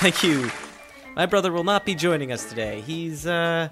Thank 0.00 0.22
you. 0.22 0.50
My 1.14 1.26
brother 1.26 1.52
will 1.52 1.64
not 1.64 1.84
be 1.84 1.94
joining 1.94 2.32
us 2.32 2.48
today. 2.48 2.80
He's 2.80 3.26
uh 3.26 3.68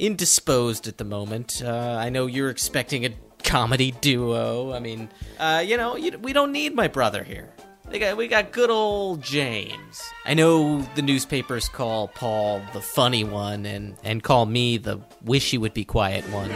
indisposed 0.00 0.88
at 0.88 0.98
the 0.98 1.04
moment. 1.04 1.62
Uh, 1.64 1.96
I 1.96 2.08
know 2.08 2.26
you're 2.26 2.50
expecting 2.50 3.04
a 3.04 3.10
comedy 3.44 3.92
duo. 3.92 4.72
I 4.72 4.80
mean, 4.80 5.10
uh, 5.38 5.62
you 5.64 5.76
know, 5.76 5.94
you, 5.94 6.18
we 6.18 6.32
don't 6.32 6.50
need 6.50 6.74
my 6.74 6.88
brother 6.88 7.22
here. 7.22 7.48
We 7.88 8.00
got 8.00 8.16
we 8.16 8.26
got 8.26 8.50
good 8.50 8.70
old 8.70 9.22
James. 9.22 10.02
I 10.24 10.34
know 10.34 10.82
the 10.96 11.02
newspapers 11.02 11.68
call 11.68 12.08
Paul 12.08 12.62
the 12.72 12.80
funny 12.80 13.22
one 13.22 13.64
and 13.64 13.96
and 14.02 14.24
call 14.24 14.46
me 14.46 14.76
the 14.76 15.00
wish 15.22 15.54
would 15.54 15.74
be 15.74 15.84
quiet 15.84 16.24
one. 16.30 16.48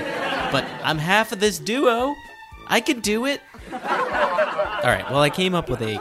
But 0.50 0.64
I'm 0.83 0.98
half 0.98 1.31
of 1.31 1.38
this 1.38 1.60
duo. 1.60 2.16
I 2.66 2.81
can 2.81 2.98
do 2.98 3.27
it. 3.27 3.41
All 3.72 3.78
right. 4.91 5.05
Well, 5.08 5.20
I 5.20 5.31
came 5.31 5.55
up 5.55 5.70
with 5.70 5.83
a 5.83 6.00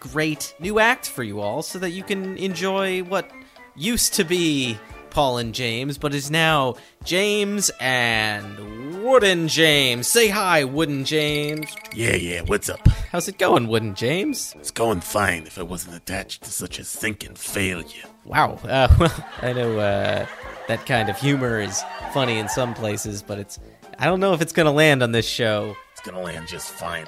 great 0.00 0.54
new 0.58 0.78
act 0.78 1.08
for 1.08 1.22
you 1.22 1.40
all 1.40 1.62
so 1.62 1.78
that 1.78 1.90
you 1.90 2.02
can 2.02 2.36
enjoy 2.36 3.02
what 3.04 3.30
used 3.76 4.14
to 4.14 4.24
be 4.24 4.78
Paul 5.10 5.38
and 5.38 5.54
James, 5.54 5.98
but 5.98 6.14
is 6.14 6.30
now 6.30 6.76
James 7.04 7.70
and 7.80 9.02
Wooden 9.04 9.48
James. 9.48 10.06
Say 10.06 10.28
hi, 10.28 10.64
Wooden 10.64 11.04
James. 11.04 11.74
Yeah, 11.94 12.14
yeah, 12.14 12.42
what's 12.42 12.68
up? 12.68 12.86
How's 13.10 13.28
it 13.28 13.38
going, 13.38 13.68
Wooden 13.68 13.94
James? 13.94 14.54
It's 14.58 14.70
going 14.70 15.00
fine 15.00 15.46
if 15.46 15.58
I 15.58 15.62
wasn't 15.62 15.96
attached 15.96 16.44
to 16.44 16.50
such 16.50 16.78
a 16.78 16.84
sinking 16.84 17.34
failure. 17.34 18.04
Wow. 18.24 18.58
Uh, 18.64 18.94
well, 19.00 19.24
I 19.42 19.52
know 19.52 19.78
uh, 19.78 20.26
that 20.68 20.86
kind 20.86 21.08
of 21.08 21.18
humor 21.18 21.60
is 21.60 21.82
funny 22.12 22.38
in 22.38 22.48
some 22.48 22.74
places, 22.74 23.22
but 23.22 23.38
it's. 23.38 23.58
I 23.98 24.04
don't 24.04 24.20
know 24.20 24.34
if 24.34 24.40
it's 24.40 24.52
going 24.52 24.66
to 24.66 24.72
land 24.72 25.02
on 25.02 25.10
this 25.10 25.26
show. 25.26 25.74
It's 25.98 26.06
gonna 26.08 26.22
land 26.22 26.46
just 26.46 26.70
fine. 26.70 27.06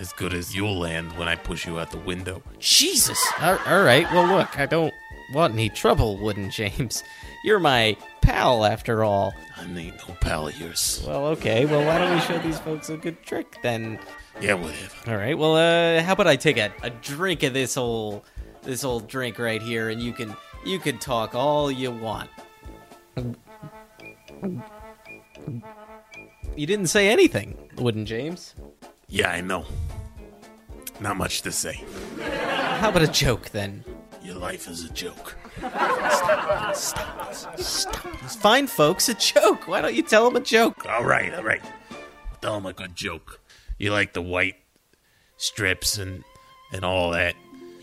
As 0.00 0.14
good 0.14 0.32
as 0.32 0.56
you'll 0.56 0.78
land 0.78 1.12
when 1.18 1.28
I 1.28 1.36
push 1.36 1.66
you 1.66 1.78
out 1.78 1.90
the 1.90 1.98
window. 1.98 2.42
Jesus. 2.58 3.22
All, 3.38 3.58
all 3.66 3.82
right. 3.82 4.10
Well, 4.10 4.26
look, 4.34 4.58
I 4.58 4.64
don't 4.64 4.94
want 5.34 5.52
any 5.52 5.68
trouble, 5.68 6.16
Wooden 6.16 6.50
James. 6.50 7.04
You're 7.44 7.60
my 7.60 7.98
pal, 8.22 8.64
after 8.64 9.04
all. 9.04 9.34
I 9.58 9.64
ain't 9.64 10.08
no 10.08 10.14
pal 10.14 10.48
of 10.48 10.58
yours. 10.58 11.04
Well, 11.06 11.26
okay. 11.26 11.66
Well, 11.66 11.84
why 11.84 11.98
don't 11.98 12.14
we 12.14 12.20
show 12.22 12.38
these 12.38 12.58
folks 12.60 12.88
a 12.88 12.96
good 12.96 13.22
trick 13.22 13.58
then? 13.62 13.98
Yeah, 14.40 14.54
whatever. 14.54 14.94
All 15.06 15.16
right. 15.18 15.36
Well, 15.36 15.56
uh, 15.56 16.02
how 16.02 16.14
about 16.14 16.26
I 16.26 16.36
take 16.36 16.56
a, 16.56 16.72
a 16.82 16.88
drink 16.88 17.42
of 17.42 17.52
this 17.52 17.74
whole 17.74 18.24
this 18.62 18.84
old 18.84 19.06
drink 19.06 19.38
right 19.38 19.60
here, 19.60 19.90
and 19.90 20.00
you 20.00 20.14
can 20.14 20.34
you 20.64 20.78
can 20.78 20.96
talk 20.96 21.34
all 21.34 21.70
you 21.70 21.90
want. 21.90 22.30
You 26.56 26.66
didn't 26.66 26.86
say 26.86 27.10
anything, 27.10 27.68
Wooden 27.76 28.06
James. 28.06 28.54
Yeah, 29.08 29.30
I 29.30 29.40
know. 29.40 29.66
Not 31.00 31.16
much 31.16 31.42
to 31.42 31.52
say. 31.52 31.82
How 32.78 32.90
about 32.90 33.02
a 33.02 33.08
joke 33.08 33.50
then? 33.50 33.84
Your 34.22 34.36
life 34.36 34.68
is 34.68 34.84
a 34.84 34.90
joke. 34.90 35.36
Stop. 36.74 37.56
It's 37.58 38.36
fine, 38.36 38.66
folks, 38.66 39.08
a 39.08 39.14
joke. 39.14 39.66
Why 39.66 39.80
don't 39.80 39.94
you 39.94 40.02
tell 40.02 40.24
them 40.24 40.36
a 40.36 40.44
joke? 40.44 40.86
All 40.86 41.04
right, 41.04 41.32
all 41.34 41.42
right. 41.42 41.62
Tell 42.42 42.56
him 42.56 42.66
a 42.66 42.72
good 42.72 42.94
joke. 42.94 43.40
You 43.78 43.92
like 43.92 44.12
the 44.12 44.22
white 44.22 44.56
strips 45.36 45.96
and 45.98 46.22
and 46.72 46.84
all 46.84 47.10
that. 47.10 47.34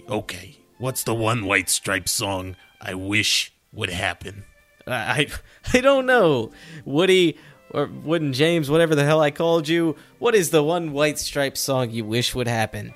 Okay. 0.07 0.57
What's 0.77 1.03
the 1.03 1.15
one 1.15 1.45
white 1.45 1.69
stripe 1.69 2.07
song 2.07 2.55
I 2.79 2.93
wish 2.93 3.51
would 3.73 3.89
happen? 3.89 4.43
I 4.87 5.27
I 5.73 5.81
don't 5.81 6.05
know, 6.05 6.51
Woody 6.85 7.37
or 7.71 7.87
Wooden 7.87 8.33
James, 8.33 8.69
whatever 8.69 8.95
the 8.95 9.03
hell 9.05 9.21
I 9.21 9.31
called 9.31 9.67
you. 9.67 9.95
What 10.19 10.35
is 10.35 10.51
the 10.51 10.63
one 10.63 10.93
White 10.93 11.19
Stripes 11.19 11.59
song 11.59 11.91
you 11.91 12.05
wish 12.05 12.33
would 12.33 12.47
happen? 12.47 12.93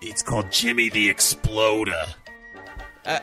It's 0.00 0.22
called 0.22 0.50
Jimmy 0.50 0.88
the 0.88 1.08
Exploder. 1.08 2.04
Uh, 3.04 3.20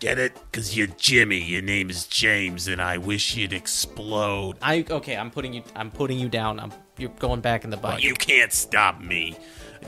Get 0.00 0.18
it? 0.18 0.36
Cause 0.52 0.76
you're 0.76 0.88
Jimmy. 0.88 1.40
Your 1.40 1.62
name 1.62 1.88
is 1.88 2.06
James, 2.06 2.66
and 2.66 2.82
I 2.82 2.98
wish 2.98 3.36
you'd 3.36 3.52
explode. 3.52 4.56
I 4.60 4.84
okay. 4.90 5.16
I'm 5.16 5.30
putting 5.30 5.52
you. 5.52 5.62
I'm 5.76 5.90
putting 5.92 6.18
you 6.18 6.28
down. 6.28 6.58
I'm. 6.58 6.72
You're 6.98 7.10
going 7.20 7.40
back 7.40 7.64
in 7.64 7.70
the 7.70 7.76
But 7.76 7.82
bucket. 7.82 8.04
you 8.04 8.14
can't 8.14 8.52
stop 8.52 9.00
me. 9.00 9.36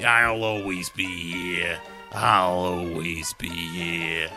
I'll 0.07 0.43
always 0.45 0.89
be 0.91 1.05
here. 1.07 1.79
I'll 2.13 2.49
always 2.51 3.33
be 3.35 3.49
here. 3.49 4.31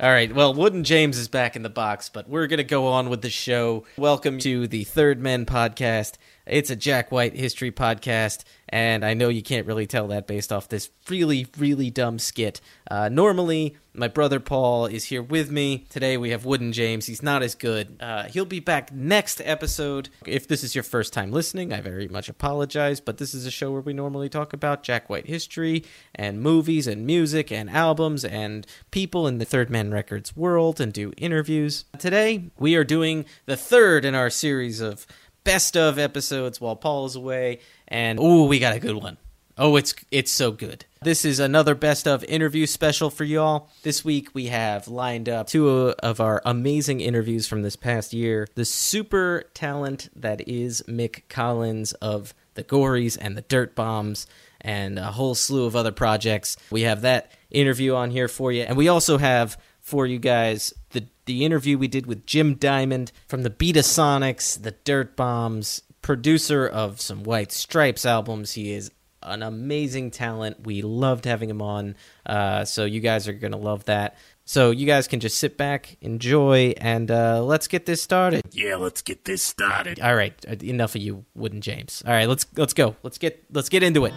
All 0.00 0.10
right. 0.10 0.34
Well, 0.34 0.52
Wooden 0.54 0.82
James 0.82 1.16
is 1.16 1.28
back 1.28 1.54
in 1.56 1.62
the 1.62 1.70
box, 1.70 2.08
but 2.08 2.28
we're 2.28 2.46
gonna 2.48 2.64
go 2.64 2.88
on 2.88 3.08
with 3.08 3.22
the 3.22 3.30
show. 3.30 3.84
Welcome 3.96 4.38
to 4.40 4.66
the 4.66 4.82
Third 4.84 5.20
Men 5.20 5.46
podcast. 5.46 6.14
It's 6.50 6.68
a 6.68 6.74
Jack 6.74 7.12
White 7.12 7.36
history 7.36 7.70
podcast, 7.70 8.42
and 8.68 9.04
I 9.04 9.14
know 9.14 9.28
you 9.28 9.40
can't 9.40 9.68
really 9.68 9.86
tell 9.86 10.08
that 10.08 10.26
based 10.26 10.52
off 10.52 10.68
this 10.68 10.90
really, 11.08 11.46
really 11.56 11.90
dumb 11.90 12.18
skit. 12.18 12.60
Uh, 12.90 13.08
normally, 13.08 13.76
my 13.94 14.08
brother 14.08 14.40
Paul 14.40 14.86
is 14.86 15.04
here 15.04 15.22
with 15.22 15.52
me. 15.52 15.86
Today 15.90 16.16
we 16.16 16.30
have 16.30 16.44
Wooden 16.44 16.72
James. 16.72 17.06
He's 17.06 17.22
not 17.22 17.44
as 17.44 17.54
good. 17.54 17.96
Uh, 18.00 18.24
he'll 18.24 18.44
be 18.44 18.58
back 18.58 18.92
next 18.92 19.40
episode. 19.44 20.08
If 20.26 20.48
this 20.48 20.64
is 20.64 20.74
your 20.74 20.82
first 20.82 21.12
time 21.12 21.30
listening, 21.30 21.72
I 21.72 21.80
very 21.80 22.08
much 22.08 22.28
apologize, 22.28 23.00
but 23.00 23.18
this 23.18 23.32
is 23.32 23.46
a 23.46 23.50
show 23.52 23.70
where 23.70 23.80
we 23.80 23.92
normally 23.92 24.28
talk 24.28 24.52
about 24.52 24.82
Jack 24.82 25.08
White 25.08 25.28
history 25.28 25.84
and 26.16 26.40
movies 26.40 26.88
and 26.88 27.06
music 27.06 27.52
and 27.52 27.70
albums 27.70 28.24
and 28.24 28.66
people 28.90 29.28
in 29.28 29.38
the 29.38 29.44
Third 29.44 29.70
Man 29.70 29.92
Records 29.92 30.36
world 30.36 30.80
and 30.80 30.92
do 30.92 31.12
interviews. 31.16 31.84
Today 32.00 32.50
we 32.58 32.74
are 32.74 32.84
doing 32.84 33.24
the 33.46 33.56
third 33.56 34.04
in 34.04 34.16
our 34.16 34.30
series 34.30 34.80
of 34.80 35.06
best 35.50 35.76
of 35.76 35.98
episodes 35.98 36.60
while 36.60 36.76
Paul 36.76 37.06
is 37.06 37.16
away, 37.16 37.58
and 37.88 38.20
oh, 38.20 38.44
we 38.44 38.60
got 38.60 38.76
a 38.76 38.78
good 38.78 38.94
one. 38.94 39.16
Oh, 39.58 39.74
it's 39.74 39.96
it's 40.12 40.30
so 40.30 40.52
good. 40.52 40.84
This 41.02 41.24
is 41.24 41.40
another 41.40 41.74
best 41.74 42.06
of 42.06 42.22
interview 42.24 42.66
special 42.66 43.10
for 43.10 43.24
y'all. 43.24 43.68
This 43.82 44.04
week 44.04 44.28
we 44.32 44.46
have 44.46 44.86
lined 44.86 45.28
up 45.28 45.48
two 45.48 45.68
of 45.68 46.20
our 46.20 46.40
amazing 46.44 47.00
interviews 47.00 47.48
from 47.48 47.62
this 47.62 47.74
past 47.74 48.12
year. 48.12 48.46
The 48.54 48.64
super 48.64 49.42
talent 49.52 50.08
that 50.14 50.46
is 50.46 50.84
Mick 50.86 51.22
Collins 51.28 51.94
of 51.94 52.32
the 52.54 52.62
Gories 52.62 53.18
and 53.20 53.36
the 53.36 53.42
Dirt 53.42 53.74
Bombs 53.74 54.28
and 54.60 55.00
a 55.00 55.10
whole 55.10 55.34
slew 55.34 55.64
of 55.64 55.74
other 55.74 55.92
projects. 55.92 56.58
We 56.70 56.82
have 56.82 57.00
that 57.00 57.32
interview 57.50 57.96
on 57.96 58.12
here 58.12 58.28
for 58.28 58.52
you. 58.52 58.62
And 58.62 58.76
we 58.76 58.86
also 58.86 59.18
have 59.18 59.58
for 59.80 60.06
you 60.06 60.20
guys 60.20 60.72
the 60.90 61.06
the 61.26 61.44
interview 61.44 61.78
we 61.78 61.88
did 61.88 62.06
with 62.06 62.26
Jim 62.26 62.54
Diamond 62.54 63.12
from 63.28 63.42
the 63.42 63.50
Beatasonics, 63.50 64.62
the 64.62 64.72
Dirt 64.84 65.16
Bombs, 65.16 65.82
producer 66.02 66.66
of 66.66 67.00
some 67.00 67.22
White 67.22 67.52
Stripes 67.52 68.04
albums. 68.04 68.52
He 68.52 68.72
is 68.72 68.90
an 69.22 69.42
amazing 69.42 70.10
talent. 70.10 70.64
We 70.64 70.82
loved 70.82 71.24
having 71.24 71.50
him 71.50 71.62
on. 71.62 71.94
Uh, 72.24 72.64
so 72.64 72.84
you 72.84 73.00
guys 73.00 73.28
are 73.28 73.32
gonna 73.32 73.56
love 73.56 73.84
that. 73.84 74.16
So 74.44 74.72
you 74.72 74.84
guys 74.84 75.06
can 75.06 75.20
just 75.20 75.38
sit 75.38 75.56
back, 75.56 75.96
enjoy, 76.00 76.74
and 76.78 77.08
uh, 77.08 77.40
let's 77.44 77.68
get 77.68 77.86
this 77.86 78.02
started. 78.02 78.42
Yeah, 78.50 78.76
let's 78.76 79.00
get 79.00 79.24
this 79.24 79.42
started. 79.44 80.00
All 80.00 80.16
right, 80.16 80.34
uh, 80.48 80.56
enough 80.62 80.96
of 80.96 81.02
you, 81.02 81.24
Wooden 81.34 81.60
James. 81.60 82.02
All 82.04 82.12
right, 82.12 82.28
let's 82.28 82.46
let's 82.56 82.72
go. 82.72 82.96
Let's 83.02 83.18
get 83.18 83.44
let's 83.52 83.68
get 83.68 83.82
into 83.84 84.06
it. 84.06 84.14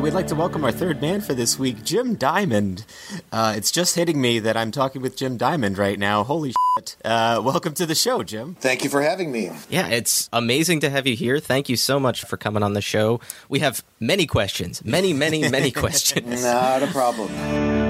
We'd 0.00 0.14
like 0.14 0.26
to 0.28 0.34
welcome 0.34 0.64
our 0.64 0.72
third 0.72 1.00
man 1.02 1.20
for 1.20 1.34
this 1.34 1.58
week, 1.58 1.84
Jim 1.84 2.14
Diamond. 2.14 2.86
Uh, 3.30 3.52
it's 3.56 3.70
just 3.70 3.94
hitting 3.96 4.20
me 4.20 4.38
that 4.38 4.56
I'm 4.56 4.70
talking 4.70 5.02
with 5.02 5.14
Jim 5.14 5.36
Diamond 5.36 5.76
right 5.76 5.98
now. 5.98 6.24
Holy 6.24 6.54
shit. 6.78 6.96
Uh, 7.04 7.42
welcome 7.44 7.74
to 7.74 7.84
the 7.84 7.94
show, 7.94 8.22
Jim. 8.22 8.54
Thank 8.60 8.82
you 8.82 8.88
for 8.88 9.02
having 9.02 9.30
me. 9.30 9.50
Yeah, 9.68 9.88
it's 9.88 10.30
amazing 10.32 10.80
to 10.80 10.90
have 10.90 11.06
you 11.06 11.16
here. 11.16 11.38
Thank 11.38 11.68
you 11.68 11.76
so 11.76 12.00
much 12.00 12.24
for 12.24 12.38
coming 12.38 12.62
on 12.62 12.72
the 12.72 12.80
show. 12.80 13.20
We 13.50 13.58
have 13.58 13.84
many 13.98 14.26
questions, 14.26 14.82
many, 14.84 15.12
many, 15.12 15.48
many 15.50 15.70
questions. 15.82 16.42
Not 16.42 16.82
a 16.82 16.86
problem. 16.86 17.89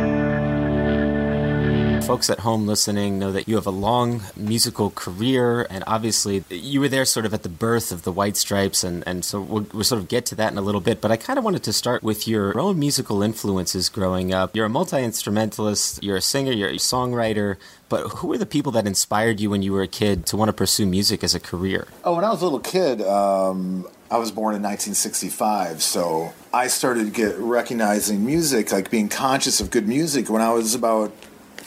Folks 2.03 2.29
at 2.29 2.41
home 2.41 2.67
listening 2.67 3.21
know 3.21 3.31
that 3.31 3.47
you 3.47 3.55
have 3.55 3.67
a 3.67 3.71
long 3.71 4.23
musical 4.35 4.91
career, 4.91 5.67
and 5.71 5.85
obviously 5.87 6.43
you 6.51 6.81
were 6.81 6.89
there 6.89 7.05
sort 7.05 7.25
of 7.25 7.33
at 7.33 7.45
the 7.45 7.49
birth 7.49 7.93
of 7.93 8.03
the 8.03 8.11
White 8.11 8.37
Stripes, 8.37 8.83
and, 8.83 9.05
and 9.07 9.25
so 9.25 9.41
we'll, 9.41 9.67
we'll 9.73 9.85
sort 9.85 10.01
of 10.01 10.09
get 10.09 10.27
to 10.27 10.35
that 10.35 10.51
in 10.51 10.59
a 10.59 10.61
little 10.61 10.81
bit. 10.81 11.01
But 11.01 11.13
I 11.13 11.17
kind 11.17 11.39
of 11.39 11.45
wanted 11.45 11.63
to 11.63 11.73
start 11.73 12.03
with 12.03 12.27
your 12.27 12.59
own 12.59 12.81
musical 12.81 13.23
influences 13.23 13.89
growing 13.89 14.35
up. 14.35 14.57
You're 14.57 14.67
a 14.67 14.71
multi 14.71 15.03
instrumentalist, 15.03 16.03
you're 16.03 16.17
a 16.17 16.21
singer, 16.21 16.51
you're 16.51 16.71
a 16.71 16.75
songwriter, 16.75 17.57
but 17.89 18.09
who 18.09 18.29
were 18.29 18.39
the 18.39 18.47
people 18.47 18.73
that 18.73 18.87
inspired 18.87 19.39
you 19.39 19.51
when 19.51 19.63
you 19.63 19.73
were 19.73 19.83
a 19.83 19.89
kid 19.89 20.27
to 20.27 20.37
want 20.37 20.49
to 20.49 20.53
pursue 20.53 20.87
music 20.87 21.23
as 21.23 21.35
a 21.35 21.41
career? 21.41 21.87
Oh, 22.03 22.17
when 22.17 22.25
I 22.25 22.31
was 22.31 22.41
a 22.41 22.45
little 22.45 22.61
kid, 22.61 23.03
um, 23.03 23.87
I 24.11 24.19
was 24.19 24.33
born 24.33 24.57
in 24.57 24.63
1965, 24.63 25.81
so 25.83 26.33
I 26.53 26.67
started 26.67 27.13
get 27.13 27.39
recognizing 27.39 28.27
music, 28.27 28.73
like 28.73 28.91
being 28.91 29.09
conscious 29.09 29.61
of 29.61 29.71
good 29.71 29.87
music, 29.87 30.29
when 30.29 30.43
I 30.43 30.53
was 30.53 30.75
about 30.75 31.13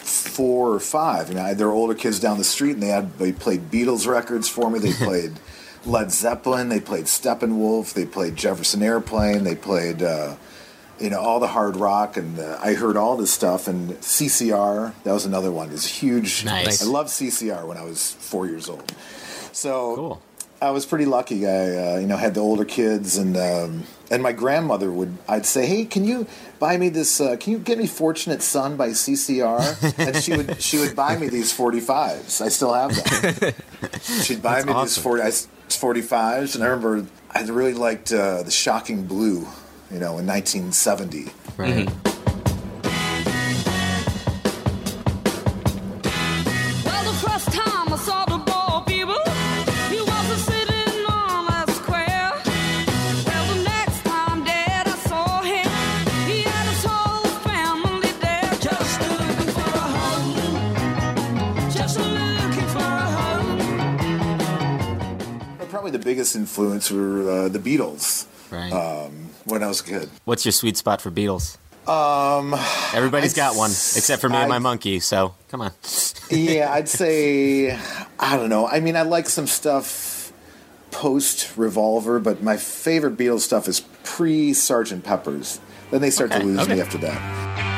four 0.03 0.73
or 0.73 0.79
five. 0.79 1.27
I 1.27 1.29
mean, 1.33 1.43
I 1.43 1.47
had 1.49 1.57
their 1.57 1.71
older 1.71 1.95
kids 1.95 2.19
down 2.19 2.37
the 2.37 2.43
street, 2.43 2.73
and 2.73 2.83
they 2.83 2.87
had 2.87 3.17
they 3.17 3.31
played 3.31 3.71
Beatles 3.71 4.07
records 4.07 4.47
for 4.47 4.69
me. 4.69 4.79
They 4.79 4.93
played 5.05 5.33
Led 5.85 6.11
Zeppelin. 6.11 6.69
They 6.69 6.79
played 6.79 7.05
Steppenwolf. 7.05 7.93
They 7.93 8.05
played 8.05 8.35
Jefferson 8.35 8.83
Airplane. 8.83 9.43
They 9.43 9.55
played. 9.55 10.01
Uh, 10.03 10.35
you 10.99 11.09
know 11.09 11.19
all 11.19 11.39
the 11.39 11.47
hard 11.47 11.75
rock, 11.75 12.17
and 12.17 12.39
uh, 12.39 12.57
I 12.61 12.73
heard 12.73 12.95
all 12.97 13.17
this 13.17 13.33
stuff. 13.33 13.67
And 13.67 13.89
CCR, 13.95 14.93
that 15.03 15.11
was 15.11 15.25
another 15.25 15.51
one. 15.51 15.71
It's 15.71 15.87
huge. 15.87 16.45
Nice. 16.45 16.83
I 16.83 16.85
loved 16.85 17.09
CCR 17.09 17.67
when 17.67 17.77
I 17.77 17.83
was 17.83 18.11
four 18.13 18.47
years 18.47 18.69
old. 18.69 18.93
So 19.51 19.95
Cool. 19.95 20.21
I 20.63 20.71
was 20.71 20.85
pretty 20.85 21.03
lucky. 21.05 21.45
I, 21.45 21.95
uh, 21.95 21.97
you 21.97 22.07
know, 22.07 22.15
had 22.15 22.35
the 22.35 22.39
older 22.39 22.63
kids, 22.63 23.17
and 23.17 23.35
um, 23.35 23.83
and 24.09 24.23
my 24.23 24.31
grandmother 24.31 24.89
would. 24.89 25.17
I'd 25.27 25.45
say, 25.45 25.65
"Hey, 25.65 25.83
can 25.83 26.05
you 26.05 26.25
buy 26.57 26.77
me 26.77 26.87
this? 26.87 27.19
Uh, 27.19 27.35
can 27.37 27.51
you 27.51 27.59
get 27.59 27.77
me 27.77 27.85
Fortunate 27.85 28.41
Son 28.41 28.77
by 28.77 28.89
CCR?" 28.89 29.59
and 29.99 30.15
she 30.15 30.37
would 30.37 30.61
she 30.61 30.77
would 30.79 30.95
buy 30.95 31.17
me 31.17 31.27
these 31.27 31.51
forty 31.51 31.81
fives. 31.81 32.39
I 32.39 32.47
still 32.47 32.73
have 32.73 32.95
them. 32.95 33.53
She'd 34.23 34.41
buy 34.41 34.61
That's 34.61 34.65
me 34.65 34.71
these 34.71 34.97
awesome. 34.97 35.03
forty 35.03 35.31
forty 35.69 36.01
fives, 36.01 36.55
and 36.55 36.63
I 36.63 36.67
remember 36.67 37.07
I 37.31 37.41
really 37.43 37.73
liked 37.73 38.13
uh, 38.13 38.43
the 38.43 38.51
Shocking 38.51 39.05
Blue. 39.05 39.45
You 39.91 39.99
know, 39.99 40.17
in 40.17 40.25
1970. 40.25 41.27
Right. 41.55 41.85
Well, 41.85 42.12
biggest 66.13 66.35
influence 66.35 66.91
were 66.91 67.27
uh, 67.45 67.49
the 67.49 67.57
Beatles 67.57 68.27
Right. 68.51 68.71
um, 68.71 69.29
when 69.45 69.63
I 69.63 69.67
was 69.67 69.81
a 69.81 69.83
kid. 69.83 70.09
What's 70.25 70.45
your 70.45 70.51
sweet 70.51 70.77
spot 70.77 71.01
for 71.01 71.09
Beatles? 71.09 71.57
Um, 71.89 72.53
everybody's 72.93 73.33
I'd 73.33 73.37
got 73.37 73.55
one, 73.55 73.71
except 73.71 74.21
for 74.21 74.29
me 74.29 74.35
and 74.37 74.47
my 74.47 74.55
I'd- 74.57 74.63
monkey. 74.63 74.99
So 74.99 75.33
come 75.49 75.61
on. 75.61 75.71
yeah, 76.29 76.71
I'd 76.71 76.87
say 77.01 77.75
I 78.19 78.37
don't 78.37 78.49
know. 78.49 78.67
I 78.67 78.79
mean, 78.79 78.95
I 78.95 79.01
like 79.01 79.27
some 79.27 79.47
stuff 79.47 80.31
post 80.91 81.57
Revolver, 81.57 82.19
but 82.19 82.43
my 82.43 82.57
favorite 82.57 83.17
Beatles 83.17 83.39
stuff 83.41 83.67
is 83.67 83.79
pre 84.03 84.53
Sergeant 84.53 85.03
Pepper's. 85.03 85.59
Then 85.89 86.01
they 86.01 86.11
start 86.11 86.29
Okay, 86.31 86.39
to 86.41 86.45
lose 86.45 86.59
okay. 86.59 86.75
me 86.75 86.81
after 86.81 86.99
that. 86.99 87.72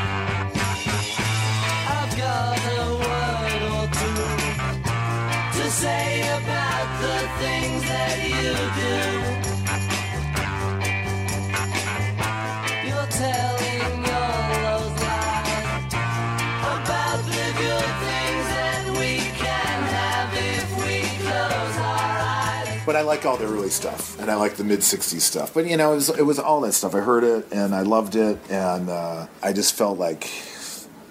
But 22.85 22.95
I 22.95 23.01
like 23.01 23.25
all 23.25 23.35
the 23.35 23.45
early 23.45 23.71
stuff, 23.71 24.19
and 24.19 24.29
I 24.29 24.35
like 24.35 24.55
the 24.55 24.63
mid 24.63 24.79
'60s 24.81 25.21
stuff. 25.21 25.53
But 25.55 25.65
you 25.65 25.75
know, 25.75 25.93
it 25.93 25.95
was, 25.95 26.09
it 26.09 26.21
was 26.21 26.37
all 26.37 26.61
that 26.61 26.73
stuff. 26.73 26.93
I 26.93 26.99
heard 26.99 27.23
it, 27.23 27.47
and 27.51 27.73
I 27.73 27.81
loved 27.81 28.15
it, 28.15 28.37
and 28.49 28.89
uh, 28.89 29.25
I 29.41 29.53
just 29.53 29.73
felt 29.73 29.97
like, 29.97 30.29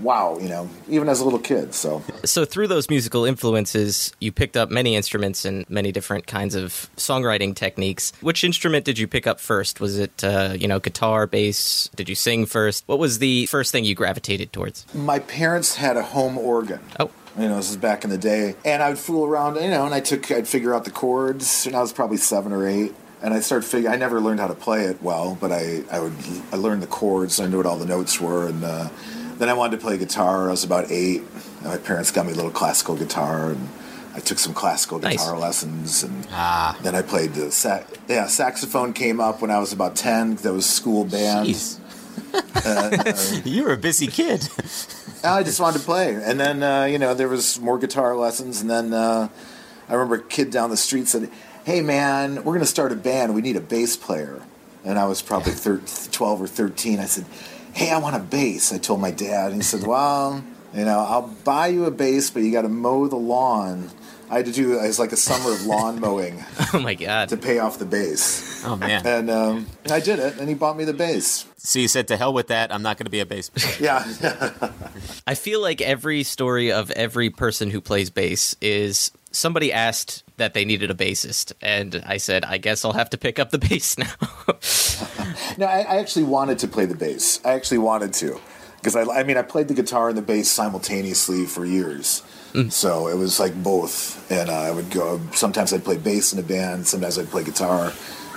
wow, 0.01 0.39
you 0.39 0.49
know, 0.49 0.69
even 0.89 1.09
as 1.09 1.21
a 1.21 1.25
little 1.25 1.39
kid. 1.39 1.75
So 1.75 2.03
So, 2.25 2.45
through 2.45 2.69
those 2.69 2.89
musical 2.91 3.25
influences, 3.25 4.13
you 4.21 4.33
picked 4.33 4.57
up 4.57 4.71
many 4.71 4.97
instruments 4.97 5.45
and 5.45 5.69
many 5.71 5.93
different 5.93 6.27
kinds 6.27 6.55
of 6.55 6.89
songwriting 6.97 7.55
techniques. 7.55 8.13
Which 8.21 8.45
instrument 8.45 8.85
did 8.85 8.99
you 8.99 9.07
pick 9.07 9.27
up 9.27 9.41
first? 9.41 9.81
Was 9.81 9.99
it, 9.99 10.25
uh, 10.25 10.55
you 10.59 10.69
know, 10.69 10.81
guitar, 10.81 11.27
bass? 11.27 11.89
Did 11.97 12.09
you 12.09 12.15
sing 12.15 12.47
first? 12.47 12.85
What 12.87 12.99
was 12.99 13.19
the 13.19 13.47
first 13.47 13.73
thing 13.73 13.85
you 13.85 13.95
gravitated 13.95 14.53
towards? 14.53 14.87
my 14.95 15.19
parents 15.19 15.75
had 15.77 15.97
a 15.97 16.03
home 16.03 16.39
organ. 16.39 16.81
Oh. 16.99 17.11
You 17.39 17.49
know, 17.49 17.57
this 17.57 17.71
is 17.71 17.77
back 17.77 18.05
in 18.05 18.11
the 18.11 18.19
day, 18.19 18.55
and 18.65 18.81
I 18.83 18.91
would 18.91 18.99
fool 18.99 19.25
around. 19.25 19.57
You 19.57 19.69
know, 19.69 19.85
and 19.85 19.95
I 19.95 20.01
took, 20.01 20.31
I'd 20.31 20.47
figure 20.47 20.73
out 20.73 20.85
the 20.85 20.93
chords, 20.93 21.67
and 21.67 21.75
I 21.75 21.81
was 21.81 21.93
probably 21.93 22.17
seven 22.17 22.53
or 22.53 22.67
eight, 22.67 22.95
and 23.23 23.35
I 23.35 23.41
started 23.41 23.67
figuring. 23.67 23.93
I 23.93 23.99
never 23.99 24.21
learned 24.21 24.39
how 24.39 24.47
to 24.47 24.55
play 24.55 24.85
it 24.85 25.03
well, 25.03 25.37
but 25.41 25.51
I, 25.51 25.83
I 25.91 25.99
would, 25.99 26.15
I 26.53 26.57
learned 26.57 26.83
the 26.83 26.87
chords, 26.87 27.41
I 27.41 27.47
knew 27.47 27.57
what 27.57 27.67
all 27.67 27.77
the 27.77 27.87
notes 27.87 28.21
were, 28.21 28.47
and 28.47 28.63
uh, 28.63 28.89
then 29.39 29.49
I 29.49 29.55
wanted 29.55 29.77
to 29.79 29.83
play 29.83 29.97
guitar. 29.99 30.49
I 30.49 30.51
was 30.51 30.65
about 30.65 30.91
eight, 30.91 31.23
and 31.61 31.65
my 31.65 31.77
parents 31.79 32.11
got 32.11 32.27
me 32.27 32.33
a 32.33 32.35
little 32.37 32.51
classical 32.51 32.97
guitar, 32.97 33.51
and 33.51 33.69
I 34.15 34.21
took 34.21 34.39
some 34.39 34.55
classical 34.55 34.99
Nice. 34.99 35.17
guitar 35.19 35.39
lessons, 35.39 36.03
and 36.05 36.27
Ah, 36.33 36.79
then 36.83 36.95
I 36.95 37.03
played 37.03 37.35
the 37.35 37.51
sax. 37.51 37.91
Yeah, 38.09 38.27
saxophone 38.27 38.93
came 38.93 39.21
up 39.21 39.41
when 39.43 39.51
I 39.51 39.59
was 39.59 39.73
about 39.73 39.97
ten. 39.97 40.37
That 40.37 40.53
was 40.53 40.67
school 40.67 41.05
band. 41.05 41.49
jeez. 41.49 41.79
you 43.45 43.65
were 43.65 43.73
a 43.73 43.77
busy 43.77 44.07
kid. 44.07 44.49
I 45.25 45.43
just 45.43 45.59
wanted 45.61 45.79
to 45.79 45.85
play, 45.85 46.15
and 46.15 46.39
then 46.39 46.63
uh, 46.63 46.85
you 46.85 46.99
know 46.99 47.15
there 47.15 47.29
was 47.29 47.59
more 47.61 47.79
guitar 47.79 48.17
lessons, 48.17 48.61
and 48.61 48.69
then 48.71 48.93
uh, 48.93 49.29
I 49.89 49.93
remember 49.95 50.17
a 50.17 50.23
kid 50.23 50.51
down 50.51 50.71
the 50.71 50.77
street 50.77 51.09
said, 51.09 51.31
"Hey 51.65 51.81
man, 51.81 52.37
we're 52.37 52.43
going 52.55 52.61
to 52.61 52.67
start 52.67 52.93
a 52.93 52.97
band. 52.97 53.35
We 53.35 53.43
need 53.43 53.57
a 53.57 53.61
bass 53.61 53.97
player." 53.97 54.43
And 54.85 54.99
I 54.99 55.07
was 55.07 55.23
probably 55.23 55.53
thir- 55.53 55.81
twelve 56.13 56.43
or 56.43 56.47
thirteen. 56.47 57.01
I 57.01 57.07
said, 57.07 57.25
"Hey, 57.75 57.91
I 57.91 57.99
want 57.99 58.17
a 58.17 58.21
bass." 58.21 58.73
I 58.73 58.79
told 58.79 59.01
my 59.01 59.11
dad, 59.11 59.49
and 59.49 59.57
he 59.57 59.63
said, 59.63 59.87
"Well, 59.87 60.43
you 60.75 60.85
know, 60.85 60.99
I'll 61.01 61.29
buy 61.45 61.69
you 61.69 61.85
a 61.85 61.91
bass, 61.91 62.31
but 62.31 62.43
you 62.43 62.51
got 62.53 62.63
to 62.63 62.69
mow 62.69 63.07
the 63.09 63.17
lawn." 63.17 63.91
I 64.31 64.39
had 64.39 64.47
to 64.47 64.53
do 64.53 64.79
it 64.81 64.87
was 64.87 64.99
like 64.99 65.13
a 65.13 65.17
summer 65.19 65.53
of 65.53 65.67
lawn 65.67 66.01
mowing 66.01 66.43
Oh 66.73 66.81
my 66.81 66.95
God. 66.95 67.29
to 67.29 67.37
pay 67.37 67.59
off 67.59 67.79
the 67.79 67.85
bass, 67.85 68.65
Oh 68.65 68.75
man. 68.75 69.07
and 69.07 69.31
um, 69.31 69.67
I 69.91 70.01
did 70.01 70.19
it. 70.19 70.39
And 70.41 70.49
he 70.49 70.55
bought 70.55 70.79
me 70.79 70.85
the 70.85 70.95
bass. 70.95 71.45
So 71.59 71.79
you 71.79 71.89
said 71.89 72.09
to 72.09 72.17
hell 72.17 72.33
with 72.33 72.49
that. 72.49 72.73
I'm 72.75 72.83
not 72.83 72.97
going 72.97 73.05
to 73.05 73.11
be 73.11 73.21
a 73.21 73.27
bass 73.27 73.51
player. 73.51 73.75
Yeah, 73.81 74.51
I 75.27 75.35
feel 75.35 75.61
like 75.61 75.83
every 75.83 76.23
story 76.23 76.73
of 76.73 76.91
every 76.93 77.29
person 77.31 77.71
who 77.71 77.81
plays 77.83 78.09
bass 78.11 78.57
is 78.63 79.13
somebody 79.31 79.73
asked 79.73 80.24
that 80.37 80.55
they 80.55 80.65
needed 80.65 80.91
a 80.91 80.95
bassist, 80.95 81.53
and 81.61 82.03
I 82.07 82.17
said, 82.17 82.45
I 82.45 82.59
guess 82.59 82.85
I'll 82.85 82.93
have 82.93 83.11
to 83.11 83.19
pick 83.19 83.39
up 83.39 83.51
the 83.51 83.59
bass 83.69 83.99
now. 83.99 84.13
No, 85.59 85.67
I, 85.67 85.81
I 85.81 85.97
actually 85.99 86.25
wanted 86.25 86.59
to 86.61 86.69
play 86.69 86.85
the 86.85 86.97
bass. 86.97 87.41
I 87.45 87.53
actually 87.53 87.79
wanted 87.79 88.13
to 88.15 88.41
because 88.77 88.95
I, 88.97 89.03
I 89.03 89.23
mean, 89.25 89.37
I 89.37 89.43
played 89.43 89.69
the 89.69 89.75
guitar 89.75 90.09
and 90.09 90.19
the 90.19 90.23
bass 90.23 90.49
simultaneously 90.51 91.47
for 91.47 91.65
years. 91.65 92.23
So 92.71 93.09
it 93.09 93.17
was 93.17 93.41
like 93.41 93.61
both, 93.65 94.31
and 94.31 94.49
uh, 94.49 94.53
I 94.53 94.71
would 94.71 94.91
go. 94.91 95.21
Sometimes 95.33 95.73
I'd 95.73 95.83
play 95.85 95.97
bass 95.97 96.33
in 96.33 96.39
a 96.39 96.43
band. 96.43 96.87
Sometimes 96.87 97.19
I'd 97.19 97.29
play 97.29 97.43
guitar, 97.43 97.93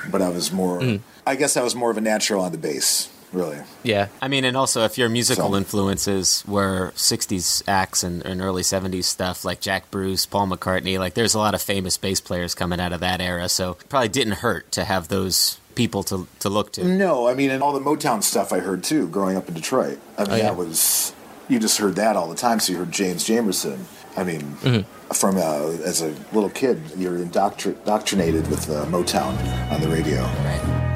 but 0.10 0.24
I 0.24 0.30
was 0.30 0.52
more. 0.52 0.82
I 1.28 1.36
guess 1.36 1.56
I 1.56 1.62
was 1.62 1.76
more 1.76 1.92
of 1.92 1.98
a 1.98 2.02
natural 2.02 2.42
on 2.42 2.52
the 2.52 2.58
bass, 2.58 3.10
really. 3.38 3.60
yeah. 3.84 4.08
I 4.22 4.28
mean, 4.28 4.44
and 4.44 4.58
also 4.58 4.84
if 4.84 4.98
your 4.98 5.10
musical 5.10 5.52
So- 5.52 5.56
influences 5.58 6.44
were 6.48 6.92
'60s 6.96 7.64
acts 7.68 8.04
and, 8.04 8.26
and 8.26 8.42
early 8.42 8.64
'70s 8.64 9.06
stuff 9.06 9.46
like 9.46 9.62
Jack 9.62 9.90
Bruce, 9.92 10.26
Paul 10.26 10.48
McCartney, 10.48 11.00
like 11.00 11.14
there's 11.14 11.34
a 11.34 11.40
lot 11.40 11.54
of 11.54 11.62
famous 11.62 11.98
bass 11.98 12.20
players 12.20 12.54
coming 12.56 12.80
out 12.80 12.94
of 12.94 13.00
that 13.00 13.22
era. 13.22 13.48
So 13.50 13.72
it 13.72 13.90
probably 13.90 14.10
didn't 14.10 14.34
hurt 14.34 14.72
to 14.74 14.84
have 14.84 15.08
those 15.08 15.60
people 15.76 16.04
to 16.04 16.28
to 16.40 16.50
look 16.50 16.72
to. 16.74 16.84
No, 16.84 17.28
I 17.28 17.34
mean, 17.36 17.52
and 17.52 17.62
all 17.64 17.72
the 17.74 17.80
Motown 17.80 18.24
stuff 18.24 18.52
I 18.52 18.60
heard 18.60 18.84
too, 18.84 19.08
growing 19.08 19.38
up 19.38 19.48
in 19.48 19.54
Detroit. 19.54 20.00
I 20.18 20.22
mean, 20.24 20.32
Oh, 20.32 20.36
yeah. 20.36 20.44
that 20.44 20.56
was 20.58 21.14
you 21.48 21.60
just 21.60 21.78
heard 21.78 21.96
that 21.96 22.16
all 22.18 22.28
the 22.28 22.36
time. 22.36 22.60
So 22.60 22.74
you 22.74 22.80
heard 22.80 22.92
James 22.92 23.24
Jamerson. 23.24 23.80
I 24.18 24.24
mean, 24.24 24.42
Mm-hmm. 24.64 25.14
from 25.14 25.38
uh, 25.38 25.78
as 25.86 26.02
a 26.02 26.14
little 26.34 26.50
kid, 26.50 26.82
you're 26.98 27.20
indoctr- 27.20 27.78
indoctrinated 27.78 28.50
with 28.50 28.68
uh, 28.70 28.86
Motown 28.88 29.38
on 29.72 29.80
the 29.80 29.88
radio. 29.88 30.24
Right. 30.24 30.87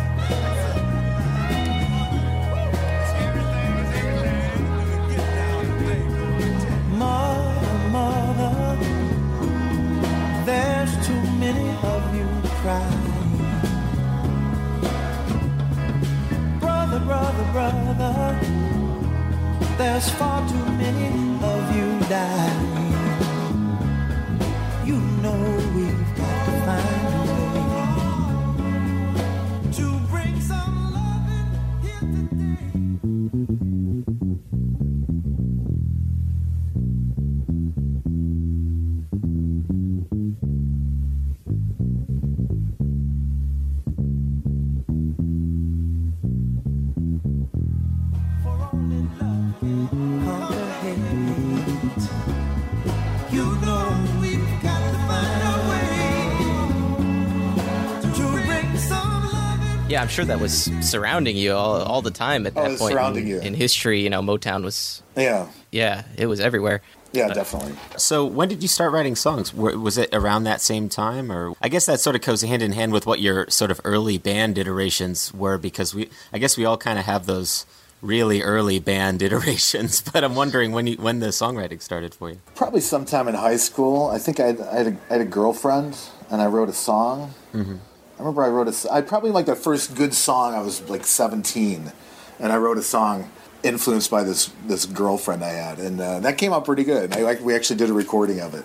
Yeah, 59.91 60.01
I'm 60.01 60.07
sure 60.07 60.23
that 60.23 60.39
was 60.39 60.71
surrounding 60.79 61.35
you 61.35 61.51
all, 61.53 61.81
all 61.81 62.01
the 62.01 62.11
time 62.11 62.47
at 62.47 62.53
Oh, 62.55 62.61
that 62.63 62.71
it's 62.71 62.81
point 62.81 62.93
surrounding 62.93 63.23
in, 63.23 63.29
you. 63.29 63.39
in 63.41 63.53
history. 63.53 64.01
You 64.01 64.09
know, 64.09 64.21
Motown 64.21 64.63
was, 64.63 65.03
Yeah, 65.17 65.47
yeah, 65.69 66.03
it 66.17 66.27
was 66.27 66.39
everywhere. 66.39 66.81
yeah, 67.11 67.27
definitely. 67.33 67.73
So 67.97 68.25
when 68.25 68.47
did 68.47 68.61
you 68.61 68.69
start 68.69 68.93
writing 68.93 69.17
songs? 69.17 69.53
Was 69.53 69.97
it 69.97 70.09
around 70.13 70.45
that 70.45 70.61
same 70.61 70.87
time, 70.87 71.29
or 71.29 71.53
I 71.61 71.67
guess 71.67 71.87
that 71.87 71.99
sort 71.99 72.15
of 72.15 72.21
goes 72.21 72.41
hand 72.41 72.61
in 72.61 72.71
hand 72.71 72.93
with 72.93 73.05
what 73.05 73.19
your 73.19 73.49
sort 73.49 73.69
of 73.69 73.81
early 73.83 74.17
band 74.17 74.57
iterations 74.57 75.33
were, 75.33 75.57
because 75.57 75.93
we, 75.93 76.09
I 76.31 76.37
guess 76.37 76.55
we 76.57 76.63
all 76.63 76.77
kind 76.77 76.97
of 76.97 77.03
have 77.03 77.25
those 77.25 77.65
really 78.01 78.41
early 78.41 78.79
band 78.79 79.21
iterations. 79.27 79.99
But 80.01 80.23
I'm 80.23 80.35
wondering 80.35 80.71
when 80.71 80.87
you, 80.87 80.95
when 80.95 81.19
the 81.19 81.27
songwriting 81.27 81.81
started 81.81 82.15
for 82.15 82.29
you. 82.29 82.37
Probably 82.55 82.79
sometime 82.79 83.27
in 83.27 83.35
high 83.35 83.57
school. 83.57 84.07
I 84.07 84.19
think 84.19 84.39
I 84.39 84.47
had, 84.47 84.61
I 84.61 84.73
had, 84.77 84.87
a, 84.87 84.97
I 85.09 85.13
had 85.17 85.21
a 85.21 85.25
girlfriend, 85.25 85.97
and 86.29 86.41
I 86.41 86.45
wrote 86.45 86.69
a 86.69 86.73
song. 86.73 87.33
Mm-hmm. 87.53 87.75
I 88.21 88.23
remember 88.23 88.43
I 88.43 88.49
wrote 88.49 88.67
a. 88.67 88.69
s- 88.69 88.85
I 88.85 89.01
probably 89.01 89.31
like 89.31 89.47
the 89.47 89.55
first 89.55 89.95
good 89.95 90.13
song. 90.13 90.53
I 90.53 90.61
was 90.61 90.87
like 90.87 91.05
17, 91.07 91.91
and 92.39 92.51
I 92.51 92.57
wrote 92.57 92.77
a 92.77 92.83
song 92.83 93.31
influenced 93.63 94.11
by 94.11 94.23
this 94.23 94.51
this 94.67 94.85
girlfriend 94.85 95.43
I 95.43 95.49
had, 95.49 95.79
and 95.79 95.99
uh, 95.99 96.19
that 96.19 96.37
came 96.37 96.53
out 96.53 96.63
pretty 96.63 96.83
good. 96.83 97.15
I 97.15 97.21
like 97.21 97.41
we 97.41 97.55
actually 97.55 97.77
did 97.77 97.89
a 97.89 97.93
recording 97.93 98.39
of 98.39 98.53
it 98.53 98.63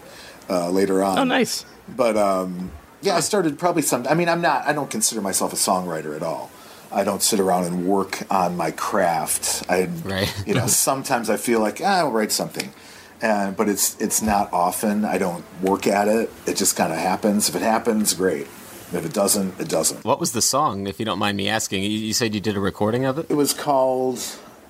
uh, 0.50 0.68
later 0.68 1.02
on. 1.02 1.18
Oh, 1.18 1.24
nice. 1.24 1.64
But 1.88 2.18
um, 2.18 2.70
yeah, 3.00 3.16
I 3.16 3.20
started 3.20 3.58
probably 3.58 3.80
some. 3.80 4.06
I 4.10 4.12
mean, 4.14 4.28
I'm 4.28 4.42
not. 4.42 4.66
I 4.66 4.74
don't 4.74 4.90
consider 4.90 5.22
myself 5.22 5.54
a 5.54 5.56
songwriter 5.56 6.14
at 6.14 6.22
all. 6.22 6.50
I 6.92 7.02
don't 7.02 7.22
sit 7.22 7.40
around 7.40 7.64
and 7.64 7.86
work 7.86 8.30
on 8.30 8.58
my 8.58 8.72
craft. 8.72 9.64
I, 9.70 9.88
Right. 10.04 10.32
you 10.46 10.52
know, 10.52 10.66
sometimes 10.90 11.30
I 11.30 11.38
feel 11.38 11.60
like 11.60 11.80
ah, 11.82 12.00
I'll 12.00 12.10
write 12.12 12.30
something, 12.30 12.74
and 13.22 13.56
but 13.56 13.70
it's 13.70 13.98
it's 14.02 14.20
not 14.20 14.52
often. 14.52 15.06
I 15.06 15.16
don't 15.16 15.46
work 15.62 15.86
at 15.86 16.08
it. 16.08 16.30
It 16.46 16.56
just 16.58 16.76
kind 16.76 16.92
of 16.92 16.98
happens. 16.98 17.48
If 17.48 17.56
it 17.56 17.62
happens, 17.62 18.12
great. 18.12 18.48
If 18.92 19.04
it 19.04 19.12
doesn't, 19.12 19.58
it 19.60 19.68
doesn't. 19.68 20.04
What 20.04 20.20
was 20.20 20.32
the 20.32 20.42
song, 20.42 20.86
if 20.86 20.98
you 21.00 21.04
don't 21.04 21.18
mind 21.18 21.36
me 21.36 21.48
asking? 21.48 21.82
You, 21.82 21.90
you 21.90 22.12
said 22.12 22.34
you 22.34 22.40
did 22.40 22.56
a 22.56 22.60
recording 22.60 23.04
of 23.04 23.18
it. 23.18 23.26
It 23.28 23.34
was 23.34 23.52
called 23.52 24.20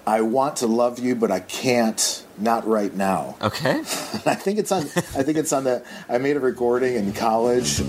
"I 0.06 0.22
Want 0.22 0.56
to 0.56 0.66
Love 0.66 0.98
You, 0.98 1.14
but 1.14 1.30
I 1.30 1.40
Can't." 1.40 2.22
Not 2.38 2.66
right 2.66 2.94
now. 2.94 3.36
Okay. 3.40 3.78
I 3.80 4.34
think 4.34 4.58
it's 4.58 4.70
on. 4.70 4.82
I 4.82 5.22
think 5.22 5.38
it's 5.38 5.54
on 5.54 5.64
the. 5.64 5.82
I 6.08 6.18
made 6.18 6.36
a 6.36 6.40
recording 6.40 6.94
in 6.94 7.14
college. 7.14 7.80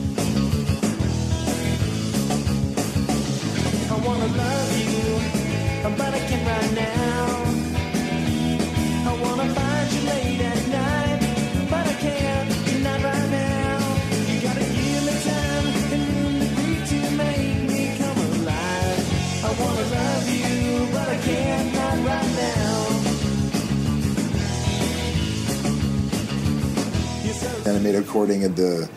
So 27.88 27.92
And 27.92 27.98
I 27.98 28.00
made 28.00 28.04
a 28.04 28.08
recording 28.08 28.56
the. 28.56 28.90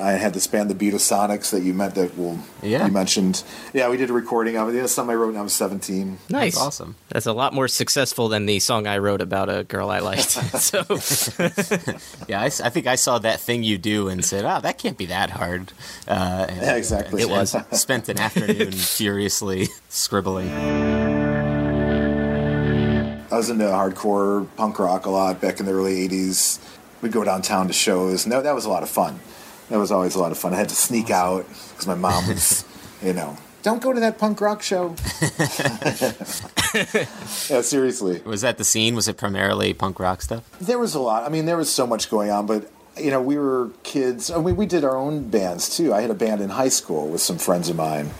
I 0.00 0.12
had 0.12 0.32
this 0.32 0.46
band, 0.46 0.70
the 0.70 0.74
Beatasonics, 0.74 1.50
that 1.50 1.60
you 1.60 1.74
meant 1.74 1.94
that 1.96 2.16
will 2.16 2.38
Yeah. 2.62 2.86
you 2.86 2.90
mentioned. 2.92 3.42
Yeah, 3.74 3.90
we 3.90 3.98
did 3.98 4.08
a 4.08 4.14
recording 4.14 4.56
of 4.56 4.70
it. 4.70 4.74
Yeah, 4.76 4.86
something 4.86 5.12
I 5.12 5.16
wrote 5.16 5.26
when 5.32 5.36
I 5.36 5.42
was 5.42 5.52
seventeen. 5.52 6.18
Nice. 6.30 6.54
That's 6.54 6.64
awesome. 6.64 6.96
That's 7.10 7.26
a 7.26 7.34
lot 7.34 7.52
more 7.52 7.68
successful 7.68 8.30
than 8.30 8.46
the 8.46 8.60
song 8.60 8.86
I 8.86 8.96
wrote 8.96 9.20
about 9.20 9.50
a 9.50 9.62
girl 9.64 9.90
I 9.90 9.98
liked. 9.98 10.30
so, 10.58 10.78
Yeah, 12.28 12.40
I 12.40 12.48
think 12.48 12.86
I 12.86 12.94
saw 12.94 13.18
that 13.18 13.40
thing 13.40 13.62
you 13.62 13.76
do 13.76 14.08
and 14.08 14.24
said, 14.24 14.46
"Oh, 14.46 14.58
that 14.62 14.78
can't 14.78 14.96
be 14.96 15.04
that 15.06 15.28
hard." 15.28 15.72
Uh, 16.08 16.46
and- 16.48 16.62
Yeah, 16.62 16.76
exactly. 16.76 17.20
It 17.20 17.28
was. 17.28 17.54
Spent 17.72 18.08
an 18.08 18.18
afternoon 18.18 18.72
furiously 18.72 19.68
scribbling. 19.90 20.50
I 23.30 23.36
was 23.36 23.50
into 23.50 23.64
hardcore 23.64 24.46
punk 24.56 24.78
rock 24.78 25.04
a 25.06 25.10
lot 25.10 25.40
back 25.42 25.60
in 25.60 25.66
the 25.66 25.72
early 25.72 26.08
'80s. 26.08 26.58
We'd 27.04 27.12
go 27.12 27.22
downtown 27.22 27.66
to 27.66 27.74
shows, 27.74 28.24
and 28.24 28.32
that, 28.32 28.44
that 28.44 28.54
was 28.54 28.64
a 28.64 28.70
lot 28.70 28.82
of 28.82 28.88
fun. 28.88 29.20
That 29.68 29.78
was 29.78 29.92
always 29.92 30.14
a 30.14 30.18
lot 30.18 30.32
of 30.32 30.38
fun. 30.38 30.54
I 30.54 30.56
had 30.56 30.70
to 30.70 30.74
sneak 30.74 31.10
out 31.10 31.46
because 31.46 31.86
my 31.86 31.94
mom 31.94 32.26
was, 32.28 32.64
you 33.02 33.12
know, 33.12 33.36
don't 33.62 33.82
go 33.82 33.92
to 33.92 34.00
that 34.00 34.16
punk 34.16 34.40
rock 34.40 34.62
show. 34.62 34.94
yeah, 37.50 37.60
seriously. 37.60 38.22
Was 38.24 38.40
that 38.40 38.56
the 38.56 38.64
scene? 38.64 38.94
Was 38.94 39.06
it 39.06 39.18
primarily 39.18 39.74
punk 39.74 40.00
rock 40.00 40.22
stuff? 40.22 40.44
There 40.62 40.78
was 40.78 40.94
a 40.94 40.98
lot. 40.98 41.24
I 41.24 41.28
mean, 41.28 41.44
there 41.44 41.58
was 41.58 41.70
so 41.70 41.86
much 41.86 42.08
going 42.08 42.30
on, 42.30 42.46
but 42.46 42.70
you 42.96 43.10
know, 43.10 43.20
we 43.20 43.36
were 43.36 43.68
kids. 43.82 44.30
I 44.30 44.40
mean, 44.40 44.56
we 44.56 44.64
did 44.64 44.82
our 44.82 44.96
own 44.96 45.28
bands 45.28 45.76
too. 45.76 45.92
I 45.92 46.00
had 46.00 46.10
a 46.10 46.14
band 46.14 46.40
in 46.40 46.48
high 46.48 46.70
school 46.70 47.08
with 47.08 47.20
some 47.20 47.36
friends 47.36 47.68
of 47.68 47.76
mine, 47.76 48.12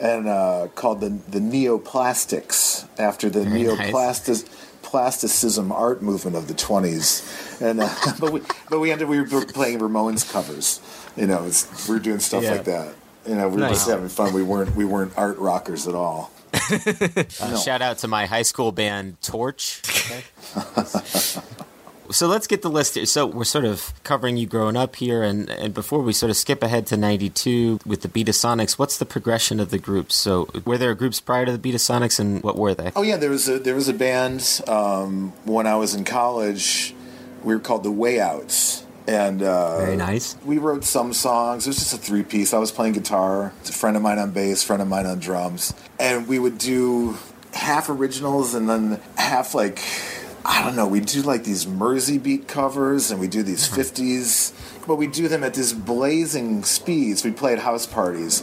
and 0.00 0.28
uh, 0.28 0.68
called 0.76 1.00
the 1.00 1.08
the 1.08 1.40
Neoplastics 1.40 2.86
after 2.96 3.28
the 3.28 3.42
Very 3.42 3.64
nice. 3.64 4.44
Plasticism 4.90 5.70
art 5.70 6.02
movement 6.02 6.36
of 6.36 6.48
the 6.48 6.54
twenties. 6.54 7.22
And 7.60 7.80
uh, 7.80 7.88
but 8.20 8.32
we 8.32 8.40
but 8.68 8.80
we 8.80 8.90
ended 8.90 9.08
we 9.08 9.20
were 9.20 9.44
playing 9.46 9.78
Ramones 9.78 10.30
covers. 10.30 10.80
You 11.16 11.28
know, 11.28 11.44
it's, 11.46 11.88
we 11.88 11.94
were 11.94 12.00
doing 12.00 12.18
stuff 12.18 12.42
Yeah. 12.42 12.52
like 12.52 12.64
that. 12.64 12.94
You 13.24 13.36
know, 13.36 13.48
we 13.48 13.54
were 13.54 13.60
Nice. 13.60 13.70
just 13.72 13.88
having 13.90 14.08
fun. 14.08 14.32
We 14.34 14.42
weren't 14.42 14.74
we 14.74 14.84
weren't 14.84 15.12
art 15.16 15.38
rockers 15.38 15.86
at 15.86 15.94
all. 15.94 16.32
Uh, 17.40 17.56
Shout 17.58 17.82
out 17.82 17.98
to 17.98 18.08
my 18.08 18.26
high 18.26 18.42
school 18.42 18.70
band 18.72 19.20
Torch. 19.22 19.80
so 22.10 22.26
let's 22.26 22.46
get 22.46 22.62
the 22.62 22.70
list 22.70 22.94
here. 22.94 23.06
So 23.06 23.26
we're 23.26 23.44
sort 23.44 23.64
of 23.64 23.92
covering 24.04 24.36
you 24.36 24.46
growing 24.46 24.76
up 24.76 24.96
here, 24.96 25.22
and, 25.22 25.48
and 25.50 25.72
before 25.74 26.00
we 26.00 26.12
sort 26.12 26.30
of 26.30 26.36
skip 26.36 26.62
ahead 26.62 26.86
to 26.88 26.96
'92 26.96 27.80
with 27.86 28.02
the 28.02 28.08
Beatasonics, 28.08 28.78
what's 28.78 28.98
the 28.98 29.06
progression 29.06 29.60
of 29.60 29.70
the 29.70 29.78
groups? 29.78 30.14
So 30.14 30.48
were 30.64 30.78
there 30.78 30.94
groups 30.94 31.20
prior 31.20 31.46
to 31.46 31.56
the 31.56 31.58
Beatasonics, 31.58 32.20
and 32.20 32.42
what 32.42 32.56
were 32.56 32.74
they? 32.74 32.92
Oh 32.96 33.02
yeah, 33.02 33.16
there 33.16 33.30
was 33.30 33.48
a 33.48 33.58
there 33.58 33.74
was 33.74 33.88
a 33.88 33.94
band 33.94 34.60
um, 34.68 35.32
when 35.44 35.66
I 35.66 35.76
was 35.76 35.94
in 35.94 36.04
college. 36.04 36.94
We 37.42 37.54
were 37.54 37.60
called 37.60 37.84
the 37.84 37.90
Way 37.90 38.20
Outs, 38.20 38.84
and 39.06 39.42
uh, 39.42 39.78
Very 39.78 39.96
nice. 39.96 40.36
We 40.44 40.58
wrote 40.58 40.84
some 40.84 41.12
songs. 41.12 41.66
It 41.66 41.70
was 41.70 41.78
just 41.78 41.94
a 41.94 41.98
three 41.98 42.22
piece. 42.22 42.52
I 42.52 42.58
was 42.58 42.70
playing 42.70 42.92
guitar. 42.92 43.52
It's 43.60 43.70
a 43.70 43.72
friend 43.72 43.96
of 43.96 44.02
mine 44.02 44.18
on 44.18 44.32
bass, 44.32 44.62
friend 44.62 44.82
of 44.82 44.88
mine 44.88 45.06
on 45.06 45.20
drums, 45.20 45.74
and 45.98 46.28
we 46.28 46.38
would 46.38 46.58
do 46.58 47.16
half 47.52 47.88
originals 47.88 48.54
and 48.54 48.68
then 48.68 49.00
half 49.16 49.54
like 49.54 49.80
I 50.44 50.62
don't 50.64 50.74
know. 50.76 50.86
We 50.86 51.00
do 51.00 51.22
like 51.22 51.44
these 51.44 51.66
Mersey 51.66 52.18
beat 52.18 52.48
covers, 52.48 53.10
and 53.10 53.20
we 53.20 53.28
do 53.28 53.42
these 53.42 53.66
uh-huh. 53.66 53.76
fifties, 53.76 54.52
but 54.86 54.96
we 54.96 55.06
do 55.06 55.28
them 55.28 55.44
at 55.44 55.54
these 55.54 55.72
blazing 55.72 56.64
speeds. 56.64 57.24
We 57.24 57.30
play 57.30 57.52
at 57.52 57.58
house 57.58 57.86
parties. 57.86 58.42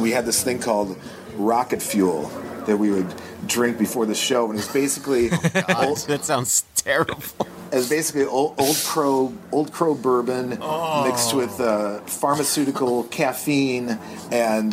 We 0.00 0.10
we 0.10 0.14
had 0.14 0.26
this 0.26 0.42
thing 0.42 0.58
called 0.58 0.96
rocket 1.36 1.80
fuel 1.82 2.22
that 2.66 2.76
we 2.76 2.90
would 2.90 3.06
drink 3.46 3.78
before 3.78 4.06
the 4.06 4.14
show, 4.14 4.44
and 4.50 4.54
it 4.54 4.56
was 4.56 4.68
basically 4.72 5.30
old, 5.76 5.98
that 6.08 6.24
sounds 6.24 6.64
terrible. 6.74 7.16
it 7.72 7.76
was 7.76 7.88
basically 7.88 8.24
old, 8.24 8.54
old 8.58 8.76
crow 8.84 9.32
old 9.52 9.72
crow 9.72 9.94
bourbon 9.94 10.50
mixed 11.04 11.34
with 11.34 11.58
uh, 11.60 12.00
pharmaceutical 12.00 13.04
caffeine 13.04 13.98
and 14.30 14.72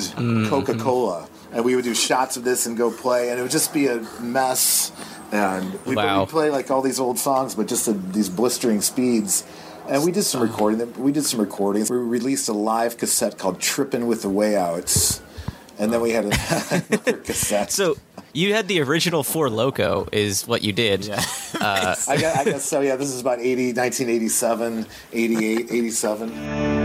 Coca 0.50 0.76
Cola, 0.78 1.28
and 1.54 1.64
we 1.64 1.76
would 1.76 1.84
do 1.86 1.94
shots 1.96 2.38
of 2.38 2.44
this 2.44 2.66
and 2.66 2.78
go 2.78 2.92
play, 2.92 3.30
and 3.30 3.40
it 3.40 3.42
would 3.42 3.52
just 3.52 3.74
be 3.74 3.88
a 3.88 4.02
mess. 4.22 4.92
And 5.32 5.78
we 5.86 5.94
Wow. 5.96 6.24
play 6.26 6.50
like 6.52 6.72
all 6.72 6.82
these 6.82 7.02
old 7.02 7.20
songs, 7.20 7.54
but 7.54 7.68
just 7.68 7.88
at 7.90 8.14
these 8.14 8.30
blistering 8.30 8.80
speeds. 8.82 9.44
And 9.89 10.03
we 10.03 10.12
did 10.12 10.24
some 10.24 10.41
recording. 10.41 10.94
We 11.01 11.12
did 11.12 11.24
some 11.24 11.39
recordings. 11.39 11.89
We 11.89 11.98
released 11.98 12.50
a 12.50 12.53
live 12.53 12.98
cassette 12.98 13.38
called 13.38 13.60
"Tripping 13.60 14.06
with 14.06 14.22
the 14.22 14.29
Way 14.29 14.58
Outs," 14.58 15.22
and 15.79 15.94
then 15.94 16.01
we 16.01 16.12
had 16.12 16.25
another 16.72 17.17
cassette. 17.17 17.72
So 17.72 17.96
you 18.34 18.53
had 18.53 18.67
the 18.67 18.82
original 18.82 19.24
Four 19.24 19.50
Loco, 19.50 20.08
is 20.12 20.46
what 20.46 20.62
you 20.62 20.74
did. 20.74 21.06
Yeah. 21.06 21.24
Uh, 21.60 21.96
I 22.08 22.17
guess, 22.17 22.38
I 22.38 22.44
guess 22.44 22.65
so. 22.65 22.82
Yeah, 22.82 22.98
this 22.98 23.10
is 23.10 23.22
about 23.22 23.39
80, 23.39 23.74
1987, 23.74 24.86
88, 25.13 25.72
87. 25.72 26.77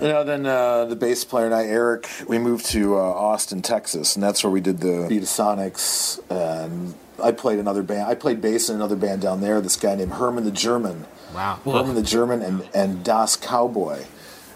You 0.00 0.08
know, 0.08 0.24
then 0.24 0.46
uh, 0.46 0.84
the 0.84 0.96
bass 0.96 1.24
player 1.24 1.46
and 1.46 1.54
I, 1.54 1.64
Eric, 1.64 2.08
we 2.28 2.38
moved 2.38 2.66
to 2.66 2.96
uh, 2.96 3.00
Austin, 3.00 3.62
Texas, 3.62 4.14
and 4.14 4.22
that's 4.22 4.44
where 4.44 4.50
we 4.50 4.60
did 4.60 4.78
the 4.80 5.08
Beatasonics. 5.10 6.20
And 6.30 6.94
I 7.22 7.32
played 7.32 7.58
another 7.58 7.82
band. 7.82 8.02
I 8.08 8.14
played 8.14 8.40
bass 8.40 8.68
in 8.68 8.76
another 8.76 8.96
band 8.96 9.22
down 9.22 9.40
there. 9.40 9.60
This 9.60 9.76
guy 9.76 9.94
named 9.96 10.12
Herman 10.12 10.44
the 10.44 10.50
German. 10.52 11.06
Wow. 11.34 11.58
Herman 11.64 11.94
the 11.94 12.02
German 12.02 12.42
and, 12.42 12.68
and 12.74 13.04
Das 13.04 13.36
Cowboy. 13.36 14.04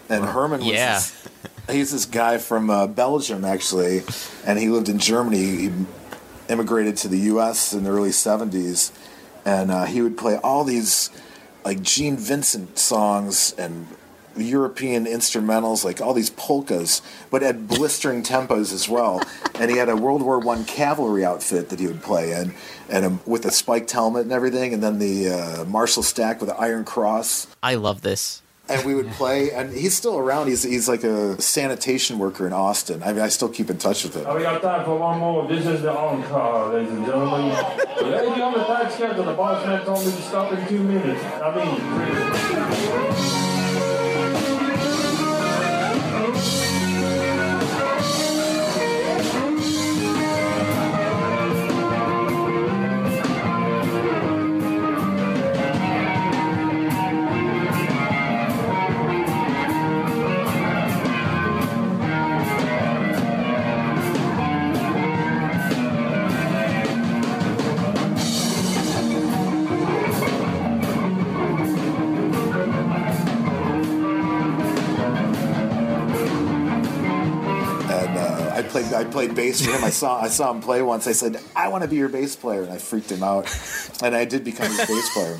And 0.09 0.25
Herman 0.27 0.61
was 0.61 0.69
Yeah. 0.69 0.95
this, 0.95 1.29
he's 1.71 1.93
this 1.93 2.05
guy 2.07 2.39
from 2.39 2.71
uh, 2.71 2.87
Belgium 2.87 3.45
actually, 3.45 4.03
and 4.47 4.59
he 4.59 4.69
lived 4.69 4.89
in 4.89 4.99
Germany. 4.99 5.39
He 5.39 5.71
immigrated 6.49 6.97
to 6.99 7.09
the 7.09 7.19
U.S. 7.19 7.73
in 7.73 7.85
the 7.85 7.91
early 7.91 8.11
'70s, 8.11 8.93
and 9.45 9.71
uh, 9.71 9.85
he 9.85 10.03
would 10.03 10.19
play 10.19 10.37
all 10.37 10.65
these 10.65 11.09
like 11.65 11.81
Gene 11.83 12.17
Vincent 12.17 12.79
songs 12.79 13.55
and 13.57 13.87
European 14.37 15.07
instrumentals, 15.07 15.85
like 15.85 16.01
all 16.01 16.15
these 16.15 16.31
polkas, 16.31 17.03
but 17.31 17.43
at 17.43 17.67
blistering 17.69 18.23
tempos 18.23 18.73
as 18.73 18.89
well. 18.89 19.21
And 19.55 19.71
he 19.71 19.77
had 19.77 19.89
a 19.89 19.95
World 19.97 20.23
War 20.23 20.41
One 20.41 20.65
cavalry 20.65 21.25
outfit 21.25 21.69
that 21.69 21.79
he 21.79 21.87
would 21.87 22.03
play 22.03 22.33
in, 22.33 22.55
and 22.89 23.05
a, 23.05 23.11
with 23.31 23.45
a 23.45 23.51
spiked 23.53 23.93
helmet 23.93 24.23
and 24.23 24.33
everything, 24.33 24.75
and 24.75 24.83
then 24.83 24.99
the 24.99 25.29
uh, 25.29 25.65
Marshall 25.67 26.03
stack 26.03 26.41
with 26.41 26.49
the 26.49 26.57
Iron 26.57 26.85
Cross 26.85 27.47
I 27.63 27.77
love 27.77 28.01
this. 28.01 28.43
and 28.69 28.85
we 28.85 28.95
would 28.95 29.11
play. 29.13 29.53
And 29.53 29.73
he's 29.73 29.95
still 29.95 30.17
around. 30.19 30.49
He's 30.49 30.63
he's 30.65 30.89
like 30.89 31.05
a 31.05 31.41
sanitation 31.41 32.19
worker 32.19 32.45
in 32.47 32.53
Austin. 32.53 33.03
I 33.05 33.13
mean, 33.13 33.23
I 33.23 33.29
still 33.29 33.51
keep 33.51 33.71
in 33.71 33.79
touch 33.79 34.03
with 34.05 34.17
him. 34.17 34.25
Oh, 34.27 34.37
we 34.37 34.43
got 34.43 34.61
time 34.63 34.85
for 34.85 34.97
one 34.97 35.19
more. 35.21 35.47
This 35.47 35.65
is 35.67 35.83
the 35.83 35.93
encore, 35.93 36.73
ladies 36.75 36.93
and 36.93 37.05
gentlemen. 37.07 37.51
Lady 38.03 38.41
on 38.41 38.53
the 38.55 38.65
tight 38.65 38.91
schedule. 38.93 39.25
The 39.25 39.35
boss 39.35 39.65
man 39.67 39.85
told 39.85 40.05
me 40.05 40.11
to 40.11 40.23
stop 40.23 40.51
in 40.53 40.67
two 40.67 40.83
minutes. 40.83 41.23
I 41.41 41.55
mean, 41.55 43.42
played 79.35 79.47
I 79.47 79.51
bass 79.51 79.65
for 79.65 79.73
him. 79.73 79.85
I 79.85 79.91
saw 79.91 80.21
I 80.21 80.29
saw 80.29 80.51
him 80.53 80.61
play 80.61 80.83
once. 80.83 81.07
I 81.07 81.13
said, 81.13 81.41
"I 81.55 81.69
want 81.69 81.83
to 81.83 81.89
be 81.89 81.97
your 81.97 82.09
bass 82.09 82.37
player," 82.37 82.63
and 82.63 82.73
I 82.73 82.79
freaked 82.79 83.11
him 83.11 83.23
out. 83.23 83.49
And 84.03 84.15
I 84.15 84.25
did 84.25 84.45
become 84.45 84.69
his 84.69 84.79
bass 84.79 85.13
player. 85.15 85.39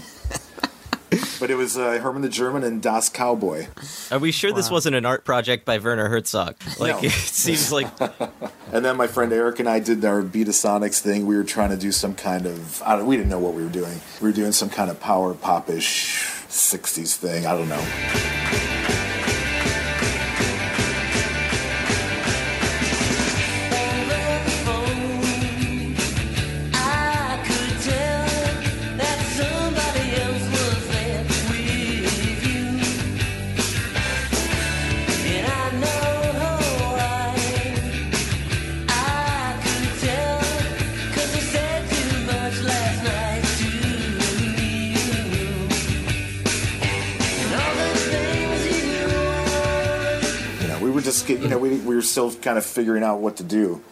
But 1.39 1.51
it 1.51 1.57
was 1.57 1.77
uh, 1.77 1.99
Herman 1.99 2.23
the 2.23 2.29
German 2.29 2.63
and 2.65 2.81
Das 2.81 3.09
Cowboy. 3.09 3.67
Are 4.11 4.19
we 4.19 4.33
sure 4.33 4.53
this 4.53 4.71
wasn't 4.71 4.95
an 4.95 5.05
art 5.05 5.25
project 5.25 5.67
by 5.67 5.77
Werner 5.79 6.09
Herzog? 6.09 6.55
Like 6.79 7.03
No. 7.03 7.09
it 7.09 7.11
seems 7.13 7.71
like 7.71 7.89
And 8.73 8.85
then 8.85 8.97
my 8.97 9.07
friend 9.09 9.33
Eric 9.33 9.59
and 9.59 9.69
I 9.69 9.81
did 9.81 10.05
our 10.05 10.23
Beatasonics 10.23 11.01
thing. 11.01 11.27
We 11.27 11.37
were 11.37 11.45
trying 11.45 11.71
to 11.71 11.77
do 11.77 11.93
some 11.93 12.15
kind 12.15 12.47
of 12.47 12.83
I 12.83 12.97
don't, 12.97 13.07
we 13.07 13.17
didn't 13.17 13.29
know 13.29 13.41
what 13.41 13.55
we 13.55 13.63
were 13.63 13.71
doing. 13.71 14.01
We 14.21 14.29
were 14.29 14.35
doing 14.35 14.53
some 14.53 14.71
kind 14.71 14.91
of 14.91 15.01
power 15.01 15.35
popish 15.35 16.47
'60s 16.49 17.17
thing. 17.17 17.45
I 17.45 17.57
don't 17.57 17.69
know. 17.69 18.32
Know 51.53 51.59
we, 51.59 51.77
we 51.79 51.95
were 51.95 52.03
still 52.03 52.33
kind 52.35 52.59
of 52.59 52.65
figuring 52.65 53.03
out 53.03 53.21
what 53.21 53.37
to 53.37 53.45
do, 53.45 53.83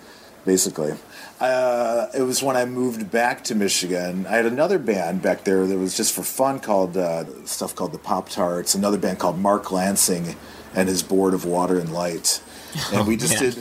basically. 0.44 0.94
Uh, 1.38 2.08
it 2.14 2.22
was 2.22 2.42
when 2.42 2.56
I 2.56 2.64
moved 2.66 3.10
back 3.10 3.44
to 3.44 3.54
Michigan. 3.54 4.26
I 4.26 4.36
had 4.36 4.46
another 4.46 4.78
band 4.78 5.22
back 5.22 5.44
there 5.44 5.66
that 5.66 5.78
was 5.78 5.96
just 5.96 6.14
for 6.14 6.22
fun 6.22 6.60
called 6.60 6.96
uh, 6.96 7.46
stuff 7.46 7.74
called 7.74 7.92
the 7.92 7.98
Pop 7.98 8.28
Tarts. 8.28 8.74
Another 8.74 8.98
band 8.98 9.18
called 9.18 9.38
Mark 9.38 9.72
Lansing 9.72 10.36
and 10.74 10.88
his 10.88 11.02
Board 11.02 11.32
of 11.32 11.44
Water 11.44 11.78
and 11.78 11.92
Light. 11.92 12.42
And 12.92 13.06
we 13.06 13.16
just 13.16 13.38
did 13.38 13.54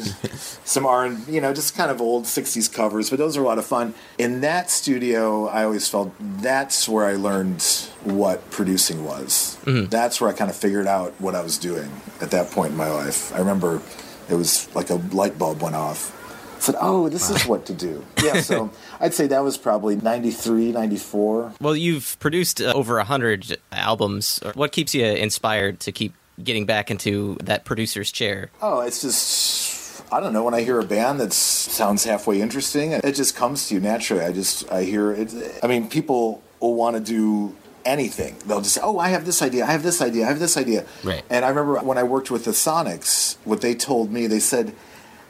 some 0.66 0.86
R 0.86 1.06
and 1.06 1.28
you 1.28 1.42
know 1.42 1.54
just 1.54 1.76
kind 1.76 1.92
of 1.92 2.02
old 2.02 2.26
'60s 2.26 2.72
covers, 2.72 3.10
but 3.10 3.20
those 3.20 3.38
were 3.38 3.44
a 3.44 3.48
lot 3.48 3.58
of 3.58 3.66
fun. 3.66 3.94
In 4.18 4.42
that 4.42 4.70
studio, 4.72 5.48
I 5.48 5.64
always 5.64 5.88
felt 5.88 6.14
that's 6.20 6.88
where 6.90 7.06
I 7.06 7.16
learned 7.16 7.62
what 8.04 8.50
producing 8.52 9.04
was. 9.06 9.58
That's 9.66 10.20
where 10.20 10.30
I 10.30 10.34
kind 10.34 10.50
of 10.50 10.56
figured 10.56 10.88
out 10.88 11.14
what 11.20 11.36
I 11.36 11.42
was 11.42 11.58
doing 11.58 11.92
at 12.22 12.32
that 12.32 12.52
point 12.52 12.72
in 12.72 12.78
my 12.78 12.90
life. 12.92 13.34
I 13.34 13.40
remember 13.40 13.82
it 14.30 14.36
was 14.36 14.74
like 14.76 14.90
a 14.90 14.96
light 14.96 15.38
bulb 15.38 15.62
went 15.62 15.76
off. 15.76 16.16
I 16.58 16.62
said, 16.62 16.76
"Oh, 16.80 17.08
this 17.10 17.30
is 17.30 17.46
what 17.46 17.66
to 17.68 17.74
do." 17.74 18.04
Yeah, 18.24 18.42
so 18.42 18.70
I'd 19.00 19.14
say 19.14 19.28
that 19.28 19.44
was 19.44 19.58
probably 19.58 19.96
93, 19.96 20.74
94. 20.74 21.54
well, 21.62 21.76
you've 21.76 22.18
produced 22.20 22.62
uh, 22.62 22.74
over 22.76 23.00
a 23.00 23.06
hundred 23.06 23.58
albums. 23.72 24.40
What 24.56 24.72
keeps 24.74 24.94
you 24.94 25.06
inspired 25.06 25.80
to 25.82 25.92
keep 25.94 26.14
getting 26.44 26.66
back 26.66 26.92
into 26.92 27.38
that 27.44 27.66
producer's 27.66 28.12
chair? 28.12 28.52
Oh, 28.62 28.82
it's 28.82 29.02
just 29.02 29.80
I 30.12 30.20
don't 30.20 30.34
know. 30.34 30.44
When 30.44 30.54
I 30.54 30.62
hear 30.62 30.80
a 30.80 30.86
band 30.86 31.20
that 31.20 31.34
sounds 31.34 32.04
halfway 32.04 32.42
interesting, 32.42 32.94
it 32.94 33.16
just 33.16 33.36
comes 33.36 33.68
to 33.68 33.76
you 33.76 33.80
naturally. 33.80 34.24
I 34.24 34.32
just 34.32 34.70
I 34.72 34.84
hear 34.84 35.12
it. 35.12 35.34
I 35.62 35.68
mean, 35.68 35.90
people 35.90 36.42
will 36.60 36.76
want 36.76 36.96
to 36.96 37.02
do 37.02 37.56
anything. 37.86 38.36
They'll 38.46 38.62
just 38.62 38.76
say, 38.76 38.82
"Oh, 38.84 38.98
I 38.98 39.10
have 39.10 39.26
this 39.26 39.42
idea. 39.42 39.66
I 39.66 39.72
have 39.72 39.84
this 39.84 40.02
idea. 40.02 40.26
I 40.26 40.30
have 40.30 40.40
this 40.40 40.58
idea." 40.58 40.86
Right. 41.04 41.24
And 41.30 41.46
I 41.46 41.50
remember 41.50 41.80
when 41.80 41.98
I 41.98 42.04
worked 42.04 42.32
with 42.32 42.46
the 42.46 42.52
Sonics, 42.52 43.38
what 43.44 43.62
they 43.62 43.76
told 43.76 44.12
me, 44.12 44.28
they 44.28 44.40
said, 44.40 44.74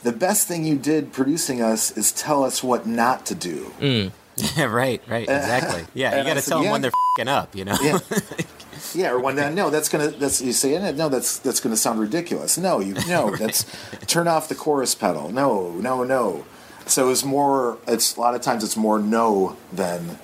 "The 0.03 0.13
best 0.13 0.47
thing 0.47 0.63
you 0.65 0.77
did 0.77 1.11
producing 1.11 1.61
us 1.61 1.91
is 1.97 2.11
tell 2.11 2.43
us 2.43 2.63
what 2.63 2.87
not 2.87 3.25
to 3.27 3.35
do." 3.35 3.73
Yeah, 3.79 4.11
mm. 4.37 4.71
right, 4.71 5.01
right, 5.07 5.23
exactly. 5.29 5.85
Yeah, 5.93 6.17
you 6.17 6.23
got 6.23 6.41
to 6.41 6.41
tell 6.41 6.59
them 6.59 6.65
yeah. 6.65 6.71
when 6.71 6.81
they're 6.81 6.91
fing 7.17 7.27
up, 7.27 7.55
you 7.55 7.65
know. 7.65 7.77
Yeah. 7.81 7.99
Yeah, 8.95 9.11
or 9.11 9.19
when 9.19 9.35
that 9.35 9.53
no, 9.53 9.69
that's 9.69 9.89
gonna 9.89 10.09
that's 10.09 10.41
you 10.41 10.53
say 10.53 10.77
no, 10.93 11.09
that's 11.09 11.39
that's 11.39 11.59
gonna 11.59 11.77
sound 11.77 11.99
ridiculous. 11.99 12.57
No, 12.57 12.79
you 12.79 12.95
no, 13.07 13.35
that's 13.39 13.65
turn 14.07 14.27
off 14.27 14.49
the 14.49 14.55
chorus 14.55 14.95
pedal. 14.95 15.31
No, 15.31 15.71
no, 15.73 16.03
no. 16.03 16.45
So 16.85 17.09
it's 17.09 17.23
more. 17.23 17.77
It's 17.87 18.17
a 18.17 18.19
lot 18.19 18.35
of 18.35 18.41
times 18.41 18.63
it's 18.63 18.77
more 18.77 18.99
no 18.99 19.55
than 19.71 20.17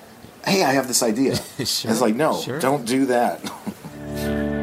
hey, 0.44 0.64
I 0.64 0.72
have 0.72 0.88
this 0.88 1.02
idea. 1.02 1.36
Sure, 1.64 1.90
it's 1.90 2.00
like 2.00 2.14
no, 2.14 2.40
sure. 2.40 2.58
don't 2.60 2.84
do 2.84 3.06
that. 3.06 4.52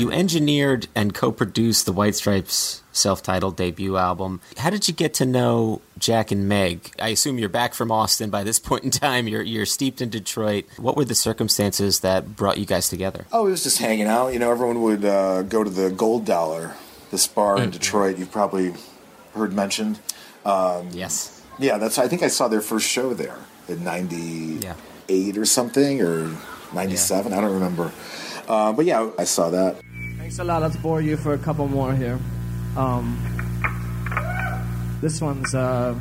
You 0.00 0.10
engineered 0.10 0.86
and 0.94 1.12
co-produced 1.12 1.84
the 1.84 1.92
White 1.92 2.14
Stripes 2.14 2.82
self-titled 2.92 3.56
debut 3.56 3.98
album. 3.98 4.40
How 4.56 4.70
did 4.70 4.88
you 4.88 4.94
get 4.94 5.12
to 5.14 5.26
know 5.26 5.82
Jack 5.98 6.30
and 6.32 6.48
Meg? 6.48 6.90
I 6.98 7.08
assume 7.10 7.38
you're 7.38 7.50
back 7.50 7.74
from 7.74 7.92
Austin 7.92 8.30
by 8.30 8.42
this 8.42 8.58
point 8.68 8.82
in 8.84 8.90
time. 8.90 9.28
You're 9.28 9.42
you're 9.42 9.66
steeped 9.66 10.00
in 10.00 10.08
Detroit. 10.08 10.64
What 10.78 10.96
were 10.96 11.04
the 11.04 11.14
circumstances 11.14 12.00
that 12.00 12.34
brought 12.34 12.56
you 12.56 12.64
guys 12.64 12.88
together? 12.88 13.26
Oh, 13.30 13.46
it 13.46 13.50
was 13.50 13.62
just 13.62 13.76
hanging 13.78 14.06
out. 14.06 14.28
You 14.32 14.38
know, 14.38 14.50
everyone 14.50 14.80
would 14.82 15.04
uh, 15.04 15.42
go 15.42 15.62
to 15.62 15.68
the 15.70 15.90
Gold 15.90 16.24
Dollar, 16.24 16.74
this 17.10 17.26
bar 17.26 17.56
Mm-hmm. 17.56 17.64
in 17.64 17.70
Detroit. 17.70 18.16
You've 18.18 18.32
probably 18.32 18.72
heard 19.34 19.52
mentioned. 19.52 20.00
Um, 20.46 20.88
yes. 20.92 21.42
Yeah, 21.58 21.76
that's. 21.76 21.98
I 21.98 22.08
think 22.08 22.22
I 22.22 22.28
saw 22.28 22.48
their 22.48 22.62
first 22.62 22.88
show 22.88 23.12
there 23.12 23.36
in 23.68 23.84
'98 23.84 25.36
or 25.36 25.44
something, 25.44 26.00
or 26.00 26.34
'97. 26.72 27.34
I 27.34 27.40
don't 27.42 27.52
remember. 27.52 27.92
Uh, 28.48 28.72
but 28.72 28.84
yeah, 28.86 29.10
I 29.18 29.24
saw 29.24 29.50
that. 29.50 29.76
Thanks 30.30 30.38
a 30.38 30.44
lot. 30.44 30.62
Let's 30.62 30.76
bore 30.76 31.00
you 31.00 31.16
for 31.16 31.34
a 31.34 31.38
couple 31.38 31.66
more 31.66 31.92
here. 31.92 32.16
Um, 32.76 33.18
this 35.00 35.20
one's 35.20 35.52
uh, 35.56 35.98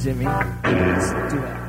Jimmy. 0.00 0.24
Let's 0.24 1.10
do 1.32 1.40
that. 1.40 1.64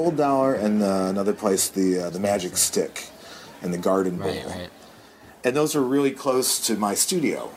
Gold 0.00 0.16
Dollar, 0.16 0.54
and 0.54 0.82
uh, 0.82 1.08
another 1.10 1.34
place, 1.34 1.68
the 1.68 2.06
uh, 2.06 2.10
the 2.10 2.18
Magic 2.20 2.56
Stick, 2.56 3.08
and 3.60 3.72
the 3.74 3.78
Garden 3.78 4.16
Bowl. 4.16 4.28
Right, 4.28 4.46
right. 4.46 4.70
And 5.44 5.54
those 5.54 5.74
were 5.74 5.82
really 5.82 6.10
close 6.10 6.58
to 6.66 6.76
my 6.76 6.94
studio. 6.94 7.50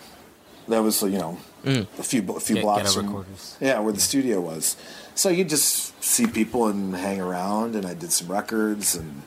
That 0.68 0.84
was, 0.84 1.02
you 1.04 1.18
know, 1.18 1.38
a 1.66 1.86
few 2.04 2.22
a 2.36 2.40
few 2.42 2.56
Get- 2.56 2.64
blocks 2.64 2.82
ghetto 2.84 2.94
from 2.96 3.08
recorders. 3.08 3.58
yeah, 3.62 3.80
where 3.80 3.94
the 3.94 4.02
studio 4.02 4.42
was. 4.42 4.76
So 5.16 5.30
you 5.30 5.46
just 5.46 6.04
see 6.04 6.28
people 6.28 6.68
and 6.68 6.94
hang 6.96 7.22
around, 7.22 7.76
and 7.78 7.86
I 7.86 7.94
did 7.94 8.12
some 8.12 8.28
records, 8.30 8.94
and 8.94 9.22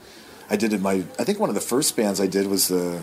I 0.50 0.56
did 0.56 0.74
it. 0.74 0.80
My 0.82 1.04
I 1.18 1.24
think 1.24 1.40
one 1.40 1.48
of 1.48 1.54
the 1.54 1.60
first 1.74 1.96
bands 1.96 2.20
I 2.20 2.26
did 2.26 2.48
was 2.48 2.68
the 2.68 3.02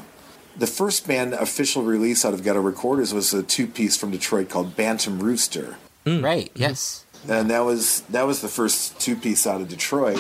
the 0.56 0.68
first 0.68 1.08
band 1.08 1.34
official 1.34 1.82
release 1.82 2.24
out 2.24 2.36
of 2.36 2.44
Ghetto 2.44 2.62
Recorders 2.62 3.14
was 3.16 3.34
a 3.34 3.42
two 3.42 3.66
piece 3.66 3.98
from 3.98 4.12
Detroit 4.12 4.48
called 4.50 4.76
Bantam 4.76 5.20
Rooster. 5.20 5.78
Right. 6.06 6.52
Yes. 6.54 7.06
And 7.30 7.50
that 7.50 7.62
was 7.62 8.02
that 8.10 8.24
was 8.24 8.42
the 8.42 8.48
first 8.48 9.00
two 9.00 9.16
piece 9.16 9.48
out 9.48 9.62
of 9.62 9.68
Detroit. 9.68 10.18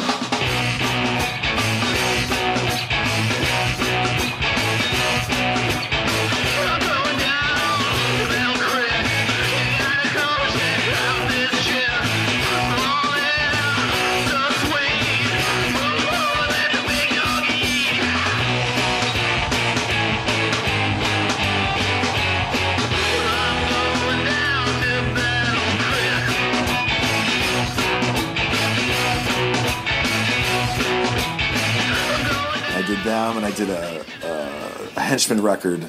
Henchman 35.23 35.41
record 35.41 35.87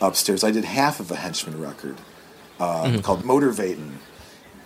upstairs. 0.00 0.44
I 0.44 0.52
did 0.52 0.64
half 0.64 1.00
of 1.00 1.10
a 1.10 1.16
Henchmen 1.16 1.60
record 1.60 1.96
uh, 2.60 3.00
called 3.02 3.24
Motivatin', 3.24 3.94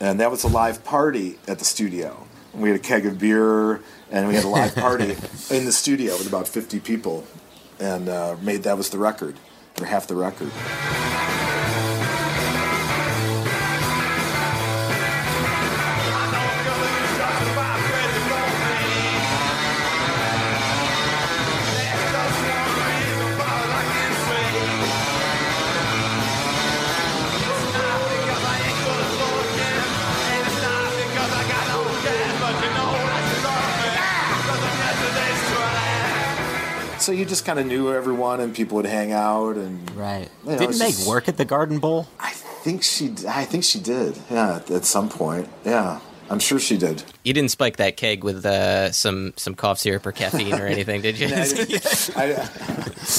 and 0.00 0.20
that 0.20 0.30
was 0.30 0.44
a 0.44 0.48
live 0.48 0.84
party 0.84 1.38
at 1.48 1.58
the 1.58 1.64
studio. 1.64 2.26
We 2.52 2.68
had 2.68 2.78
a 2.78 2.82
keg 2.82 3.06
of 3.06 3.18
beer, 3.18 3.80
and 4.10 4.28
we 4.28 4.34
had 4.34 4.44
a 4.44 4.48
live 4.48 4.74
party 4.86 5.16
in 5.48 5.64
the 5.64 5.72
studio 5.72 6.12
with 6.18 6.26
about 6.26 6.46
50 6.46 6.78
people, 6.80 7.26
and 7.80 8.10
uh, 8.10 8.36
made 8.42 8.64
that 8.64 8.76
was 8.76 8.90
the 8.90 8.98
record, 8.98 9.36
or 9.80 9.86
half 9.86 10.06
the 10.06 10.14
record. 10.16 10.52
So 37.02 37.10
you 37.10 37.24
just 37.24 37.44
kind 37.44 37.58
of 37.58 37.66
knew 37.66 37.92
everyone, 37.92 38.38
and 38.38 38.54
people 38.54 38.76
would 38.76 38.86
hang 38.86 39.10
out, 39.10 39.56
and 39.56 39.90
Right. 39.96 40.28
You 40.44 40.52
know, 40.52 40.58
Didn't 40.58 40.70
it's 40.70 40.78
Meg 40.78 40.92
just- 40.92 41.08
work 41.08 41.28
at 41.28 41.36
the 41.36 41.44
Garden 41.44 41.80
Bowl? 41.80 42.06
I 42.20 42.30
think 42.30 42.84
she, 42.84 43.12
I 43.28 43.44
think 43.44 43.64
she 43.64 43.80
did. 43.80 44.16
Yeah, 44.30 44.60
at 44.70 44.84
some 44.84 45.08
point. 45.08 45.48
Yeah, 45.64 45.98
I'm 46.30 46.38
sure 46.38 46.60
she 46.60 46.76
did. 46.78 47.02
You 47.24 47.32
didn't 47.32 47.50
spike 47.50 47.78
that 47.78 47.96
keg 47.96 48.22
with 48.22 48.46
uh, 48.46 48.92
some 48.92 49.32
some 49.36 49.56
cough 49.56 49.80
syrup 49.80 50.06
or 50.06 50.12
caffeine 50.12 50.54
or 50.54 50.66
anything, 50.68 51.02
did 51.02 51.18
you? 51.18 51.26
I, 52.16 52.34
I, 52.34 52.48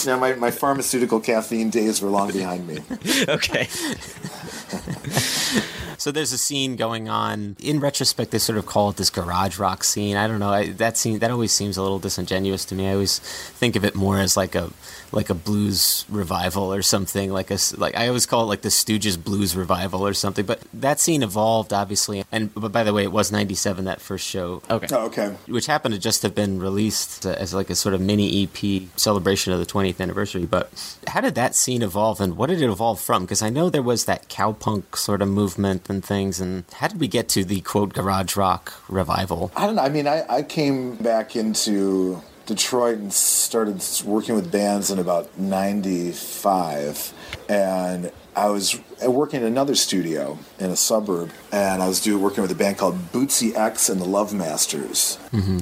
no, 0.05 0.17
my, 0.17 0.33
my 0.35 0.51
pharmaceutical 0.51 1.19
caffeine 1.19 1.69
days 1.69 2.01
were 2.01 2.09
long 2.09 2.31
behind 2.31 2.65
me. 2.65 2.79
okay. 3.27 3.67
So 6.03 6.11
there's 6.11 6.33
a 6.33 6.37
scene 6.37 6.75
going 6.75 7.07
on. 7.07 7.55
In 7.63 7.79
retrospect, 7.79 8.31
they 8.31 8.37
sort 8.37 8.57
of 8.57 8.65
call 8.65 8.89
it 8.89 8.97
this 8.97 9.09
garage 9.09 9.57
rock 9.57 9.85
scene. 9.85 10.17
I 10.17 10.27
don't 10.27 10.39
know. 10.39 10.49
I, 10.49 10.67
that 10.73 10.97
scene 10.97 11.19
that 11.19 11.31
always 11.31 11.53
seems 11.53 11.77
a 11.77 11.81
little 11.81 11.97
disingenuous 11.97 12.65
to 12.65 12.75
me. 12.75 12.89
I 12.89 12.91
always 12.91 13.19
think 13.19 13.77
of 13.77 13.85
it 13.85 13.95
more 13.95 14.19
as 14.19 14.35
like 14.35 14.53
a 14.53 14.69
like 15.13 15.29
a 15.29 15.33
blues 15.33 16.05
revival 16.09 16.73
or 16.73 16.81
something. 16.81 17.31
Like 17.31 17.51
a 17.51 17.57
like 17.77 17.95
I 17.95 18.07
always 18.07 18.25
call 18.25 18.43
it 18.43 18.45
like 18.45 18.61
the 18.61 18.69
Stooges 18.69 19.21
blues 19.21 19.55
revival 19.55 20.05
or 20.05 20.13
something. 20.13 20.45
But 20.45 20.61
that 20.73 20.99
scene 20.99 21.23
evolved 21.23 21.73
obviously. 21.73 22.23
And 22.31 22.53
but 22.53 22.71
by 22.71 22.83
the 22.83 22.93
way, 22.93 23.03
it 23.03 23.11
was 23.11 23.31
'97 23.31 23.85
that 23.85 24.01
first 24.01 24.27
show. 24.27 24.61
Okay. 24.69 24.87
Oh, 24.91 25.05
okay. 25.05 25.35
Which 25.47 25.67
happened 25.67 25.93
to 25.93 25.99
just 25.99 26.23
have 26.23 26.35
been 26.35 26.59
released 26.59 27.25
uh, 27.25 27.29
as 27.31 27.53
like 27.53 27.69
a 27.69 27.75
sort 27.75 27.93
of 27.95 28.01
mini 28.01 28.43
EP 28.43 28.83
celebration 28.97 29.53
of 29.53 29.59
the 29.59 29.65
20th 29.65 30.01
anniversary. 30.01 30.45
But 30.45 30.97
how 31.07 31.21
did 31.21 31.35
that 31.35 31.55
scene 31.55 31.81
evolve, 31.81 32.19
and 32.19 32.37
what 32.37 32.47
did 32.47 32.61
it 32.61 32.69
evolve 32.69 32.99
from? 32.99 33.23
Because 33.23 33.41
I 33.41 33.49
know 33.49 33.69
there 33.69 33.81
was 33.81 34.05
that 34.05 34.29
cowpunk 34.29 34.97
sort 34.97 35.21
of 35.21 35.27
movement 35.29 35.89
and 35.89 36.03
things. 36.03 36.39
And 36.39 36.63
how 36.73 36.87
did 36.87 36.99
we 36.99 37.07
get 37.07 37.29
to 37.29 37.43
the 37.43 37.61
quote 37.61 37.93
garage 37.93 38.35
rock 38.35 38.73
revival? 38.89 39.51
I 39.55 39.65
don't 39.65 39.75
know. 39.75 39.83
I 39.83 39.89
mean, 39.89 40.07
I, 40.07 40.25
I 40.29 40.41
came 40.41 40.95
back 40.95 41.35
into 41.35 42.21
Detroit 42.45 42.97
and 42.97 43.13
started 43.13 43.81
working 44.05 44.35
with 44.35 44.51
bands 44.51 44.91
in 44.91 44.99
about 44.99 45.37
95. 45.37 47.13
And 47.47 48.11
I 48.35 48.49
was 48.49 48.79
working 49.05 49.41
in 49.41 49.47
another 49.47 49.75
studio 49.75 50.39
in 50.59 50.69
a 50.69 50.75
suburb. 50.75 51.31
And 51.51 51.81
I 51.81 51.87
was 51.87 52.01
doing 52.01 52.21
working 52.21 52.41
with 52.41 52.51
a 52.51 52.55
band 52.55 52.77
called 52.77 53.11
Bootsey 53.11 53.55
X 53.55 53.89
and 53.89 54.01
the 54.01 54.05
Love 54.05 54.33
Masters. 54.33 55.17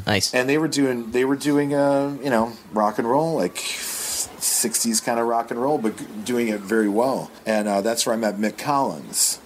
Nice. 0.07 0.33
And 0.33 0.49
they 0.49 0.57
were 0.57 0.67
doing, 0.67 1.11
they 1.11 1.25
were 1.25 1.35
doing, 1.35 1.73
uh, 1.73 2.17
you 2.23 2.29
know, 2.29 2.53
rock 2.71 2.97
and 2.97 3.09
roll, 3.09 3.35
like 3.35 3.55
60s 3.55 5.03
kind 5.03 5.19
of 5.19 5.27
rock 5.27 5.51
and 5.51 5.61
roll, 5.61 5.77
but 5.77 6.25
doing 6.25 6.47
it 6.47 6.61
very 6.61 6.89
well. 6.89 7.29
And 7.45 7.67
uh, 7.67 7.81
that's 7.81 8.05
where 8.05 8.15
I 8.15 8.17
met 8.17 8.37
Mick 8.37 8.57
Collins 8.57 9.39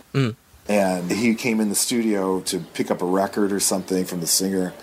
and 0.67 1.11
he 1.11 1.35
came 1.35 1.59
in 1.59 1.69
the 1.69 1.75
studio 1.75 2.41
to 2.41 2.59
pick 2.59 2.89
up 2.89 3.01
a 3.01 3.05
record 3.05 3.51
or 3.51 3.59
something 3.59 4.05
from 4.05 4.21
the 4.21 4.27
singer 4.27 4.73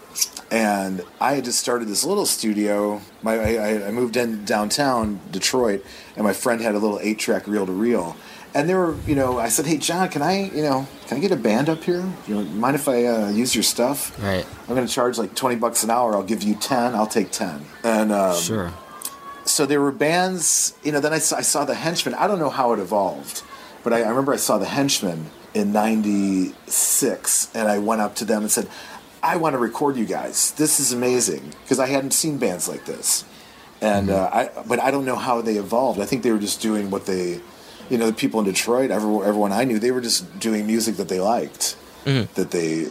and 0.51 1.03
i 1.21 1.35
had 1.35 1.45
just 1.45 1.59
started 1.61 1.89
this 1.89 2.05
little 2.05 2.27
studio 2.27 3.01
my, 3.23 3.35
I, 3.39 3.89
I 3.89 3.91
moved 3.91 4.17
in 4.17 4.45
downtown 4.45 5.21
detroit 5.31 5.85
and 6.17 6.25
my 6.25 6.33
friend 6.33 6.61
had 6.61 6.75
a 6.75 6.79
little 6.79 6.99
eight 7.01 7.19
track 7.19 7.47
reel 7.47 7.65
to 7.67 7.73
reel 7.73 8.17
and 8.55 8.69
they 8.69 8.75
were 8.75 8.95
you 9.07 9.15
know 9.15 9.39
i 9.39 9.49
said 9.49 9.65
hey 9.67 9.79
john 9.79 10.09
can 10.11 10.21
i 10.23 10.45
you 10.51 10.63
know 10.63 10.87
can 11.07 11.17
i 11.17 11.21
get 11.21 11.33
a 11.33 11.37
band 11.37 11.69
up 11.71 11.83
here 11.85 12.05
you 12.27 12.35
know 12.35 12.43
mind 12.43 12.75
if 12.77 12.87
i 12.89 13.05
uh, 13.07 13.31
use 13.31 13.55
your 13.55 13.63
stuff 13.65 14.13
Right. 14.23 14.47
i'm 14.69 14.75
going 14.75 14.87
to 14.87 14.93
charge 14.93 15.17
like 15.19 15.35
20 15.35 15.57
bucks 15.57 15.83
an 15.85 15.91
hour 15.91 16.15
i'll 16.15 16.23
give 16.23 16.43
you 16.43 16.55
10 16.55 16.95
i'll 16.95 17.07
take 17.07 17.31
10 17.31 17.65
and 17.85 18.13
um, 18.13 18.37
Sure. 18.37 18.73
so 19.45 19.65
there 19.67 19.81
were 19.81 19.91
bands, 19.93 20.75
you 20.85 20.93
know. 20.93 21.01
Then 21.01 21.13
I 21.13 21.19
saw, 21.19 21.37
I 21.39 21.43
saw 21.43 21.65
the 21.65 21.75
Henchmen. 21.75 22.15
I 22.15 22.29
don't 22.29 22.39
know 22.39 22.49
how 22.51 22.73
it 22.75 22.79
evolved, 22.79 23.43
but 23.83 23.93
I, 23.93 24.03
I 24.03 24.09
remember 24.09 24.33
I 24.33 24.37
saw 24.37 24.57
the 24.59 24.67
Henchmen 24.67 25.31
in 25.53 25.73
'96, 25.73 27.51
and 27.55 27.69
I 27.69 27.79
went 27.79 28.01
up 28.01 28.15
to 28.17 28.25
them 28.25 28.43
and 28.43 28.51
said, 28.51 28.69
"I 29.23 29.37
want 29.37 29.55
to 29.55 29.59
record 29.59 29.97
you 29.97 30.05
guys. 30.05 30.53
This 30.53 30.81
is 30.81 30.93
amazing," 30.93 31.53
because 31.63 31.79
I 31.79 31.87
hadn't 31.87 32.13
seen 32.13 32.39
bands 32.39 32.69
like 32.69 32.85
this, 32.87 33.25
and 33.81 34.11
uh, 34.11 34.31
I. 34.33 34.51
But 34.67 34.81
I 34.81 34.91
don't 34.91 35.05
know 35.05 35.17
how 35.17 35.41
they 35.41 35.57
evolved. 35.57 36.01
I 36.01 36.07
think 36.07 36.23
they 36.23 36.33
were 36.33 36.39
just 36.39 36.61
doing 36.61 36.91
what 36.91 37.07
they, 37.07 37.41
you 37.89 37.99
know, 37.99 38.07
the 38.07 38.13
people 38.13 38.41
in 38.41 38.47
Detroit, 38.47 38.91
everyone, 38.91 39.27
everyone 39.27 39.53
I 39.53 39.65
knew, 39.65 39.79
they 39.79 39.91
were 39.91 40.01
just 40.01 40.39
doing 40.39 40.67
music 40.67 40.97
that 40.97 41.09
they 41.09 41.21
liked. 41.21 41.77
Mm-hmm. 42.05 42.35
that 42.35 42.51
they 42.51 42.85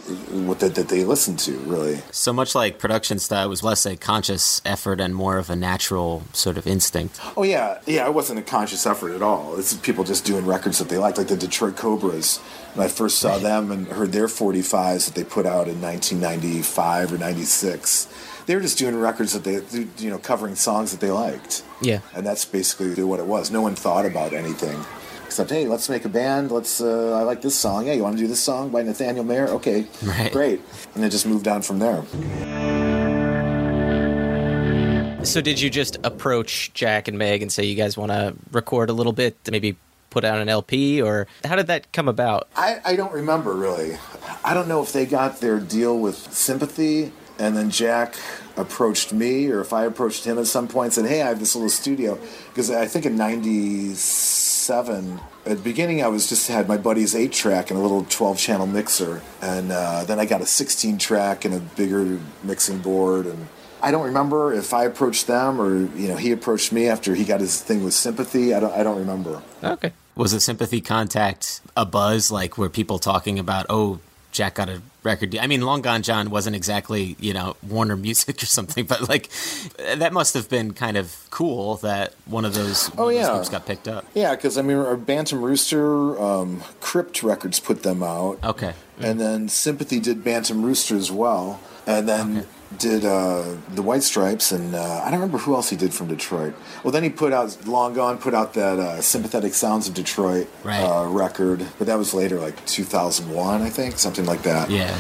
what 0.45 0.60
that, 0.62 0.76
that 0.76 0.88
they 0.88 1.04
listened 1.04 1.39
to. 1.39 1.58
Really, 1.60 2.02
So 2.12 2.32
much 2.32 2.56
like 2.56 2.80
production 2.80 3.19
style, 3.19 3.47
it 3.47 3.50
was 3.50 3.62
less 3.63 3.86
a 3.86 3.97
conscious 3.97 4.62
effort 4.63 5.02
and 5.02 5.13
more 5.13 5.38
of 5.38 5.50
a 5.50 5.56
natural 5.56 6.24
sort 6.32 6.58
of 6.58 6.65
instinct. 6.65 7.19
Oh 7.36 7.43
yeah, 7.43 7.80
yeah. 7.86 8.08
It 8.08 8.13
wasn't 8.13 8.39
a 8.39 8.43
conscious 8.43 8.86
effort 8.86 9.13
at 9.13 9.21
all. 9.21 9.58
It's 9.60 9.74
people 9.74 10.04
just 10.04 10.24
doing 10.26 10.45
records 10.45 10.80
that 10.80 10.89
they 10.89 10.97
liked, 10.97 11.17
like 11.17 11.28
the 11.28 11.36
Detroit 11.36 11.76
Cobras. 11.76 12.38
When 12.74 12.86
I 12.86 12.89
first 12.89 13.19
saw 13.19 13.38
them 13.38 13.69
and 13.69 13.88
heard 13.88 14.13
their 14.13 14.28
45s 14.28 15.08
that 15.08 15.15
they 15.15 15.26
put 15.26 15.45
out 15.45 15.67
in 15.67 15.82
1995 15.82 17.12
or 17.12 17.17
96, 17.17 18.08
they 18.45 18.56
were 18.56 18.62
just 18.62 18.78
doing 18.78 18.97
records 18.97 19.34
that 19.34 19.43
they, 19.43 19.88
you 20.02 20.10
know, 20.10 20.17
covering 20.17 20.56
songs 20.56 20.91
that 20.91 21.02
they 21.02 21.12
liked. 21.12 21.63
Yeah. 21.82 22.00
And 22.15 22.26
that's 22.26 22.45
basically 22.45 23.04
what 23.04 23.19
it 23.19 23.26
was. 23.26 23.52
No 23.52 23.62
one 23.62 23.76
thought 23.76 24.06
about 24.06 24.32
anything 24.32 24.86
except, 25.32 25.50
hey, 25.50 25.65
let's 25.65 25.88
make 25.88 26.04
a 26.04 26.10
band. 26.10 26.52
Let's. 26.52 26.82
Uh, 26.82 27.17
I 27.17 27.24
like 27.24 27.41
this 27.41 27.56
song. 27.56 27.88
Yeah, 27.88 27.94
you 27.94 28.04
want 28.04 28.17
to 28.17 28.22
do 28.22 28.28
this 28.28 28.41
song 28.41 28.67
by 28.70 28.84
Nathaniel 28.84 29.24
Mayer? 29.24 29.48
Okay, 29.48 29.86
Right. 30.04 30.30
great. 30.30 30.60
And 30.94 31.02
then 31.02 31.10
just 31.10 31.26
moved 31.26 31.48
on 31.48 31.62
from 31.62 31.80
there. 31.80 32.04
So 35.24 35.39
did 35.39 35.62
you 35.62 35.70
just 35.70 35.98
approach 36.04 36.74
Jack 36.74 37.08
and 37.08 37.17
Meg 37.17 37.41
and 37.41 37.50
say 37.50 37.63
you 37.63 37.76
guys 37.76 37.96
want 37.96 38.12
to 38.12 38.34
record 38.52 38.89
a 38.89 38.94
little 38.94 39.13
bit, 39.13 39.38
maybe 39.50 39.78
put 40.10 40.26
out 40.26 40.39
an 40.41 40.50
LP, 40.50 41.02
or 41.02 41.28
how 41.46 41.56
did 41.56 41.67
that 41.67 41.94
come 41.94 42.10
about? 42.10 42.50
I, 42.58 42.82
I 42.84 42.96
don't 42.98 43.13
remember 43.13 43.54
really. 43.54 43.98
I 44.44 44.54
don't 44.54 44.67
know 44.67 44.82
if 44.84 44.91
they 44.91 45.06
got 45.06 45.39
their 45.39 45.60
deal 45.62 45.98
with 45.98 46.17
sympathy 46.34 47.13
and 47.39 47.56
then 47.56 47.70
Jack 47.70 48.15
approached 48.58 49.13
me 49.13 49.50
or 49.50 49.62
if 49.62 49.72
I 49.72 49.86
approached 49.86 50.26
him 50.26 50.38
at 50.38 50.48
some 50.48 50.67
point 50.67 50.88
and 50.88 50.94
said, 50.94 51.06
Hey, 51.06 51.22
I 51.22 51.28
have 51.30 51.39
this 51.39 51.56
little 51.56 51.70
studio. 51.70 52.20
Because 52.50 52.70
I 52.70 52.86
think 52.88 53.06
in 53.06 53.15
97, 54.69 55.19
at 55.47 55.58
the 55.58 55.63
beginning, 55.63 56.04
I 56.04 56.08
was 56.08 56.30
just 56.30 56.47
had 56.47 56.67
my 56.67 56.78
buddy's 56.78 57.15
8 57.15 57.32
track 57.32 57.71
and 57.71 57.80
a 57.80 57.82
little 57.82 58.06
12 58.08 58.38
channel 58.38 58.67
mixer. 58.67 59.24
And 59.41 59.71
uh, 59.71 60.04
then 60.04 60.19
I 60.19 60.26
got 60.26 60.41
a 60.41 60.45
16 60.45 61.00
track 61.00 61.45
and 61.45 61.56
a 61.56 61.60
bigger 61.60 62.19
mixing 62.43 62.78
board. 62.78 63.26
And 63.26 63.47
I 63.82 63.89
don't 63.89 64.06
remember 64.06 64.54
if 64.54 64.71
I 64.71 64.84
approached 64.86 65.26
them 65.26 65.60
or, 65.60 65.88
you 65.97 66.08
know, 66.08 66.15
he 66.15 66.32
approached 66.32 66.71
me 66.71 66.88
after 66.88 67.15
he 67.15 67.26
got 67.26 67.39
his 67.39 67.60
thing 67.60 67.84
with 67.84 67.95
sympathy. 67.95 68.54
I 68.54 68.60
don't, 68.60 68.74
I 68.74 68.84
don't 68.84 69.00
remember. 69.00 69.41
Okay. 69.63 69.93
Was 70.15 70.34
a 70.34 70.39
sympathy 70.39 70.82
contact 70.82 71.62
a 71.76 71.86
buzz 71.86 72.30
like 72.30 72.58
were 72.58 72.69
people 72.69 73.00
talking 73.00 73.39
about, 73.39 73.65
oh, 73.67 74.00
Jack 74.32 74.56
got 74.56 74.69
a 74.69 74.82
record? 75.04 75.36
I 75.38 75.48
mean, 75.48 75.62
Long 75.62 75.82
Gone 75.82 76.02
John 76.02 76.30
wasn't 76.30 76.56
exactly, 76.56 77.16
you 77.20 77.34
know, 77.34 77.56
Warner 77.68 77.98
Music 77.98 78.42
or 78.44 78.46
something, 78.46 78.86
but 78.86 79.08
like 79.10 79.30
that 79.78 80.14
must 80.14 80.34
have 80.34 80.50
been 80.50 80.74
kind 80.74 80.98
of 80.98 81.16
cool 81.30 81.78
that 81.78 82.14
one 82.26 82.46
of 82.46 82.54
those, 82.54 82.90
Oh, 82.98 83.10
of 83.10 83.14
those 83.14 83.16
yeah. 83.16 83.34
groups 83.34 83.50
got 83.50 83.66
picked 83.66 83.88
up. 83.88 84.06
Yeah, 84.14 84.36
because 84.36 84.58
I 84.58 84.62
mean, 84.62 84.78
our 84.78 84.98
Bantam 84.98 85.42
Rooster, 85.42 86.20
um, 86.22 86.64
Crypt 86.80 87.24
Records 87.24 87.60
put 87.60 87.84
them 87.84 88.04
out. 88.04 88.44
Okay. 88.44 88.74
And 89.00 89.20
then 89.20 89.50
Sympathy 89.50 90.00
did 90.00 90.24
Bantam 90.24 90.64
Rooster 90.64 90.96
as 90.96 91.12
well. 91.12 91.60
And 91.88 92.08
then 92.08 92.46
did 92.78 93.04
uh, 93.06 93.44
the 93.74 93.82
White 93.82 94.04
Stripes, 94.04 94.52
and 94.52 94.74
uh, 94.76 95.02
I 95.04 95.12
don't 95.12 95.20
remember 95.20 95.38
who 95.40 95.56
else 95.56 95.70
he 95.70 95.76
did 95.76 95.94
from 95.94 96.08
Detroit. 96.08 96.54
Well, 96.84 96.92
then 96.92 97.04
he 97.04 97.10
put 97.10 97.34
out, 97.34 97.68
Long 97.68 97.94
Gone 97.94 98.18
put 98.18 98.34
out 98.34 98.54
that 98.54 98.80
uh, 98.80 99.02
Sympathetic 99.02 99.54
Sounds 99.54 99.88
of 99.88 99.94
Detroit 99.94 100.48
Right. 100.64 100.82
uh, 100.84 101.08
record, 101.08 101.66
but 101.78 101.88
that 101.88 101.98
was 101.98 102.14
later, 102.14 102.40
like 102.40 102.66
2001, 102.66 103.62
I 103.62 103.70
think, 103.70 103.98
something 104.00 104.26
like 104.26 104.44
that. 104.44 104.70
Yeah. 104.70 104.98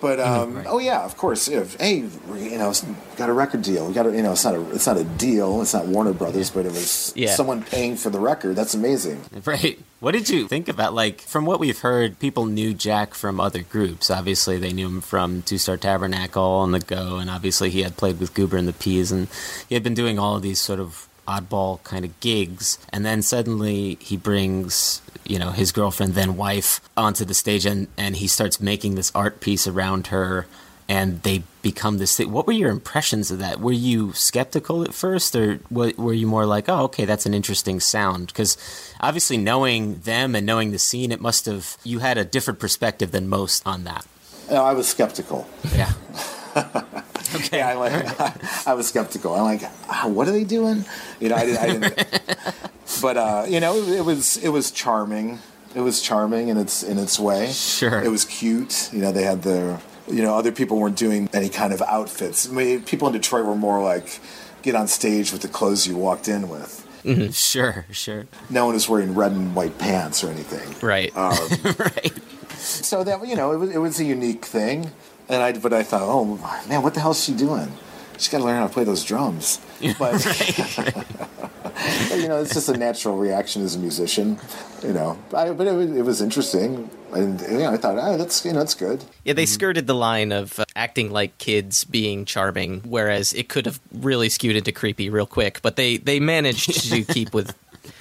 But 0.00 0.20
um, 0.20 0.62
oh 0.66 0.78
yeah, 0.78 1.04
of 1.04 1.16
course. 1.16 1.48
If 1.48 1.74
hey, 1.80 1.96
you 1.98 2.58
know, 2.58 2.72
got 3.16 3.28
a 3.28 3.32
record 3.32 3.62
deal. 3.62 3.86
We 3.88 3.94
got 3.94 4.06
a, 4.06 4.14
you 4.14 4.22
know, 4.22 4.32
it's 4.32 4.44
not 4.44 4.54
a 4.54 4.70
it's 4.70 4.86
not 4.86 4.96
a 4.96 5.04
deal. 5.04 5.60
It's 5.62 5.74
not 5.74 5.86
Warner 5.86 6.12
Brothers, 6.12 6.50
but 6.50 6.66
it 6.66 6.72
was 6.72 7.12
Yeah. 7.16 7.34
someone 7.34 7.62
paying 7.62 7.96
for 7.96 8.10
the 8.10 8.20
record. 8.20 8.56
That's 8.56 8.74
amazing. 8.74 9.20
Right. 9.44 9.78
What 10.00 10.12
did 10.12 10.28
you 10.28 10.46
think 10.46 10.68
about 10.68 10.94
like 10.94 11.22
from 11.22 11.44
what 11.46 11.58
we've 11.58 11.78
heard, 11.80 12.18
people 12.20 12.44
knew 12.46 12.72
Jack 12.74 13.14
from 13.14 13.40
other 13.40 13.62
groups. 13.62 14.10
Obviously 14.10 14.58
they 14.58 14.72
knew 14.72 14.86
him 14.86 15.00
from 15.00 15.42
Two 15.42 15.58
Star 15.58 15.76
Tabernacle 15.76 16.42
on 16.44 16.70
the 16.72 16.78
go 16.80 17.16
and 17.16 17.28
obviously 17.30 17.70
he 17.70 17.82
had 17.82 17.96
played 17.96 18.20
with 18.20 18.34
Goober 18.34 18.56
and 18.56 18.68
the 18.68 18.72
Peas 18.72 19.10
and 19.10 19.26
he 19.68 19.74
had 19.74 19.82
been 19.82 19.94
doing 19.94 20.18
all 20.18 20.36
of 20.36 20.42
these 20.42 20.60
sort 20.60 20.78
of 20.78 21.07
oddball 21.28 21.82
kind 21.84 22.04
of 22.04 22.18
gigs 22.20 22.78
and 22.92 23.04
then 23.04 23.22
suddenly 23.22 23.96
he 24.00 24.16
brings 24.16 25.02
you 25.24 25.38
know 25.38 25.50
his 25.50 25.70
girlfriend 25.72 26.14
then 26.14 26.36
wife 26.36 26.80
onto 26.96 27.24
the 27.24 27.34
stage 27.34 27.66
and 27.66 27.86
and 27.96 28.16
he 28.16 28.26
starts 28.26 28.60
making 28.60 28.94
this 28.94 29.12
art 29.14 29.40
piece 29.40 29.66
around 29.66 30.08
her 30.08 30.46
and 30.88 31.22
they 31.22 31.42
become 31.60 31.98
this 31.98 32.16
thing. 32.16 32.32
What 32.32 32.46
were 32.46 32.52
your 32.52 32.70
impressions 32.70 33.30
of 33.30 33.40
that? 33.40 33.60
Were 33.60 33.72
you 33.72 34.14
skeptical 34.14 34.82
at 34.82 34.94
first, 34.94 35.36
or 35.36 35.60
were 35.70 36.14
you 36.14 36.26
more 36.26 36.46
like, 36.46 36.68
"Oh, 36.68 36.84
okay, 36.84 37.04
that's 37.04 37.26
an 37.26 37.34
interesting 37.34 37.78
sound"? 37.78 38.28
Because 38.28 38.56
obviously, 39.00 39.36
knowing 39.36 40.00
them 40.00 40.34
and 40.34 40.46
knowing 40.46 40.70
the 40.70 40.78
scene, 40.78 41.12
it 41.12 41.20
must 41.20 41.44
have 41.44 41.76
you 41.84 41.98
had 41.98 42.16
a 42.16 42.24
different 42.24 42.58
perspective 42.58 43.10
than 43.10 43.28
most 43.28 43.66
on 43.66 43.84
that. 43.84 44.06
No, 44.50 44.64
I 44.64 44.72
was 44.72 44.88
skeptical. 44.88 45.46
Yeah. 45.76 45.92
okay. 47.34 47.62
I, 47.62 47.74
like, 47.74 48.66
I 48.66 48.74
was 48.74 48.88
skeptical. 48.88 49.34
I'm 49.34 49.42
like, 49.42 49.62
ah, 49.88 50.08
what 50.08 50.28
are 50.28 50.32
they 50.32 50.44
doing? 50.44 50.84
You 51.20 51.30
know, 51.30 51.36
I 51.36 51.46
didn't. 51.46 51.58
I 51.58 51.66
didn't 51.66 52.20
but 53.02 53.16
uh, 53.16 53.46
you 53.48 53.60
know, 53.60 53.76
it, 53.76 53.98
it 53.98 54.04
was 54.04 54.36
it 54.38 54.48
was 54.48 54.70
charming. 54.70 55.38
It 55.74 55.80
was 55.80 56.00
charming 56.00 56.48
in 56.48 56.56
its 56.56 56.82
in 56.82 56.98
its 56.98 57.18
way. 57.18 57.50
Sure. 57.52 58.02
It 58.02 58.08
was 58.10 58.24
cute. 58.24 58.92
You 58.92 59.00
know, 59.02 59.12
they 59.12 59.24
had 59.24 59.42
the. 59.42 59.80
You 60.10 60.22
know, 60.22 60.34
other 60.34 60.52
people 60.52 60.78
weren't 60.78 60.96
doing 60.96 61.28
any 61.34 61.50
kind 61.50 61.70
of 61.70 61.82
outfits. 61.82 62.48
I 62.48 62.52
mean, 62.52 62.82
people 62.82 63.08
in 63.08 63.12
Detroit 63.12 63.44
were 63.44 63.54
more 63.54 63.82
like, 63.82 64.20
get 64.62 64.74
on 64.74 64.88
stage 64.88 65.32
with 65.32 65.42
the 65.42 65.48
clothes 65.48 65.86
you 65.86 65.98
walked 65.98 66.28
in 66.28 66.48
with. 66.48 66.86
Sure, 67.32 67.86
sure. 67.90 68.26
No 68.50 68.66
one 68.66 68.74
was 68.74 68.88
wearing 68.88 69.14
red 69.14 69.32
and 69.32 69.54
white 69.54 69.78
pants 69.78 70.22
or 70.24 70.30
anything. 70.30 70.74
Right. 70.86 71.14
Um, 71.16 71.36
right. 71.78 72.12
So 72.56 73.04
that 73.04 73.26
you 73.26 73.36
know, 73.36 73.52
it 73.52 73.56
was, 73.56 73.70
it 73.70 73.78
was 73.78 74.00
a 74.00 74.04
unique 74.04 74.44
thing, 74.44 74.90
and 75.28 75.42
I 75.42 75.52
but 75.52 75.72
I 75.72 75.82
thought, 75.82 76.02
oh 76.02 76.36
man, 76.68 76.82
what 76.82 76.94
the 76.94 77.00
hell 77.00 77.12
is 77.12 77.22
she 77.22 77.34
doing? 77.34 77.72
She's 78.18 78.28
got 78.28 78.38
to 78.38 78.44
learn 78.44 78.56
how 78.56 78.66
to 78.66 78.72
play 78.72 78.82
those 78.82 79.04
drums. 79.04 79.60
But, 79.96 80.10
but, 82.08 82.18
you 82.18 82.26
know, 82.26 82.40
it's 82.42 82.52
just 82.52 82.68
a 82.68 82.76
natural 82.76 83.16
reaction 83.16 83.62
as 83.62 83.76
a 83.76 83.78
musician. 83.78 84.40
You 84.82 84.92
know, 84.92 85.16
I, 85.32 85.50
but 85.50 85.68
it 85.68 85.72
was, 85.72 85.96
it 85.96 86.02
was 86.02 86.20
interesting, 86.20 86.90
and 87.12 87.40
you 87.42 87.58
know, 87.58 87.72
I 87.72 87.76
thought, 87.76 87.96
oh, 87.96 88.16
that's 88.16 88.44
you 88.44 88.52
know, 88.52 88.58
that's 88.58 88.74
good. 88.74 89.04
Yeah, 89.24 89.34
they 89.34 89.46
skirted 89.46 89.86
the 89.86 89.94
line 89.94 90.32
of 90.32 90.58
uh, 90.58 90.64
acting 90.74 91.10
like 91.12 91.38
kids 91.38 91.84
being 91.84 92.24
charming, 92.24 92.80
whereas 92.80 93.32
it 93.34 93.48
could 93.48 93.66
have 93.66 93.80
really 93.92 94.28
skewed 94.28 94.56
into 94.56 94.72
creepy 94.72 95.10
real 95.10 95.26
quick. 95.26 95.60
But 95.62 95.76
they 95.76 95.96
they 95.96 96.18
managed 96.20 96.90
to 96.90 97.02
keep 97.14 97.32
with 97.34 97.56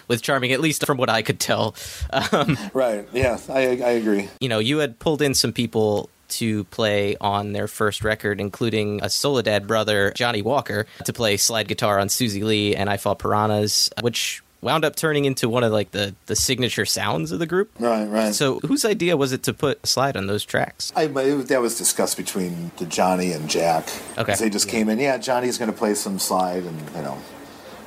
with 0.07 0.21
charming, 0.21 0.51
at 0.51 0.59
least 0.61 0.85
from 0.85 0.97
what 0.97 1.09
I 1.09 1.21
could 1.21 1.39
tell. 1.39 1.75
Um, 2.11 2.57
Right? 2.73 3.07
Yeah, 3.13 3.37
I 3.49 3.59
I 3.59 3.91
agree. 3.91 4.29
you 4.39 4.49
know, 4.49 4.59
you 4.59 4.79
had 4.79 4.97
pulled 4.99 5.21
in 5.21 5.33
some 5.33 5.53
people 5.53 6.09
to 6.29 6.63
play 6.65 7.15
on 7.21 7.53
their 7.53 7.67
first 7.67 8.03
record, 8.03 8.39
including 8.39 9.01
a 9.03 9.09
Soledad 9.09 9.67
brother, 9.67 10.11
Johnny 10.15 10.41
Walker, 10.41 10.85
to 11.05 11.13
play 11.13 11.37
slide 11.37 11.67
guitar 11.67 11.99
on 11.99 12.09
Suzy 12.09 12.43
Lee 12.43 12.75
and 12.75 12.89
I 12.89 12.97
Fought 12.97 13.19
Piranhas, 13.19 13.89
which 14.01 14.41
wound 14.61 14.83
up 14.83 14.95
turning 14.95 15.25
into 15.25 15.47
one 15.47 15.63
of 15.63 15.71
like 15.71 15.91
the, 15.91 16.15
the 16.25 16.35
signature 16.35 16.85
sounds 16.85 17.31
of 17.31 17.39
the 17.39 17.45
group. 17.45 17.71
Right, 17.79 18.05
right. 18.05 18.33
So 18.33 18.59
whose 18.59 18.85
idea 18.85 19.15
was 19.15 19.31
it 19.31 19.43
to 19.43 19.53
put 19.53 19.85
slide 19.85 20.17
on 20.17 20.27
those 20.27 20.43
tracks? 20.43 20.91
I, 20.95 21.03
it, 21.03 21.47
that 21.47 21.61
was 21.61 21.77
discussed 21.77 22.17
between 22.17 22.71
the 22.77 22.85
Johnny 22.85 23.31
and 23.31 23.49
Jack. 23.49 23.87
Okay, 24.17 24.35
They 24.35 24.49
just 24.49 24.67
came 24.67 24.89
in. 24.89 24.99
Yeah, 24.99 25.17
Johnny's 25.17 25.57
going 25.57 25.71
to 25.71 25.77
play 25.77 25.93
some 25.93 26.19
slide, 26.19 26.63
and 26.63 26.79
you 26.95 27.01
know, 27.01 27.17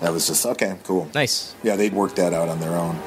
that 0.01 0.13
was 0.13 0.27
just 0.27 0.47
okay, 0.47 0.77
cool. 0.85 1.11
Nice. 1.15 1.55
Yeah, 1.63 1.77
they'd 1.77 1.93
worked 1.93 2.17
that 2.17 2.33
out 2.33 2.49
on 2.49 2.61
their 2.61 2.77
own. 2.77 2.99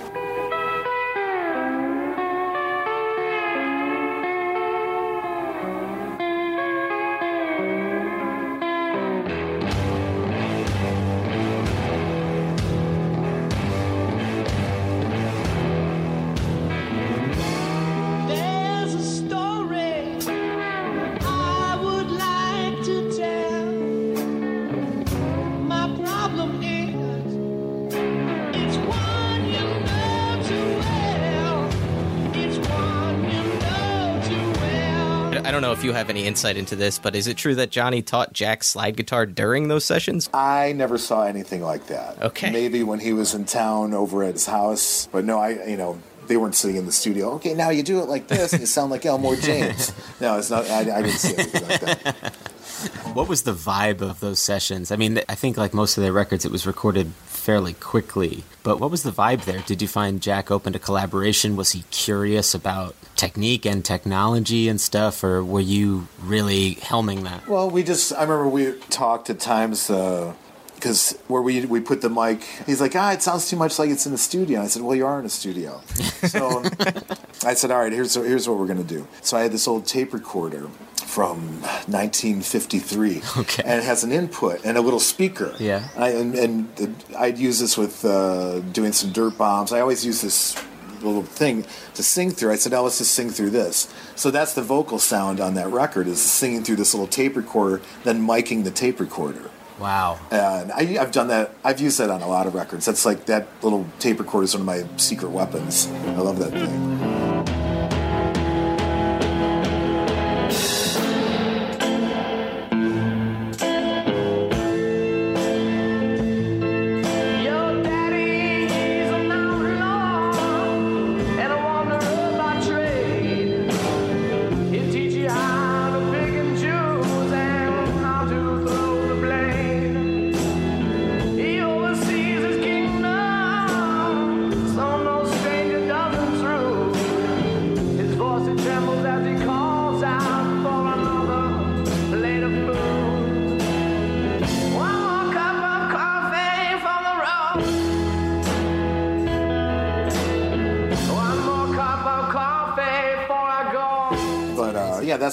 Any 36.14 36.28
insight 36.28 36.58
into 36.58 36.76
this, 36.76 37.00
but 37.00 37.16
is 37.16 37.28
it 37.28 37.38
true 37.38 37.56
that 37.56 37.72
Johnny 37.72 38.02
taught 38.02 38.34
Jack 38.34 38.64
slide 38.64 38.96
guitar 38.96 39.26
during 39.26 39.68
those 39.68 39.84
sessions? 39.84 40.30
I 40.34 40.74
never 40.74 40.98
saw 40.98 41.24
anything 41.24 41.62
like 41.62 41.88
that. 41.88 42.22
Okay. 42.22 42.52
Maybe 42.52 42.84
when 42.84 43.00
he 43.00 43.14
was 43.14 43.34
in 43.34 43.46
town 43.46 43.94
over 43.94 44.24
at 44.24 44.34
his 44.34 44.46
house, 44.46 45.08
but 45.12 45.26
no, 45.26 45.40
I, 45.40 45.66
you 45.66 45.76
know, 45.76 46.00
they 46.28 46.38
weren't 46.38 46.56
sitting 46.56 46.78
in 46.78 46.86
the 46.86 46.92
studio. 46.92 47.32
Okay, 47.34 47.54
now 47.54 47.70
you 47.70 47.84
do 47.84 48.00
it 48.00 48.06
like 48.06 48.28
this, 48.28 48.54
and 48.54 48.62
you 48.62 48.66
sound 48.68 48.92
like 48.92 49.06
Elmore 49.06 49.36
James. 49.36 49.92
no, 50.22 50.38
it's 50.38 50.50
not. 50.50 50.70
I, 50.70 50.80
I 50.82 51.02
didn't 51.02 51.18
see 51.18 51.34
anything 51.34 51.68
like 51.68 51.80
that. 51.82 52.34
What 53.14 53.28
was 53.28 53.44
the 53.44 53.54
vibe 53.54 54.02
of 54.02 54.20
those 54.20 54.40
sessions? 54.40 54.92
I 54.92 54.96
mean, 54.96 55.22
I 55.28 55.36
think 55.36 55.58
like 55.58 55.74
most 55.74 55.98
of 55.98 56.04
their 56.04 56.14
records, 56.14 56.46
it 56.46 56.52
was 56.52 56.66
recorded 56.68 57.12
fairly 57.44 57.74
quickly. 57.74 58.46
But 58.64 58.80
what 58.80 58.90
was 58.90 59.04
the 59.04 59.12
vibe 59.12 59.44
there? 59.44 59.60
Did 59.60 59.82
you 59.82 59.88
find 59.90 60.22
Jack 60.22 60.50
open 60.50 60.72
to 60.72 60.80
collaboration? 60.80 61.58
Was 61.58 61.74
he 61.74 61.84
curious 61.92 62.56
about 62.56 62.96
technique 63.18 63.66
and 63.66 63.84
technology 63.84 64.70
and 64.70 64.80
stuff, 64.80 65.24
or 65.26 65.44
were 65.44 65.60
you 65.60 66.08
really 66.24 66.76
helming 66.76 67.24
that? 67.24 67.46
Well, 67.48 67.70
we 67.70 67.84
just, 67.84 68.14
I 68.14 68.22
remember 68.22 68.48
we 68.48 68.74
talked 68.90 69.30
at 69.30 69.42
times, 69.42 69.90
uh, 69.90 70.34
because 70.84 71.18
where 71.30 71.42
we, 71.42 71.66
we 71.66 71.80
put 71.80 72.02
the 72.02 72.10
mic, 72.10 72.44
he's 72.66 72.82
like, 72.82 72.94
ah, 72.94 73.14
it 73.14 73.22
sounds 73.22 73.50
too 73.50 73.56
much 73.56 73.80
like 73.80 73.90
it's 73.90 74.06
in 74.06 74.12
the 74.12 74.18
studio. 74.18 74.62
I 74.62 74.68
said, 74.68 74.82
well, 74.82 74.98
you 74.98 75.06
are 75.06 75.18
in 75.18 75.26
a 75.26 75.30
studio. 75.30 75.80
So 76.28 76.62
I 77.46 77.54
said, 77.54 77.72
all 77.72 77.80
right, 77.80 77.94
here's, 77.94 78.16
here's 78.16 78.50
what 78.50 78.60
we're 78.60 78.68
going 78.68 78.86
to 78.86 78.96
do. 78.96 79.08
So 79.22 79.38
I 79.38 79.44
had 79.44 79.54
this 79.54 79.66
old 79.66 79.86
tape 79.86 80.14
recorder 80.14 80.68
from 81.06 81.62
1953. 81.62 83.22
Okay. 83.38 83.64
And 83.64 83.80
it 83.80 83.86
has 83.86 84.04
an 84.04 84.12
input 84.12 84.66
and 84.66 84.78
a 84.78 84.82
little 84.82 85.00
speaker. 85.00 85.56
Yeah. 85.58 85.88
I, 85.96 86.10
and, 86.10 86.36
and 86.36 87.04
I'd 87.18 87.38
use 87.38 87.60
this 87.60 87.78
with 87.78 88.04
uh, 88.04 88.60
doing 88.60 88.92
some 88.92 89.14
Dirtbombs. 89.14 89.72
I 89.72 89.80
always 89.80 90.06
use 90.06 90.22
this 90.22 90.62
little 91.02 91.24
thing 91.24 91.66
to 91.94 92.04
sing 92.04 92.32
through. 92.32 92.52
I 92.52 92.56
said, 92.56 92.74
now 92.74 92.82
let's 92.82 92.98
just 92.98 93.14
sing 93.14 93.30
through 93.30 93.52
this. 93.52 93.88
So 94.16 94.32
that's 94.32 94.54
the 94.54 94.62
vocal 94.62 95.00
sound 95.00 95.40
on 95.40 95.54
that 95.54 95.70
record 95.70 96.08
is 96.08 96.22
singing 96.22 96.66
through 96.66 96.76
this 96.76 96.94
little 96.94 97.08
tape 97.08 97.38
recorder, 97.38 97.82
then 98.04 98.20
miking 98.20 98.66
the 98.66 98.72
tape 98.72 99.00
recorder. 99.00 99.50
Wow. 99.84 100.18
And 100.32 100.72
I, 100.72 100.98
I've 100.98 101.12
done 101.12 101.28
that. 101.28 101.52
I've 101.62 101.82
used 101.82 102.00
that 102.00 102.10
on 102.10 102.22
a 102.22 102.28
lot 102.28 102.48
of 102.48 102.56
records. 102.56 102.86
That's 102.86 103.06
like 103.06 103.26
that 103.26 103.50
little 103.62 103.86
tape 104.00 104.18
recorder 104.18 104.46
is 104.46 104.56
one 104.56 104.62
of 104.62 104.66
my 104.66 104.98
secret 104.98 105.30
weapons. 105.30 105.88
I 105.88 106.20
love 106.20 106.40
that 106.40 106.52
thing. 106.52 107.03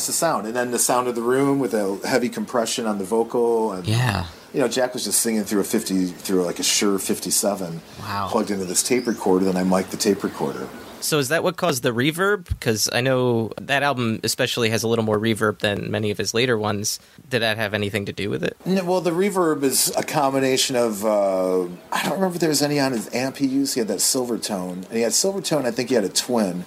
That's 0.00 0.06
the 0.06 0.12
sound. 0.14 0.46
And 0.46 0.56
then 0.56 0.70
the 0.70 0.78
sound 0.78 1.08
of 1.08 1.14
the 1.14 1.20
room 1.20 1.58
with 1.58 1.74
a 1.74 2.00
heavy 2.08 2.30
compression 2.30 2.86
on 2.86 2.96
the 2.96 3.04
vocal. 3.04 3.72
And, 3.72 3.86
Yeah. 3.86 4.26
You 4.54 4.60
know, 4.60 4.66
Jack 4.66 4.94
was 4.94 5.04
just 5.04 5.20
singing 5.20 5.44
through 5.44 5.60
a 5.60 5.64
50, 5.64 6.06
through 6.06 6.42
like 6.42 6.58
a 6.58 6.62
Shure 6.62 6.98
57. 6.98 7.82
Wow. 8.00 8.28
Plugged 8.30 8.50
into 8.50 8.64
this 8.64 8.82
tape 8.82 9.06
recorder, 9.06 9.44
then 9.44 9.56
I 9.58 9.62
mic'd 9.62 9.90
the 9.90 9.96
tape 9.98 10.24
recorder. 10.24 10.66
So 11.00 11.18
is 11.18 11.28
that 11.28 11.42
what 11.42 11.56
caused 11.56 11.82
the 11.82 11.90
reverb? 11.90 12.48
Because 12.48 12.88
I 12.92 13.00
know 13.00 13.52
that 13.60 13.82
album 13.82 14.20
especially 14.22 14.70
has 14.70 14.82
a 14.82 14.88
little 14.88 15.04
more 15.04 15.18
reverb 15.18 15.60
than 15.60 15.90
many 15.90 16.10
of 16.10 16.18
his 16.18 16.34
later 16.34 16.58
ones. 16.58 17.00
Did 17.28 17.40
that 17.40 17.56
have 17.56 17.74
anything 17.74 18.04
to 18.06 18.12
do 18.12 18.30
with 18.30 18.44
it? 18.44 18.56
No, 18.64 18.84
well, 18.84 19.00
the 19.00 19.10
reverb 19.10 19.62
is 19.62 19.92
a 19.96 20.02
combination 20.02 20.76
of 20.76 21.04
uh, 21.04 21.62
I 21.90 22.02
don't 22.02 22.12
remember 22.14 22.34
if 22.34 22.40
there 22.40 22.48
was 22.48 22.62
any 22.62 22.78
on 22.78 22.92
his 22.92 23.12
amp 23.14 23.38
he 23.38 23.46
used. 23.46 23.74
He 23.74 23.80
had 23.80 23.88
that 23.88 23.98
Silvertone, 23.98 24.72
and 24.72 24.92
he 24.92 25.00
had 25.00 25.12
Silvertone. 25.12 25.64
I 25.64 25.70
think 25.70 25.88
he 25.88 25.94
had 25.94 26.04
a 26.04 26.08
twin, 26.08 26.64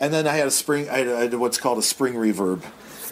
and 0.00 0.12
then 0.12 0.26
I 0.26 0.36
had 0.36 0.46
a 0.46 0.50
spring. 0.50 0.88
I 0.88 0.98
had, 0.98 1.08
I 1.08 1.20
had 1.22 1.34
what's 1.34 1.58
called 1.58 1.78
a 1.78 1.82
spring 1.82 2.14
reverb 2.14 2.62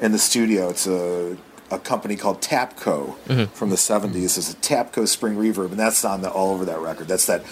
in 0.01 0.13
the 0.13 0.19
studio. 0.19 0.71
It's 0.71 0.87
a 0.87 1.37
a 1.71 1.79
company 1.79 2.15
called 2.17 2.41
Tapco 2.41 3.17
from 3.53 3.71
the 3.71 3.77
'70s. 3.77 4.39
It's 4.39 4.53
a 4.53 4.57
Tapco 4.57 5.07
spring 5.09 5.37
reverb, 5.37 5.71
and 5.71 5.79
that's 5.79 6.05
on 6.05 6.23
the 6.23 6.31
all 6.31 6.53
over 6.55 6.65
that 6.65 6.79
record. 6.81 7.09
That's 7.09 7.27
that. 7.27 7.45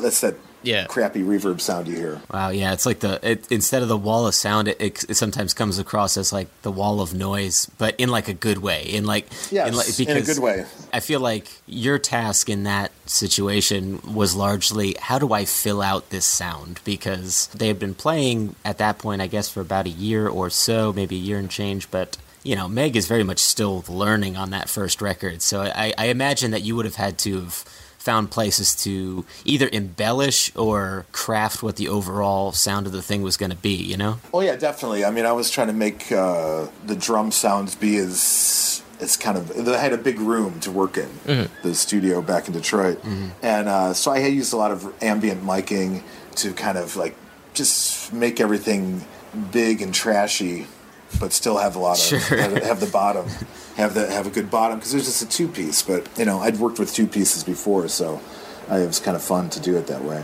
That's 0.00 0.20
that. 0.22 0.36
Yeah. 0.62 0.86
Crappy 0.86 1.22
reverb 1.22 1.60
sound 1.60 1.88
you 1.88 1.96
hear. 1.96 2.20
Wow, 2.32 2.50
yeah, 2.50 2.72
it's 2.72 2.86
like 2.86 3.00
the 3.00 3.18
it, 3.22 3.50
instead 3.50 3.82
of 3.82 3.88
the 3.88 3.96
wall 3.96 4.26
of 4.26 4.34
sound, 4.34 4.68
it, 4.68 4.80
it, 4.80 5.04
it 5.10 5.14
sometimes 5.14 5.54
comes 5.54 5.78
across 5.78 6.16
as 6.16 6.32
like 6.32 6.48
the 6.62 6.70
wall 6.70 7.00
of 7.00 7.14
noise, 7.14 7.70
but 7.78 7.94
in 7.98 8.08
like 8.08 8.28
a 8.28 8.34
good 8.34 8.58
way. 8.58 8.84
In 8.84 9.04
like, 9.04 9.26
Yes, 9.50 9.68
in, 9.68 9.74
like, 9.74 10.00
in 10.00 10.16
a 10.16 10.22
good 10.22 10.38
way. 10.38 10.64
I 10.92 11.00
feel 11.00 11.20
like 11.20 11.48
your 11.66 11.98
task 11.98 12.48
in 12.48 12.64
that 12.64 12.92
situation 13.06 14.00
was 14.14 14.34
largely 14.34 14.96
how 15.00 15.18
do 15.18 15.32
I 15.32 15.44
fill 15.44 15.82
out 15.82 16.10
this 16.10 16.24
sound 16.24 16.80
because 16.84 17.48
they 17.48 17.68
had 17.68 17.78
been 17.78 17.94
playing 17.94 18.54
at 18.64 18.78
that 18.78 18.98
point, 18.98 19.22
I 19.22 19.26
guess, 19.26 19.48
for 19.48 19.60
about 19.60 19.86
a 19.86 19.90
year 19.90 20.28
or 20.28 20.50
so, 20.50 20.92
maybe 20.92 21.16
a 21.16 21.20
year 21.20 21.38
and 21.38 21.50
change, 21.50 21.90
but. 21.90 22.16
You 22.44 22.56
know, 22.56 22.66
Meg 22.66 22.96
is 22.96 23.06
very 23.06 23.22
much 23.22 23.38
still 23.38 23.84
learning 23.88 24.36
on 24.36 24.50
that 24.50 24.68
first 24.68 25.00
record, 25.00 25.42
so 25.42 25.62
I, 25.62 25.94
I 25.96 26.06
imagine 26.06 26.50
that 26.50 26.62
you 26.62 26.74
would 26.74 26.86
have 26.86 26.96
had 26.96 27.16
to 27.18 27.36
have 27.36 27.64
found 28.02 28.30
places 28.30 28.74
to 28.84 29.24
either 29.44 29.68
embellish 29.72 30.54
or 30.56 31.06
craft 31.12 31.62
what 31.62 31.76
the 31.76 31.88
overall 31.88 32.52
sound 32.52 32.86
of 32.86 32.92
the 32.92 33.02
thing 33.02 33.22
was 33.22 33.36
going 33.36 33.50
to 33.50 33.56
be, 33.56 33.74
you 33.74 33.96
know? 33.96 34.18
Oh 34.34 34.40
yeah, 34.40 34.56
definitely. 34.56 35.04
I 35.04 35.10
mean, 35.10 35.24
I 35.24 35.32
was 35.32 35.50
trying 35.50 35.68
to 35.68 35.72
make 35.72 36.10
uh, 36.12 36.66
the 36.84 36.96
drum 36.96 37.30
sounds 37.30 37.74
be 37.74 37.96
as 37.96 38.82
it's 39.00 39.16
kind 39.16 39.36
of. 39.36 39.68
I 39.68 39.78
had 39.78 39.92
a 39.92 39.98
big 39.98 40.20
room 40.20 40.60
to 40.60 40.70
work 40.70 40.96
in 40.96 41.08
the 41.62 41.74
studio 41.74 42.22
back 42.22 42.46
in 42.46 42.52
Detroit, 42.52 43.00
and 43.42 43.68
uh, 43.68 43.94
so 43.94 44.12
I 44.12 44.20
had 44.20 44.32
used 44.32 44.52
a 44.52 44.56
lot 44.56 44.70
of 44.70 44.92
ambient 45.02 45.42
miking 45.42 46.02
to 46.36 46.52
kind 46.52 46.78
of 46.78 46.96
like 46.96 47.16
just 47.54 48.12
make 48.12 48.40
everything 48.40 49.04
big 49.50 49.82
and 49.82 49.92
trashy, 49.92 50.66
but 51.20 51.32
still 51.32 51.58
have 51.58 51.76
a 51.76 51.78
lot 51.78 51.98
of 51.98 52.04
Sure. 52.04 52.18
have, 52.38 52.52
have 52.62 52.80
the 52.80 52.86
bottom, 52.86 53.26
have 53.76 53.94
the 53.94 54.10
have 54.10 54.26
a 54.26 54.30
good 54.30 54.50
bottom 54.50 54.78
because 54.78 54.92
it 54.94 54.98
was 54.98 55.06
just 55.06 55.22
a 55.22 55.28
two 55.28 55.48
piece. 55.48 55.82
But 55.82 56.06
you 56.18 56.24
know, 56.24 56.40
I'd 56.40 56.58
worked 56.58 56.78
with 56.78 56.92
two 56.94 57.06
pieces 57.06 57.44
before, 57.44 57.88
so 57.88 58.20
it 58.70 58.86
was 58.86 59.00
kind 59.00 59.16
of 59.16 59.22
fun 59.22 59.50
to 59.50 59.60
do 59.60 59.76
it 59.76 59.86
that 59.88 60.02
way. 60.04 60.22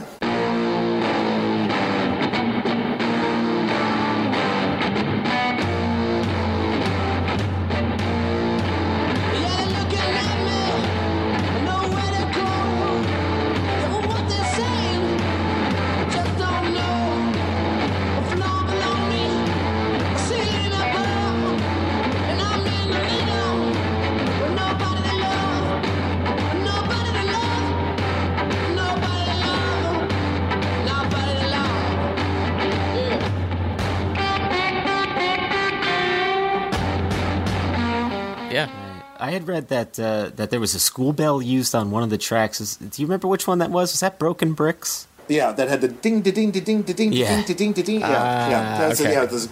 I 39.21 39.31
had 39.33 39.49
read 39.49 39.69
that 39.69 39.99
uh, 39.99 40.31
that 40.37 40.51
there 40.51 40.61
was 40.61 40.75
a 40.75 40.79
school 40.81 41.13
bell 41.13 41.43
used 41.43 41.75
on 41.75 41.91
one 41.91 42.03
of 42.03 42.11
the 42.11 42.19
tracks. 42.19 42.61
Is, 42.61 42.77
do 42.77 43.03
you 43.03 43.07
remember 43.07 43.27
which 43.29 43.47
one 43.47 43.59
that 43.59 43.71
was? 43.71 43.93
Was 43.93 44.01
that 44.01 44.19
Broken 44.19 44.53
Bricks? 44.55 45.07
Yeah, 45.29 45.53
that 45.53 45.69
had 45.69 45.81
the 45.81 45.89
ding, 45.89 46.23
ding, 46.23 46.33
ding, 46.35 46.51
ding, 46.53 46.63
ding, 46.63 46.83
ding, 46.83 47.13
Yeah. 47.13 47.43
ding, 47.43 47.57
ding, 47.57 47.73
ding, 47.73 47.85
ding. 47.85 48.01
Yeah, 48.01 48.07
Ah, 48.09 48.51
yeah. 48.51 48.79
That's 48.79 49.01
okay. 49.01 49.13
yeah. 49.13 49.25
This, 49.27 49.49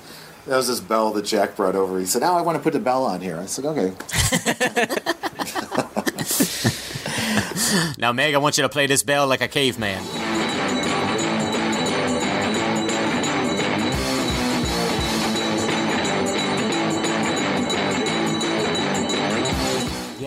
that 0.47 0.57
was 0.57 0.69
this 0.69 0.81
bell 0.81 1.13
that 1.13 1.25
Jack 1.27 1.57
brought 1.57 1.75
over. 1.75 1.99
He 1.99 2.07
said, 2.07 2.23
"Oh, 2.23 2.37
I 2.37 2.43
want 2.43 2.57
to 2.57 2.63
put 2.63 2.73
the 2.73 2.79
bell 2.79 3.05
on 3.05 3.21
here." 3.21 3.39
I 3.39 3.47
said, 3.47 3.65
"Okay." 3.67 3.93
Now, 7.99 8.13
Meg, 8.13 8.35
I 8.35 8.39
want 8.39 8.59
you 8.59 8.63
to 8.63 8.69
play 8.69 8.87
this 8.87 9.03
bell 9.03 9.27
like 9.27 9.41
a 9.41 9.49
caveman. 9.49 10.03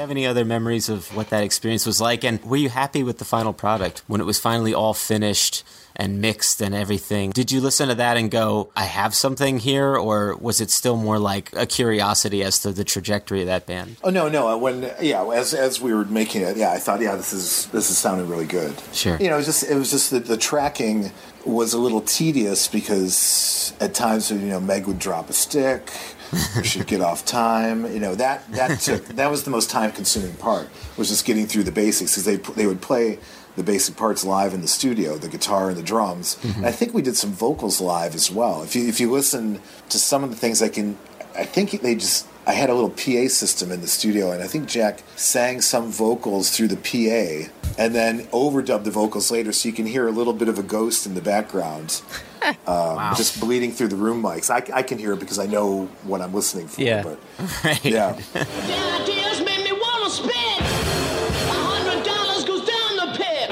Have 0.09 0.15
any 0.15 0.25
other 0.25 0.43
memories 0.43 0.89
of 0.89 1.15
what 1.15 1.29
that 1.29 1.43
experience 1.43 1.85
was 1.85 2.01
like? 2.01 2.23
And 2.23 2.43
were 2.43 2.57
you 2.57 2.69
happy 2.69 3.03
with 3.03 3.19
the 3.19 3.25
final 3.25 3.53
product 3.53 4.01
when 4.07 4.19
it 4.19 4.23
was 4.23 4.39
finally 4.39 4.73
all 4.73 4.95
finished 4.95 5.63
and 5.95 6.19
mixed 6.19 6.61
and 6.61 6.73
everything? 6.73 7.29
Did 7.29 7.51
you 7.51 7.61
listen 7.61 7.89
to 7.89 7.95
that 7.95 8.17
and 8.17 8.31
go, 8.31 8.71
I 8.75 8.85
have 8.85 9.13
something 9.13 9.59
here? 9.59 9.95
Or 9.95 10.35
was 10.37 10.61
it 10.61 10.71
still 10.71 10.97
more 10.97 11.19
like 11.19 11.55
a 11.55 11.67
curiosity 11.67 12.43
as 12.43 12.57
to 12.59 12.71
the 12.71 12.83
trajectory 12.83 13.41
of 13.41 13.47
that 13.47 13.67
band? 13.67 13.97
Oh 14.03 14.09
no, 14.09 14.29
no. 14.29 14.57
When 14.57 14.91
yeah, 14.99 15.23
as 15.29 15.53
as 15.53 15.79
we 15.79 15.93
were 15.93 16.05
making 16.05 16.41
it, 16.41 16.57
yeah, 16.57 16.71
I 16.71 16.79
thought, 16.79 17.01
yeah, 17.01 17.15
this 17.15 17.31
is 17.31 17.67
this 17.67 17.91
is 17.91 17.97
sounding 17.99 18.27
really 18.27 18.47
good. 18.47 18.73
Sure. 18.93 19.17
You 19.17 19.27
know, 19.27 19.35
it 19.35 19.37
was 19.37 19.45
just 19.45 19.69
it 19.69 19.75
was 19.75 19.91
just 19.91 20.09
that 20.09 20.25
the 20.25 20.37
tracking 20.37 21.11
was 21.45 21.73
a 21.73 21.77
little 21.77 22.01
tedious 22.01 22.67
because 22.67 23.73
at 23.79 23.93
times 23.93 24.31
you 24.31 24.39
know 24.39 24.59
Meg 24.59 24.87
would 24.87 24.99
drop 24.99 25.29
a 25.29 25.33
stick, 25.33 25.91
she'd 26.63 26.87
get 26.87 27.01
off 27.01 27.25
time. 27.25 27.91
You 27.91 27.99
know 27.99 28.15
that 28.15 28.51
that 28.53 28.79
took 28.81 29.05
that 29.07 29.29
was 29.29 29.43
the 29.43 29.51
most 29.51 29.69
time 29.69 29.91
consuming 29.91 30.35
part 30.35 30.69
was 30.97 31.09
just 31.09 31.25
getting 31.25 31.47
through 31.47 31.63
the 31.63 31.71
basics 31.71 32.11
because 32.13 32.25
they 32.25 32.37
they 32.53 32.67
would 32.67 32.81
play 32.81 33.19
the 33.55 33.63
basic 33.63 33.97
parts 33.97 34.23
live 34.23 34.53
in 34.53 34.61
the 34.61 34.67
studio, 34.67 35.17
the 35.17 35.27
guitar 35.27 35.69
and 35.69 35.77
the 35.77 35.83
drums. 35.83 36.37
And 36.55 36.65
I 36.65 36.71
think 36.71 36.93
we 36.93 37.01
did 37.01 37.17
some 37.17 37.31
vocals 37.31 37.81
live 37.81 38.15
as 38.15 38.31
well. 38.31 38.63
If 38.63 38.75
you 38.75 38.87
if 38.87 38.99
you 38.99 39.11
listen 39.11 39.61
to 39.89 39.99
some 39.99 40.23
of 40.23 40.29
the 40.29 40.35
things, 40.35 40.61
I 40.61 40.69
can 40.69 40.97
I 41.35 41.45
think 41.45 41.81
they 41.81 41.95
just 41.95 42.27
I 42.47 42.53
had 42.53 42.69
a 42.69 42.73
little 42.73 42.89
PA 42.89 43.27
system 43.29 43.71
in 43.71 43.81
the 43.81 43.87
studio, 43.87 44.31
and 44.31 44.41
I 44.41 44.47
think 44.47 44.67
Jack 44.67 45.03
sang 45.15 45.61
some 45.61 45.91
vocals 45.91 46.49
through 46.49 46.69
the 46.69 46.77
PA 46.77 47.51
and 47.77 47.93
then 47.93 48.25
overdubbed 48.27 48.85
the 48.85 48.91
vocals 48.91 49.29
later, 49.29 49.51
so 49.51 49.69
you 49.69 49.73
can 49.73 49.85
hear 49.85 50.07
a 50.07 50.11
little 50.11 50.33
bit 50.33 50.47
of 50.47 50.57
a 50.57 50.63
ghost 50.63 51.05
in 51.05 51.13
the 51.13 51.21
background, 51.21 52.01
um, 52.67 53.15
just 53.15 53.39
bleeding 53.39 53.71
through 53.71 53.89
the 53.89 53.95
room 53.95 54.21
mics. 54.23 54.49
I, 54.49 54.63
I 54.77 54.81
can 54.83 54.97
hear 54.97 55.13
it 55.13 55.19
because 55.19 55.39
I 55.39 55.45
know 55.45 55.85
what 56.03 56.21
I'm 56.21 56.33
listening 56.33 56.67
for. 56.67 56.81
Yeah. 56.81 57.03
But 57.03 57.19
Right. 57.63 57.83
yeah, 57.85 58.13
The 58.33 59.01
ideas 59.01 59.41
make 59.41 59.63
me 59.63 59.71
wanna 59.73 60.09
spend. 60.09 60.61
A 60.63 61.59
hundred 61.67 62.03
dollars 62.05 62.45
goes 62.45 62.65
down 62.67 62.95
the 62.97 63.17
pit. 63.17 63.49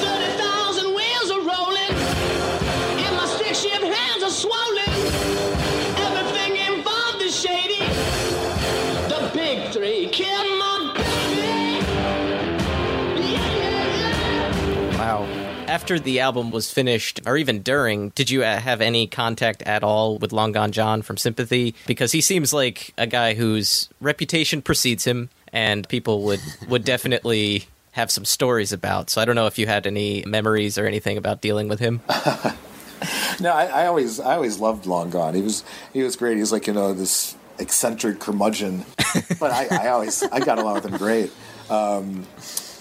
Thirty 0.00 0.32
thousand 0.38 0.94
wheels 0.94 1.30
are 1.30 1.40
rolling. 1.40 1.94
And 3.04 3.16
my 3.16 3.26
stick 3.26 3.54
shift 3.54 3.84
hands 3.84 4.22
are 4.22 4.30
swollen. 4.30 4.94
Everything 5.96 6.56
involved 6.76 7.22
is 7.22 7.34
shady. 7.38 7.86
The 9.08 9.30
big 9.34 9.72
three 9.72 10.08
kill 10.08 10.44
my 10.58 10.92
baby. 10.96 11.80
Yeah, 13.20 13.56
yeah, 13.56 14.50
yeah. 14.92 14.98
Wow. 14.98 15.39
After 15.70 16.00
the 16.00 16.18
album 16.18 16.50
was 16.50 16.68
finished, 16.68 17.20
or 17.26 17.36
even 17.36 17.62
during, 17.62 18.08
did 18.10 18.28
you 18.28 18.42
uh, 18.42 18.58
have 18.58 18.80
any 18.80 19.06
contact 19.06 19.62
at 19.62 19.84
all 19.84 20.18
with 20.18 20.32
Long 20.32 20.50
Gone 20.50 20.72
John 20.72 21.00
from 21.00 21.16
Sympathy? 21.16 21.76
Because 21.86 22.10
he 22.10 22.20
seems 22.20 22.52
like 22.52 22.92
a 22.98 23.06
guy 23.06 23.34
whose 23.34 23.88
reputation 24.00 24.62
precedes 24.62 25.04
him, 25.04 25.30
and 25.52 25.88
people 25.88 26.22
would 26.24 26.40
would 26.68 26.84
definitely 26.84 27.66
have 27.92 28.10
some 28.10 28.24
stories 28.24 28.72
about. 28.72 29.10
So 29.10 29.20
I 29.20 29.24
don't 29.24 29.36
know 29.36 29.46
if 29.46 29.60
you 29.60 29.68
had 29.68 29.86
any 29.86 30.24
memories 30.26 30.76
or 30.76 30.86
anything 30.86 31.16
about 31.16 31.40
dealing 31.40 31.68
with 31.68 31.78
him. 31.78 32.00
no, 33.40 33.52
I, 33.52 33.66
I 33.66 33.86
always 33.86 34.18
I 34.18 34.34
always 34.34 34.58
loved 34.58 34.86
Long 34.86 35.08
Gone. 35.10 35.34
He 35.34 35.42
was 35.42 35.62
he 35.92 36.02
was 36.02 36.16
great. 36.16 36.34
He 36.34 36.40
was 36.40 36.50
like 36.50 36.66
you 36.66 36.72
know 36.72 36.92
this 36.92 37.36
eccentric 37.60 38.18
curmudgeon, 38.18 38.84
but 39.38 39.52
I, 39.52 39.68
I 39.84 39.88
always 39.90 40.24
I 40.24 40.40
got 40.40 40.58
along 40.58 40.74
with 40.74 40.86
him 40.86 40.96
great. 40.96 41.30
Um, 41.70 42.26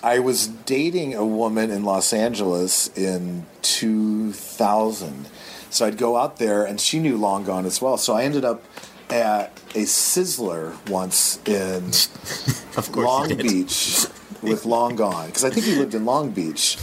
I 0.02 0.20
was 0.20 0.47
dating 0.47 1.14
a 1.14 1.26
woman 1.26 1.72
in 1.72 1.84
Los 1.84 2.14
Angeles 2.14 2.89
in 2.97 3.45
2000. 3.62 5.28
So 5.70 5.86
I'd 5.86 5.97
go 5.97 6.18
out 6.18 6.38
there, 6.38 6.64
and 6.66 6.80
she 6.80 7.00
knew 7.00 7.18
Long 7.18 7.43
Gone 7.43 7.66
as 7.66 7.82
well. 7.82 7.97
So 7.97 8.14
I 8.14 8.24
ended 8.24 8.45
up 8.45 8.64
at 9.10 9.52
a 9.76 9.84
Sizzler 9.84 10.76
once 10.89 11.39
in 11.45 11.88
Of 12.78 12.91
course 12.91 13.06
Long. 13.06 13.38
Beach 13.38 14.06
with 14.41 14.66
Long 14.66 14.95
Gone 14.95 15.28
because 15.28 15.43
I 15.43 15.50
think 15.50 15.66
he 15.66 15.76
lived 15.76 15.93
in 15.93 16.06
Long 16.06 16.32
Beach. 16.32 16.78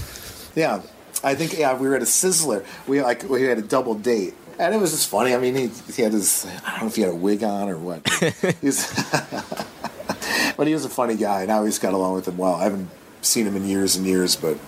Yeah, 0.55 0.83
I 1.25 1.35
think 1.35 1.59
yeah 1.59 1.77
we 1.77 1.89
were 1.89 1.97
at 1.97 2.03
a 2.03 2.07
Sizzler. 2.07 2.65
We 2.87 3.01
like 3.03 3.29
we 3.29 3.43
had 3.43 3.59
a 3.59 3.63
double 3.63 3.95
date. 3.95 4.35
And 4.59 4.75
it 4.75 4.79
was 4.79 4.91
just 4.91 5.11
funny. 5.11 5.35
I 5.35 5.39
mean, 5.39 5.55
he, 5.55 5.71
he 5.93 6.01
had 6.01 6.13
his, 6.13 6.47
I 6.65 6.71
don't 6.71 6.81
know 6.81 6.87
if 6.87 6.97
he 6.97 7.03
had 7.03 7.11
a 7.11 7.15
wig 7.15 7.45
on 7.45 7.69
or 7.69 7.77
what. 7.77 8.09
He's, 8.63 8.91
but 10.57 10.67
he 10.67 10.73
was 10.73 10.87
a 10.87 10.89
funny 10.89 11.15
guy, 11.15 11.43
and 11.43 11.53
I 11.53 11.57
always 11.57 11.79
got 11.79 11.93
along 11.93 12.15
with 12.15 12.27
him 12.27 12.39
well. 12.39 12.55
I 12.55 12.65
haven't 12.65 12.89
seen 13.23 13.47
him 13.47 13.57
in 13.57 13.67
years 13.67 13.97
and 13.97 14.07
years, 14.07 14.37
but 14.37 14.59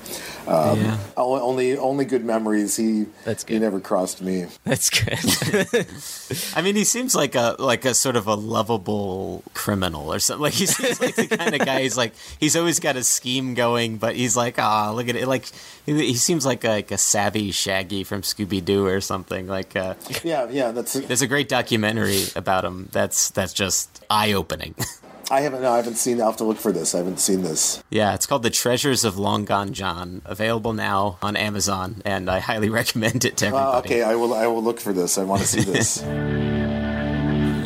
um, 0.47 0.81
Yeah. 0.81 0.99
only 1.17 1.77
only 1.77 2.05
good 2.07 2.25
memories. 2.25 2.77
He 2.77 3.07
That's 3.25 3.45
he 3.45 3.59
never 3.59 3.81
crossed 3.81 4.23
me. 4.23 4.47
That's 4.65 4.89
good. 4.89 5.87
I 6.57 6.63
mean, 6.63 6.75
he 6.75 6.85
seems 6.85 7.15
like 7.15 7.35
a 7.35 7.57
like 7.59 7.85
a 7.85 7.93
sort 7.95 8.17
of 8.17 8.27
a 8.27 8.35
lovable 8.35 9.43
criminal 9.55 10.13
or 10.13 10.19
something. 10.19 10.43
Like 10.43 10.55
he 10.55 10.67
seems 10.67 11.01
like 11.01 11.17
the 11.17 11.27
kind 11.27 11.55
of 11.55 11.65
guy. 11.67 11.83
He's 11.83 11.97
like 11.99 12.15
he's 12.41 12.57
always 12.57 12.81
got 12.81 12.97
a 12.97 13.05
scheme 13.05 13.55
going, 13.55 13.99
but 13.99 14.17
he's 14.17 14.37
like, 14.37 14.59
ah, 14.59 14.91
look 14.93 15.09
at 15.09 15.17
it. 15.17 15.29
Like 15.29 15.45
he, 15.85 15.93
he 15.93 16.15
seems 16.15 16.47
like 16.47 16.65
a, 16.65 16.69
like 16.69 16.91
a 16.91 16.99
savvy 16.99 17.51
Shaggy 17.51 18.03
from 18.05 18.23
Scooby 18.23 18.65
Doo 18.65 18.87
or 18.87 19.01
something. 19.03 19.47
Like 19.47 19.77
uh, 19.77 19.95
Yeah, 20.25 20.49
yeah. 20.51 20.71
That's 20.71 20.95
there's 20.95 21.23
a 21.23 21.27
great 21.29 21.49
documentary 21.51 22.25
about 22.35 22.65
him. 22.65 22.89
That's 22.93 23.29
that's 23.31 23.53
just 23.53 24.03
eye 24.09 24.33
opening. 24.33 24.75
I 25.31 25.43
haven't. 25.43 25.61
No, 25.63 25.73
I 25.73 25.77
haven't 25.77 25.97
seen. 25.97 26.21
I'll 26.21 26.29
have 26.29 26.37
to 26.39 26.45
look 26.45 26.57
for 26.59 26.73
this. 26.73 26.95
I 26.95 26.99
haven't 26.99 27.21
seen 27.21 27.43
this. 27.43 27.83
yeah, 27.91 28.15
it's 28.15 28.25
called 28.25 28.43
The 28.43 28.51
Treasures 28.51 29.05
of 29.05 29.19
Long 29.19 29.45
Gone 29.45 29.75
John. 29.75 30.23
Available 30.25 30.73
now 30.73 31.19
on 31.21 31.37
Amazon, 31.37 32.01
and 32.07 32.31
I 32.31 32.39
highly 32.39 32.69
recommend 32.81 33.25
it 33.27 33.37
to 33.39 33.47
Uh, 33.47 33.49
everybody. 33.49 33.89
okay, 33.89 34.03
I 34.03 34.15
will. 34.15 34.33
I 34.33 34.47
will 34.47 34.63
look 34.63 34.81
for 34.81 34.93
this. 34.95 35.19
I 35.19 35.25
want 35.25 35.43
to 35.43 35.47
see 35.49 35.61
this. 35.73 36.01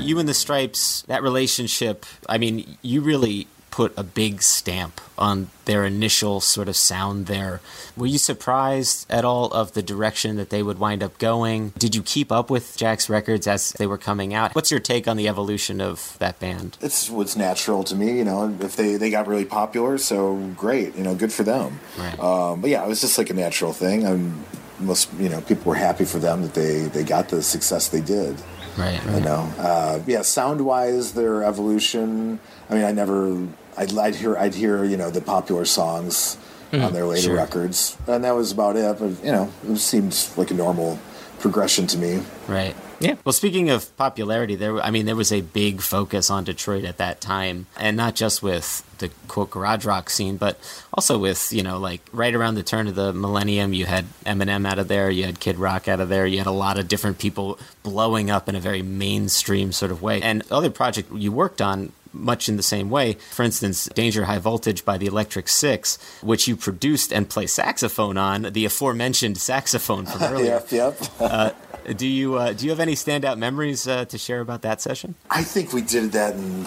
you 0.05 0.19
and 0.19 0.29
the 0.29 0.35
Stripes, 0.35 1.03
that 1.03 1.23
relationship, 1.23 2.05
I 2.29 2.39
mean, 2.39 2.77
you 2.83 3.01
really 3.01 3.47
put 3.73 3.93
a 3.97 4.05
big 4.05 4.41
stamp 4.43 5.01
on 5.19 5.49
their 5.65 5.85
initial 5.85 6.41
sort 6.41 6.69
of 6.69 6.77
sound 6.77 7.27
there. 7.27 7.61
Were 7.97 8.07
you 8.07 8.19
surprised 8.19 9.11
at 9.11 9.25
all 9.25 9.47
of 9.53 9.73
the 9.73 9.83
direction 9.83 10.37
that 10.37 10.51
they 10.51 10.63
would 10.63 10.79
wind 10.79 11.03
up 11.03 11.19
going? 11.19 11.71
Did 11.79 11.95
you 11.95 12.03
keep 12.03 12.31
up 12.31 12.51
with 12.51 12.77
Jack's 12.77 13.09
records 13.09 13.47
as 13.47 13.73
they 13.73 13.87
were 13.87 13.99
coming 13.99 14.35
out? 14.35 14.55
What's 14.55 14.71
your 14.71 14.79
take 14.79 15.09
on 15.09 15.17
the 15.17 15.27
evolution 15.27 15.81
of 15.81 16.17
that 16.21 16.39
band? 16.39 16.77
it's 16.81 17.11
what's 17.11 17.35
natural 17.35 17.83
to 17.85 17.97
me. 17.97 18.19
You 18.19 18.25
know, 18.25 18.57
if 18.61 18.77
they 18.77 18.97
they 18.97 19.11
got 19.11 19.27
really 19.27 19.47
popular, 19.47 19.99
so 19.99 20.37
great. 20.57 20.95
You 20.95 21.03
know, 21.03 21.15
good 21.15 21.33
for 21.33 21.43
them. 21.43 21.81
Right. 21.99 22.21
Um, 22.21 22.61
but 22.61 22.71
yeah, 22.71 22.85
it 22.85 22.89
was 22.89 23.01
just 23.01 23.17
like 23.19 23.31
a 23.31 23.35
natural 23.35 23.73
thing. 23.73 24.07
I'm 24.07 24.45
most 24.79 25.09
you 25.19 25.29
know 25.29 25.41
people 25.41 25.71
were 25.71 25.77
happy 25.77 26.05
for 26.05 26.19
them 26.19 26.43
that 26.43 26.55
they 26.55 26.81
they 26.81 27.05
got 27.05 27.31
the 27.31 27.43
success 27.43 27.89
they 27.89 28.01
did. 28.03 28.37
Right, 28.77 29.05
You 29.05 29.21
know, 29.21 29.53
uh, 29.59 30.01
yeah. 30.07 30.23
Sound 30.23 30.63
wise, 30.63 31.13
their 31.13 31.45
evolution. 31.45 32.41
I 32.71 32.75
mean, 32.75 32.85
I 32.85 32.93
never. 32.93 33.47
I'd, 33.77 33.97
I'd 33.97 34.15
hear. 34.15 34.37
I'd 34.37 34.55
hear. 34.55 34.85
You 34.85 34.97
know, 34.97 35.11
the 35.11 35.21
popular 35.21 35.65
songs 35.65 36.37
on 36.73 36.81
hmm, 36.81 36.95
their 36.95 37.05
later 37.05 37.23
sure. 37.23 37.37
records, 37.37 37.97
and 38.07 38.25
that 38.25 38.35
was 38.35 38.53
about 38.53 38.77
it. 38.77 38.99
But 38.99 39.25
you 39.25 39.33
know, 39.33 39.51
it 39.69 39.77
seemed 39.79 40.17
like 40.37 40.51
a 40.51 40.55
normal 40.55 40.99
progression 41.39 41.87
to 41.89 41.99
me. 41.99 42.23
Right. 42.47 42.75
Yeah. 43.03 43.17
Well, 43.25 43.33
speaking 43.33 43.69
of 43.69 43.95
popularity, 43.97 44.55
there 44.55 44.81
I 44.81 44.93
mean 44.93 45.07
there 45.07 45.17
was 45.17 45.33
a 45.33 45.41
big 45.41 45.81
focus 45.81 46.31
on 46.31 46.45
Detroit 46.45 46.85
at 46.85 46.99
that 46.99 47.21
time, 47.21 47.67
and 47.77 47.97
not 47.97 48.15
just 48.15 48.45
with 48.45 48.85
the 48.99 49.11
quote 49.27 49.51
garage 49.51 49.85
rock 49.85 50.09
scene, 50.09 50.37
but 50.37 50.57
also 50.95 51.19
with 51.19 51.53
you 51.53 51.65
know 51.65 51.79
like 51.79 52.01
right 52.13 52.33
around 52.33 52.55
the 52.55 52.63
turn 52.63 52.87
of 52.87 52.95
the 52.95 53.13
millennium, 53.13 53.73
you 53.73 53.87
had 53.87 54.05
Eminem 54.25 54.65
out 54.67 54.79
of 54.79 54.87
there, 54.87 55.11
you 55.11 55.25
had 55.25 55.41
Kid 55.41 55.57
Rock 55.57 55.89
out 55.89 55.99
of 55.99 56.09
there, 56.09 56.27
you 56.27 56.39
had 56.39 56.47
a 56.47 56.53
lot 56.53 56.79
of 56.79 56.87
different 56.87 57.19
people 57.19 57.59
blowing 57.83 58.31
up 58.31 58.49
in 58.49 58.55
a 58.55 58.61
very 58.61 58.83
mainstream 58.83 59.73
sort 59.73 59.91
of 59.91 60.01
way. 60.01 60.23
And 60.23 60.43
the 60.43 60.55
other 60.55 60.71
project 60.71 61.13
you 61.13 61.33
worked 61.33 61.61
on 61.61 61.91
much 62.13 62.49
in 62.49 62.57
the 62.57 62.63
same 62.63 62.91
way. 62.91 63.15
For 63.31 63.43
instance, 63.43 63.89
Danger 63.95 64.25
High 64.25 64.39
Voltage 64.39 64.85
by 64.85 64.99
the 64.99 65.07
Electric 65.07 65.49
Six, 65.49 65.99
which 66.23 66.47
you 66.47 66.57
produced 66.57 67.13
and 67.13 67.29
play 67.29 67.47
saxophone 67.47 68.17
on, 68.17 68.43
the 68.53 68.65
aforementioned 68.65 69.39
saxophone 69.39 70.07
from 70.07 70.23
earlier. 70.33 70.63
Yep, 70.71 70.71
yep. 70.71 70.97
Uh, 71.21 71.51
do 71.97 72.07
you 72.07 72.37
uh, 72.37 72.53
do 72.53 72.65
you 72.65 72.71
have 72.71 72.81
any 72.81 72.95
standout 72.95 73.39
memories 73.39 73.89
uh, 73.89 74.05
to 74.07 74.19
share 74.19 74.41
about 74.41 74.63
that 74.63 74.81
session? 74.81 75.15
I 75.31 75.43
think 75.43 75.73
we 75.73 75.83
did 75.83 76.13
that 76.13 76.35
in 76.35 76.65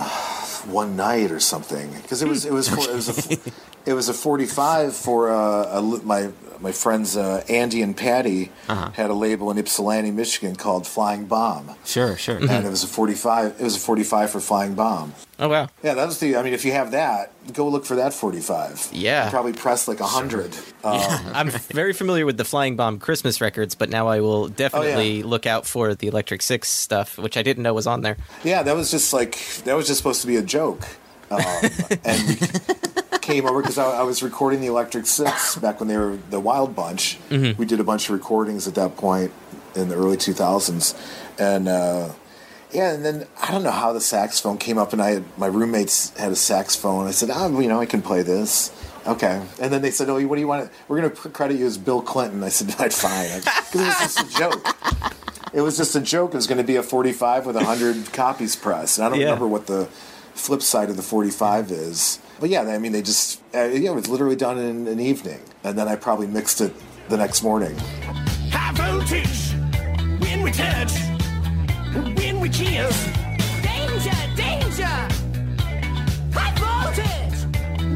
one 0.71 0.95
night 0.95 1.31
or 1.31 1.39
something 1.39 1.91
because 2.01 2.21
it 2.21 2.27
was 2.27 2.45
it 2.45 2.51
was 2.51 2.67
for, 2.67 2.89
it 2.89 2.95
was 2.95 3.31
a 3.31 3.37
it 3.85 3.93
was 3.93 4.09
a 4.09 4.13
forty 4.13 4.45
five 4.45 4.95
for 4.95 5.31
uh, 5.31 5.79
a, 5.79 5.81
my 5.81 6.31
my 6.59 6.71
friends 6.71 7.15
uh, 7.17 7.43
Andy 7.49 7.81
and 7.81 7.95
Patty 7.95 8.51
Uh-huh. 8.67 8.91
had 8.91 9.09
a 9.09 9.13
label 9.13 9.51
in 9.51 9.57
Ypsilanti, 9.57 10.11
Michigan 10.11 10.55
called 10.55 10.85
Flying 10.87 11.25
Bomb, 11.25 11.71
Sure, 11.85 12.15
sure. 12.17 12.37
and 12.37 12.65
it 12.65 12.69
was 12.69 12.83
a 12.83 12.87
forty 12.87 13.13
five. 13.13 13.55
It 13.59 13.63
was 13.63 13.75
a 13.75 13.79
forty 13.79 14.03
five 14.03 14.29
for 14.31 14.39
Flying 14.39 14.75
Bomb. 14.75 15.13
oh 15.39 15.47
wow. 15.49 15.67
Yeah, 15.83 15.93
that 15.95 16.05
was 16.05 16.19
the. 16.19 16.35
I 16.37 16.43
mean, 16.43 16.53
if 16.53 16.63
you 16.65 16.71
have 16.71 16.91
that, 16.91 17.31
go 17.53 17.67
look 17.67 17.85
for 17.85 17.95
that 17.97 18.13
forty 18.13 18.39
five. 18.39 18.87
Yeah. 18.91 19.29
probably 19.29 19.53
press 19.53 19.87
like 19.87 19.99
a 19.99 20.07
hundred. 20.07 20.55
Um, 20.85 21.01
I'm 21.33 21.49
very 21.49 21.93
familiar 21.93 22.27
with 22.27 22.37
the 22.37 22.45
Flying 22.45 22.75
Bomb 22.75 22.99
Christmas 22.99 23.41
records, 23.41 23.73
but 23.73 23.89
now 23.89 24.07
I 24.07 24.19
will 24.19 24.49
definitely 24.49 25.23
look 25.23 25.47
out 25.47 25.65
for 25.65 25.95
the 25.95 26.05
Electric 26.05 26.43
Six 26.43 26.69
stuff, 26.69 27.17
which 27.17 27.37
I 27.37 27.41
didn't 27.41 27.63
know 27.63 27.73
was 27.73 27.87
on 27.87 28.01
there. 28.01 28.17
Yeah, 28.43 28.61
that 28.61 28.75
was 28.75 28.91
just 28.91 29.11
like 29.11 29.39
that 29.63 29.73
was 29.75 29.87
just 29.87 29.97
supposed 29.97 30.21
to 30.21 30.27
be 30.27 30.35
a 30.35 30.43
joke, 30.43 30.83
um, 31.35 31.99
and 32.03 32.27
we 33.11 33.17
came 33.19 33.45
over 33.45 33.61
because 33.61 33.77
I, 33.77 33.99
I 33.99 34.03
was 34.03 34.21
recording 34.23 34.61
the 34.61 34.67
Electric 34.67 35.05
Six 35.07 35.55
back 35.57 35.79
when 35.79 35.87
they 35.89 35.97
were 35.97 36.17
the 36.29 36.39
Wild 36.39 36.75
Bunch. 36.75 37.17
We 37.29 37.65
did 37.65 37.79
a 37.79 37.83
bunch 37.83 38.09
of 38.09 38.13
recordings 38.15 38.67
at 38.67 38.75
that 38.75 38.97
point 38.97 39.31
in 39.75 39.89
the 39.89 39.95
early 39.95 40.17
two 40.17 40.33
thousands, 40.33 40.93
and 41.37 41.67
uh, 41.67 42.09
Yeah, 42.71 42.93
and 42.93 43.03
then 43.05 43.27
I 43.41 43.51
don't 43.51 43.63
know 43.63 43.71
how 43.71 43.93
the 43.93 44.01
saxophone 44.01 44.57
came 44.57 44.77
up, 44.77 44.93
and 44.93 45.01
I 45.01 45.11
had 45.11 45.23
my 45.37 45.47
roommates 45.47 46.15
had 46.17 46.31
a 46.31 46.35
saxophone. 46.35 47.07
I 47.07 47.11
said, 47.11 47.29
"Oh, 47.31 47.59
you 47.59 47.67
know, 47.67 47.79
I 47.79 47.85
can 47.85 48.01
play 48.01 48.21
this." 48.21 48.71
Okay, 49.07 49.41
and 49.61 49.71
then 49.71 49.81
they 49.81 49.91
said, 49.91 50.09
"Oh, 50.09 50.19
what 50.27 50.35
do 50.35 50.41
you 50.41 50.47
want? 50.47 50.65
To, 50.71 50.77
We're 50.87 50.99
going 51.01 51.09
to 51.11 51.29
credit 51.29 51.57
you 51.57 51.65
as 51.67 51.77
Bill 51.77 52.01
Clinton." 52.01 52.43
I 52.43 52.49
said, 52.49 52.67
"That's 52.79 52.99
fine," 53.01 53.39
because 53.39 53.75
it 53.75 53.85
was 53.85 53.97
just 53.99 54.19
a 54.19 54.37
joke. 54.39 54.77
It 55.53 55.61
was 55.61 55.77
just 55.77 55.95
a 55.95 56.01
joke. 56.01 56.33
It 56.33 56.37
was 56.37 56.47
going 56.47 56.57
to 56.57 56.65
be 56.65 56.75
a 56.75 56.83
45 56.83 57.45
with 57.45 57.55
100 57.55 58.11
copies 58.11 58.57
pressed. 58.57 58.97
And 58.97 59.05
I 59.05 59.09
don't 59.09 59.19
Yeah. 59.19 59.25
remember 59.27 59.47
what 59.47 59.67
the 59.67 59.87
flip 60.35 60.61
side 60.61 60.89
of 60.89 60.97
the 60.97 61.01
45 61.01 61.71
is. 61.71 62.19
But 62.39 62.49
yeah, 62.49 62.61
I 62.61 62.77
mean, 62.77 62.91
they 62.91 63.01
just, 63.01 63.41
uh, 63.53 63.63
yeah, 63.63 63.91
it 63.91 63.95
was 63.95 64.09
literally 64.09 64.35
done 64.35 64.57
in 64.57 64.87
an 64.87 64.99
evening. 64.99 65.39
And 65.63 65.77
then 65.77 65.87
I 65.87 65.95
probably 65.95 66.27
mixed 66.27 66.61
it 66.61 66.73
the 67.09 67.17
next 67.17 67.41
morning. 67.41 67.75
High 68.51 68.73
voltage 68.73 69.53
when 70.21 70.43
we 70.43 70.51
touch, 70.51 70.91
when 72.17 72.39
we 72.39 72.49
kiss. 72.49 73.09
Danger, 73.63 74.11
danger! 74.35 74.95
High 76.33 76.53
voltage! 76.59 77.39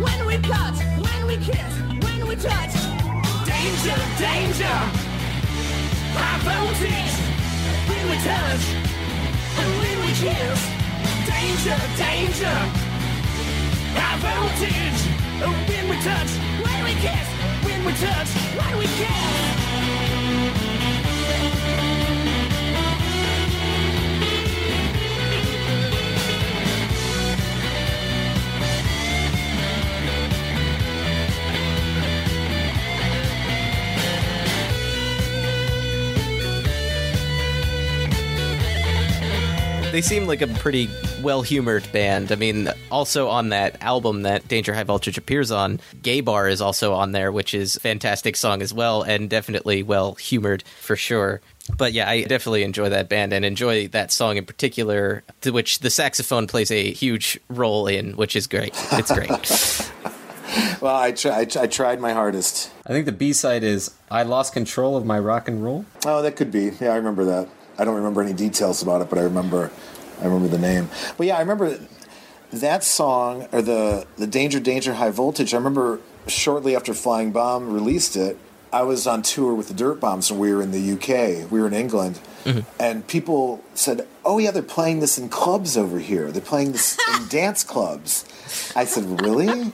When 0.02 0.26
we 0.26 0.38
cut, 0.38 0.76
when 0.98 1.28
we 1.28 1.38
kiss, 1.38 1.74
when 2.04 2.28
we 2.28 2.36
touch. 2.36 2.74
Danger, 3.46 4.00
danger. 4.18 4.78
High 6.16 6.40
voltage 6.48 7.16
when 7.90 8.10
we 8.10 8.18
touch, 8.24 8.66
and 9.60 9.80
when 9.80 10.06
we 10.06 10.14
kiss. 10.14 10.79
Danger, 11.40 11.80
danger. 11.96 12.58
High 13.96 14.18
voltage 14.20 15.02
when 15.70 15.90
we 15.90 15.96
touch, 16.04 16.32
when 16.66 16.84
we 16.84 16.94
kiss, 17.00 17.28
when 17.64 17.86
we 17.86 17.94
touch, 17.94 18.28
when 18.58 18.78
we 18.78 18.86
kiss. 18.86 19.69
They 39.92 40.02
seem 40.02 40.28
like 40.28 40.44
a 40.44 40.48
pretty 40.48 40.88
well 41.24 41.42
humored 41.42 41.92
band. 41.92 42.32
I 42.32 42.36
mean, 42.36 42.70
also 42.92 43.28
on 43.28 43.50
that 43.50 43.82
album 43.82 44.22
that 44.22 44.48
Danger 44.48 44.72
High 44.76 44.84
Voltage 44.84 45.18
appears 45.18 45.50
on, 45.50 45.80
Gay 46.04 46.22
Bar 46.22 46.48
is 46.48 46.62
also 46.62 46.94
on 46.94 47.12
there, 47.12 47.32
which 47.32 47.56
is 47.56 47.76
a 47.76 47.80
fantastic 47.80 48.36
song 48.36 48.62
as 48.62 48.72
well, 48.72 49.02
and 49.02 49.28
definitely 49.32 49.82
well 49.82 50.14
humored 50.14 50.64
for 50.80 50.96
sure. 50.96 51.42
But 51.76 51.94
yeah, 51.94 52.08
I 52.08 52.22
definitely 52.22 52.62
enjoy 52.64 52.90
that 52.90 53.10
band 53.10 53.34
and 53.34 53.44
enjoy 53.44 53.88
that 53.88 54.12
song 54.12 54.38
in 54.38 54.46
particular, 54.46 55.24
to 55.42 55.50
which 55.50 55.80
the 55.80 55.90
saxophone 55.90 56.46
plays 56.46 56.70
a 56.70 56.92
huge 56.92 57.40
role 57.50 57.88
in, 57.88 58.12
which 58.14 58.36
is 58.36 58.46
great. 58.46 58.74
It's 58.94 59.12
great. 59.12 59.92
Well, 60.82 60.96
I, 60.96 61.12
try, 61.12 61.32
I, 61.42 61.48
I 61.62 61.68
tried 61.68 62.00
my 62.00 62.14
hardest. 62.14 62.72
I 62.88 62.90
think 62.90 63.06
the 63.06 63.12
B 63.12 63.34
side 63.34 63.64
is 63.64 63.94
I 64.10 64.24
lost 64.24 64.52
control 64.52 64.98
of 64.98 65.06
my 65.06 65.20
rock 65.20 65.48
and 65.48 65.64
roll. 65.64 65.86
Oh, 66.06 66.22
that 66.24 66.38
could 66.38 66.52
be. 66.52 66.72
Yeah, 66.80 66.94
I 66.94 66.96
remember 66.96 67.26
that. 67.26 67.50
I 67.80 67.86
don't 67.86 67.96
remember 67.96 68.22
any 68.22 68.34
details 68.34 68.82
about 68.82 69.02
it, 69.02 69.10
but 69.10 69.18
I 69.18 69.22
remember, 69.24 69.72
I 70.20 70.26
remember 70.26 70.50
the 70.50 70.60
name. 70.60 70.90
But 71.18 71.28
yeah, 71.28 71.38
I 71.38 71.40
remember 71.40 71.80
that 72.52 72.84
song 72.84 73.48
or 73.52 73.62
the 73.62 74.06
the 74.18 74.28
Danger 74.28 74.60
Danger 74.60 74.96
High 74.96 75.12
Voltage. 75.12 75.54
I 75.54 75.58
remember 75.58 76.00
shortly 76.28 76.76
after 76.76 76.94
Flying 76.94 77.32
Bomb 77.32 77.72
released 77.72 78.16
it, 78.16 78.38
I 78.72 78.84
was 78.84 79.08
on 79.08 79.22
tour 79.22 79.56
with 79.56 79.68
the 79.68 79.74
Dirtbombs, 79.74 80.30
and 80.30 80.40
we 80.40 80.54
were 80.54 80.62
in 80.62 80.72
the 80.72 80.92
UK. 80.94 81.50
We 81.50 81.60
were 81.60 81.68
in 81.68 81.74
England, 81.74 82.20
mm-hmm. 82.44 82.60
and 82.80 83.08
people 83.08 83.64
said, 83.74 84.08
"Oh 84.24 84.38
yeah, 84.38 84.52
they're 84.52 84.62
playing 84.62 85.00
this 85.00 85.18
in 85.18 85.30
clubs 85.30 85.78
over 85.78 86.00
here. 86.00 86.32
They're 86.32 86.42
playing 86.42 86.74
this 86.74 86.98
in 87.16 87.28
dance 87.28 87.64
clubs." 87.64 88.26
I 88.76 88.86
said, 88.86 89.22
"Really?" 89.22 89.48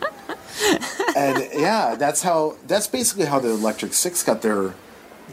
and 1.15 1.49
yeah, 1.53 1.95
that's 1.95 2.21
how. 2.21 2.55
That's 2.67 2.87
basically 2.87 3.25
how 3.25 3.39
the 3.39 3.49
Electric 3.49 3.93
Six 3.93 4.23
got 4.23 4.41
their 4.41 4.75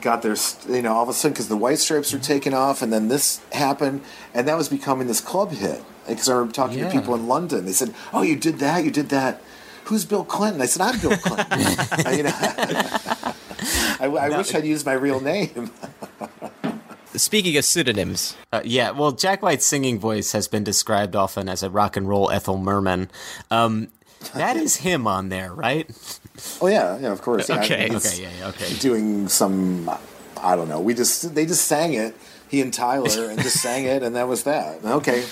got 0.03 0.23
their 0.23 0.37
you 0.69 0.83
know 0.83 0.93
all 0.95 1.03
of 1.05 1.09
a 1.09 1.13
sudden 1.13 1.33
because 1.33 1.49
the 1.49 1.57
White 1.57 1.79
Stripes 1.79 2.13
were 2.13 2.19
taken 2.19 2.53
off, 2.53 2.83
and 2.83 2.93
then 2.93 3.09
this 3.09 3.41
happened, 3.53 4.03
and 4.35 4.47
that 4.49 4.57
was 4.59 4.69
becoming 4.69 5.07
this 5.07 5.21
club 5.21 5.53
hit. 5.53 5.83
Because 6.07 6.29
I 6.29 6.33
remember 6.35 6.53
talking 6.53 6.79
Yeah. 6.79 6.89
to 6.89 6.99
people 7.01 7.15
in 7.15 7.29
London, 7.29 7.65
they 7.65 7.73
said, 7.73 7.95
"Oh, 8.13 8.23
you 8.23 8.37
did 8.37 8.59
that, 8.59 8.85
you 8.85 8.91
did 8.91 9.09
that." 9.11 9.41
Who's 9.85 10.05
Bill 10.05 10.25
Clinton? 10.25 10.61
I 10.61 10.67
said, 10.67 10.83
"I'm 10.83 10.99
Bill 11.01 11.17
Clinton." 11.17 11.61
you 12.17 12.23
know, 12.25 12.33
I, 12.35 14.07
I 14.07 14.29
wish 14.37 14.55
I'd 14.55 14.65
used 14.65 14.85
my 14.87 14.93
real 14.95 15.21
name. 15.21 15.71
Speaking 17.15 17.57
of 17.59 17.65
pseudonyms, 17.65 18.35
Uh, 18.53 18.63
yeah, 18.65 18.91
well, 18.91 19.13
Jack 19.13 19.43
White's 19.43 19.67
singing 19.67 19.99
voice 20.01 20.33
has 20.33 20.49
been 20.49 20.65
described 20.65 21.15
often 21.15 21.47
as 21.49 21.63
a 21.63 21.69
rock 21.69 21.97
and 21.97 22.09
roll 22.09 22.31
Ethel 22.31 22.57
Merman. 22.57 23.11
Um, 23.51 23.89
that 24.35 24.57
is 24.57 24.77
him 24.77 25.07
on 25.07 25.29
there, 25.29 25.53
right? 25.53 25.91
Oh 26.61 26.67
yeah, 26.67 26.99
yeah, 26.99 27.13
of 27.13 27.23
course. 27.23 27.49
Yeah, 27.49 27.61
Okay. 27.63 27.89
Okay, 27.95 28.23
yeah, 28.23 28.31
yeah, 28.39 28.49
okay. 28.49 28.75
Doing 28.79 29.29
some, 29.29 29.91
I 30.41 30.57
don't 30.57 30.69
know. 30.69 30.81
We 30.81 30.95
just 30.95 31.35
they 31.35 31.47
just 31.47 31.67
sang 31.67 31.93
it. 31.95 32.15
He 32.49 32.61
and 32.61 32.73
Tyler 32.73 33.31
and 33.31 33.41
just 33.41 33.61
sang 33.63 33.85
it, 33.87 34.03
and 34.03 34.15
that 34.17 34.29
was 34.29 34.43
that. 34.45 34.85
Okay, 34.85 35.25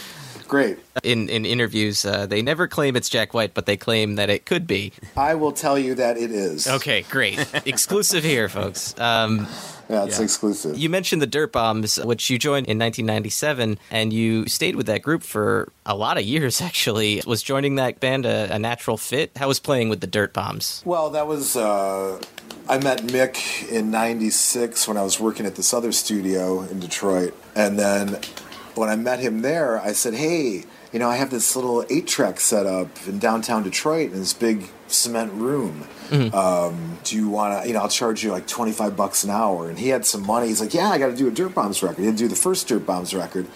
great. 0.48 0.78
in, 1.02 1.28
in 1.28 1.44
interviews, 1.44 2.04
uh, 2.06 2.24
they 2.26 2.40
never 2.40 2.66
claim 2.66 2.96
it's 2.96 3.10
Jack 3.10 3.34
White, 3.34 3.52
but 3.52 3.66
they 3.66 3.76
claim 3.76 4.14
that 4.14 4.30
it 4.30 4.46
could 4.46 4.66
be. 4.66 4.92
I 5.16 5.34
will 5.34 5.52
tell 5.52 5.78
you 5.78 5.94
that 5.96 6.16
it 6.16 6.30
is. 6.30 6.66
Okay, 6.66 7.02
great. 7.10 7.38
Exclusive 7.66 8.24
here, 8.24 8.48
folks. 8.48 8.98
Um, 8.98 9.46
Yeah, 9.90 10.04
it's 10.04 10.18
Yeah. 10.18 10.24
exclusive. 10.24 10.78
You 10.78 10.88
mentioned 10.88 11.20
the 11.20 11.26
Dirtbombs, 11.26 12.04
which 12.04 12.30
you 12.30 12.38
joined 12.38 12.68
in 12.68 12.78
1997, 12.78 13.78
and 13.90 14.12
you 14.12 14.46
stayed 14.46 14.76
with 14.76 14.86
that 14.86 15.02
group 15.02 15.24
for 15.24 15.72
a 15.84 15.96
lot 15.96 16.16
of 16.16 16.24
years, 16.24 16.60
actually. 16.68 17.20
Was 17.26 17.42
joining 17.42 17.74
that 17.74 17.98
band 17.98 18.24
a, 18.24 18.54
a 18.54 18.58
natural 18.58 18.96
fit? 18.96 19.32
How 19.36 19.48
was 19.48 19.58
playing 19.58 19.88
with 19.88 20.00
the 20.00 20.06
Dirtbombs? 20.06 20.84
Well, 20.86 21.10
that 21.10 21.26
was. 21.26 21.56
Uh, 21.56 22.20
I 22.68 22.78
met 22.78 23.02
Mick 23.02 23.68
in 23.68 23.90
'96 23.90 24.86
when 24.86 24.96
I 24.96 25.02
was 25.02 25.18
working 25.18 25.44
at 25.44 25.56
this 25.56 25.74
other 25.74 25.90
studio 25.92 26.60
in 26.62 26.78
Detroit, 26.78 27.34
and 27.56 27.76
then 27.78 28.18
when 28.76 28.88
I 28.88 28.94
met 28.96 29.18
him 29.18 29.42
there, 29.42 29.80
I 29.80 29.92
said, 29.92 30.14
"Hey, 30.14 30.64
you 30.92 30.98
know, 31.00 31.08
I 31.10 31.16
have 31.16 31.30
this 31.30 31.56
little 31.56 31.84
eight-track 31.90 32.38
set 32.38 32.66
up 32.66 32.88
in 33.08 33.18
downtown 33.18 33.64
Detroit 33.64 34.12
in 34.12 34.20
this 34.20 34.32
big 34.34 34.68
cement 34.92 35.32
room. 35.32 35.86
Um, 36.34 36.98
do 37.04 37.16
you 37.16 37.28
want 37.28 37.62
to? 37.62 37.68
You 37.68 37.74
know, 37.74 37.80
I'll 37.80 37.88
charge 37.88 38.24
you 38.24 38.32
like 38.32 38.46
twenty-five 38.46 38.96
bucks 38.96 39.24
an 39.24 39.30
hour." 39.30 39.68
And 39.68 39.78
he 39.78 39.88
had 39.88 40.04
some 40.04 40.26
money. 40.26 40.48
He's 40.48 40.60
like, 40.60 40.74
"Yeah, 40.74 40.90
I 40.90 40.98
got 40.98 41.08
to 41.08 41.16
do 41.16 41.28
a 41.28 41.30
Dirtbombs 41.30 41.82
record. 41.82 42.00
He 42.00 42.06
had 42.06 42.16
to 42.16 42.24
do 42.24 42.28
the 42.28 42.36
first 42.36 42.68
Dirtbombs 42.68 43.16
record, 43.16 43.46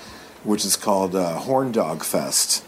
which 0.44 0.64
is 0.64 0.76
called 0.76 1.14
uh, 1.16 1.40
Horndog 1.40 2.04
Fest." 2.04 2.64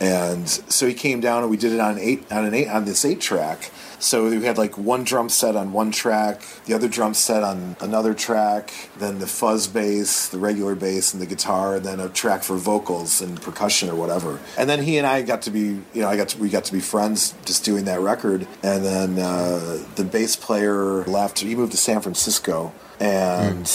And 0.00 0.48
so 0.48 0.86
he 0.86 0.94
came 0.94 1.20
down 1.20 1.42
and 1.42 1.50
we 1.50 1.56
did 1.56 1.72
it 1.72 1.80
on 1.80 1.98
eight 1.98 2.30
on 2.30 2.44
an 2.44 2.54
eight 2.54 2.68
on 2.68 2.84
this 2.84 3.04
eight 3.04 3.20
track. 3.20 3.70
So 4.04 4.28
we 4.28 4.44
had 4.44 4.58
like 4.58 4.76
one 4.76 5.02
drum 5.02 5.30
set 5.30 5.56
on 5.56 5.72
one 5.72 5.90
track, 5.90 6.42
the 6.66 6.74
other 6.74 6.88
drum 6.88 7.14
set 7.14 7.42
on 7.42 7.74
another 7.80 8.12
track, 8.12 8.70
then 8.98 9.18
the 9.18 9.26
fuzz 9.26 9.66
bass, 9.66 10.28
the 10.28 10.36
regular 10.36 10.74
bass, 10.74 11.14
and 11.14 11.22
the 11.22 11.26
guitar, 11.26 11.76
and 11.76 11.86
then 11.86 12.00
a 12.00 12.10
track 12.10 12.42
for 12.42 12.56
vocals 12.56 13.22
and 13.22 13.40
percussion 13.40 13.88
or 13.88 13.94
whatever. 13.94 14.40
And 14.58 14.68
then 14.68 14.82
he 14.82 14.98
and 14.98 15.06
I 15.06 15.22
got 15.22 15.40
to 15.42 15.50
be, 15.50 15.80
you 15.94 16.02
know, 16.02 16.08
I 16.08 16.18
got 16.18 16.28
to, 16.28 16.38
we 16.38 16.50
got 16.50 16.64
to 16.66 16.72
be 16.74 16.80
friends 16.80 17.32
just 17.46 17.64
doing 17.64 17.86
that 17.86 18.00
record. 18.00 18.46
And 18.62 18.84
then 18.84 19.18
uh, 19.18 19.82
the 19.94 20.04
bass 20.04 20.36
player 20.36 21.02
left; 21.04 21.38
he 21.38 21.54
moved 21.54 21.72
to 21.72 21.78
San 21.78 22.02
Francisco, 22.02 22.74
and 23.00 23.66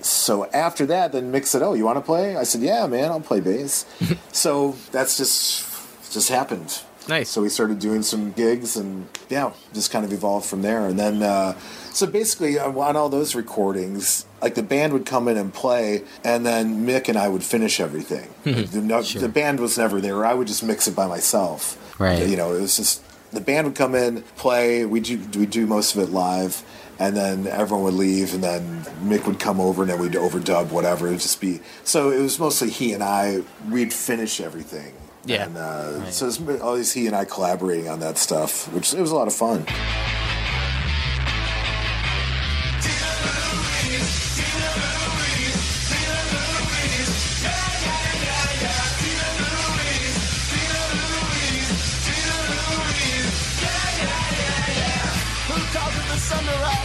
so 0.00 0.46
after 0.52 0.86
that, 0.86 1.12
then 1.12 1.30
Mick 1.30 1.44
said, 1.44 1.60
"Oh, 1.60 1.74
you 1.74 1.84
want 1.84 1.98
to 1.98 2.02
play?" 2.02 2.34
I 2.34 2.44
said, 2.44 2.62
"Yeah, 2.62 2.86
man, 2.86 3.10
I'll 3.10 3.20
play 3.20 3.40
bass." 3.40 3.84
so 4.32 4.74
that's 4.90 5.18
just 5.18 5.68
just 6.10 6.30
happened. 6.30 6.80
Nice. 7.08 7.30
So 7.30 7.42
we 7.42 7.48
started 7.48 7.78
doing 7.78 8.02
some 8.02 8.32
gigs, 8.32 8.76
and 8.76 9.08
yeah, 9.28 9.52
just 9.72 9.90
kind 9.90 10.04
of 10.04 10.12
evolved 10.12 10.46
from 10.46 10.62
there. 10.62 10.86
And 10.86 10.98
then, 10.98 11.22
uh, 11.22 11.56
so 11.92 12.06
basically, 12.06 12.58
uh, 12.58 12.70
on 12.70 12.96
all 12.96 13.08
those 13.08 13.34
recordings, 13.34 14.26
like 14.42 14.54
the 14.54 14.62
band 14.62 14.92
would 14.92 15.06
come 15.06 15.28
in 15.28 15.36
and 15.36 15.52
play, 15.54 16.02
and 16.24 16.44
then 16.44 16.86
Mick 16.86 17.08
and 17.08 17.16
I 17.16 17.28
would 17.28 17.44
finish 17.44 17.80
everything. 17.80 18.28
the, 18.44 18.80
no, 18.80 19.02
the 19.02 19.28
band 19.28 19.60
was 19.60 19.78
never 19.78 20.00
there. 20.00 20.24
I 20.24 20.34
would 20.34 20.48
just 20.48 20.64
mix 20.64 20.88
it 20.88 20.96
by 20.96 21.06
myself. 21.06 21.82
Right. 21.98 22.26
You 22.26 22.36
know, 22.36 22.54
it 22.54 22.60
was 22.60 22.76
just 22.76 23.02
the 23.32 23.40
band 23.40 23.66
would 23.68 23.76
come 23.76 23.94
in, 23.94 24.22
play. 24.36 24.84
We 24.84 25.00
do 25.00 25.18
we 25.38 25.46
do 25.46 25.66
most 25.66 25.94
of 25.94 26.02
it 26.02 26.10
live. 26.10 26.62
And 26.98 27.14
then 27.14 27.46
everyone 27.46 27.84
would 27.84 27.94
leave, 27.94 28.32
and 28.32 28.42
then 28.42 28.82
Mick 29.04 29.26
would 29.26 29.38
come 29.38 29.60
over, 29.60 29.82
and 29.82 29.90
then 29.90 30.00
we'd 30.00 30.12
overdub 30.12 30.70
whatever. 30.70 31.08
It'd 31.08 31.20
just 31.20 31.42
be 31.42 31.60
so. 31.84 32.10
It 32.10 32.22
was 32.22 32.38
mostly 32.38 32.70
he 32.70 32.94
and 32.94 33.02
I. 33.02 33.42
We'd 33.68 33.92
finish 33.92 34.40
everything. 34.40 34.94
Yeah. 35.26 35.46
And 35.46 35.56
uh, 35.56 36.10
so 36.10 36.28
it's 36.28 36.40
always 36.62 36.92
he 36.92 37.06
and 37.06 37.16
I 37.16 37.24
collaborating 37.24 37.88
on 37.88 38.00
that 38.00 38.16
stuff, 38.16 38.72
which 38.72 38.94
it 38.94 39.00
was 39.00 39.10
a 39.10 39.14
lot 39.14 39.26
of 39.26 39.34
fun. 39.34 39.66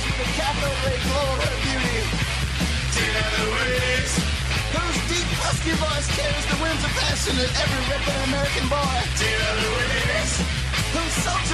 Who 0.04 0.11
voice 5.70 6.08
carries 6.18 6.46
the 6.50 6.58
winds 6.58 6.82
of 6.82 6.90
passion 6.98 7.38
in 7.38 7.46
every 7.46 7.82
ripping 7.86 8.18
American 8.34 8.66
boy. 8.66 8.98
Tina 9.14 9.50
Louise, 9.62 10.34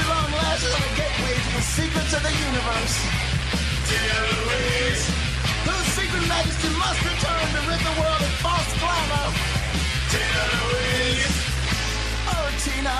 long 0.07 0.95
gateway 0.95 1.35
to 1.35 1.51
the 1.59 1.65
secrets 1.75 2.11
of 2.15 2.23
the 2.23 2.31
universe. 2.31 2.95
Tina 3.83 4.19
Louise, 4.31 5.03
whose 5.67 5.87
secret 5.91 6.23
majesty 6.31 6.71
must 6.79 7.03
return 7.03 7.43
to 7.51 7.59
rid 7.67 7.81
the 7.83 7.95
world 7.99 8.21
of 8.23 8.33
false 8.39 8.71
glamour. 8.79 9.27
Tina 10.07 10.43
Louise, 10.55 11.35
oh 12.31 12.47
Tina, 12.63 12.95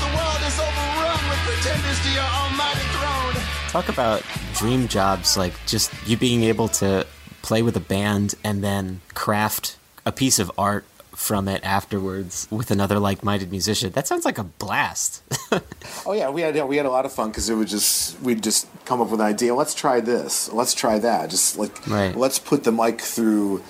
the 0.00 0.10
world 0.16 0.40
is 0.48 0.56
overrun 0.56 1.20
with 1.28 1.40
pretenders 1.44 1.98
to 2.00 2.10
your 2.16 2.28
almighty 2.40 2.86
throne. 2.96 3.36
Talk 3.68 3.88
about 3.92 4.24
dream 4.56 4.88
jobs, 4.88 5.36
like 5.36 5.52
just 5.66 5.92
you 6.06 6.16
being 6.16 6.42
able 6.42 6.68
to 6.80 7.06
play 7.42 7.60
with 7.60 7.76
a 7.76 7.84
band 7.84 8.34
and 8.42 8.64
then 8.64 9.02
craft 9.12 9.76
a 10.04 10.12
piece 10.12 10.38
of 10.38 10.50
art 10.58 10.84
from 11.14 11.46
it 11.46 11.62
afterwards 11.62 12.48
with 12.50 12.70
another 12.70 12.98
like-minded 12.98 13.50
musician. 13.50 13.92
That 13.92 14.06
sounds 14.08 14.24
like 14.24 14.38
a 14.38 14.44
blast. 14.44 15.22
Oh 16.06 16.12
yeah, 16.14 16.30
we 16.30 16.40
had 16.40 16.56
we 16.66 16.76
had 16.78 16.86
a 16.86 16.90
lot 16.90 17.04
of 17.04 17.12
fun 17.12 17.28
because 17.28 17.48
it 17.50 17.54
would 17.54 17.68
just 17.68 18.18
we'd 18.22 18.42
just 18.42 18.66
come 18.86 19.00
up 19.00 19.10
with 19.10 19.20
an 19.20 19.26
idea. 19.26 19.54
Let's 19.54 19.74
try 19.74 20.00
this. 20.00 20.50
Let's 20.52 20.74
try 20.74 20.98
that. 20.98 21.30
Just 21.30 21.58
like 21.58 21.86
Right. 21.86 22.16
let's 22.16 22.38
put 22.40 22.64
the 22.64 22.72
mic 22.72 23.00
through 23.00 23.62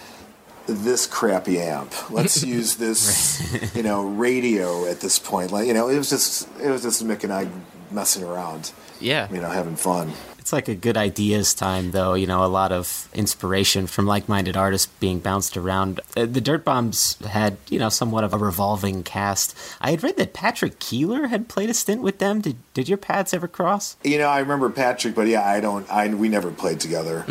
this 0.67 1.07
crappy 1.07 1.59
amp. 1.61 1.93
Let's 2.11 2.43
use 2.57 2.77
this, 2.77 3.75
you 3.75 3.83
know, 3.83 4.05
radio 4.07 4.87
at 4.87 5.01
this 5.01 5.19
point. 5.19 5.51
Like 5.51 5.67
you 5.67 5.75
know, 5.75 5.89
it 5.89 5.99
was 5.99 6.09
just 6.09 6.49
it 6.61 6.71
was 6.71 6.83
just 6.83 7.05
Mick 7.07 7.25
and 7.25 7.33
I 7.33 7.49
messing 7.91 8.23
around. 8.25 8.73
Yeah. 9.01 9.29
You 9.31 9.41
know, 9.41 9.51
having 9.51 9.77
fun. 9.77 10.13
It's 10.43 10.53
like 10.53 10.67
a 10.67 10.75
good 10.75 10.97
ideas 10.97 11.55
time, 11.55 11.93
though. 11.93 12.15
You 12.15 12.27
know, 12.27 12.45
a 12.45 12.51
lot 12.51 12.73
of 12.73 13.09
inspiration 13.15 13.87
from 13.87 14.09
like-minded 14.09 14.57
artists 14.57 14.91
being 14.99 15.21
bounced 15.21 15.57
around. 15.57 16.01
Uh, 16.17 16.27
The 16.27 16.41
Dirtbombs 16.41 17.25
had, 17.25 17.59
you 17.71 17.79
know, 17.79 17.89
somewhat 17.89 18.25
of 18.25 18.33
a 18.35 18.39
revolving 18.39 19.05
cast. 19.05 19.57
I 19.81 19.93
had 19.93 20.03
read 20.03 20.17
that 20.17 20.33
Patrick 20.33 20.81
Keeler 20.81 21.29
had 21.29 21.49
played 21.49 21.71
a 21.71 21.75
stint 21.75 22.03
with 22.03 22.19
them. 22.19 22.41
Did 22.41 22.57
did 22.75 22.89
your 22.89 22.99
paths 22.99 23.33
ever 23.33 23.47
cross? 23.47 23.97
You 24.03 24.19
know, 24.19 24.27
I 24.27 24.41
remember 24.41 24.69
Patrick, 24.69 25.15
but 25.15 25.29
yeah, 25.29 25.49
I 25.49 25.61
don't. 25.61 25.89
I 25.89 26.09
we 26.09 26.29
never 26.29 26.51
played 26.51 26.81
together. 26.81 27.25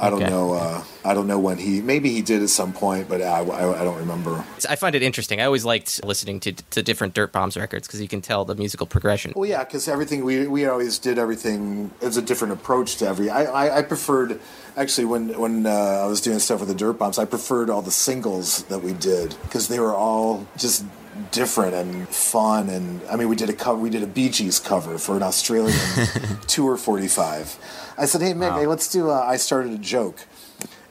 I 0.00 0.10
don't 0.10 0.22
Okay. 0.22 0.30
know. 0.30 0.54
Uh, 0.54 0.82
I 1.04 1.14
don't 1.14 1.26
know 1.26 1.38
when 1.38 1.58
he. 1.58 1.80
Maybe 1.80 2.10
he 2.10 2.22
did 2.22 2.42
at 2.42 2.48
some 2.48 2.72
point, 2.72 3.08
but 3.08 3.20
I, 3.22 3.40
I, 3.42 3.80
I 3.80 3.84
don't 3.84 3.98
remember. 3.98 4.44
I 4.68 4.76
find 4.76 4.94
it 4.94 5.02
interesting. 5.02 5.40
I 5.40 5.44
always 5.44 5.64
liked 5.64 6.02
listening 6.04 6.40
to 6.40 6.52
to 6.52 6.82
different 6.82 7.14
Dirtbombs 7.14 7.56
records 7.58 7.86
because 7.86 8.00
you 8.00 8.08
can 8.08 8.20
tell 8.20 8.44
the 8.44 8.54
musical 8.54 8.86
progression. 8.86 9.32
Well, 9.36 9.48
yeah, 9.48 9.64
because 9.64 9.88
everything 9.88 10.24
we 10.24 10.46
we 10.46 10.66
always 10.66 10.98
did 10.98 11.18
everything 11.18 11.90
as 12.02 12.16
a 12.16 12.22
different 12.22 12.52
approach 12.54 12.96
to 12.96 13.06
every. 13.06 13.28
I 13.30 13.44
I, 13.44 13.78
I 13.78 13.82
preferred 13.82 14.40
actually 14.76 15.04
when 15.06 15.38
when 15.38 15.66
uh, 15.66 15.70
I 15.70 16.06
was 16.06 16.20
doing 16.20 16.38
stuff 16.38 16.60
with 16.60 16.68
the 16.68 16.84
Dirtbombs, 16.84 17.18
I 17.18 17.24
preferred 17.24 17.68
all 17.70 17.82
the 17.82 17.90
singles 17.90 18.64
that 18.64 18.80
we 18.82 18.92
did 18.94 19.36
because 19.42 19.68
they 19.68 19.80
were 19.80 19.94
all 19.94 20.46
just 20.56 20.84
different 21.30 21.74
and 21.74 22.08
fun 22.08 22.68
and 22.68 23.00
I 23.10 23.16
mean 23.16 23.28
we 23.28 23.36
did 23.36 23.50
a 23.50 23.52
cover 23.52 23.78
we 23.78 23.90
did 23.90 24.02
a 24.02 24.06
Bee 24.06 24.28
Gees 24.28 24.58
cover 24.58 24.98
for 24.98 25.16
an 25.16 25.22
Australian 25.22 25.78
tour 26.46 26.76
45 26.76 27.94
I 27.98 28.06
said 28.06 28.22
hey 28.22 28.32
Mick 28.32 28.58
hey 28.58 28.66
let's 28.66 28.90
do 28.90 29.10
uh, 29.10 29.20
I 29.20 29.36
started 29.36 29.72
a 29.72 29.78
joke. 29.78 30.26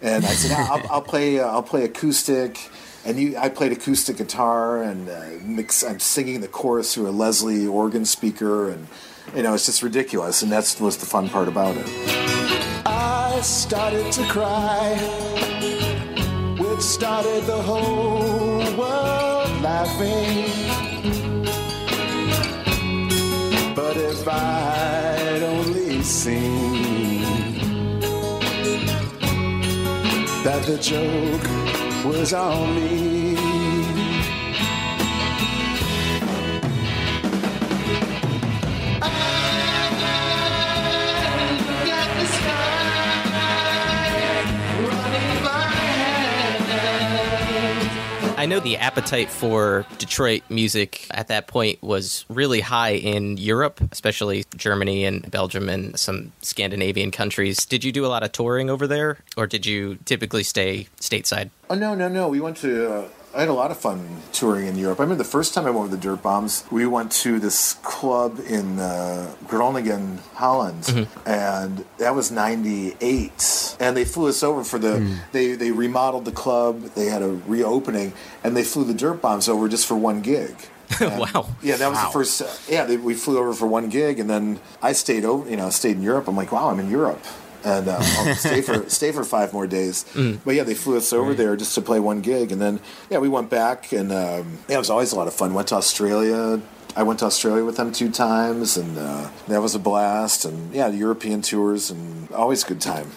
And 0.02 0.26
I 0.26 0.30
said 0.30 0.52
I'll, 0.58 0.82
I'll 0.90 1.02
play 1.02 1.40
uh, 1.40 1.48
I'll 1.48 1.64
play 1.64 1.84
acoustic. 1.84 2.70
And 3.06 3.20
you 3.20 3.38
I 3.38 3.50
played 3.50 3.72
acoustic 3.72 4.18
guitar 4.18 4.84
and 4.84 5.10
uh, 5.10 5.26
mix, 5.42 5.84
I'm 5.84 6.00
singing 6.00 6.42
the 6.42 6.48
chorus 6.48 6.94
through 6.94 7.10
a 7.10 7.12
Leslie 7.12 7.68
organ 7.68 8.06
speaker 8.06 8.70
and 8.70 8.88
you 9.36 9.44
know 9.44 9.54
it's 9.54 9.66
just 9.66 9.84
ridiculous. 9.84 10.42
And 10.42 10.52
that's 10.52 10.80
was 10.80 10.98
the 10.98 11.06
fun 11.06 11.30
part 11.30 11.48
about 11.48 11.76
it. 11.78 11.86
I 12.86 13.40
started 13.42 14.12
to 14.14 14.24
cry, 14.28 14.96
which 16.60 16.82
started 16.82 17.44
the 17.44 17.62
whole 17.62 18.78
world 18.78 19.19
laughing. 19.62 20.46
But 23.76 23.98
if 23.98 24.28
I'd 24.28 25.44
only 25.44 26.02
seen 26.04 27.20
that 30.44 30.64
the 30.64 30.78
joke 30.78 32.06
was 32.06 32.34
on 32.34 32.76
me. 32.76 33.29
I 48.40 48.46
know 48.46 48.62
the 48.62 48.78
appetite 48.78 49.30
for 49.30 49.86
Detroit 49.98 50.44
music 50.48 51.06
at 51.12 51.28
that 51.28 51.48
point 51.48 51.84
was 51.84 52.24
really 52.30 52.62
high 52.62 52.94
in 52.94 53.36
Europe, 53.36 53.82
especially 53.92 54.46
Germany 54.56 55.04
and 55.04 55.30
Belgium 55.30 55.68
and 55.68 56.00
some 56.00 56.32
Scandinavian 56.42 57.12
countries. 57.12 57.66
Did 57.66 57.84
you 57.84 57.92
do 57.92 58.06
a 58.06 58.08
lot 58.08 58.24
of 58.24 58.32
touring 58.32 58.70
over 58.70 58.88
there, 58.88 59.18
or 59.36 59.46
did 59.46 59.66
you 59.66 59.98
typically 60.06 60.44
stay 60.44 60.88
stateside? 61.02 61.50
Oh 61.70 61.76
no, 61.76 61.94
no, 61.96 62.08
no. 62.08 62.30
We 62.30 62.40
went 62.40 62.56
to. 62.58 62.90
Uh, 62.90 63.10
I 63.36 63.42
had 63.42 63.50
a 63.50 63.54
lot 63.54 63.70
of 63.70 63.78
fun 63.78 64.22
touring 64.34 64.68
in 64.68 64.76
Europe. 64.76 65.00
I 65.00 65.04
remember 65.04 65.24
the 65.24 65.30
first 65.30 65.54
time 65.54 65.68
I 65.68 65.70
went 65.70 65.92
with 65.92 66.02
the 66.02 66.08
Dirtbombs. 66.08 66.70
We 66.72 66.88
went 66.88 67.12
to 67.24 67.40
this 67.40 67.76
club 67.84 68.40
in 68.48 68.80
uh, 68.80 69.34
Groningen, 69.48 70.20
Holland, 70.34 71.08
and 71.26 71.86
that 72.00 72.16
was 72.16 72.32
'98. 72.32 73.76
And 73.80 73.96
they 73.96 74.06
flew 74.06 74.28
us 74.30 74.42
over 74.42 74.64
for 74.64 74.80
the. 74.80 75.18
They 75.32 75.54
they 75.54 75.72
remodeled 75.72 76.26
the 76.26 76.32
club. 76.32 76.82
They 76.96 77.06
had 77.06 77.22
a 77.22 77.30
reopening, 77.46 78.14
and 78.44 78.58
they 78.58 78.64
flew 78.64 78.84
the 78.84 78.94
Dirtbombs 78.94 79.48
over 79.48 79.70
just 79.70 79.86
for 79.86 79.96
one 79.96 80.22
gig. 80.22 80.56
wow. 81.02 81.48
Yeah, 81.62 81.76
that 81.76 81.90
was 81.90 82.02
the 82.02 82.10
first. 82.12 82.42
Uh, 82.42 82.48
yeah, 82.68 82.86
they, 82.86 82.98
we 82.98 83.14
flew 83.14 83.38
over 83.38 83.54
for 83.54 83.68
one 83.68 83.90
gig, 83.90 84.20
and 84.20 84.28
then 84.28 84.60
I 84.82 84.94
stayed 84.94 85.24
over. 85.24 85.48
You 85.48 85.58
know, 85.58 85.70
stayed 85.70 85.98
in 85.98 86.02
Europe. 86.02 86.28
I'm 86.28 86.36
like, 86.36 86.52
wow, 86.52 86.70
I'm 86.70 86.80
in 86.80 86.90
Europe, 86.90 87.24
and 87.64 87.88
uh, 87.88 87.98
I'll 88.00 88.36
stay 88.48 88.62
for 88.62 88.90
stay 88.90 89.12
for 89.12 89.24
five 89.24 89.54
more 89.54 89.68
days. 89.68 90.06
But 90.44 90.56
yeah, 90.56 90.64
they 90.64 90.74
flew 90.76 90.98
us 90.98 91.14
over 91.14 91.34
there 91.34 91.56
just 91.56 91.76
to 91.76 91.82
play 91.82 92.00
one 92.00 92.22
gig, 92.22 92.52
and 92.52 92.62
then 92.62 92.80
yeah, 93.10 93.20
we 93.20 93.30
went 93.30 93.50
back, 93.50 93.92
and 93.92 94.12
um, 94.12 94.60
yeah, 94.68 94.76
it 94.76 94.80
was 94.80 94.90
always 94.90 95.12
a 95.12 95.16
lot 95.16 95.28
of 95.28 95.34
fun. 95.34 95.54
Went 95.54 95.70
to 95.70 95.76
Australia. 95.76 96.62
I 96.96 97.04
went 97.04 97.20
to 97.20 97.26
Australia 97.26 97.64
with 97.64 97.78
them 97.78 97.92
two 97.92 98.12
times, 98.12 98.76
and 98.76 98.98
uh, 98.98 99.30
that 99.48 99.62
was 99.62 99.76
a 99.76 99.80
blast. 99.80 100.46
And 100.46 100.74
yeah, 100.74 100.90
the 100.90 100.98
European 100.98 101.42
tours, 101.42 101.92
and 101.92 102.32
always 102.32 102.64
a 102.64 102.68
good 102.68 102.82
time. 102.82 103.12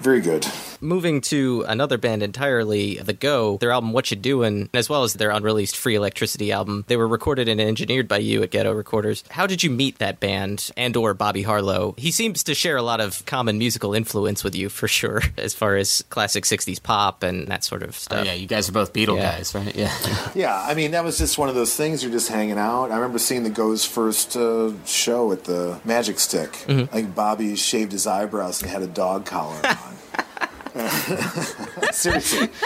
Very 0.00 0.20
good. 0.20 0.46
Moving 0.82 1.20
to 1.22 1.64
another 1.68 1.98
band 1.98 2.22
entirely, 2.22 2.94
The 2.96 3.12
Go, 3.12 3.58
their 3.58 3.70
album 3.70 3.92
Whatcha 3.92 4.16
Doin', 4.16 4.70
as 4.72 4.88
well 4.88 5.02
as 5.04 5.12
their 5.14 5.30
unreleased 5.30 5.76
Free 5.76 5.94
Electricity 5.94 6.52
album, 6.52 6.84
they 6.88 6.96
were 6.96 7.06
recorded 7.06 7.48
and 7.48 7.60
engineered 7.60 8.08
by 8.08 8.16
you 8.18 8.42
at 8.42 8.50
Ghetto 8.50 8.72
Recorders. 8.72 9.22
How 9.28 9.46
did 9.46 9.62
you 9.62 9.70
meet 9.70 9.98
that 9.98 10.20
band 10.20 10.70
and 10.76 10.96
or 10.96 11.12
Bobby 11.12 11.42
Harlow? 11.42 11.94
He 11.98 12.10
seems 12.10 12.42
to 12.44 12.54
share 12.54 12.76
a 12.78 12.82
lot 12.82 13.00
of 13.00 13.24
common 13.26 13.58
musical 13.58 13.94
influence 13.94 14.42
with 14.42 14.54
you 14.54 14.68
for 14.70 14.88
sure, 14.88 15.20
as 15.36 15.52
far 15.52 15.76
as 15.76 16.02
classic 16.08 16.44
60s 16.44 16.82
pop 16.82 17.22
and 17.22 17.46
that 17.48 17.62
sort 17.62 17.82
of 17.82 17.90
Oh, 17.90 17.92
stuff. 17.92 18.24
yeah, 18.26 18.32
you 18.32 18.46
guys 18.46 18.68
are 18.68 18.72
both 18.72 18.92
Beatle 18.94 19.16
Yeah. 19.16 19.36
guys, 19.36 19.54
right? 19.54 19.74
Yeah. 19.76 19.92
Yeah, 20.34 20.64
I 20.66 20.74
mean 20.74 20.92
that 20.92 21.04
was 21.04 21.18
just 21.18 21.36
one 21.38 21.48
of 21.48 21.54
those 21.54 21.74
things. 21.74 22.02
You're 22.02 22.12
just 22.12 22.28
hanging 22.28 22.56
out. 22.58 22.90
I 22.90 22.94
remember 22.96 23.18
seeing 23.18 23.42
the 23.42 23.50
Go's 23.50 23.84
first 23.84 24.36
uh, 24.36 24.72
show 24.86 25.32
at 25.32 25.44
the 25.44 25.80
Magic 25.84 26.18
Stick. 26.20 26.64
I 26.68 26.86
think 26.86 27.14
Bobby 27.14 27.56
shaved 27.56 27.92
his 27.92 28.06
eyebrows 28.06 28.62
and 28.62 28.70
had 28.70 28.82
a 28.82 28.86
dog 28.86 29.26
collar 29.26 29.60
on. 29.64 29.76
Seriously, 31.92 32.48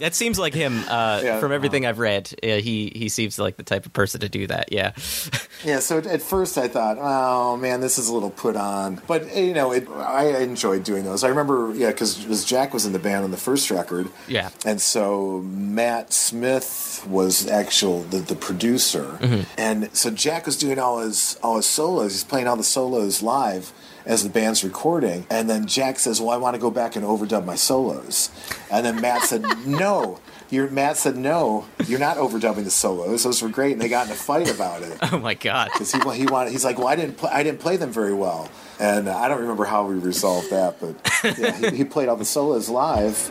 That 0.00 0.14
seems 0.14 0.38
like 0.38 0.54
him 0.54 0.78
uh, 0.88 1.20
Yeah. 1.22 1.40
from 1.40 1.52
everything 1.52 1.84
I've 1.86 1.98
read. 1.98 2.32
Uh, 2.42 2.56
he, 2.56 2.92
he 2.94 3.08
seems 3.08 3.38
like 3.38 3.56
the 3.56 3.62
type 3.62 3.84
of 3.86 3.92
person 3.92 4.20
to 4.20 4.28
do 4.28 4.46
that, 4.46 4.72
yeah. 4.72 4.92
yeah. 5.64 5.80
So 5.80 5.98
at 5.98 6.22
first 6.22 6.56
I 6.56 6.68
thought, 6.68 6.98
oh 7.00 7.56
man, 7.56 7.80
this 7.80 7.98
is 7.98 8.08
a 8.08 8.14
little 8.14 8.30
put 8.30 8.56
on, 8.56 9.00
but 9.06 9.22
eh, 9.32 9.40
you 9.42 9.54
know, 9.54 9.72
it, 9.72 9.88
I 9.88 10.38
enjoyed 10.40 10.84
doing 10.84 11.04
those. 11.04 11.24
I 11.24 11.28
remember, 11.28 11.72
yeah, 11.74 11.88
because 11.88 12.44
Jack 12.44 12.72
was 12.72 12.86
in 12.86 12.92
the 12.92 12.98
band 12.98 13.24
on 13.24 13.30
the 13.30 13.36
first 13.36 13.70
record. 13.70 14.08
Yeah. 14.28 14.50
And 14.64 14.80
so 14.80 15.40
Matt 15.42 16.12
Smith 16.12 17.04
was 17.08 17.46
actual 17.48 18.02
the, 18.04 18.18
the 18.18 18.36
producer, 18.36 19.18
and 19.56 19.94
so 19.96 20.10
Jack 20.10 20.46
was 20.46 20.56
doing 20.56 20.78
all 20.78 21.00
his 21.00 21.38
all 21.42 21.56
his 21.56 21.66
solos. 21.66 22.12
He's 22.12 22.24
playing 22.24 22.46
all 22.48 22.56
the 22.56 22.64
solos 22.64 23.22
live 23.22 23.72
as 24.08 24.24
the 24.24 24.28
band's 24.30 24.64
recording, 24.64 25.24
and 25.30 25.48
then 25.48 25.66
Jack 25.66 26.00
says, 26.00 26.20
"Well, 26.20 26.30
I 26.30 26.36
want 26.38 26.54
to 26.54 26.60
go 26.60 26.70
back 26.72 26.96
and 26.96 27.04
overdub 27.04 27.44
my 27.44 27.54
solos," 27.54 28.30
and 28.70 28.84
then 28.84 29.00
Matt 29.00 29.22
said, 29.22 29.44
"No." 29.66 30.18
Your 30.50 30.70
Matt 30.70 30.96
said 30.96 31.18
no. 31.18 31.66
You're 31.86 31.98
not 31.98 32.16
overdubbing 32.16 32.64
the 32.64 32.70
solos. 32.70 33.22
Those 33.22 33.42
were 33.42 33.50
great, 33.50 33.72
and 33.72 33.82
they 33.82 33.88
got 33.90 34.06
in 34.06 34.12
a 34.12 34.14
fight 34.14 34.50
about 34.50 34.80
it 34.80 34.96
Oh 35.12 35.18
my 35.18 35.34
god. 35.34 35.68
because 35.70 35.92
he 35.92 35.98
he 36.16 36.24
wanted. 36.24 36.52
He's 36.52 36.64
like, 36.64 36.78
well, 36.78 36.88
I 36.88 36.96
didn't 36.96 37.18
play, 37.18 37.30
I 37.30 37.42
didn't 37.42 37.60
play 37.60 37.76
them 37.76 37.92
very 37.92 38.14
well, 38.14 38.48
and 38.80 39.08
uh, 39.10 39.14
I 39.18 39.28
don't 39.28 39.42
remember 39.42 39.66
how 39.66 39.86
we 39.86 39.96
resolved 39.96 40.48
that, 40.50 40.80
but 40.80 40.94
yeah, 41.38 41.70
he, 41.70 41.76
he 41.76 41.84
played 41.84 42.08
all 42.08 42.16
the 42.16 42.24
solos 42.24 42.70
live. 42.70 43.30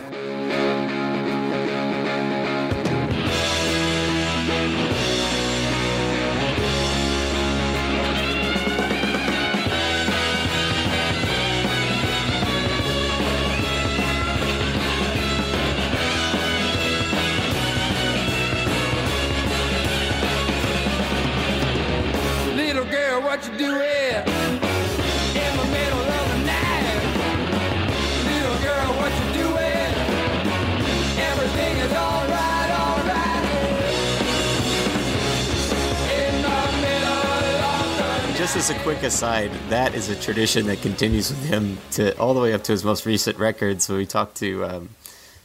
Aside, 39.07 39.51
that 39.69 39.95
is 39.95 40.09
a 40.09 40.15
tradition 40.15 40.67
that 40.67 40.81
continues 40.81 41.29
with 41.29 41.45
him 41.45 41.77
to 41.91 42.15
all 42.19 42.33
the 42.33 42.41
way 42.41 42.53
up 42.53 42.63
to 42.65 42.73
his 42.73 42.83
most 42.83 43.05
recent 43.05 43.37
record. 43.39 43.81
So 43.81 43.95
we 43.95 44.05
talked 44.05 44.35
to 44.37 44.65
um, 44.65 44.89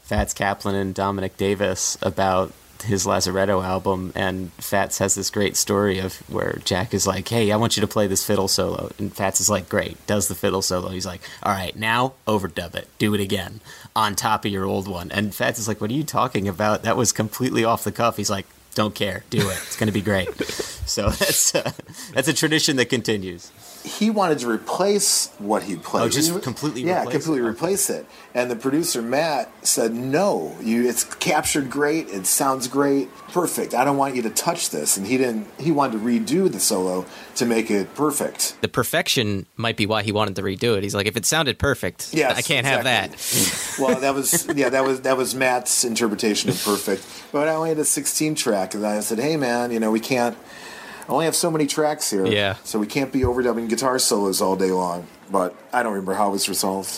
Fats 0.03 0.35
Kaplan 0.35 0.75
and 0.75 0.93
Dominic 0.93 1.37
Davis 1.37 1.97
about 2.03 2.53
his 2.83 3.07
Lazaretto 3.07 3.65
album, 3.65 4.13
and 4.17 4.53
Fats 4.55 4.99
has 4.99 5.15
this 5.15 5.31
great 5.31 5.57
story 5.57 6.01
of 6.01 6.17
where 6.29 6.61
Jack 6.65 6.93
is 6.93 7.07
like, 7.07 7.29
"Hey, 7.29 7.53
I 7.53 7.57
want 7.57 7.77
you 7.77 7.81
to 7.83 7.87
play 7.87 8.09
this 8.09 8.27
fiddle 8.27 8.49
solo," 8.49 8.91
and 8.99 9.15
Fats 9.15 9.41
is 9.41 9.49
like, 9.49 9.69
"Great," 9.69 10.05
does 10.09 10.27
the 10.27 10.35
fiddle 10.35 10.63
solo. 10.63 10.89
He's 10.89 11.07
like, 11.07 11.21
"All 11.45 11.53
right, 11.53 11.77
now 11.77 12.15
overdub 12.27 12.75
it, 12.75 12.89
do 12.99 13.15
it 13.15 13.21
again 13.21 13.61
on 13.95 14.17
top 14.17 14.45
of 14.45 14.51
your 14.51 14.65
old 14.65 14.89
one." 14.89 15.13
And 15.13 15.33
Fats 15.33 15.61
is 15.61 15.69
like, 15.69 15.81
"What 15.81 15.91
are 15.91 15.95
you 15.95 16.03
talking 16.03 16.49
about? 16.49 16.83
That 16.83 16.97
was 16.97 17.13
completely 17.13 17.65
off 17.65 17.85
the 17.85 17.93
cuff." 17.93 18.17
He's 18.17 18.31
like. 18.31 18.47
Don't 18.75 18.95
care. 18.95 19.25
Do 19.31 19.39
it. 19.51 19.59
It's 19.67 19.77
going 19.77 19.89
to 19.89 19.93
be 19.93 20.01
great. 20.01 20.29
so 20.87 21.11
that's 21.11 21.55
uh, 21.55 21.73
that's 22.13 22.29
a 22.29 22.33
tradition 22.33 22.77
that 22.77 22.87
continues. 22.87 23.51
He 23.85 24.11
wanted 24.11 24.39
to 24.41 24.49
replace 24.49 25.29
what 25.39 25.65
he 25.65 25.77
played. 25.77 26.03
Oh, 26.05 26.09
just 26.09 26.33
He- 26.33 26.41
completely 26.41 26.83
yeah, 26.83 27.01
replace 27.03 27.09
it? 27.09 27.13
completely 27.19 27.49
replace 27.49 27.91
it. 27.91 28.07
And 28.35 28.51
the 28.51 28.57
producer 28.57 29.03
Matt 29.03 29.51
said, 29.63 29.93
"No, 29.95 30.57
you. 30.63 30.89
It's 30.89 31.05
captured 31.05 31.69
great. 31.71 32.09
It 32.09 32.27
sounds 32.27 32.67
great, 32.69 33.09
perfect. 33.33 33.75
I 33.75 33.85
don't 33.85 33.97
want 33.97 34.15
you 34.17 34.23
to 34.23 34.31
touch 34.31 34.71
this." 34.71 34.97
And 34.97 35.07
he 35.07 35.19
didn't. 35.19 35.47
He 35.59 35.71
wanted 35.71 35.93
to 35.95 35.99
redo 35.99 36.51
the 36.51 36.61
solo 36.61 37.05
to 37.37 37.45
make 37.47 37.71
it 37.71 37.95
perfect. 37.95 38.55
The 38.63 38.69
perfection 38.69 39.47
might 39.57 39.77
be 39.77 39.85
why 39.87 40.03
he 40.03 40.13
wanted 40.13 40.37
to 40.37 40.43
redo 40.43 40.77
it. 40.77 40.83
He's 40.83 40.95
like, 40.95 41.07
if 41.07 41.17
it 41.17 41.27
sounded 41.27 41.59
perfect, 41.59 42.11
Yes, 42.13 42.37
I 42.39 42.43
can't 42.43 42.67
have 42.67 42.85
that. 42.85 43.11
Well, 43.79 44.01
that 44.01 44.15
was 44.15 44.47
yeah, 44.55 44.69
that 44.69 44.85
was 44.85 45.01
that 45.03 45.17
was 45.17 45.35
Matt's 45.35 45.85
interpretation 45.85 46.51
of 46.51 46.63
perfect. 46.65 47.05
But 47.33 47.49
I 47.49 47.55
only 47.55 47.71
had 47.71 47.79
a 47.79 47.85
16 47.85 48.35
track, 48.35 48.75
and 48.75 48.87
I 48.87 49.01
said, 49.01 49.19
"Hey, 49.19 49.37
man, 49.37 49.71
you 49.73 49.81
know 49.81 49.91
we 49.91 50.01
can't." 50.01 50.37
I 51.13 51.15
only 51.15 51.27
have 51.27 51.37
so 51.37 51.51
many 51.51 51.67
tracks 51.67 52.11
here, 52.11 52.25
Yeah. 52.27 52.57
So 52.65 52.79
we 52.79 52.87
can't 52.87 53.13
be 53.13 53.21
overdubbing 53.21 53.69
guitar 53.69 53.99
solos 53.99 54.41
all 54.41 54.57
day 54.57 54.71
long. 54.71 55.07
But 55.31 55.55
I 55.71 55.83
don't 55.83 55.93
remember 55.93 56.15
how 56.15 56.29
it 56.29 56.33
was 56.33 56.49
resolved. 56.49 56.89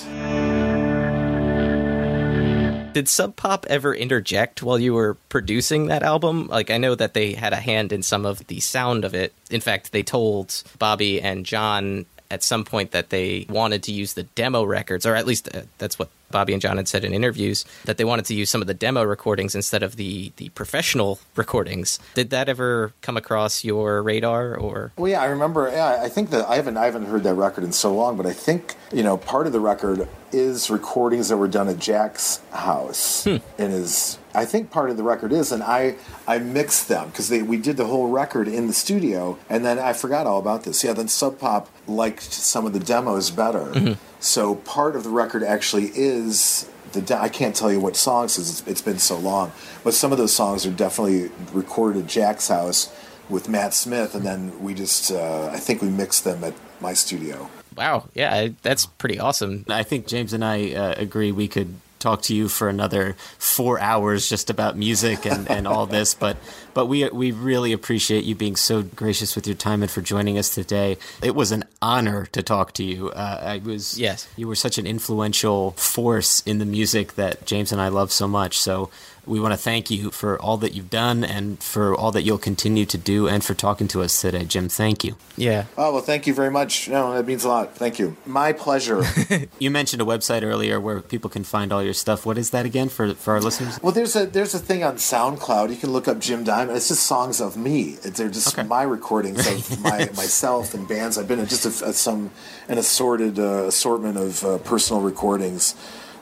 Did 2.92 3.08
Sub 3.08 3.34
Pop 3.34 3.66
ever 3.68 3.92
interject 3.92 4.62
while 4.62 4.78
you 4.78 4.94
were 4.94 5.14
producing 5.30 5.88
that 5.88 6.04
album? 6.04 6.46
Like, 6.46 6.70
I 6.70 6.78
know 6.78 6.94
that 6.94 7.14
they 7.14 7.32
had 7.32 7.52
a 7.52 7.56
hand 7.56 7.90
in 7.92 8.04
some 8.04 8.24
of 8.24 8.46
the 8.46 8.60
sound 8.60 9.04
of 9.04 9.14
it. 9.14 9.34
In 9.50 9.60
fact, 9.60 9.90
they 9.90 10.04
told 10.04 10.62
Bobby 10.78 11.20
and 11.20 11.44
John 11.44 12.06
at 12.30 12.44
some 12.44 12.64
point 12.64 12.92
that 12.92 13.10
they 13.10 13.46
wanted 13.48 13.82
to 13.84 13.92
use 13.92 14.14
the 14.14 14.22
demo 14.22 14.62
records, 14.62 15.06
or 15.06 15.16
at 15.16 15.26
least 15.26 15.52
uh, 15.52 15.62
that's 15.78 15.98
what 15.98 16.08
Bobby 16.34 16.52
and 16.52 16.60
John 16.60 16.78
had 16.78 16.88
said 16.88 17.04
in 17.04 17.14
interviews, 17.14 17.64
that 17.84 17.96
they 17.96 18.04
wanted 18.04 18.24
to 18.24 18.34
use 18.34 18.50
some 18.50 18.60
of 18.60 18.66
the 18.66 18.74
demo 18.74 19.04
recordings 19.04 19.54
instead 19.54 19.84
of 19.84 19.94
the, 19.94 20.32
the 20.36 20.48
professional 20.48 21.20
recordings. 21.36 22.00
Did 22.14 22.30
that 22.30 22.48
ever 22.48 22.92
come 23.02 23.16
across 23.16 23.62
your 23.62 24.02
radar, 24.02 24.56
or 24.56 24.90
Well, 24.96 25.12
yeah, 25.12 25.22
I 25.22 25.26
remember. 25.26 25.70
Yeah, 25.72 26.00
I 26.02 26.08
think 26.08 26.30
that 26.30 26.48
I 26.48 26.56
haven't 26.56 26.76
I 26.76 26.86
haven't 26.86 27.06
heard 27.06 27.22
that 27.22 27.34
record 27.34 27.62
in 27.62 27.70
so 27.70 27.94
long, 27.94 28.16
but 28.16 28.26
I 28.26 28.32
think 28.32 28.74
you 28.92 29.04
know 29.04 29.16
part 29.16 29.46
of 29.46 29.52
the 29.52 29.60
record 29.60 30.08
is 30.34 30.68
recordings 30.68 31.28
that 31.28 31.36
were 31.36 31.48
done 31.48 31.68
at 31.68 31.78
Jack's 31.78 32.40
house 32.52 33.24
and 33.26 33.40
is 33.58 34.18
I 34.34 34.44
think 34.44 34.70
part 34.70 34.90
of 34.90 34.96
the 34.96 35.04
record 35.04 35.32
is, 35.32 35.52
and 35.52 35.62
I 35.62 35.94
I 36.26 36.38
mixed 36.38 36.88
them 36.88 37.08
because 37.08 37.30
we 37.30 37.56
did 37.56 37.76
the 37.76 37.86
whole 37.86 38.08
record 38.08 38.48
in 38.48 38.66
the 38.66 38.72
studio, 38.72 39.38
and 39.48 39.64
then 39.64 39.78
I 39.78 39.92
forgot 39.92 40.26
all 40.26 40.40
about 40.40 40.64
this. 40.64 40.82
Yeah, 40.82 40.92
then 40.92 41.06
Sub 41.08 41.38
Pop 41.38 41.70
liked 41.86 42.22
some 42.22 42.66
of 42.66 42.72
the 42.72 42.80
demos 42.80 43.30
better, 43.30 43.96
so 44.18 44.56
part 44.56 44.96
of 44.96 45.04
the 45.04 45.10
record 45.10 45.44
actually 45.44 45.92
is 45.94 46.68
the 46.92 47.00
de- 47.00 47.20
I 47.20 47.28
can't 47.28 47.54
tell 47.54 47.70
you 47.70 47.78
what 47.78 47.96
songs 47.96 48.38
it's, 48.38 48.66
it's 48.66 48.82
been 48.82 48.98
so 48.98 49.16
long, 49.16 49.52
but 49.84 49.94
some 49.94 50.10
of 50.10 50.18
those 50.18 50.34
songs 50.34 50.66
are 50.66 50.72
definitely 50.72 51.30
recorded 51.52 52.02
at 52.02 52.08
Jack's 52.08 52.48
house 52.48 52.92
with 53.28 53.48
Matt 53.48 53.72
Smith, 53.72 54.16
and 54.16 54.26
then 54.26 54.60
we 54.60 54.74
just 54.74 55.12
uh, 55.12 55.50
I 55.52 55.58
think 55.58 55.80
we 55.80 55.88
mixed 55.88 56.24
them 56.24 56.42
at 56.42 56.54
my 56.80 56.92
studio. 56.92 57.48
Wow, 57.76 58.08
yeah, 58.14 58.48
that's 58.62 58.86
pretty 58.86 59.18
awesome. 59.18 59.64
I 59.68 59.82
think 59.82 60.06
James 60.06 60.32
and 60.32 60.44
I 60.44 60.72
uh, 60.72 60.94
agree 60.96 61.32
we 61.32 61.48
could 61.48 61.74
talk 62.00 62.20
to 62.20 62.34
you 62.34 62.48
for 62.50 62.68
another 62.68 63.16
four 63.38 63.80
hours 63.80 64.28
just 64.28 64.50
about 64.50 64.76
music 64.76 65.24
and, 65.24 65.50
and 65.56 65.66
all 65.66 65.86
this, 65.86 66.12
but 66.14 66.36
but 66.74 66.84
we 66.86 67.08
we 67.08 67.32
really 67.32 67.72
appreciate 67.72 68.24
you 68.24 68.34
being 68.34 68.56
so 68.56 68.82
gracious 68.82 69.34
with 69.34 69.46
your 69.46 69.56
time 69.56 69.82
and 69.82 69.90
for 69.90 70.02
joining 70.02 70.36
us 70.36 70.54
today. 70.54 70.98
It 71.22 71.34
was 71.34 71.50
an 71.50 71.64
honor 71.80 72.26
to 72.32 72.42
talk 72.42 72.72
to 72.74 72.84
you. 72.84 73.08
Uh, 73.10 73.40
I 73.42 73.58
was 73.64 73.98
Yes. 73.98 74.28
you 74.36 74.46
were 74.48 74.54
such 74.56 74.76
an 74.76 74.86
influential 74.86 75.70
force 75.72 76.40
in 76.44 76.58
the 76.58 76.66
music 76.66 77.14
that 77.14 77.46
James 77.46 77.72
and 77.72 77.80
I 77.80 77.88
love 77.88 78.12
so 78.12 78.28
much. 78.28 78.58
So 78.58 78.90
we 79.26 79.40
want 79.40 79.52
to 79.52 79.56
thank 79.58 79.90
you 79.90 80.10
for 80.10 80.40
all 80.40 80.56
that 80.58 80.74
you've 80.74 80.90
done 80.90 81.24
and 81.24 81.62
for 81.62 81.94
all 81.94 82.12
that 82.12 82.22
you'll 82.22 82.38
continue 82.38 82.84
to 82.86 82.98
do 82.98 83.26
and 83.28 83.42
for 83.44 83.54
talking 83.54 83.88
to 83.88 84.02
us 84.02 84.20
today, 84.20 84.44
Jim. 84.44 84.68
Thank 84.68 85.02
you. 85.04 85.16
Yeah. 85.36 85.64
Oh 85.78 85.92
well, 85.92 86.02
thank 86.02 86.26
you 86.26 86.34
very 86.34 86.50
much. 86.50 86.88
No, 86.88 87.14
that 87.14 87.26
means 87.26 87.44
a 87.44 87.48
lot. 87.48 87.74
Thank 87.76 87.98
you. 87.98 88.16
My 88.26 88.52
pleasure. 88.52 89.02
You 89.58 89.70
mentioned 89.70 90.02
a 90.02 90.04
website 90.04 90.42
earlier 90.42 90.78
where 90.80 91.00
people 91.00 91.30
can 91.30 91.44
find 91.44 91.72
all 91.72 91.82
your 91.82 91.94
stuff. 91.94 92.26
What 92.26 92.36
is 92.38 92.50
that 92.50 92.66
again 92.66 92.88
for 92.88 93.14
for 93.14 93.34
our 93.34 93.40
listeners? 93.40 93.78
well, 93.82 93.92
there's 93.92 94.14
a 94.16 94.26
there's 94.26 94.54
a 94.54 94.58
thing 94.58 94.84
on 94.84 94.96
SoundCloud. 94.96 95.70
You 95.70 95.76
can 95.76 95.90
look 95.92 96.06
up 96.08 96.18
Jim 96.18 96.44
Diamond. 96.44 96.76
It's 96.76 96.88
just 96.88 97.04
songs 97.06 97.40
of 97.40 97.56
me. 97.56 97.96
It- 98.04 98.14
They're 98.14 98.28
just 98.28 98.56
my 98.64 98.82
recordings 98.82 99.46
of 99.46 99.80
my 99.88 99.98
myself 100.16 100.74
and 100.74 100.86
bands. 100.86 101.16
I've 101.18 101.28
been 101.28 101.38
in 101.40 101.46
just 101.46 101.64
a, 101.64 101.88
a- 101.88 101.92
some 101.92 102.30
an 102.68 102.78
assorted 102.78 103.38
uh, 103.38 103.64
assortment 103.68 104.16
of 104.18 104.44
uh, 104.44 104.58
personal 104.58 105.00
recordings 105.02 105.74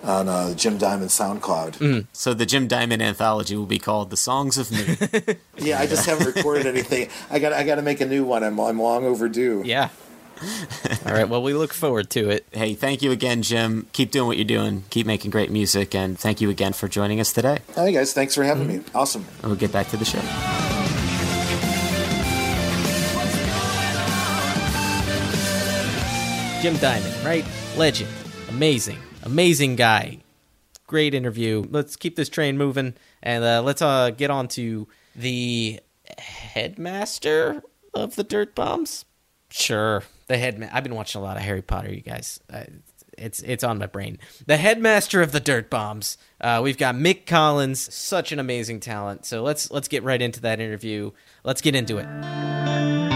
on 0.02 0.28
uh, 0.28 0.54
Jim 0.54 0.78
Diamond 0.78 1.10
SoundCloud. 1.10 2.06
So 2.12 2.34
the 2.34 2.46
Jim 2.46 2.66
Diamond 2.66 3.02
anthology 3.02 3.56
will 3.56 3.66
be 3.66 3.78
called 3.78 4.10
"The 4.10 4.16
Songs 4.16 4.58
of 4.58 4.70
Me." 4.70 5.36
Yeah, 5.58 5.78
I 5.80 5.86
just 5.86 6.06
haven't 6.06 6.34
recorded 6.34 6.66
anything. 6.66 7.08
I 7.30 7.38
got 7.38 7.52
I 7.52 7.62
got 7.64 7.76
to 7.76 7.82
make 7.82 8.00
a 8.00 8.06
new 8.06 8.24
one. 8.24 8.42
I'm 8.42 8.58
I'm 8.58 8.80
long 8.80 9.04
overdue. 9.04 9.62
Yeah. 9.64 9.90
All 11.06 11.12
right. 11.12 11.28
Well, 11.28 11.40
we 11.42 11.54
look 11.54 11.72
forward 11.72 12.10
to 12.10 12.30
it. 12.30 12.44
hey, 12.50 12.74
thank 12.74 13.00
you 13.00 13.12
again, 13.12 13.42
Jim. 13.42 13.86
Keep 13.92 14.10
doing 14.10 14.26
what 14.26 14.36
you're 14.38 14.44
doing. 14.44 14.82
Keep 14.90 15.06
making 15.06 15.30
great 15.30 15.52
music, 15.52 15.94
and 15.94 16.18
thank 16.18 16.40
you 16.40 16.50
again 16.50 16.72
for 16.72 16.88
joining 16.88 17.20
us 17.20 17.32
today. 17.32 17.58
Hey 17.76 17.92
guys, 17.92 18.12
thanks 18.12 18.34
for 18.34 18.42
having 18.42 18.66
me. 18.66 18.80
Awesome. 18.92 19.24
And 19.38 19.46
we'll 19.52 19.56
get 19.60 19.70
back 19.70 19.88
to 19.90 19.96
the 19.96 20.04
show. 20.04 20.20
Jim 26.60 26.76
Diamond, 26.76 27.24
right? 27.24 27.44
Legend. 27.76 28.08
Amazing. 28.48 28.98
Amazing 29.22 29.76
guy. 29.76 30.18
Great 30.86 31.14
interview. 31.14 31.64
Let's 31.70 31.96
keep 31.96 32.16
this 32.16 32.28
train 32.28 32.58
moving 32.58 32.94
and 33.22 33.44
uh, 33.44 33.62
let's 33.62 33.80
uh, 33.80 34.10
get 34.10 34.30
on 34.30 34.48
to 34.48 34.88
the 35.14 35.80
headmaster 36.18 37.62
of 37.94 38.16
the 38.16 38.24
Dirtbombs. 38.24 39.04
Sure. 39.50 40.02
The 40.28 40.38
headman. 40.38 40.70
I've 40.72 40.82
been 40.82 40.94
watching 40.94 41.20
a 41.20 41.24
lot 41.24 41.36
of 41.36 41.42
Harry 41.42 41.62
Potter, 41.62 41.92
you 41.92 42.00
guys. 42.00 42.40
Uh, 42.52 42.64
it's 43.18 43.40
it's 43.40 43.62
on 43.62 43.78
my 43.78 43.86
brain. 43.86 44.18
The 44.46 44.56
headmaster 44.56 45.20
of 45.20 45.32
the 45.32 45.40
Dirtbombs. 45.40 46.16
Uh, 46.40 46.60
we've 46.62 46.78
got 46.78 46.94
Mick 46.94 47.26
Collins, 47.26 47.94
such 47.94 48.32
an 48.32 48.38
amazing 48.38 48.80
talent. 48.80 49.26
So 49.26 49.42
let's 49.42 49.70
let's 49.70 49.88
get 49.88 50.02
right 50.02 50.20
into 50.20 50.40
that 50.40 50.60
interview. 50.60 51.12
Let's 51.44 51.60
get 51.60 51.74
into 51.74 51.98
it. 51.98 53.11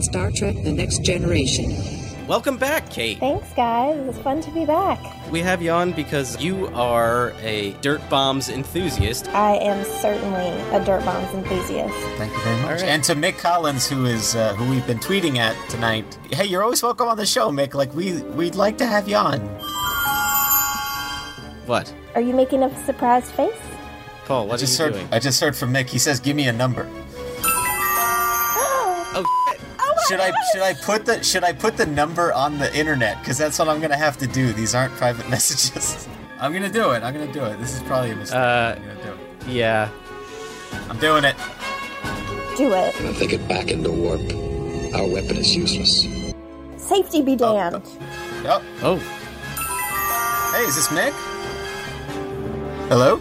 On 0.00 0.04
Star 0.04 0.30
Trek 0.30 0.56
The 0.64 0.72
Next 0.72 1.02
Generation. 1.02 1.76
Welcome 2.26 2.56
back, 2.56 2.88
Kate. 2.88 3.18
Thanks, 3.18 3.52
guys. 3.52 3.98
It's 4.08 4.16
fun 4.20 4.40
to 4.40 4.50
be 4.52 4.64
back. 4.64 4.98
We 5.30 5.40
have 5.40 5.60
you 5.60 5.72
on 5.72 5.92
because 5.92 6.40
you 6.42 6.68
are 6.68 7.34
a 7.42 7.74
Dirtbombs 7.82 8.50
enthusiast. 8.50 9.28
I 9.34 9.56
am 9.56 9.84
certainly 9.84 10.48
a 10.74 10.80
Dirtbombs 10.80 11.34
enthusiast. 11.34 11.94
Thank 12.16 12.32
you 12.32 12.38
very 12.38 12.56
much. 12.62 12.64
All 12.64 12.70
right. 12.76 12.84
And 12.84 13.04
to 13.04 13.14
Mick 13.14 13.36
Collins, 13.36 13.86
who 13.86 14.06
is 14.06 14.34
uh, 14.34 14.54
who 14.54 14.70
we've 14.70 14.86
been 14.86 15.00
tweeting 15.00 15.36
at 15.36 15.54
tonight. 15.68 16.18
Hey, 16.30 16.46
you're 16.46 16.62
always 16.62 16.82
welcome 16.82 17.06
on 17.06 17.18
the 17.18 17.26
show, 17.26 17.50
Mick. 17.50 17.74
Like 17.74 17.92
we 17.94 18.22
we'd 18.22 18.54
like 18.54 18.78
to 18.78 18.86
have 18.86 19.06
you 19.06 19.16
on. 19.16 19.40
What? 21.66 21.92
Are 22.14 22.22
you 22.22 22.32
making 22.32 22.62
a 22.62 22.84
surprised 22.86 23.32
face? 23.32 23.52
Paul, 24.24 24.46
what 24.46 24.52
I 24.52 24.54
are 24.54 24.58
just 24.60 24.78
you 24.78 24.84
heard. 24.86 24.94
doing? 24.94 25.08
I 25.12 25.18
just 25.18 25.38
heard 25.42 25.54
from 25.54 25.74
Mick. 25.74 25.90
He 25.90 25.98
says, 25.98 26.20
"Give 26.20 26.34
me 26.36 26.48
a 26.48 26.54
number." 26.54 26.88
Should 30.10 30.18
I 30.18 30.32
should 30.52 30.62
I 30.62 30.74
put 30.74 31.06
the 31.06 31.22
should 31.22 31.44
I 31.44 31.52
put 31.52 31.76
the 31.76 31.86
number 31.86 32.32
on 32.32 32.58
the 32.58 32.76
internet? 32.76 33.20
Because 33.20 33.38
that's 33.38 33.56
what 33.60 33.68
I'm 33.68 33.80
gonna 33.80 33.96
have 33.96 34.16
to 34.18 34.26
do. 34.26 34.52
These 34.52 34.74
aren't 34.74 34.92
private 34.94 35.28
messages. 35.34 36.08
I'm 36.40 36.52
gonna 36.52 36.68
do 36.68 36.90
it. 36.90 37.04
I'm 37.04 37.14
gonna 37.14 37.32
do 37.32 37.44
it. 37.44 37.60
This 37.60 37.76
is 37.76 37.82
probably 37.84 38.10
a 38.10 38.16
mistake. 38.16 38.36
Uh, 38.36 38.74
I'm 38.76 38.82
gonna 38.82 39.02
do 39.04 39.12
it. 39.12 39.46
yeah. 39.46 39.88
I'm 40.88 40.98
doing 40.98 41.22
it. 41.22 41.36
Do 42.56 42.72
it. 42.74 42.92
If 43.00 43.20
they 43.20 43.28
get 43.28 43.46
back 43.46 43.70
into 43.70 43.92
warp, 43.92 44.20
our 44.96 45.06
weapon 45.06 45.36
is 45.36 45.54
useless. 45.54 46.08
Safety 46.76 47.22
be 47.22 47.36
damned. 47.36 47.80
Oh, 48.46 48.62
Oh, 48.82 48.96
hey, 50.56 50.64
is 50.64 50.74
this 50.74 50.88
Mick? 50.88 51.12
Hello? 52.88 53.20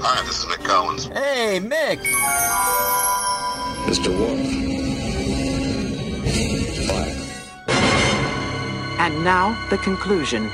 Hi, 0.00 0.24
this 0.24 0.38
is 0.38 0.44
Mick 0.46 0.64
Collins. 0.64 1.04
Hey, 1.08 1.60
Mick. 1.62 1.98
Mr. 3.86 4.08
Wolf. 4.16 4.71
And 9.02 9.24
now, 9.24 9.58
the 9.68 9.78
conclusion. 9.78 10.48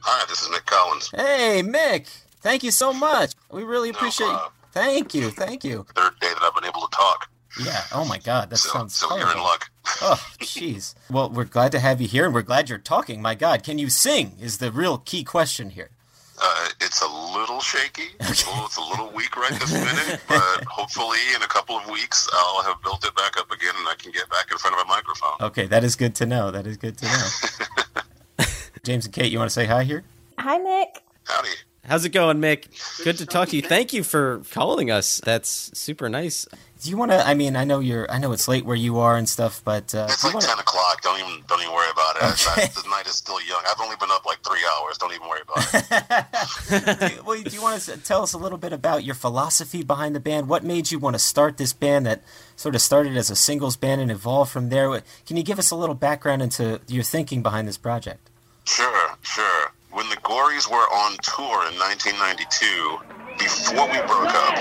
Hi, 0.00 0.26
this 0.28 0.42
is 0.42 0.48
Mick 0.48 0.66
Collins. 0.66 1.10
Hey, 1.16 1.62
Mick. 1.64 2.08
Thank 2.42 2.62
you 2.62 2.70
so 2.70 2.92
much. 2.92 3.32
We 3.50 3.62
really 3.62 3.88
appreciate 3.88 4.26
you. 4.26 4.38
Thank 4.72 5.14
you. 5.14 5.30
Thank 5.30 5.64
you. 5.64 5.86
Third 5.94 6.12
day 6.20 6.28
that 6.28 6.42
I've 6.42 6.54
been 6.54 6.68
able 6.68 6.82
to 6.82 6.94
talk. 6.94 7.30
Yeah. 7.58 7.80
Oh 7.90 8.04
my 8.04 8.18
God, 8.18 8.50
that 8.50 8.58
So, 8.58 8.68
sounds 8.68 8.94
so 8.94 9.16
you're 9.16 9.32
in 9.32 9.38
luck. 9.38 9.70
Oh, 10.02 10.22
jeez. 10.40 10.94
Well, 11.10 11.30
we're 11.30 11.44
glad 11.44 11.72
to 11.72 11.78
have 11.78 12.02
you 12.02 12.06
here, 12.06 12.26
and 12.26 12.34
we're 12.34 12.42
glad 12.42 12.68
you're 12.68 12.76
talking. 12.78 13.22
My 13.22 13.34
God, 13.34 13.62
can 13.62 13.78
you 13.78 13.88
sing? 13.88 14.36
Is 14.38 14.58
the 14.58 14.70
real 14.70 14.98
key 14.98 15.24
question 15.24 15.70
here. 15.70 15.88
Uh, 16.40 16.68
it's 16.80 17.00
a 17.02 17.06
little 17.36 17.60
shaky. 17.60 18.14
It's, 18.20 18.44
a 18.44 18.50
little, 18.50 18.66
it's 18.66 18.76
a 18.76 18.82
little 18.82 19.10
weak 19.12 19.36
right 19.36 19.52
this 19.52 19.72
minute, 19.72 20.20
but 20.28 20.64
hopefully 20.64 21.18
in 21.34 21.42
a 21.42 21.46
couple 21.46 21.76
of 21.76 21.88
weeks 21.88 22.28
I'll 22.32 22.62
have 22.62 22.82
built 22.82 23.04
it 23.06 23.14
back 23.14 23.36
up 23.38 23.50
again 23.50 23.74
and 23.78 23.88
I 23.88 23.94
can 23.94 24.10
get 24.12 24.28
back 24.30 24.50
in 24.50 24.58
front 24.58 24.76
of 24.76 24.82
a 24.84 24.88
microphone. 24.88 25.36
Okay, 25.40 25.66
that 25.66 25.84
is 25.84 25.96
good 25.96 26.14
to 26.16 26.26
know. 26.26 26.50
That 26.50 26.66
is 26.66 26.76
good 26.76 26.98
to 26.98 27.06
know. 27.06 28.44
James 28.84 29.06
and 29.06 29.14
Kate, 29.14 29.30
you 29.30 29.38
want 29.38 29.48
to 29.48 29.54
say 29.54 29.66
hi 29.66 29.84
here? 29.84 30.04
Hi, 30.38 30.58
Nick. 30.58 31.02
Howdy. 31.24 31.48
How's 31.86 32.04
it 32.04 32.10
going, 32.10 32.38
Mick? 32.38 32.64
Good 33.04 33.18
to 33.18 33.26
talk 33.26 33.48
to 33.50 33.56
you. 33.56 33.62
Thank 33.62 33.92
you 33.92 34.02
for 34.04 34.40
calling 34.52 34.90
us. 34.90 35.20
That's 35.22 35.70
super 35.78 36.08
nice. 36.08 36.46
Do 36.82 36.90
you 36.90 36.96
want 36.96 37.12
to? 37.12 37.26
I 37.26 37.34
mean, 37.34 37.56
I 37.56 37.64
know 37.64 37.78
you're. 37.80 38.10
I 38.10 38.18
know 38.18 38.32
it's 38.32 38.48
late 38.48 38.64
where 38.64 38.76
you 38.76 38.98
are 38.98 39.16
and 39.16 39.28
stuff, 39.28 39.60
but 39.64 39.94
uh, 39.94 40.06
It's 40.10 40.24
like 40.24 40.34
wanna- 40.34 40.46
ten 40.46 40.58
o'clock. 40.58 41.02
Don't 41.02 41.18
even 41.20 41.42
don't 41.46 41.60
even 41.60 41.72
worry 41.72 41.90
about 41.90 42.16
it. 42.16 42.22
Okay. 42.48 42.66
The 42.74 42.88
night 42.88 43.06
is 43.06 43.14
still 43.16 43.40
young. 43.42 43.62
I've 43.70 43.80
only 43.80 43.96
been 43.96 44.10
up 44.10 44.24
like 44.24 44.38
three 44.42 44.60
hours. 44.80 44.96
Don't 44.98 45.12
even 45.12 45.28
worry 45.28 45.40
about 45.42 45.74
it. 45.74 47.16
do 47.16 47.22
well, 47.24 47.42
do 47.42 47.50
you 47.54 47.62
want 47.62 47.80
to 47.82 47.96
tell 47.98 48.22
us 48.22 48.32
a 48.32 48.38
little 48.38 48.58
bit 48.58 48.72
about 48.72 49.04
your 49.04 49.14
philosophy 49.14 49.82
behind 49.82 50.14
the 50.14 50.20
band? 50.20 50.48
What 50.48 50.64
made 50.64 50.90
you 50.90 50.98
want 50.98 51.14
to 51.14 51.20
start 51.20 51.56
this 51.58 51.72
band 51.72 52.06
that 52.06 52.22
sort 52.56 52.74
of 52.74 52.80
started 52.82 53.16
as 53.16 53.30
a 53.30 53.36
singles 53.36 53.76
band 53.76 54.00
and 54.00 54.10
evolved 54.10 54.50
from 54.50 54.68
there? 54.70 55.02
Can 55.26 55.36
you 55.36 55.42
give 55.42 55.58
us 55.58 55.70
a 55.70 55.76
little 55.76 55.94
background 55.94 56.40
into 56.42 56.80
your 56.86 57.02
thinking 57.04 57.42
behind 57.42 57.68
this 57.68 57.76
project? 57.78 58.30
Sure, 58.64 59.16
sure. 59.22 59.72
When 59.94 60.08
the 60.08 60.16
Gories 60.16 60.68
were 60.68 60.74
on 60.74 61.16
tour 61.22 61.70
in 61.70 61.78
1992, 61.78 62.98
before 63.38 63.86
we 63.86 63.98
broke 64.10 64.34
up, 64.34 64.58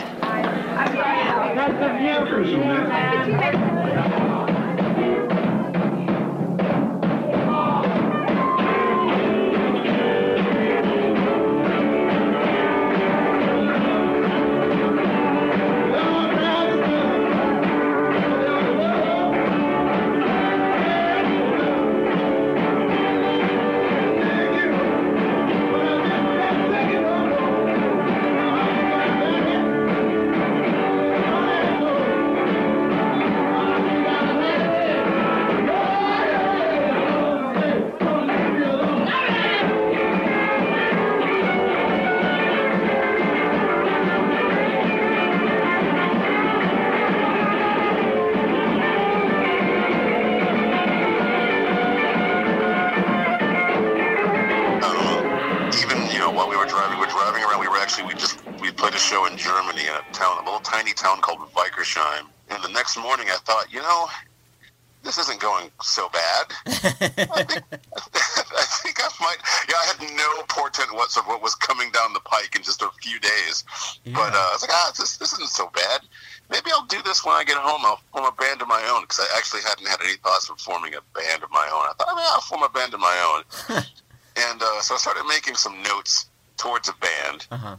get 77.53 77.61
home. 77.61 77.81
I'll 77.85 78.01
form 78.11 78.25
a 78.25 78.31
band 78.41 78.61
of 78.61 78.67
my 78.67 78.81
own 78.93 79.03
because 79.03 79.19
I 79.19 79.37
actually 79.37 79.61
hadn't 79.61 79.87
had 79.87 80.01
any 80.03 80.17
thoughts 80.17 80.49
of 80.49 80.59
forming 80.59 80.93
a 80.95 81.01
band 81.17 81.43
of 81.43 81.51
my 81.51 81.67
own. 81.71 81.85
I 81.89 81.93
thought, 81.97 82.07
I 82.09 82.15
mean, 82.15 82.25
I'll 82.27 82.41
form 82.41 82.63
a 82.63 82.69
band 82.69 82.93
of 82.93 82.99
my 82.99 83.17
own. 83.29 83.77
and 84.49 84.61
uh, 84.61 84.81
so 84.81 84.95
I 84.95 84.97
started 84.97 85.25
making 85.27 85.55
some 85.55 85.81
notes 85.83 86.27
towards 86.57 86.89
a 86.89 86.93
band, 86.93 87.47
Uh-huh. 87.51 87.75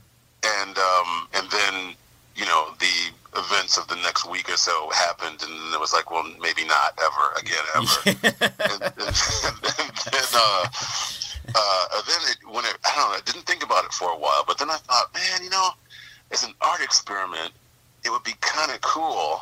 and 0.60 0.78
um, 0.78 1.28
and 1.34 1.50
then 1.50 1.94
you 2.36 2.44
know 2.46 2.74
the 2.78 2.94
events 3.36 3.76
of 3.78 3.86
the 3.88 3.96
next 3.96 4.28
week 4.30 4.48
or 4.48 4.56
so 4.56 4.90
happened, 4.90 5.42
and 5.42 5.52
it 5.74 5.80
was 5.80 5.92
like, 5.92 6.10
well, 6.10 6.24
maybe 6.40 6.64
not 6.64 6.96
ever 7.02 7.24
again, 7.38 7.64
ever. 7.74 7.98
and, 8.06 8.82
and, 8.82 8.82
and 8.82 10.14
then, 10.14 10.30
uh, 10.34 10.66
uh, 11.54 12.02
then 12.06 12.20
it, 12.30 12.36
when 12.48 12.64
it, 12.64 12.76
I 12.86 12.94
don't 12.94 13.10
know, 13.10 13.16
I 13.16 13.20
didn't 13.24 13.42
think 13.46 13.64
about 13.64 13.84
it 13.84 13.92
for 13.92 14.10
a 14.10 14.16
while, 14.16 14.44
but 14.46 14.58
then 14.58 14.70
I 14.70 14.76
thought, 14.76 15.12
man, 15.14 15.42
you 15.42 15.50
know, 15.50 15.70
as 16.30 16.44
an 16.44 16.54
art 16.60 16.80
experiment, 16.80 17.52
it 18.04 18.10
would 18.10 18.22
be 18.22 18.34
kind 18.40 18.70
of 18.70 18.80
cool 18.82 19.40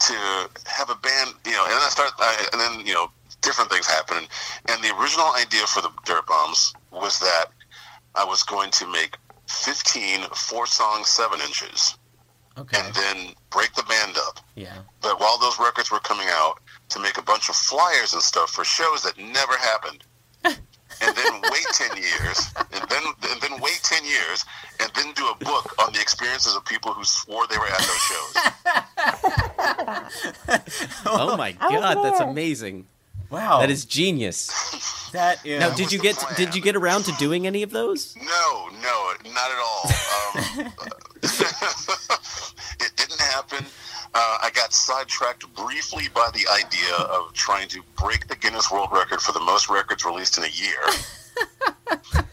to 0.00 0.50
have 0.66 0.90
a 0.90 0.94
band, 0.96 1.34
you 1.44 1.52
know, 1.52 1.64
and 1.64 1.72
then 1.72 1.80
I 1.82 1.88
started, 1.90 2.14
I, 2.18 2.46
and 2.52 2.60
then, 2.60 2.86
you 2.86 2.94
know, 2.94 3.10
different 3.42 3.70
things 3.70 3.86
happened. 3.86 4.28
And 4.68 4.82
the 4.82 4.94
original 4.98 5.30
idea 5.38 5.66
for 5.66 5.80
the 5.82 5.90
Dirtbombs 6.06 6.74
was 6.90 7.18
that 7.20 7.46
I 8.14 8.24
was 8.24 8.42
going 8.42 8.70
to 8.72 8.86
make 8.90 9.16
15 9.46 10.22
four 10.34 10.66
song 10.66 11.04
seven 11.04 11.40
inches 11.40 11.96
Okay. 12.58 12.78
and 12.78 12.94
then 12.94 13.34
break 13.50 13.72
the 13.74 13.82
band 13.84 14.16
up. 14.16 14.40
Yeah. 14.54 14.78
But 15.00 15.20
while 15.20 15.38
those 15.38 15.58
records 15.58 15.90
were 15.90 16.00
coming 16.00 16.28
out, 16.30 16.60
to 16.90 16.98
make 16.98 17.16
a 17.18 17.22
bunch 17.22 17.48
of 17.48 17.54
flyers 17.56 18.12
and 18.12 18.22
stuff 18.22 18.50
for 18.50 18.64
shows 18.64 19.02
that 19.04 19.16
never 19.16 19.56
happened. 19.56 20.04
And 21.02 21.16
then 21.16 21.40
wait 21.50 21.66
10 21.72 21.96
years, 21.96 22.50
and 22.72 22.88
then, 22.88 23.02
and 23.30 23.40
then 23.40 23.58
wait 23.60 23.80
10 23.82 24.04
years, 24.04 24.44
and 24.80 24.90
then 24.94 25.12
do 25.14 25.26
a 25.28 25.34
book 25.44 25.74
on 25.84 25.92
the 25.92 26.00
experiences 26.00 26.54
of 26.56 26.64
people 26.64 26.92
who 26.92 27.04
swore 27.04 27.46
they 27.48 27.58
were 27.58 27.66
at 27.66 27.78
those 27.78 28.00
shows. 28.10 28.36
Oh 31.06 31.36
my 31.36 31.52
god, 31.52 32.02
that's 32.04 32.20
amazing. 32.20 32.86
Wow. 33.30 33.60
That 33.60 33.70
is 33.70 33.84
genius. 33.84 34.48
That 35.12 35.44
is. 35.46 35.60
Now, 35.60 35.70
did 35.74 35.92
you 35.92 35.98
get 36.00 36.16
did 36.36 36.54
you 36.54 36.60
get 36.60 36.74
around 36.76 37.04
to 37.04 37.12
doing 37.12 37.46
any 37.46 37.62
of 37.62 37.70
those? 37.70 38.14
No, 38.16 38.68
no, 38.82 39.12
not 39.24 39.50
at 39.50 39.58
all. 39.58 39.86
Um, 39.86 40.72
it 42.80 42.92
didn't 42.96 43.20
happen. 43.20 43.64
Uh, 44.12 44.38
I 44.42 44.50
got 44.52 44.72
sidetracked 44.90 45.46
briefly 45.54 46.04
by 46.14 46.28
the 46.34 46.44
idea 46.52 46.94
of 47.10 47.32
trying 47.32 47.68
to 47.68 47.80
break 47.96 48.26
the 48.26 48.34
Guinness 48.34 48.70
World 48.72 48.88
Record 48.92 49.20
for 49.20 49.32
the 49.32 49.40
most 49.40 49.70
records 49.70 50.04
released 50.04 50.36
in 50.36 50.44
a 50.44 50.48
year. 50.48 50.80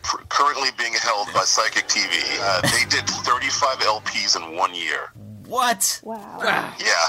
Currently 0.30 0.70
being 0.78 0.94
held 0.94 1.28
by 1.34 1.42
Psychic 1.42 1.88
TV. 1.88 2.18
Uh, 2.42 2.62
they 2.62 2.90
did 2.90 3.08
35 3.08 3.78
LPs 3.80 4.36
in 4.36 4.56
one 4.56 4.74
year. 4.74 5.12
What? 5.46 6.02
Wow. 6.04 6.74
Yeah. 6.80 7.08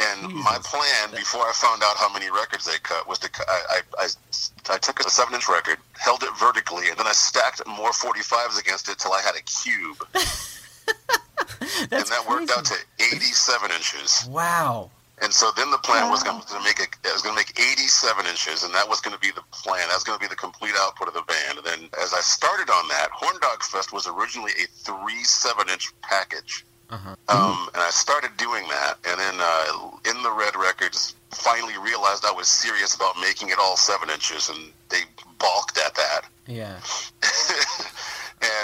And 0.00 0.32
my 0.32 0.58
plan 0.64 1.10
before 1.10 1.42
I 1.42 1.52
found 1.54 1.82
out 1.84 1.96
how 1.96 2.10
many 2.12 2.30
records 2.30 2.64
they 2.64 2.78
cut 2.82 3.06
was 3.06 3.18
to 3.20 3.30
cut, 3.30 3.46
I, 3.48 3.80
I, 3.98 4.04
I, 4.04 4.74
I 4.74 4.78
took 4.78 5.00
a 5.00 5.10
seven 5.10 5.34
inch 5.34 5.48
record, 5.48 5.76
held 5.98 6.22
it 6.22 6.30
vertically, 6.40 6.88
and 6.88 6.98
then 6.98 7.06
I 7.06 7.12
stacked 7.12 7.60
more 7.66 7.90
45s 7.90 8.58
against 8.58 8.88
it 8.88 8.98
till 8.98 9.12
I 9.12 9.20
had 9.20 9.34
a 9.36 9.42
cube. 9.42 10.06
and 11.90 12.06
that 12.06 12.24
worked 12.28 12.50
out 12.50 12.64
to 12.66 12.74
87 12.98 13.70
inches. 13.70 14.26
Wow. 14.30 14.90
And 15.22 15.32
so 15.32 15.50
then 15.56 15.70
the 15.70 15.78
plan 15.78 16.10
was 16.10 16.22
going 16.22 16.40
to 16.40 16.60
make 16.64 16.80
it. 16.80 16.88
I 17.06 17.12
was 17.12 17.22
going 17.22 17.36
to 17.36 17.38
make 17.38 17.54
87 17.56 18.26
inches, 18.26 18.64
and 18.64 18.74
that 18.74 18.88
was 18.88 19.00
going 19.00 19.14
to 19.14 19.20
be 19.20 19.30
the 19.30 19.44
plan. 19.52 19.86
That 19.88 19.94
was 19.94 20.02
going 20.02 20.18
to 20.18 20.22
be 20.22 20.28
the 20.28 20.36
complete 20.36 20.74
output 20.78 21.06
of 21.06 21.14
the 21.14 21.22
band. 21.22 21.58
And 21.58 21.66
then, 21.66 21.88
as 22.02 22.12
I 22.12 22.20
started 22.20 22.68
on 22.70 22.88
that, 22.88 23.10
Horndog 23.14 23.62
Fest 23.62 23.92
was 23.92 24.08
originally 24.08 24.50
a 24.58 24.66
three 24.66 25.22
seven-inch 25.22 25.92
package. 26.02 26.64
Uh-huh. 26.90 27.14
Um, 27.28 27.68
and 27.72 27.82
I 27.82 27.90
started 27.90 28.36
doing 28.36 28.66
that, 28.68 28.98
and 29.06 29.18
then 29.18 29.34
uh, 29.38 30.10
In 30.10 30.22
the 30.22 30.32
Red 30.32 30.56
Records, 30.56 31.14
finally 31.30 31.78
realized 31.78 32.24
I 32.26 32.32
was 32.32 32.48
serious 32.48 32.94
about 32.94 33.14
making 33.20 33.48
it 33.48 33.58
all 33.58 33.76
seven 33.76 34.10
inches, 34.10 34.48
and 34.50 34.58
they 34.88 35.00
balked 35.38 35.78
at 35.78 35.94
that. 35.94 36.22
Yeah. 36.46 36.76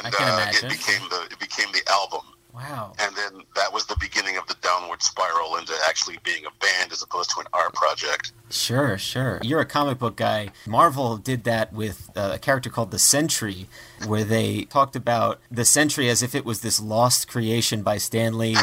and 0.04 0.14
uh, 0.14 0.46
it 0.50 0.68
became 0.68 1.08
the 1.08 1.28
it 1.30 1.38
became 1.38 1.68
the 1.72 1.82
album. 1.90 2.20
Wow. 2.54 2.94
And 2.98 3.14
then 3.14 3.42
that 3.54 3.72
was 3.72 3.86
the 3.86 3.96
beginning 4.00 4.36
of 4.36 4.46
the 4.46 4.56
downward 4.62 5.02
spiral 5.02 5.56
into 5.56 5.74
actually 5.86 6.18
being 6.24 6.44
a 6.46 6.50
band 6.64 6.92
as 6.92 7.02
opposed 7.02 7.30
to 7.30 7.40
an 7.40 7.46
art 7.52 7.74
project. 7.74 8.32
Sure, 8.50 8.96
sure. 8.98 9.38
You're 9.42 9.60
a 9.60 9.66
comic 9.66 9.98
book 9.98 10.16
guy. 10.16 10.50
Marvel 10.66 11.18
did 11.18 11.44
that 11.44 11.72
with 11.72 12.10
uh, 12.16 12.32
a 12.34 12.38
character 12.38 12.70
called 12.70 12.90
the 12.90 12.98
Sentry, 12.98 13.68
where 14.06 14.24
they 14.24 14.62
talked 14.62 14.96
about 14.96 15.40
the 15.50 15.64
Sentry 15.64 16.08
as 16.08 16.22
if 16.22 16.34
it 16.34 16.44
was 16.44 16.60
this 16.60 16.80
lost 16.80 17.28
creation 17.28 17.82
by 17.82 17.98
Stan 17.98 18.38
Lee 18.38 18.56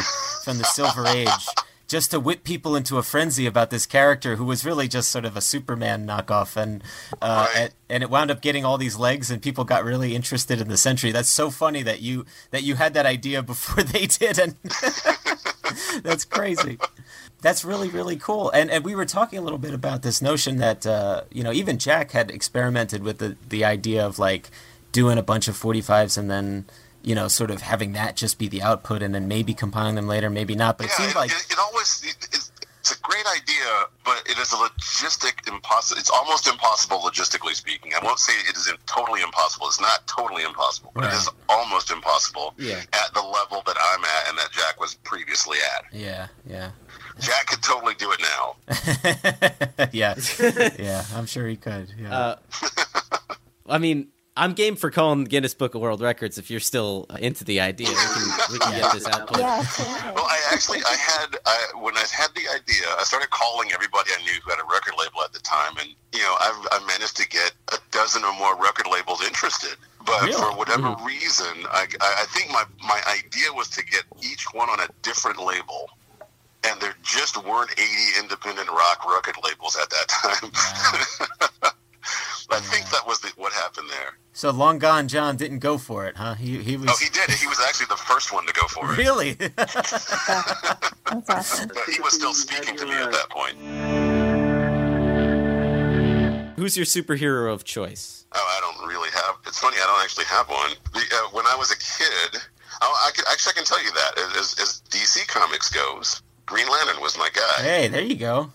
from 0.44 0.58
the 0.58 0.64
Silver 0.64 1.06
Age, 1.06 1.28
just 1.86 2.10
to 2.10 2.20
whip 2.20 2.42
people 2.42 2.74
into 2.74 2.98
a 2.98 3.02
frenzy 3.02 3.46
about 3.46 3.70
this 3.70 3.86
character 3.86 4.36
who 4.36 4.44
was 4.44 4.64
really 4.64 4.88
just 4.88 5.10
sort 5.10 5.24
of 5.24 5.36
a 5.36 5.40
Superman 5.40 6.06
knockoff, 6.06 6.56
and 6.56 6.82
uh, 7.22 7.46
and, 7.56 7.70
and 7.88 8.02
it 8.02 8.10
wound 8.10 8.30
up 8.30 8.40
getting 8.40 8.64
all 8.64 8.78
these 8.78 8.96
legs, 8.96 9.30
and 9.30 9.40
people 9.40 9.64
got 9.64 9.84
really 9.84 10.14
interested 10.14 10.60
in 10.60 10.68
the 10.68 10.76
Sentry. 10.76 11.12
That's 11.12 11.28
so 11.28 11.50
funny 11.50 11.82
that 11.82 12.00
you 12.00 12.26
that 12.50 12.62
you 12.62 12.74
had 12.74 12.94
that 12.94 13.06
idea 13.06 13.42
before 13.42 13.82
they 13.82 14.06
did, 14.06 14.38
and 14.38 14.56
that's 16.02 16.24
crazy. 16.24 16.78
That's 17.42 17.64
really 17.64 17.88
really 17.88 18.16
cool. 18.16 18.50
And 18.50 18.70
and 18.70 18.84
we 18.84 18.94
were 18.94 19.06
talking 19.06 19.38
a 19.38 19.42
little 19.42 19.58
bit 19.58 19.74
about 19.74 20.02
this 20.02 20.20
notion 20.20 20.56
that 20.56 20.86
uh, 20.86 21.22
you 21.30 21.44
know 21.44 21.52
even 21.52 21.78
Jack 21.78 22.12
had 22.12 22.30
experimented 22.30 23.02
with 23.02 23.18
the 23.18 23.36
the 23.48 23.64
idea 23.64 24.04
of 24.04 24.18
like 24.18 24.50
doing 24.92 25.18
a 25.18 25.22
bunch 25.22 25.46
of 25.46 25.54
45s 25.54 26.16
and 26.16 26.30
then 26.30 26.64
you 27.06 27.14
know 27.14 27.28
sort 27.28 27.50
of 27.50 27.62
having 27.62 27.92
that 27.92 28.16
just 28.16 28.38
be 28.38 28.48
the 28.48 28.60
output 28.60 29.00
and 29.00 29.14
then 29.14 29.26
maybe 29.28 29.54
compiling 29.54 29.94
them 29.94 30.06
later, 30.08 30.28
maybe 30.28 30.54
not. 30.54 30.76
But 30.76 30.86
it 30.88 30.92
seemed 30.92 31.14
like 31.14 31.30
It, 31.30 31.46
it 31.52 31.58
always 31.58 32.02
it, 32.04 32.16
it's, 32.32 32.52
it's 32.80 32.92
a 32.92 33.00
great 33.02 33.24
idea, 33.26 33.86
but 34.04 34.22
it 34.26 34.38
is 34.38 34.52
a 34.52 34.56
logistic 34.56 35.48
impossible. 35.48 35.98
It's 35.98 36.10
almost 36.10 36.46
impossible 36.46 36.98
logistically 36.98 37.54
speaking. 37.54 37.92
I 38.00 38.04
won't 38.04 38.18
say 38.18 38.32
it 38.48 38.56
is 38.56 38.70
totally 38.86 39.22
impossible. 39.22 39.66
It's 39.68 39.80
not 39.80 40.06
totally 40.06 40.42
impossible, 40.44 40.92
but 40.94 41.04
it 41.04 41.12
is 41.14 41.28
almost 41.48 41.90
impossible 41.90 42.54
Yeah. 42.58 42.82
at 42.92 43.14
the 43.14 43.22
level 43.22 43.62
that 43.66 43.76
I'm 43.80 44.04
at 44.04 44.28
and 44.28 44.38
that 44.38 44.50
Jack 44.52 44.80
was 44.80 44.94
previously 45.02 45.58
at. 45.76 45.84
yeah, 45.92 46.26
yeah. 46.46 46.70
Jack 47.20 47.46
could 47.46 47.62
totally 47.62 47.94
do 47.94 48.12
it 48.12 48.20
now. 48.20 49.88
yeah, 49.92 50.14
yeah, 50.78 51.04
I'm 51.14 51.26
sure 51.26 51.46
he 51.48 51.56
could. 51.56 51.92
Yeah. 51.98 52.16
Uh, 52.16 52.36
I 53.68 53.78
mean, 53.78 54.08
I'm 54.36 54.52
game 54.52 54.76
for 54.76 54.90
calling 54.90 55.24
the 55.24 55.30
Guinness 55.30 55.54
Book 55.54 55.74
of 55.74 55.80
World 55.80 56.00
Records 56.02 56.36
if 56.36 56.50
you're 56.50 56.60
still 56.60 57.06
uh, 57.08 57.16
into 57.18 57.42
the 57.44 57.60
idea. 57.60 57.88
We 57.88 57.94
can, 57.94 58.52
we 58.52 58.58
can 58.58 58.80
get 58.80 58.92
this 58.92 59.06
out. 59.06 59.30
Well, 59.36 60.26
I 60.28 60.38
actually, 60.52 60.78
I 60.86 60.94
had, 60.94 61.36
I, 61.46 61.56
when 61.80 61.96
I 61.96 62.04
had 62.12 62.28
the 62.34 62.48
idea, 62.54 62.86
I 62.98 63.02
started 63.04 63.30
calling 63.30 63.70
everybody 63.72 64.10
I 64.18 64.22
knew 64.22 64.32
who 64.44 64.50
had 64.50 64.58
a 64.60 64.64
record 64.70 64.94
label 64.98 65.22
at 65.24 65.32
the 65.32 65.38
time, 65.40 65.76
and 65.80 65.88
you 66.12 66.20
know, 66.20 66.34
I've, 66.40 66.66
I 66.72 66.84
managed 66.86 67.16
to 67.18 67.28
get 67.28 67.52
a 67.72 67.78
dozen 67.90 68.24
or 68.24 68.32
more 68.38 68.56
record 68.62 68.86
labels 68.90 69.22
interested. 69.24 69.76
But 70.04 70.22
Really? 70.22 70.32
for 70.34 70.56
whatever 70.56 70.82
Mm-hmm. 70.94 71.04
reason, 71.06 71.46
I, 71.72 71.86
I 72.00 72.14
I 72.22 72.24
think 72.32 72.50
my 72.50 72.64
my 72.82 73.00
idea 73.08 73.52
was 73.52 73.68
to 73.70 73.84
get 73.84 74.04
each 74.22 74.46
one 74.54 74.68
on 74.70 74.80
a 74.80 74.88
different 75.02 75.38
label, 75.42 75.90
and 76.64 76.80
there 76.80 76.94
just 77.02 77.36
weren't 77.44 77.72
80 77.72 77.84
independent 78.20 78.68
rock 78.70 79.04
record 79.10 79.36
labels 79.44 79.76
at 79.76 79.90
that 79.90 80.06
time. 80.08 81.72
I 82.50 82.60
think 82.60 82.88
that 82.90 83.04
was 83.06 83.18
the, 83.20 83.32
what 83.36 83.52
happened 83.52 83.90
there. 83.90 84.16
So 84.36 84.50
Long 84.50 84.78
Gone 84.78 85.08
John 85.08 85.36
didn't 85.36 85.60
go 85.60 85.78
for 85.78 86.06
it, 86.06 86.14
huh? 86.14 86.34
He 86.34 86.62
he 86.62 86.76
was 86.76 86.90
Oh, 86.90 86.96
he 87.02 87.08
did. 87.08 87.30
He 87.30 87.46
was 87.46 87.58
actually 87.66 87.86
the 87.86 87.96
first 87.96 88.34
one 88.34 88.44
to 88.46 88.52
go 88.52 88.66
for 88.66 88.92
it. 88.92 88.98
really. 88.98 89.32
That's 89.32 91.30
awesome. 91.30 91.70
But 91.72 91.84
he 91.90 92.00
was 92.02 92.12
still 92.12 92.34
speaking 92.34 92.76
to 92.76 92.84
me 92.84 92.92
at 92.92 93.12
that 93.12 93.30
point. 93.30 93.56
Who's 96.56 96.76
your 96.76 96.84
superhero 96.84 97.50
of 97.50 97.64
choice? 97.64 98.26
Oh, 98.32 98.38
I 98.38 98.60
don't 98.60 98.86
really 98.86 99.08
have. 99.10 99.36
It's 99.46 99.58
funny, 99.58 99.78
I 99.78 99.86
don't 99.86 100.02
actually 100.02 100.26
have 100.26 100.48
one. 100.50 100.72
The, 100.92 101.00
uh, 101.00 101.28
when 101.32 101.46
I 101.46 101.56
was 101.56 101.70
a 101.70 101.76
kid, 101.78 102.42
oh, 102.82 103.06
I 103.06 103.12
could, 103.12 103.24
actually 103.32 103.52
I 103.52 103.54
can 103.54 103.64
tell 103.64 103.82
you 103.82 103.90
that 103.92 104.18
as, 104.36 104.54
as 104.60 104.82
DC 104.90 105.26
Comics 105.28 105.70
goes, 105.70 106.20
Green 106.44 106.68
Lantern 106.68 107.00
was 107.00 107.16
my 107.16 107.30
guy. 107.32 107.62
hey, 107.62 107.88
there 107.88 108.02
you 108.02 108.16
go. 108.16 108.52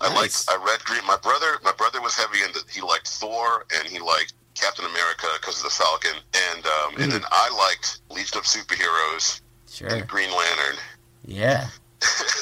I 0.00 0.08
nice. 0.14 0.46
liked. 0.46 0.60
I 0.62 0.64
read 0.64 0.84
Green. 0.84 1.04
My 1.04 1.16
brother. 1.16 1.58
My 1.64 1.72
brother 1.72 2.00
was 2.00 2.14
heavy 2.14 2.44
into. 2.44 2.60
He 2.70 2.80
liked 2.80 3.08
Thor 3.08 3.64
and 3.76 3.88
he 3.88 3.98
liked 3.98 4.34
Captain 4.60 4.84
America 4.84 5.26
because 5.40 5.58
of 5.58 5.64
the 5.64 5.70
Falcon. 5.70 6.16
And 6.52 6.66
um, 6.66 7.02
and 7.02 7.12
then 7.12 7.22
I 7.30 7.50
liked 7.56 8.00
Legion 8.10 8.38
of 8.38 8.44
Superheroes 8.44 9.40
Sure. 9.70 9.88
and 9.88 10.06
Green 10.08 10.30
Lantern. 10.30 10.76
Yeah. 11.24 11.68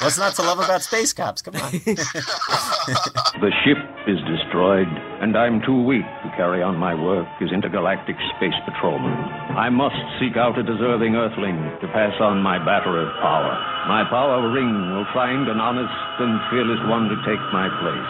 What's 0.01 0.17
not 0.17 0.35
to 0.35 0.41
love 0.43 0.59
about 0.59 0.83
space 0.83 1.13
cops? 1.13 1.41
Come 1.41 1.55
on. 1.55 1.71
The 3.41 3.51
ship 3.65 3.77
is 4.07 4.17
destroyed, 4.29 4.87
and 5.21 5.35
I'm 5.35 5.59
too 5.65 5.81
weak 5.83 6.05
to 6.23 6.29
carry 6.37 6.61
on 6.63 6.77
my 6.77 6.93
work 6.95 7.27
as 7.41 7.51
intergalactic 7.51 8.15
space 8.37 8.55
patrolman. 8.63 9.11
I 9.57 9.69
must 9.69 9.97
seek 10.19 10.37
out 10.37 10.57
a 10.57 10.63
deserving 10.63 11.15
Earthling 11.15 11.57
to 11.81 11.87
pass 11.91 12.13
on 12.21 12.39
my 12.41 12.57
batter 12.63 12.95
of 13.01 13.09
power. 13.21 13.53
My 13.89 14.05
power 14.09 14.49
ring 14.53 14.71
will 14.95 15.05
find 15.13 15.49
an 15.49 15.59
honest 15.59 15.91
and 16.21 16.39
fearless 16.49 16.79
one 16.87 17.09
to 17.09 17.17
take 17.27 17.41
my 17.51 17.67
place. 17.81 18.09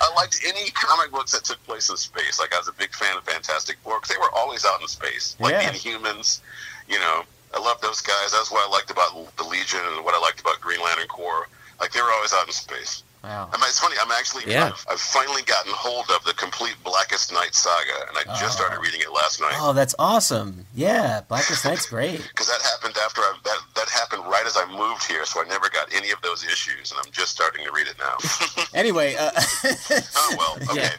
I 0.00 0.12
liked. 0.16 0.40
Any 0.46 0.70
comic 0.70 1.10
books 1.10 1.32
that 1.32 1.44
took 1.44 1.62
place 1.64 1.88
in 1.90 1.96
space. 1.96 2.38
Like 2.38 2.54
I 2.54 2.58
was 2.58 2.68
a 2.68 2.72
big 2.72 2.94
fan 2.94 3.16
of 3.16 3.24
Fantastic 3.24 3.76
Four 3.82 4.00
'cause 4.00 4.08
they 4.08 4.16
were 4.18 4.30
always 4.32 4.64
out 4.64 4.80
in 4.80 4.88
space. 4.88 5.36
Like 5.40 5.52
Yeah. 5.52 5.70
Inhumans. 5.72 6.40
You 6.88 6.98
know, 6.98 7.24
I 7.54 7.58
love 7.60 7.80
those 7.80 8.00
guys. 8.00 8.32
That's 8.32 8.50
what 8.50 8.66
I 8.66 8.70
liked 8.70 8.90
about 8.90 9.36
the 9.36 9.44
Legion 9.44 9.80
and 9.84 10.04
what 10.04 10.14
I 10.14 10.18
liked 10.18 10.40
about 10.40 10.60
Green 10.60 10.80
Lantern 10.80 11.08
Corps. 11.08 11.48
Like 11.80 11.92
they 11.92 12.00
were 12.02 12.12
always 12.12 12.32
out 12.32 12.46
in 12.46 12.52
space. 12.52 13.02
Wow. 13.24 13.48
I 13.52 13.56
mean, 13.56 13.64
it's 13.66 13.80
funny. 13.80 13.96
I'm 14.00 14.10
actually. 14.12 14.44
Yeah. 14.50 14.66
I've, 14.66 14.86
I've 14.90 15.00
finally 15.00 15.42
gotten 15.42 15.72
hold 15.74 16.06
of 16.14 16.24
the 16.24 16.32
complete 16.34 16.76
Blackest 16.84 17.32
Night 17.32 17.54
saga, 17.54 18.06
and 18.08 18.16
I 18.16 18.38
just 18.38 18.56
started 18.56 18.78
reading 18.80 19.00
it 19.00 19.12
last 19.12 19.40
night. 19.40 19.54
Oh, 19.56 19.72
that's 19.72 19.94
awesome. 19.98 20.64
Yeah, 20.74 21.22
Blackest 21.28 21.64
Night's 21.64 21.86
great. 21.86 22.20
Because 22.38 22.46
that 22.48 22.62
happened 22.62 22.96
after 23.04 23.20
I 23.20 23.34
that 23.44 23.58
that 23.74 23.88
happened 23.88 24.22
right 24.26 24.46
as 24.46 24.56
I 24.56 24.64
moved 24.70 25.04
here, 25.04 25.24
so 25.24 25.42
I 25.42 25.48
never 25.48 25.68
got 25.68 25.92
any 25.92 26.10
of 26.10 26.20
those 26.22 26.44
issues, 26.44 26.92
and 26.92 27.00
I'm 27.04 27.10
just 27.10 27.32
starting 27.32 27.64
to 27.64 27.72
read 27.72 27.86
it 27.88 27.96
now. 27.98 28.16
Anyway, 28.74 29.16
uh, 29.18 29.30
oh 30.16 30.34
well, 30.38 30.56
okay. 30.70 30.82
Yeah. 30.82 30.90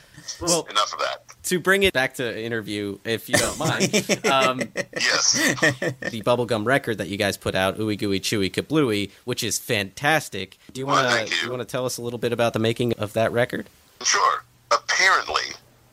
Well, 0.41 0.67
Enough 0.69 0.93
of 0.93 0.99
that. 0.99 1.23
to 1.43 1.59
bring 1.59 1.83
it 1.83 1.93
back 1.93 2.15
to 2.15 2.41
interview, 2.43 2.97
if 3.03 3.27
you 3.29 3.35
don't 3.35 3.57
mind, 3.59 3.81
um, 4.31 4.59
Yes. 4.99 5.33
the 5.33 6.21
bubblegum 6.23 6.65
record 6.65 6.97
that 6.99 7.07
you 7.09 7.17
guys 7.17 7.37
put 7.37 7.55
out, 7.55 7.77
Ooey 7.77 7.97
Gooey 7.97 8.19
Chewy 8.19 8.51
Kablooey, 8.51 9.11
which 9.25 9.43
is 9.43 9.57
fantastic. 9.59 10.57
Do 10.73 10.79
you 10.81 10.85
want 10.87 11.07
thank 11.07 11.29
to 11.29 11.35
you. 11.35 11.41
you 11.43 11.49
want 11.49 11.61
to 11.61 11.65
tell 11.65 11.85
us 11.85 11.97
a 11.97 12.01
little 12.01 12.19
bit 12.19 12.31
about 12.33 12.53
the 12.53 12.59
making 12.59 12.93
of 12.93 13.13
that 13.13 13.31
record? 13.31 13.67
Sure. 14.03 14.43
Apparently, 14.71 15.43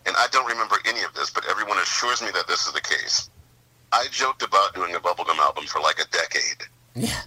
and 0.07 0.15
I 0.19 0.27
don't 0.31 0.47
remember 0.47 0.77
any 0.87 1.03
of 1.03 1.13
this, 1.15 1.31
but 1.31 1.45
everyone 1.49 1.79
assures 1.79 2.23
me 2.23 2.29
that 2.35 2.47
this 2.47 2.67
is 2.67 2.73
the 2.73 2.81
case. 2.81 3.31
I 3.93 4.07
joked 4.11 4.43
about 4.43 4.75
doing 4.75 4.95
a 4.95 4.99
bubblegum 4.99 5.39
album 5.39 5.65
for 5.67 5.81
like 5.81 5.99
a 6.01 6.07
decade. 6.11 6.65
Yeah. 6.95 7.21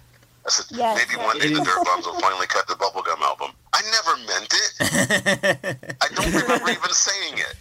I 0.46 0.50
said, 0.50 0.66
Yes, 0.76 0.96
maybe 0.98 1.22
one 1.22 1.38
day 1.38 1.48
the. 1.52 1.60
Dirtbombs 1.60 2.06
will 2.06 2.18
finally 2.20 2.46
cut 2.46 2.66
the 2.66 2.74
bubblegum 2.74 3.20
album. 3.20 3.50
I 3.74 3.82
never 3.82 4.16
meant 4.26 4.52
it. 4.52 5.96
I 6.00 6.08
don't 6.14 6.32
remember 6.42 6.70
even 6.70 6.90
saying 6.90 7.34
it. 7.38 7.54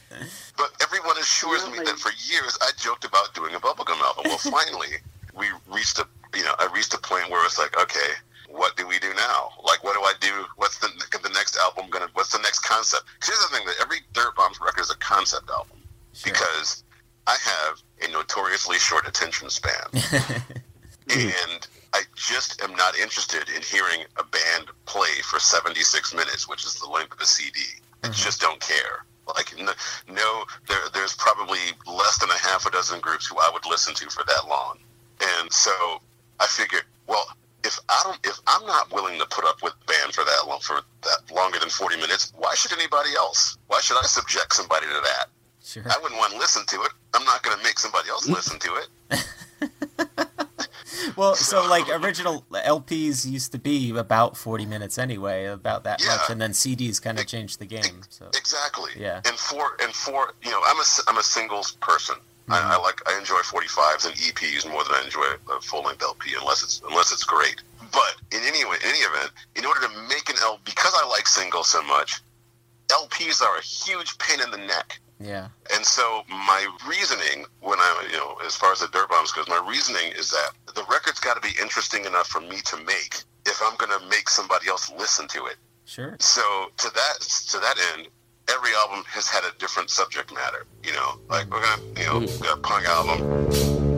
But 0.57 0.71
everyone 0.81 1.17
assures 1.17 1.65
me 1.69 1.77
that 1.79 1.97
for 1.99 2.11
years 2.31 2.57
I 2.61 2.71
joked 2.77 3.05
about 3.05 3.33
doing 3.33 3.55
a 3.55 3.59
bubblegum 3.59 3.99
album. 4.01 4.23
Well, 4.25 4.37
finally, 4.39 4.95
we 5.35 5.47
reached 5.67 5.99
a, 5.99 6.07
you 6.35 6.43
know, 6.43 6.53
I 6.59 6.67
reached 6.73 6.93
a 6.93 6.97
point 6.99 7.29
where 7.29 7.43
it's 7.45 7.57
like, 7.59 7.77
okay, 7.79 8.11
what 8.49 8.75
do 8.77 8.87
we 8.87 8.97
do 8.99 9.13
now? 9.13 9.49
Like, 9.63 9.83
what 9.83 9.93
do 9.95 10.01
I 10.01 10.13
do? 10.19 10.45
What's 10.55 10.77
the 10.79 10.87
the 11.21 11.29
next 11.29 11.57
album 11.57 11.85
gonna? 11.89 12.07
What's 12.13 12.31
the 12.31 12.39
next 12.39 12.59
concept? 12.59 13.03
'Cause 13.19 13.29
here's 13.29 13.39
the 13.49 13.55
thing: 13.55 13.65
that 13.67 13.75
every 13.81 13.99
Dirtbombs 14.13 14.59
record 14.59 14.81
is 14.81 14.89
a 14.89 14.95
concept 14.97 15.49
album 15.49 15.77
because 16.23 16.83
I 17.27 17.35
have 17.43 17.81
a 18.01 18.11
notoriously 18.11 18.79
short 18.79 19.07
attention 19.07 19.49
span, 19.49 19.85
and 21.09 21.67
I 21.93 22.03
just 22.15 22.61
am 22.61 22.75
not 22.75 22.97
interested 22.97 23.49
in 23.49 23.61
hearing 23.61 24.05
a 24.17 24.23
band 24.23 24.67
play 24.85 25.21
for 25.23 25.39
76 25.39 26.13
minutes, 26.13 26.47
which 26.47 26.65
is 26.65 26.75
the 26.75 26.87
length 26.87 27.13
of 27.13 27.21
a 27.21 27.25
CD. 27.25 27.59
I 28.03 28.07
mm-hmm. 28.07 28.13
just 28.13 28.41
don't 28.41 28.59
care. 28.59 29.05
Like, 29.27 29.55
no, 29.57 29.73
no 30.11 30.45
there, 30.67 30.77
there's 30.93 31.15
probably 31.15 31.59
less 31.85 32.17
than 32.19 32.29
a 32.29 32.37
half 32.37 32.65
a 32.65 32.71
dozen 32.71 32.99
groups 32.99 33.27
who 33.27 33.37
I 33.37 33.49
would 33.53 33.65
listen 33.65 33.93
to 33.95 34.09
for 34.09 34.23
that 34.25 34.47
long, 34.47 34.77
and 35.21 35.51
so 35.51 35.71
I 36.39 36.47
figured, 36.47 36.83
well, 37.07 37.25
if 37.63 37.79
I 37.89 38.01
don't, 38.03 38.19
if 38.23 38.39
I'm 38.47 38.65
not 38.65 38.91
willing 38.93 39.19
to 39.19 39.25
put 39.25 39.45
up 39.45 39.61
with 39.61 39.73
a 39.81 39.85
band 39.85 40.13
for 40.13 40.23
that 40.23 40.47
long, 40.47 40.59
for 40.61 40.81
that 41.03 41.35
longer 41.35 41.59
than 41.59 41.69
40 41.69 41.97
minutes, 41.97 42.33
why 42.37 42.55
should 42.55 42.73
anybody 42.73 43.09
else? 43.17 43.57
Why 43.67 43.81
should 43.81 43.97
I 43.97 44.03
subject 44.03 44.53
somebody 44.53 44.87
to 44.87 45.01
that? 45.03 45.25
Sure. 45.63 45.83
I 45.85 45.99
wouldn't 46.01 46.19
want 46.19 46.33
to 46.33 46.39
listen 46.39 46.65
to 46.65 46.81
it. 46.83 46.91
I'm 47.13 47.25
not 47.25 47.43
going 47.43 47.57
to 47.57 47.63
make 47.63 47.77
somebody 47.77 48.09
else 48.09 48.27
listen 48.29 48.59
to 48.59 48.75
it. 48.75 50.28
Well, 51.15 51.35
so 51.35 51.67
like 51.67 51.89
original 51.89 52.45
LPs 52.51 53.29
used 53.29 53.51
to 53.51 53.59
be 53.59 53.95
about 53.97 54.37
40 54.37 54.65
minutes 54.65 54.97
anyway, 54.97 55.45
about 55.45 55.83
that 55.83 56.01
Yeah. 56.01 56.15
much, 56.15 56.29
and 56.29 56.39
then 56.41 56.51
CDs 56.51 57.01
kind 57.01 57.19
of 57.19 57.27
changed 57.27 57.59
the 57.59 57.65
game. 57.65 58.01
So 58.09 58.27
Exactly. 58.35 58.91
Yeah. 58.97 59.21
And 59.25 59.37
for 59.37 59.77
and 59.81 59.93
for 59.93 60.33
you 60.43 60.51
know, 60.51 60.61
I'm 60.65 60.77
a 60.79 60.83
I'm 61.07 61.17
a 61.17 61.23
singles 61.23 61.71
person. 61.73 62.15
I, 62.49 62.57
I 62.57 62.61
mm-hmm. 62.61 62.83
like 62.83 63.01
I 63.07 63.17
enjoy 63.17 63.37
45s 63.37 64.05
and 64.07 64.15
EPs 64.15 64.69
more 64.69 64.83
than 64.83 64.95
I 64.95 65.03
enjoy 65.03 65.25
a 65.51 65.61
full 65.61 65.83
length 65.83 66.01
LP 66.01 66.31
unless 66.39 66.63
it's 66.63 66.81
unless 66.89 67.11
it's 67.11 67.23
great. 67.23 67.61
But 67.91 68.15
in 68.31 68.41
any 68.43 68.65
way, 68.65 68.77
any 68.83 68.99
event, 68.99 69.31
in 69.55 69.65
order 69.65 69.81
to 69.81 69.89
make 70.07 70.29
an 70.29 70.35
L, 70.41 70.59
because 70.63 70.93
I 70.95 71.07
like 71.07 71.27
singles 71.27 71.69
so 71.69 71.81
much, 71.83 72.21
LPs 72.89 73.41
are 73.41 73.57
a 73.57 73.61
huge 73.61 74.17
pain 74.17 74.39
in 74.41 74.51
the 74.51 74.57
neck. 74.57 74.99
Yeah, 75.19 75.49
And 75.75 75.85
so 75.85 76.23
my 76.29 76.65
reasoning, 76.87 77.45
when 77.59 77.77
I, 77.77 78.07
you 78.09 78.17
know, 78.17 78.37
as 78.45 78.55
far 78.55 78.71
as 78.71 78.79
the 78.79 78.87
Dirtbombs 78.87 79.35
goes, 79.35 79.49
my 79.49 79.61
reasoning 79.67 80.13
is 80.17 80.29
that 80.31 80.51
the 80.73 80.83
record's 80.89 81.19
got 81.19 81.35
to 81.35 81.41
be 81.41 81.53
interesting 81.61 82.05
enough 82.05 82.27
for 82.27 82.39
me 82.39 82.57
to 82.65 82.77
make. 82.77 83.23
if 83.45 83.59
I'm 83.61 83.75
going 83.77 83.99
to 83.99 84.05
make 84.07 84.29
somebody 84.29 84.69
else 84.69 84.91
listen 84.97 85.27
to 85.29 85.47
it. 85.47 85.57
Sure. 85.85 86.15
So 86.19 86.41
to 86.77 86.93
that 86.93 87.19
to 87.49 87.57
that 87.57 87.75
end, 87.95 88.09
every 88.47 88.69
album 88.75 89.03
has 89.07 89.27
had 89.27 89.43
a 89.43 89.57
different 89.57 89.89
subject 89.89 90.31
matter. 90.31 90.67
You 90.83 90.93
know, 90.93 91.19
like 91.29 91.49
we're 91.49 91.61
gonna 91.61 91.81
you 91.97 92.05
know 92.05 92.27
mm. 92.27 92.41
got 92.43 92.57
a 92.59 92.61
punk 92.61 92.85
album. 92.85 93.88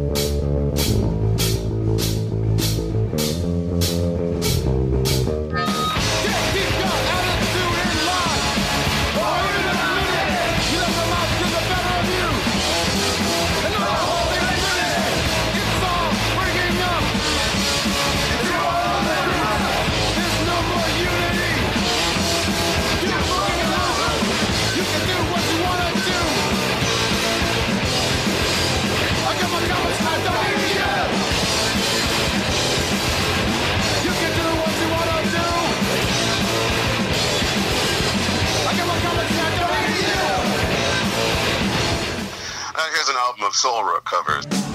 Of 43.44 43.56
soul 43.56 43.84
rock 43.84 44.04
covers. 44.06 44.71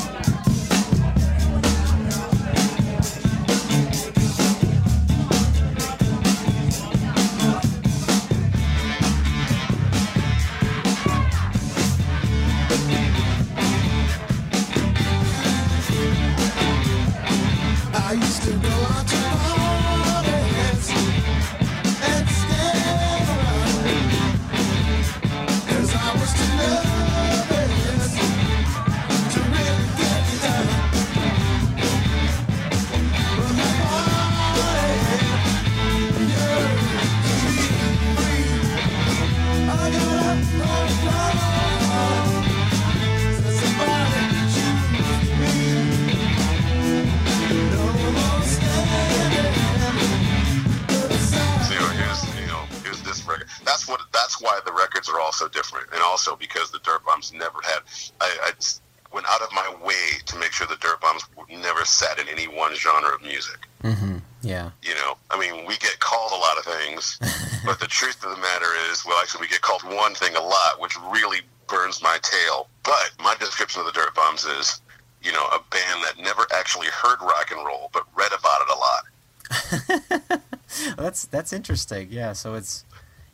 One 70.06 70.14
thing 70.14 70.36
a 70.36 70.40
lot, 70.40 70.80
which 70.80 70.96
really 71.10 71.40
burns 71.66 72.00
my 72.00 72.16
tail. 72.22 72.68
But 72.84 73.10
my 73.18 73.34
description 73.40 73.80
of 73.80 73.86
the 73.86 73.92
Dirtbombs 73.92 74.46
is, 74.60 74.80
you 75.20 75.32
know, 75.32 75.44
a 75.46 75.58
band 75.68 76.04
that 76.04 76.14
never 76.22 76.46
actually 76.54 76.86
heard 76.86 77.20
rock 77.20 77.50
and 77.50 77.66
roll, 77.66 77.90
but 77.92 78.04
read 78.14 78.30
about 78.30 78.60
it 78.62 78.68
a 78.70 78.78
lot. 78.78 80.42
That's 80.96 81.24
that's 81.26 81.52
interesting. 81.52 82.06
Yeah. 82.12 82.34
So 82.34 82.54
it's 82.54 82.84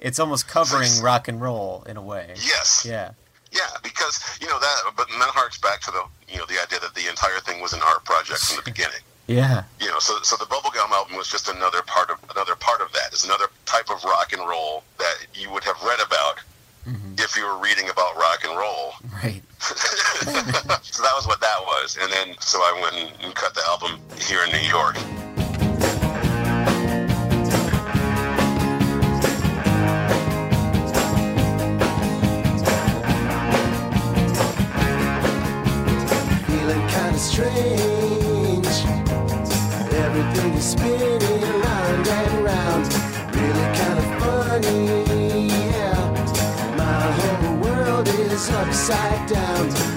it's 0.01 0.19
almost 0.19 0.49
covering 0.49 0.89
rock 1.03 1.29
and 1.29 1.43
roll 1.43 1.85
in 1.87 1.99
a 1.99 2.03
way. 2.03 2.33
Yes. 2.37 2.87
Yeah. 2.89 3.11
Yeah, 3.51 3.69
because 3.83 4.39
you 4.41 4.47
know 4.47 4.59
that, 4.59 4.77
but 4.97 5.09
that 5.09 5.29
harks 5.29 5.59
back 5.59 5.83
to 5.83 5.91
the 5.91 6.05
you 6.27 6.39
know 6.39 6.47
the 6.47 6.59
idea 6.63 6.81
that 6.81 6.95
the 6.95 7.07
entire 7.07 7.41
thing 7.41 7.61
was 7.61 7.75
an 7.75 7.81
art 7.85 8.03
project 8.07 8.41
from 8.41 8.57
the 8.57 8.63
beginning. 8.63 9.01
Yeah. 9.29 9.63
You 9.81 9.87
know, 9.87 10.01
so 10.01 10.19
so 10.23 10.37
the 10.37 10.47
Bubblegum 10.47 10.91
album 10.91 11.17
was 11.17 11.29
just 11.29 11.49
another 11.49 11.81
part 11.83 12.11
of 12.11 12.19
another 12.35 12.57
part 12.57 12.81
of 12.81 12.93
that. 12.93 13.13
It's 13.13 13.25
another 13.25 13.47
type 13.67 13.89
of 13.89 14.03
rock 14.03 14.33
and 14.33 14.43
roll 14.43 14.83
that 14.99 15.15
you 15.33 15.49
would 15.53 15.63
have 15.63 15.81
read 15.83 16.01
about 16.05 16.41
Mm-hmm. 16.87 17.15
if 17.19 17.37
you 17.37 17.47
were 17.47 17.59
reading 17.59 17.89
about 17.91 18.17
rock 18.17 18.43
and 18.45 18.59
roll. 18.59 18.95
Right. 19.23 19.41
so 19.61 21.03
that 21.03 21.13
was 21.15 21.29
what 21.29 21.41
that 21.41 21.61
was, 21.61 21.97
and 22.01 22.11
then 22.13 22.35
so 22.41 22.59
I 22.59 22.81
went 22.83 23.13
and 23.23 23.33
cut 23.37 23.55
the 23.55 23.63
album 23.69 24.01
here 24.19 24.43
in 24.45 24.51
New 24.51 24.69
York. 24.69 24.97
feeling 36.49 36.89
kind 36.89 37.15
of 37.15 37.21
strange. 37.21 37.82
Upside 48.51 49.29
down. 49.29 49.92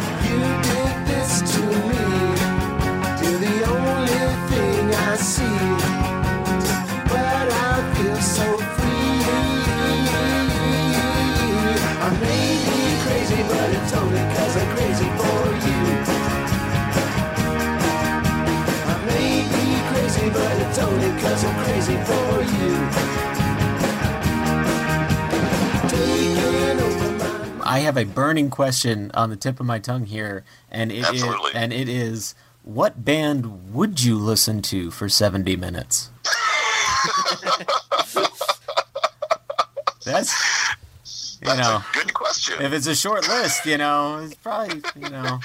I 27.76 27.80
have 27.80 27.98
a 27.98 28.06
burning 28.06 28.50
question 28.50 29.12
on 29.16 29.30
the 29.30 29.36
tip 29.36 29.60
of 29.60 29.66
my 29.66 29.80
tongue 29.80 30.06
here, 30.06 30.46
and 30.72 30.94
it 30.94 31.14
is, 31.14 31.26
and 31.54 31.74
it 31.74 31.90
is, 31.90 32.34
what 32.64 33.04
band 33.04 33.74
would 33.74 34.02
you 34.02 34.18
listen 34.18 34.62
to 34.62 34.92
for 34.92 35.10
seventy 35.10 35.58
minutes? 35.58 36.10
That's 40.06 41.38
you 41.42 41.48
That's 41.48 41.60
know, 41.60 41.76
a 41.76 41.86
good 41.94 42.14
question. 42.14 42.62
if 42.62 42.72
it's 42.72 42.88
a 42.88 42.96
short 42.96 43.28
list, 43.28 43.66
you 43.66 43.78
know, 43.78 44.20
it's 44.20 44.36
probably 44.36 44.82
you 44.96 45.10
know. 45.10 45.42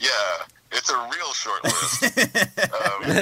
Yeah, 0.00 0.08
it's 0.72 0.90
a 0.90 1.08
real 1.14 1.32
short 1.34 1.62
list. 1.62 2.02
um, 2.74 3.12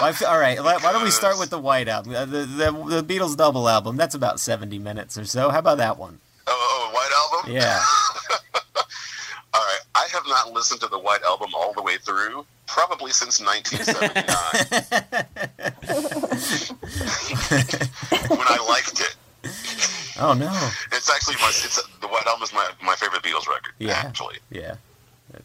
Well, 0.00 0.12
all 0.26 0.40
right, 0.40 0.60
why 0.60 0.78
why 0.78 0.90
don't 0.90 1.04
we 1.04 1.12
start 1.12 1.38
with 1.38 1.50
the 1.50 1.60
White 1.60 1.86
album, 1.86 2.16
uh, 2.16 2.24
the, 2.24 2.38
the 2.38 2.72
the 3.00 3.04
Beatles 3.04 3.36
double 3.36 3.68
album? 3.68 3.96
That's 3.96 4.16
about 4.16 4.40
seventy 4.40 4.80
minutes 4.80 5.16
or 5.16 5.24
so. 5.24 5.50
How 5.50 5.60
about 5.60 5.78
that 5.78 5.98
one? 5.98 6.18
Oh, 6.54 6.58
oh, 6.60 6.90
oh, 6.90 6.92
White 6.92 7.12
Album. 7.16 7.52
Yeah. 7.56 7.80
All 9.54 9.60
right, 9.60 9.80
I 9.94 10.06
have 10.12 10.26
not 10.26 10.52
listened 10.52 10.80
to 10.82 10.86
the 10.88 10.98
White 10.98 11.22
Album 11.24 11.50
all 11.54 11.74
the 11.74 11.82
way 11.82 11.98
through, 11.98 12.46
probably 12.66 13.10
since 13.10 13.38
1979, 13.38 14.24
when 18.38 18.46
I 18.48 18.58
liked 18.66 19.00
it. 19.00 19.14
Oh 20.18 20.32
no. 20.32 20.50
It's 20.90 21.10
actually 21.10 21.36
my 21.36 21.48
it's 21.48 21.82
the 22.00 22.08
White 22.08 22.26
Album 22.26 22.42
is 22.44 22.54
my 22.54 22.66
my 22.82 22.94
favorite 22.94 23.22
Beatles 23.22 23.46
record. 23.46 23.74
Yeah. 23.78 24.02
actually. 24.06 24.38
Yeah. 24.50 24.76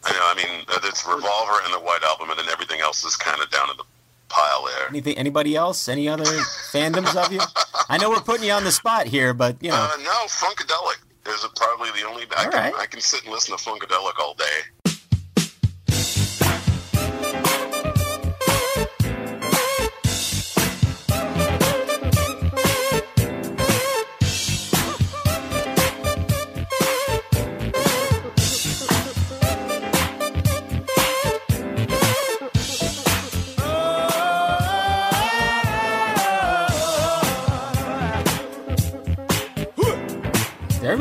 I 0.04 0.12
know. 0.12 0.22
I 0.22 0.34
mean, 0.36 0.64
it's 0.84 1.06
Revolver 1.06 1.60
and 1.64 1.74
the 1.74 1.80
White 1.80 2.02
Album, 2.02 2.30
and 2.30 2.38
then 2.38 2.48
everything 2.48 2.80
else 2.80 3.04
is 3.04 3.14
kind 3.16 3.42
of 3.42 3.50
down 3.50 3.68
in 3.70 3.76
the 3.76 3.84
pile 4.28 4.64
there. 4.66 4.88
Anything? 4.88 5.16
Anybody 5.18 5.56
else? 5.56 5.88
Any 5.88 6.08
other 6.08 6.24
fandoms 6.24 7.14
of 7.16 7.32
you? 7.32 7.40
I 7.88 7.98
know 7.98 8.10
we're 8.10 8.20
putting 8.20 8.46
you 8.46 8.52
on 8.52 8.64
the 8.64 8.72
spot 8.72 9.06
here, 9.06 9.32
but 9.34 9.56
you 9.60 9.70
know. 9.70 9.76
Uh, 9.76 9.96
no, 10.02 10.26
Funkadelic 10.26 10.98
is 11.26 11.46
probably 11.56 11.90
the 12.00 12.06
only. 12.06 12.24
I 12.36 12.44
All 12.44 12.50
can, 12.50 12.72
right. 12.72 12.74
I 12.78 12.86
can 12.86 13.00
sit 13.00 13.24
and 13.24 13.32
listen 13.32 13.56
to 13.56 13.62
Funkadelic 13.62 14.18
all 14.20 14.34
day. 14.34 14.87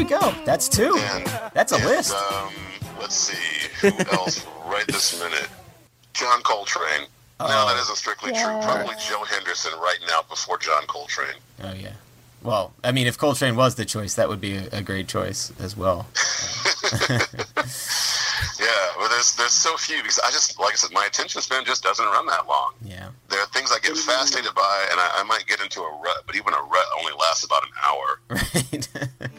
Go. 0.03 0.33
That's 0.45 0.67
two. 0.67 0.93
That's 1.53 1.71
a 1.71 1.77
list. 1.77 2.15
Um, 2.15 2.53
let's 2.99 3.15
see. 3.15 3.69
Who 3.81 3.89
else 4.11 4.45
right 4.65 4.85
this 4.87 5.19
minute? 5.19 5.47
John 6.13 6.41
Coltrane. 6.41 7.07
No, 7.39 7.47
that 7.47 7.77
isn't 7.81 7.95
strictly 7.95 8.31
true. 8.31 8.59
Probably 8.61 8.95
Joe 8.99 9.23
Henderson 9.23 9.73
right 9.79 9.99
now 10.07 10.21
before 10.27 10.57
John 10.57 10.83
Coltrane. 10.87 11.37
Oh 11.63 11.73
yeah. 11.73 11.93
Well, 12.41 12.73
I 12.83 12.91
mean, 12.91 13.07
if 13.07 13.17
Coltrane 13.17 13.55
was 13.55 13.75
the 13.75 13.85
choice, 13.85 14.15
that 14.15 14.29
would 14.29 14.41
be 14.41 14.55
a, 14.55 14.69
a 14.71 14.81
great 14.81 15.07
choice 15.07 15.51
as 15.59 15.77
well. 15.77 16.07
Yeah, 18.59 18.65
well, 18.97 19.09
there's 19.09 19.35
there's 19.35 19.51
so 19.53 19.77
few 19.77 19.97
because 20.01 20.19
I 20.19 20.31
just 20.31 20.59
like 20.59 20.73
I 20.73 20.75
said, 20.75 20.91
my 20.91 21.05
attention 21.05 21.41
span 21.41 21.63
just 21.65 21.83
doesn't 21.83 22.05
run 22.05 22.25
that 22.27 22.47
long. 22.47 22.73
Yeah. 22.83 23.09
There 23.29 23.39
are 23.39 23.45
things 23.47 23.71
I 23.71 23.79
get 23.79 23.95
fascinated 23.95 24.53
by, 24.55 24.87
and 24.91 24.99
I, 24.99 25.11
I 25.17 25.23
might 25.23 25.45
get 25.45 25.61
into 25.61 25.81
a 25.81 25.99
rut, 26.03 26.23
but 26.25 26.35
even 26.35 26.53
a 26.53 26.61
rut 26.61 26.85
only 26.99 27.13
lasts 27.19 27.43
about 27.43 27.63
an 27.63 27.69
hour. 27.85 28.19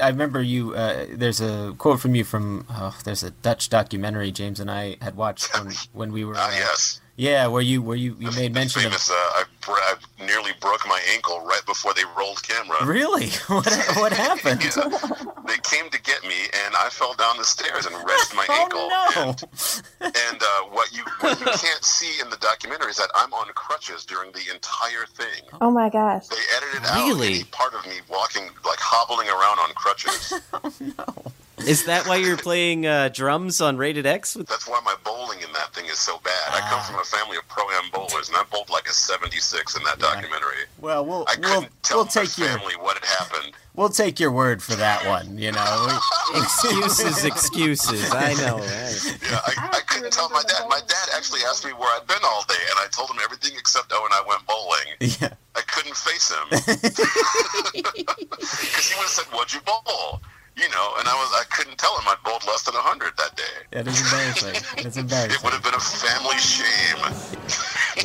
I 0.00 0.08
remember 0.08 0.42
you. 0.42 0.74
Uh, 0.74 1.06
there's 1.10 1.40
a 1.40 1.74
quote 1.78 2.00
from 2.00 2.14
you 2.14 2.24
from. 2.24 2.66
Oh, 2.70 2.96
there's 3.04 3.22
a 3.22 3.30
Dutch 3.30 3.68
documentary 3.68 4.32
James 4.32 4.60
and 4.60 4.70
I 4.70 4.96
had 5.00 5.16
watched 5.16 5.52
when 5.58 5.72
when 5.92 6.12
we 6.12 6.24
were. 6.24 6.34
Ah, 6.36 6.48
uh, 6.48 6.52
yes. 6.52 7.00
Yeah, 7.18 7.46
where 7.46 7.62
you 7.62 7.80
where 7.80 7.96
you, 7.96 8.14
you 8.20 8.30
made 8.32 8.52
mention 8.52 8.80
of. 8.84 8.90
Famous. 8.92 9.10
Uh, 9.10 9.14
I, 9.14 9.44
br- 9.62 9.72
I 9.72 9.94
nearly 10.26 10.50
broke 10.60 10.86
my 10.86 11.00
ankle 11.14 11.40
right 11.46 11.62
before 11.64 11.94
they 11.94 12.02
rolled 12.16 12.42
camera. 12.42 12.76
Really? 12.84 13.28
What 13.48 13.66
what 13.96 14.12
happened? 14.26 14.60
They 15.46 15.58
came 15.62 15.88
to 15.90 16.02
get 16.02 16.22
me, 16.24 16.34
and 16.64 16.74
I 16.74 16.88
fell 16.90 17.14
down 17.14 17.38
the 17.38 17.44
stairs 17.44 17.86
and 17.86 17.94
wrenched 17.94 18.34
my 18.34 18.44
Oh, 18.48 18.62
ankle. 18.62 18.88
no. 18.90 19.34
And, 20.00 20.16
and 20.16 20.42
uh, 20.42 20.62
what 20.72 20.92
you 20.92 21.04
what 21.20 21.38
you 21.38 21.46
can't 21.46 21.84
see 21.84 22.20
in 22.20 22.28
the 22.30 22.36
documentary 22.38 22.90
is 22.90 22.96
that 22.96 23.10
I'm 23.14 23.32
on 23.32 23.46
crutches 23.54 24.04
during 24.04 24.32
the 24.32 24.42
entire 24.52 25.06
thing. 25.14 25.42
Oh 25.60 25.70
my 25.70 25.88
gosh. 25.88 26.26
They 26.26 26.36
edited 26.56 26.84
out 26.90 27.20
any 27.24 27.44
part 27.44 27.74
of 27.74 27.86
me 27.86 27.94
walking, 28.10 28.42
like 28.66 28.80
hobbling 28.80 29.28
around 29.28 29.58
on 29.60 29.70
crutches. 29.74 30.34
Is 31.66 31.84
that 31.86 32.06
why 32.06 32.16
you're 32.16 32.36
playing 32.36 32.86
uh, 32.86 33.08
drums 33.08 33.60
on 33.60 33.76
Rated 33.76 34.06
X? 34.06 34.34
That's 34.34 34.68
why 34.68 34.80
my 34.84 34.94
bowling 35.04 35.40
in 35.42 35.52
that 35.52 35.74
thing 35.74 35.86
is 35.86 35.98
so 35.98 36.18
bad. 36.22 36.32
I 36.52 36.60
come 36.70 36.80
from 36.84 37.00
a 37.00 37.04
family 37.04 37.36
of 37.36 37.48
pro-am 37.48 37.90
bowlers, 37.92 38.28
and 38.28 38.36
I 38.36 38.44
bowled 38.52 38.70
like 38.70 38.86
a 38.88 38.92
76 38.92 39.76
in 39.76 39.82
that 39.84 39.98
documentary. 39.98 40.66
Well, 40.80 41.04
we'll 41.04 41.24
I 41.28 41.34
we'll 41.40 41.66
tell 41.82 41.98
we'll 41.98 42.04
my 42.04 42.10
take 42.10 42.38
your 42.38 42.48
family 42.48 42.74
what 42.74 42.96
had 42.98 43.04
happened. 43.04 43.52
we'll 43.74 43.88
take 43.88 44.20
your 44.20 44.30
word 44.30 44.62
for 44.62 44.76
that 44.76 45.04
one. 45.06 45.38
You 45.38 45.50
know. 45.52 45.98
excuses, 46.36 47.24
excuses. 47.24 48.12
I 48.12 48.34
know. 48.34 48.58
right? 48.58 49.18
Yeah, 49.28 49.40
I, 49.46 49.70
I 49.72 49.80
couldn't 49.88 50.12
tell 50.12 50.30
my 50.30 50.42
dad. 50.46 50.66
My 50.68 50.80
dad 50.86 51.08
actually 51.16 51.40
asked 51.48 51.64
me 51.64 51.72
where 51.72 51.88
I'd 52.00 52.06
been 52.06 52.22
all 52.24 52.44
day, 52.48 52.62
and 52.70 52.78
I 52.78 52.86
told 52.92 53.10
him 53.10 53.18
everything 53.24 53.52
except 53.58 53.90
oh, 53.92 54.04
and 54.04 54.14
I 54.14 54.22
went 54.28 54.46
bowling. 54.46 54.86
Yeah. 55.20 55.34
I 55.56 55.62
couldn't 55.62 55.96
face 55.96 56.30
him 56.30 56.48
because 56.50 56.98
he 57.72 58.94
would 58.94 59.02
have 59.02 59.08
said, 59.08 59.24
"What'd 59.32 59.54
you 59.54 59.60
bowl?" 59.60 60.20
You 60.56 60.68
know, 60.70 60.94
and 60.98 61.06
I 61.06 61.14
was 61.14 61.30
I 61.38 61.44
couldn't 61.54 61.76
tell 61.76 61.94
him 61.98 62.08
I'd 62.08 62.16
bowled 62.24 62.46
less 62.46 62.62
than 62.62 62.74
hundred 62.76 63.12
that 63.18 63.36
day. 63.36 63.42
That 63.72 63.86
is 63.86 64.00
embarrassing. 64.00 64.82
That's 64.82 64.96
embarrassing. 64.96 65.32
It 65.38 65.44
would 65.44 65.52
have 65.52 65.62
been 65.62 65.74
a 65.74 65.80
family 65.80 66.38
shame. 66.38 67.00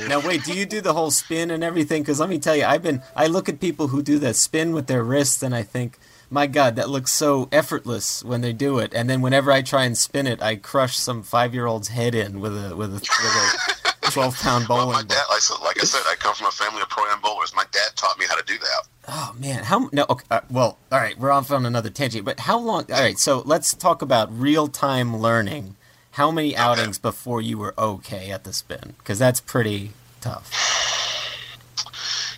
Now 0.07 0.19
wait, 0.25 0.43
do 0.45 0.53
you 0.53 0.65
do 0.65 0.79
the 0.79 0.93
whole 0.93 1.11
spin 1.11 1.51
and 1.51 1.63
everything? 1.63 2.01
Because 2.01 2.19
let 2.21 2.29
me 2.29 2.39
tell 2.39 2.55
you, 2.55 2.63
I've 2.63 2.81
been 2.81 3.01
I 3.15 3.27
look 3.27 3.49
at 3.49 3.59
people 3.59 3.87
who 3.89 4.01
do 4.01 4.19
that 4.19 4.35
spin 4.37 4.71
with 4.73 4.87
their 4.87 5.03
wrists, 5.03 5.43
and 5.43 5.53
I 5.53 5.63
think, 5.63 5.97
my 6.29 6.47
God, 6.47 6.77
that 6.77 6.89
looks 6.89 7.11
so 7.11 7.49
effortless 7.51 8.23
when 8.23 8.39
they 8.39 8.53
do 8.53 8.79
it. 8.79 8.93
And 8.93 9.09
then 9.09 9.21
whenever 9.21 9.51
I 9.51 9.61
try 9.61 9.83
and 9.83 9.97
spin 9.97 10.27
it, 10.27 10.41
I 10.41 10.55
crush 10.55 10.97
some 10.97 11.23
five 11.23 11.53
year 11.53 11.65
old's 11.67 11.89
head 11.89 12.15
in 12.15 12.39
with 12.39 12.53
a 12.53 12.73
with 12.75 12.91
a 12.91 12.99
with 12.99 13.03
a 13.03 14.11
twelve 14.11 14.35
pound 14.37 14.65
bowling 14.67 14.93
ball. 14.93 15.03
Dad, 15.03 15.23
like, 15.29 15.37
I 15.37 15.39
said- 15.39 15.59
like 15.61 15.81
I 15.81 15.85
said, 15.85 16.01
I 16.07 16.15
come 16.15 16.35
from 16.35 16.47
a 16.47 16.51
family 16.51 16.81
of 16.81 16.89
pro-am 16.89 17.19
bowlers. 17.21 17.53
My 17.53 17.65
dad 17.71 17.91
taught 17.95 18.17
me 18.17 18.25
how 18.27 18.35
to 18.35 18.43
do 18.45 18.57
that. 18.59 19.00
Oh 19.07 19.35
man, 19.39 19.63
how 19.63 19.89
no? 19.91 20.05
Okay, 20.09 20.25
uh, 20.29 20.41
well, 20.49 20.77
all 20.91 20.99
right, 20.99 21.17
we're 21.17 21.31
off 21.31 21.51
on 21.51 21.65
another 21.65 21.89
tangent. 21.89 22.23
But 22.23 22.41
how 22.41 22.59
long? 22.59 22.85
All 22.91 22.99
right, 23.01 23.17
so 23.17 23.41
let's 23.45 23.73
talk 23.73 24.01
about 24.01 24.31
real 24.37 24.67
time 24.67 25.17
learning. 25.17 25.75
How 26.11 26.29
many 26.29 26.55
outings 26.55 26.99
before 26.99 27.41
you 27.41 27.57
were 27.57 27.73
okay 27.77 28.31
at 28.31 28.43
the 28.43 28.51
spin? 28.53 28.95
Because 28.97 29.17
that's 29.17 29.39
pretty 29.39 29.91
tough. 30.19 30.51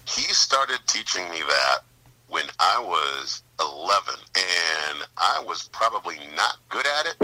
He 0.05 0.21
started 0.33 0.79
teaching 0.87 1.27
me 1.31 1.39
that 1.39 1.79
when 2.27 2.45
I 2.59 2.79
was 2.79 3.41
11, 3.59 4.13
and 4.35 5.03
I 5.17 5.43
was 5.45 5.67
probably 5.71 6.17
not 6.35 6.57
good 6.69 6.85
at 6.99 7.05
it 7.07 7.17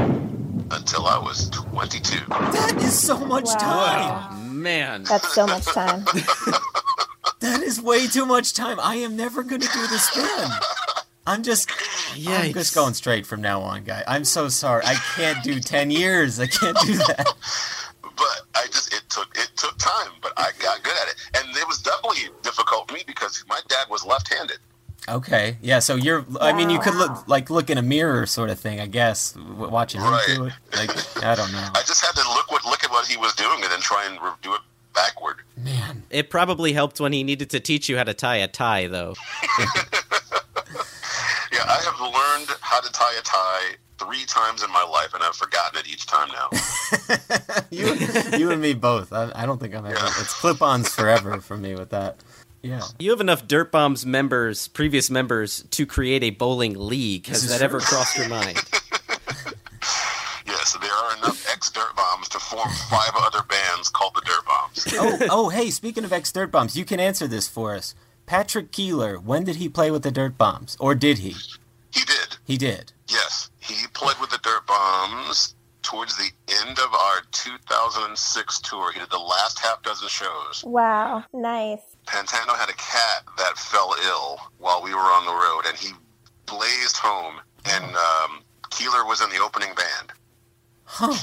until 0.71 1.05
I 1.05 1.19
was 1.19 1.49
22. 1.51 2.25
That 2.27 2.75
is 2.79 2.99
so 2.99 3.19
much 3.19 3.45
Wow. 3.45 3.55
time. 3.59 4.61
Man, 4.61 5.03
That's 5.03 5.33
so 5.33 5.45
much 5.47 5.65
time. 5.67 6.05
That 7.39 7.61
is 7.61 7.81
way 7.81 8.07
too 8.07 8.25
much 8.25 8.53
time. 8.53 8.79
I 8.81 8.95
am 8.95 9.15
never 9.15 9.43
going 9.43 9.61
to 9.61 9.67
do 9.67 9.87
this 9.87 10.11
again. 10.15 10.49
I'm 11.25 11.43
just, 11.43 11.69
yeah, 12.15 12.39
I'm 12.39 12.53
just 12.53 12.73
going 12.73 12.93
straight 12.95 13.25
from 13.25 13.41
now 13.41 13.61
on, 13.61 13.83
guy. 13.83 14.03
I'm 14.07 14.25
so 14.25 14.49
sorry. 14.49 14.83
I 14.85 14.95
can't 15.15 15.43
do 15.43 15.59
ten 15.59 15.91
years. 15.91 16.39
I 16.39 16.47
can't 16.47 16.77
do 16.79 16.93
that. 16.95 17.25
But 18.01 18.41
I 18.55 18.65
just 18.65 18.93
it 18.93 19.03
took 19.09 19.29
it 19.37 19.49
took 19.55 19.77
time, 19.77 20.11
but 20.21 20.33
I 20.37 20.49
got 20.59 20.83
good 20.83 20.95
at 21.01 21.07
it, 21.07 21.15
and 21.37 21.55
it 21.55 21.67
was 21.67 21.81
doubly 21.81 22.17
difficult 22.41 22.87
for 22.89 22.95
me 22.95 23.03
because 23.05 23.45
my 23.47 23.59
dad 23.69 23.85
was 23.89 24.03
left-handed. 24.05 24.57
Okay, 25.07 25.57
yeah. 25.61 25.79
So 25.79 25.95
you're, 25.95 26.25
I 26.41 26.51
mean, 26.51 26.69
you 26.69 26.79
could 26.79 26.95
look 26.95 27.27
like 27.27 27.49
look 27.49 27.69
in 27.69 27.77
a 27.77 27.81
mirror, 27.81 28.25
sort 28.25 28.49
of 28.49 28.59
thing. 28.59 28.79
I 28.79 28.87
guess 28.87 29.31
w- 29.33 29.69
watching 29.69 30.01
him 30.01 30.13
do 30.27 30.45
it. 30.45 30.53
Like 30.75 31.23
I 31.23 31.35
don't 31.35 31.51
know. 31.51 31.69
I 31.75 31.81
just 31.85 32.03
had 32.03 32.11
to 32.21 32.27
look 32.33 32.51
what 32.51 32.65
look 32.65 32.83
at 32.83 32.91
what 32.91 33.07
he 33.07 33.17
was 33.17 33.33
doing 33.33 33.61
and 33.63 33.71
then 33.71 33.79
try 33.79 34.05
and 34.05 34.21
re- 34.21 34.31
do 34.41 34.53
it 34.53 34.61
backward. 34.93 35.37
Man, 35.57 36.03
it 36.09 36.29
probably 36.29 36.73
helped 36.73 36.99
when 36.99 37.13
he 37.13 37.23
needed 37.23 37.49
to 37.51 37.59
teach 37.59 37.89
you 37.89 37.97
how 37.97 38.03
to 38.03 38.13
tie 38.13 38.37
a 38.37 38.47
tie, 38.47 38.87
though. 38.87 39.15
Yeah, 41.51 41.63
I 41.65 41.81
have 41.83 41.99
learned 41.99 42.57
how 42.61 42.79
to 42.79 42.91
tie 42.91 43.15
a 43.17 43.21
tie 43.21 43.75
three 43.97 44.23
times 44.25 44.63
in 44.63 44.71
my 44.71 44.83
life, 44.83 45.13
and 45.13 45.23
I've 45.23 45.35
forgotten 45.35 45.79
it 45.79 45.87
each 45.87 46.05
time 46.05 46.29
now. 46.29 46.49
you, 47.71 47.95
you 48.37 48.51
and 48.51 48.61
me 48.61 48.73
both. 48.73 49.11
I, 49.11 49.31
I 49.35 49.45
don't 49.45 49.59
think 49.59 49.73
I'm 49.75 49.85
ever. 49.85 49.97
It's 49.97 50.33
clip-ons 50.39 50.93
forever 50.93 51.41
for 51.41 51.57
me 51.57 51.73
with 51.75 51.89
that. 51.89 52.17
Yeah. 52.61 52.81
You 52.99 53.09
have 53.11 53.21
enough 53.21 53.47
Dirtbombs 53.47 54.05
members, 54.05 54.67
previous 54.67 55.09
members, 55.09 55.63
to 55.71 55.85
create 55.85 56.23
a 56.23 56.29
bowling 56.29 56.75
league. 56.77 57.25
Has 57.27 57.41
This 57.41 57.51
is 57.51 57.57
that 57.57 57.63
ever 57.63 57.79
crossed 57.79 58.17
your 58.17 58.29
mind? 58.29 58.61
yes, 60.49 60.77
there 60.81 60.91
are 60.91 61.17
enough 61.17 61.47
ex-Dirtbombs 61.51 62.27
to 62.29 62.39
form 62.39 62.69
five 62.89 63.11
other 63.15 63.43
bands 63.43 63.89
called 63.89 64.15
the 64.15 64.21
Dirtbombs. 64.21 64.93
oh, 64.99 65.27
oh, 65.29 65.49
hey, 65.49 65.69
speaking 65.69 66.03
of 66.03 66.11
ex 66.11 66.31
Dirtbombs, 66.31 66.75
you 66.75 66.85
can 66.85 66.99
answer 66.99 67.27
this 67.27 67.47
for 67.47 67.75
us. 67.75 67.95
Patrick 68.25 68.71
Keeler, 68.71 69.19
when 69.19 69.43
did 69.43 69.55
he 69.55 69.69
play 69.69 69.89
with 69.91 70.03
the 70.03 70.11
Dirtbombs? 70.11 70.75
Or 70.79 70.93
did 70.95 71.19
he? 71.19 71.35
He 71.91 72.05
did. 72.05 72.37
He 72.43 72.57
did. 72.57 72.91
Yes, 73.07 73.49
he 73.59 73.87
played 73.93 74.17
with 74.19 74.29
the 74.29 74.37
Dirtbombs 74.37 75.55
towards 75.81 76.15
the 76.17 76.29
end 76.61 76.77
of 76.77 76.93
our 76.93 77.21
2006 77.31 78.59
tour. 78.59 78.91
He 78.91 78.99
did 78.99 79.09
the 79.09 79.17
last 79.17 79.59
half 79.59 79.81
dozen 79.81 80.07
shows. 80.07 80.63
Wow. 80.65 81.23
Nice. 81.33 81.81
Pantano 82.05 82.55
had 82.55 82.69
a 82.69 82.73
cat 82.73 83.23
that 83.37 83.57
fell 83.57 83.95
ill 84.05 84.39
while 84.59 84.83
we 84.83 84.93
were 84.93 84.99
on 84.99 85.25
the 85.25 85.33
road, 85.33 85.63
and 85.67 85.77
he 85.77 85.89
blazed 86.45 86.97
home. 86.97 87.35
And 87.65 87.83
um, 87.83 88.43
Keeler 88.69 89.05
was 89.05 89.21
in 89.21 89.29
the 89.29 89.39
opening 89.39 89.73
band. 89.75 90.11
Huh. 90.91 91.15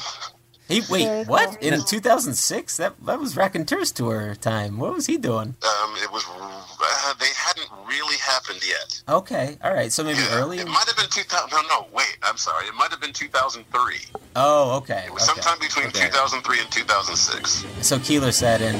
He 0.69 0.81
wait, 0.91 1.05
Very 1.05 1.25
what? 1.25 1.61
cool. 1.61 1.73
In 1.73 1.85
2006? 1.85 2.77
That 2.77 2.95
that 3.05 3.21
was 3.21 3.37
Raconteurs 3.37 3.93
tour 3.93 4.35
time. 4.37 4.79
What 4.79 4.95
was 4.95 5.07
he 5.07 5.17
doing? 5.17 5.55
Um, 5.63 5.95
it 6.03 6.11
was 6.11 6.25
uh, 6.29 7.15
they 7.21 7.27
hadn't 7.37 7.69
really 7.87 8.17
happened 8.17 8.61
yet. 8.67 9.03
Okay, 9.09 9.59
all 9.63 9.73
right. 9.75 9.93
So 9.93 10.03
maybe 10.03 10.21
early. 10.33 10.59
It 10.59 10.67
might 10.67 10.87
have 10.87 10.97
been 10.97 11.11
2000. 11.11 11.51
No, 11.51 11.63
no, 11.69 11.87
wait. 11.93 12.17
I'm 12.23 12.37
sorry. 12.37 12.67
It 12.67 12.75
might 12.75 12.91
have 12.91 13.01
been 13.01 13.13
2003. 13.13 13.97
Oh, 14.35 14.77
okay. 14.79 15.05
It 15.07 15.13
was 15.13 15.29
okay. 15.29 15.41
sometime 15.41 15.61
between 15.61 15.91
2003 15.93 16.61
and 16.61 16.71
2006. 16.71 17.65
So 17.87 17.99
Keeler 17.99 18.33
sat 18.33 18.61
in. 18.61 18.77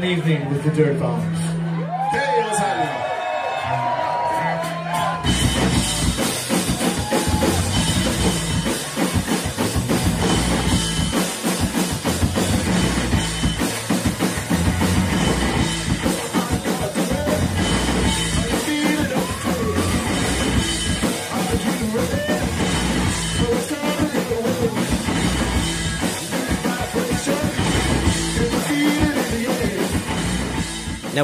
An 0.00 0.06
evening 0.06 0.48
with 0.48 0.64
the 0.64 0.70
Dirtbombs. 0.70 1.49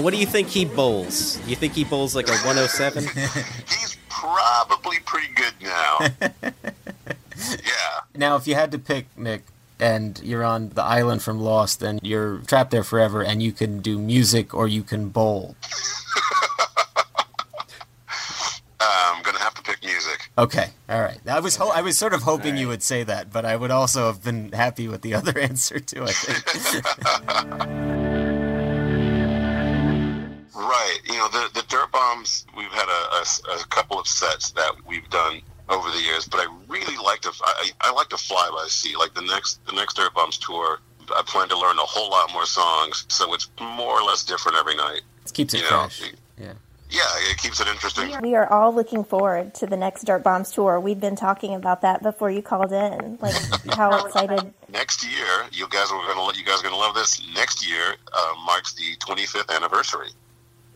What 0.07 0.15
do 0.15 0.21
you 0.21 0.27
think 0.27 0.47
he 0.47 0.65
bowls? 0.65 1.37
You 1.49 1.57
think 1.57 1.73
he 1.73 1.83
bowls 1.83 2.15
like 2.15 2.29
a 2.29 2.37
107? 2.47 3.03
He's 3.67 3.99
probably 4.09 5.01
pretty 5.01 5.35
good 5.35 5.53
now. 5.61 5.99
yeah. 6.41 8.03
Now, 8.15 8.37
if 8.37 8.47
you 8.47 8.55
had 8.55 8.71
to 8.71 8.79
pick 8.79 9.07
Nick, 9.19 9.47
and 9.81 10.23
you're 10.23 10.45
on 10.45 10.69
the 10.69 10.85
island 10.85 11.25
from 11.25 11.41
Lost, 11.41 11.83
and 11.83 11.99
you're 12.05 12.39
trapped 12.47 12.71
there 12.71 12.85
forever, 12.85 13.21
and 13.21 13.43
you 13.43 13.51
can 13.51 13.81
do 13.81 13.99
music 13.99 14.55
or 14.55 14.69
you 14.69 14.85
can 14.85 15.09
bowl. 15.09 15.57
Uh, 18.79 18.79
I'm 18.79 19.25
gonna 19.25 19.41
have 19.41 19.55
to 19.55 19.63
pick 19.63 19.83
music. 19.83 20.31
Okay, 20.39 20.69
all 20.89 21.01
right. 21.01 21.19
I 21.27 21.41
was 21.41 21.57
ho- 21.57 21.73
I 21.75 21.81
was 21.81 21.99
sort 21.99 22.15
of 22.15 22.23
hoping 22.23 22.57
you 22.57 22.69
would 22.69 22.85
say 22.85 23.03
that, 23.03 23.33
but 23.33 23.45
I 23.45 23.57
would 23.57 23.73
also 23.73 24.07
have 24.07 24.23
been 24.23 24.53
happy 24.53 24.87
with 24.87 25.03
the 25.03 25.15
other 25.15 25.37
answer 25.37 25.81
too. 25.81 26.05
I 26.05 26.13
think. 26.13 28.06
Right. 30.67 30.99
You 31.05 31.15
know, 31.15 31.29
the 31.29 31.49
the 31.55 31.61
Dirtbombs. 31.63 32.45
We've 32.57 32.73
had 32.73 32.89
a, 32.89 33.53
a- 33.53 33.61
a 33.61 33.65
couple 33.67 33.99
of 34.01 34.07
sets 34.09 34.51
that 34.53 34.73
we've 34.87 35.09
done 35.11 35.41
over 35.69 35.91
the 35.91 36.01
years, 36.01 36.27
but 36.27 36.41
I 36.41 36.47
really 36.69 36.97
like 36.97 37.21
to. 37.23 37.33
I, 37.45 37.71
I 37.83 37.93
like 37.93 38.09
to 38.11 38.17
fly 38.17 38.49
by 38.51 38.67
sea. 38.69 38.97
Like 38.97 39.15
the 39.15 39.23
next 39.23 39.65
the 39.67 39.73
next 39.73 39.97
Dirtbombs 39.97 40.39
tour, 40.45 40.81
I 41.15 41.23
plan 41.27 41.49
to 41.49 41.59
learn 41.59 41.79
a 41.79 41.83
whole 41.83 42.11
lot 42.11 42.33
more 42.33 42.47
songs, 42.47 43.05
so 43.09 43.33
it's 43.35 43.49
more 43.61 44.01
or 44.01 44.03
less 44.03 44.25
different 44.25 44.59
every 44.59 44.75
night. 44.77 45.03
It 45.25 45.33
keeps 45.35 45.55
it 45.55 45.59
You 45.59 45.71
know, 45.71 45.89
fresh. 45.89 46.13
Yeah. 46.39 46.53
Yeah, 46.89 47.03
it 47.31 47.39
keeps 47.39 47.61
it 47.61 47.67
interesting. 47.67 48.13
We 48.23 48.37
are 48.37 48.49
all 48.53 48.73
looking 48.73 49.03
forward 49.03 49.55
to 49.55 49.67
the 49.67 49.77
next 49.77 50.05
Dirtbombs 50.05 50.55
tour. 50.55 50.79
We've 50.79 51.01
been 51.01 51.17
talking 51.17 51.53
about 51.55 51.81
that 51.83 52.01
before 52.01 52.31
you 52.31 52.43
called 52.43 52.73
in. 52.73 53.19
Like 53.21 53.35
how 53.75 54.07
excited. 54.07 54.53
Next 54.69 55.05
year, 55.05 55.47
you 55.53 55.69
guys 55.69 55.91
are 55.91 56.15
gonna 56.15 56.37
you 56.39 56.45
guys 56.45 56.61
are 56.61 56.63
gonna 56.63 56.77
love 56.77 56.95
this. 56.95 57.21
Next 57.35 57.69
year 57.69 57.97
uh, 58.13 58.35
marks 58.47 58.73
the 58.75 58.95
25th 58.97 59.55
anniversary. 59.55 60.11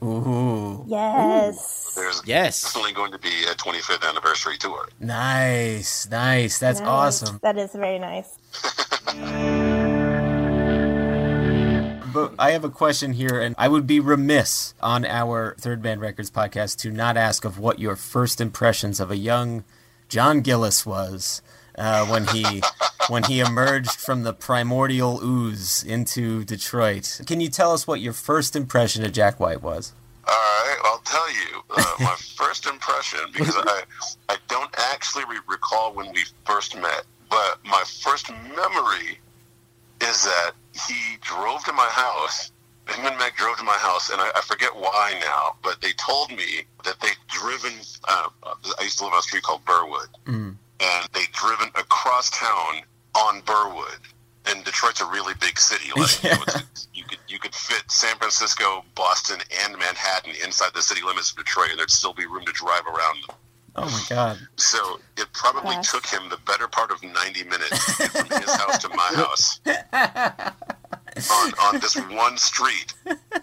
Ooh. 0.02 0.84
Yes. 0.88 1.92
There's 1.94 2.22
Yes. 2.24 2.62
definitely 2.62 2.92
going 2.92 3.12
to 3.12 3.18
be 3.18 3.44
a 3.50 3.54
25th 3.54 4.08
anniversary 4.08 4.56
tour. 4.56 4.88
Nice, 4.98 6.08
nice. 6.08 6.58
That's 6.58 6.80
Nice. 6.80 6.88
awesome. 6.88 7.38
That 7.42 7.58
is 7.58 7.72
very 7.72 7.98
nice. 7.98 8.38
But 12.12 12.34
I 12.40 12.50
have 12.50 12.64
a 12.64 12.70
question 12.70 13.12
here, 13.12 13.40
and 13.40 13.54
I 13.56 13.68
would 13.68 13.86
be 13.86 14.00
remiss 14.00 14.74
on 14.82 15.04
our 15.04 15.54
Third 15.60 15.80
Man 15.80 16.00
Records 16.00 16.28
podcast 16.28 16.76
to 16.78 16.90
not 16.90 17.16
ask 17.16 17.44
of 17.44 17.56
what 17.60 17.78
your 17.78 17.94
first 17.94 18.40
impressions 18.40 18.98
of 18.98 19.12
a 19.12 19.16
young 19.16 19.62
John 20.08 20.40
Gillis 20.40 20.84
was 20.84 21.40
uh, 21.78 22.06
when 22.06 22.26
he 22.28 22.62
when 23.08 23.22
he 23.24 23.40
emerged 23.40 23.92
from 23.92 24.22
the 24.22 24.32
primordial 24.32 25.20
ooze 25.22 25.82
into 25.82 26.44
Detroit. 26.44 27.20
Can 27.26 27.40
you 27.40 27.48
tell 27.48 27.72
us 27.72 27.86
what 27.86 28.00
your 28.00 28.12
first 28.12 28.54
impression 28.54 29.04
of 29.04 29.12
Jack 29.12 29.40
White 29.40 29.62
was? 29.62 29.92
All 30.28 30.34
right, 30.34 30.78
I'll 30.84 30.98
tell 31.04 31.30
you 31.32 31.62
uh, 31.76 31.94
my 32.00 32.14
first 32.36 32.66
impression 32.66 33.20
because 33.32 33.56
I 33.56 33.82
I 34.28 34.36
don't 34.48 34.72
actually 34.92 35.24
re- 35.24 35.38
recall 35.48 35.92
when 35.94 36.12
we 36.12 36.22
first 36.44 36.76
met, 36.76 37.04
but 37.28 37.58
my 37.64 37.82
first 38.02 38.30
memory 38.30 39.18
is 40.00 40.24
that 40.24 40.52
he 40.72 41.16
drove 41.20 41.64
to 41.64 41.72
my 41.72 41.86
house. 41.90 42.52
Him 42.88 43.06
and 43.06 43.16
Meg 43.18 43.34
drove 43.36 43.56
to 43.58 43.62
my 43.64 43.74
house, 43.74 44.10
and 44.10 44.20
I, 44.20 44.30
I 44.34 44.40
forget 44.40 44.74
why 44.74 45.14
now, 45.20 45.54
but 45.62 45.80
they 45.80 45.92
told 45.92 46.30
me 46.30 46.64
that 46.84 46.98
they'd 47.00 47.16
driven. 47.28 47.72
Uh, 48.08 48.28
I 48.78 48.82
used 48.82 48.98
to 48.98 49.04
live 49.04 49.12
on 49.12 49.18
a 49.20 49.22
street 49.22 49.42
called 49.44 49.64
Burwood, 49.64 50.08
Mm. 50.26 50.56
And 50.80 51.08
they'd 51.12 51.30
driven 51.32 51.68
across 51.68 52.30
town 52.30 52.82
on 53.14 53.40
Burwood. 53.42 53.98
And 54.46 54.64
Detroit's 54.64 55.00
a 55.00 55.06
really 55.06 55.34
big 55.40 55.58
city. 55.58 55.90
Like 55.94 56.22
you, 56.22 56.30
know, 56.30 56.42
it's, 56.42 56.88
you 56.94 57.04
could 57.04 57.18
you 57.28 57.38
could 57.38 57.54
fit 57.54 57.84
San 57.90 58.16
Francisco, 58.16 58.84
Boston, 58.94 59.38
and 59.64 59.76
Manhattan 59.78 60.32
inside 60.42 60.70
the 60.74 60.82
city 60.82 61.02
limits 61.04 61.30
of 61.30 61.36
Detroit, 61.36 61.70
and 61.70 61.78
there'd 61.78 61.90
still 61.90 62.14
be 62.14 62.26
room 62.26 62.44
to 62.46 62.52
drive 62.52 62.86
around 62.86 63.22
them. 63.26 63.36
Oh 63.76 63.84
my 63.84 64.02
God! 64.08 64.38
So 64.56 64.98
it 65.16 65.26
probably 65.32 65.76
Gosh. 65.76 65.92
took 65.92 66.06
him 66.06 66.28
the 66.30 66.38
better 66.38 66.66
part 66.66 66.90
of 66.90 67.02
ninety 67.02 67.44
minutes 67.44 67.96
to 67.96 68.02
get 68.02 68.10
from 68.10 68.40
his 68.40 68.50
house 68.50 68.78
to 68.78 68.88
my 68.88 69.12
house 69.14 69.60
on, 71.30 71.52
on 71.62 71.80
this 71.80 71.96
one 72.10 72.36
street, 72.36 72.94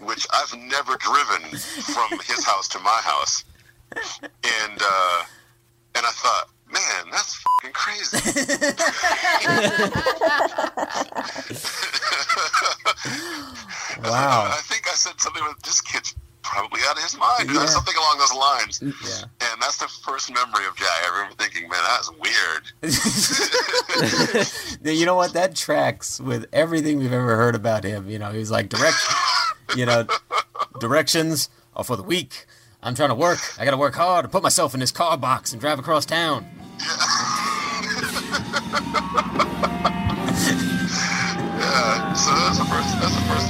which 0.02 0.26
I've 0.32 0.54
never 0.58 0.96
driven 0.96 1.48
from 1.58 2.18
his 2.26 2.44
house 2.44 2.68
to 2.68 2.78
my 2.80 3.00
house, 3.02 3.44
and 3.94 4.78
uh, 4.80 5.22
and 5.94 6.04
I 6.04 6.10
thought, 6.10 6.48
man, 6.70 7.10
that's 7.10 7.34
fucking 7.34 7.72
crazy. 7.72 8.18
Wow. 14.02 14.46
Uh, 14.46 14.54
I 14.56 14.60
think 14.62 14.88
I 14.88 14.92
said 14.92 15.20
something 15.20 15.42
with 15.44 15.60
this 15.62 15.80
kid's 15.80 16.14
probably 16.42 16.80
out 16.88 16.96
of 16.96 17.02
his 17.02 17.16
mind. 17.18 17.50
Yeah. 17.52 17.66
Something 17.66 17.94
along 17.96 18.18
those 18.18 18.34
lines. 18.34 18.80
Yeah. 18.82 19.24
And 19.50 19.60
that's 19.60 19.78
the 19.78 19.88
first 19.88 20.32
memory 20.32 20.66
of 20.66 20.76
Jack. 20.76 20.88
I 21.04 21.08
remember 21.12 21.34
thinking, 21.36 21.68
man, 21.68 21.80
that's 21.84 22.10
weird. 24.82 24.86
you 24.98 25.06
know 25.06 25.16
what? 25.16 25.32
That 25.32 25.56
tracks 25.56 26.20
with 26.20 26.46
everything 26.52 26.98
we've 26.98 27.12
ever 27.12 27.36
heard 27.36 27.54
about 27.54 27.84
him. 27.84 28.08
You 28.08 28.18
know, 28.18 28.32
he's 28.32 28.50
like 28.50 28.68
direct, 28.68 28.96
you 29.76 29.84
know, 29.84 30.06
directions 30.80 31.50
are 31.74 31.84
for 31.84 31.96
the 31.96 32.02
weak. 32.02 32.46
I'm 32.82 32.94
trying 32.94 33.08
to 33.08 33.14
work. 33.14 33.38
I 33.58 33.64
got 33.64 33.72
to 33.72 33.76
work 33.76 33.94
hard 33.94 34.24
to 34.24 34.28
put 34.28 34.42
myself 34.42 34.74
in 34.74 34.80
this 34.80 34.92
car 34.92 35.16
box 35.16 35.52
and 35.52 35.60
drive 35.60 35.78
across 35.78 36.06
town. 36.06 36.46
Yeah, 41.58 42.12
so 42.14 42.30
that's 42.30 42.58
the 42.58 42.64
first. 42.64 43.00
That's 43.00 43.14
the 43.14 43.20
first 43.26 43.47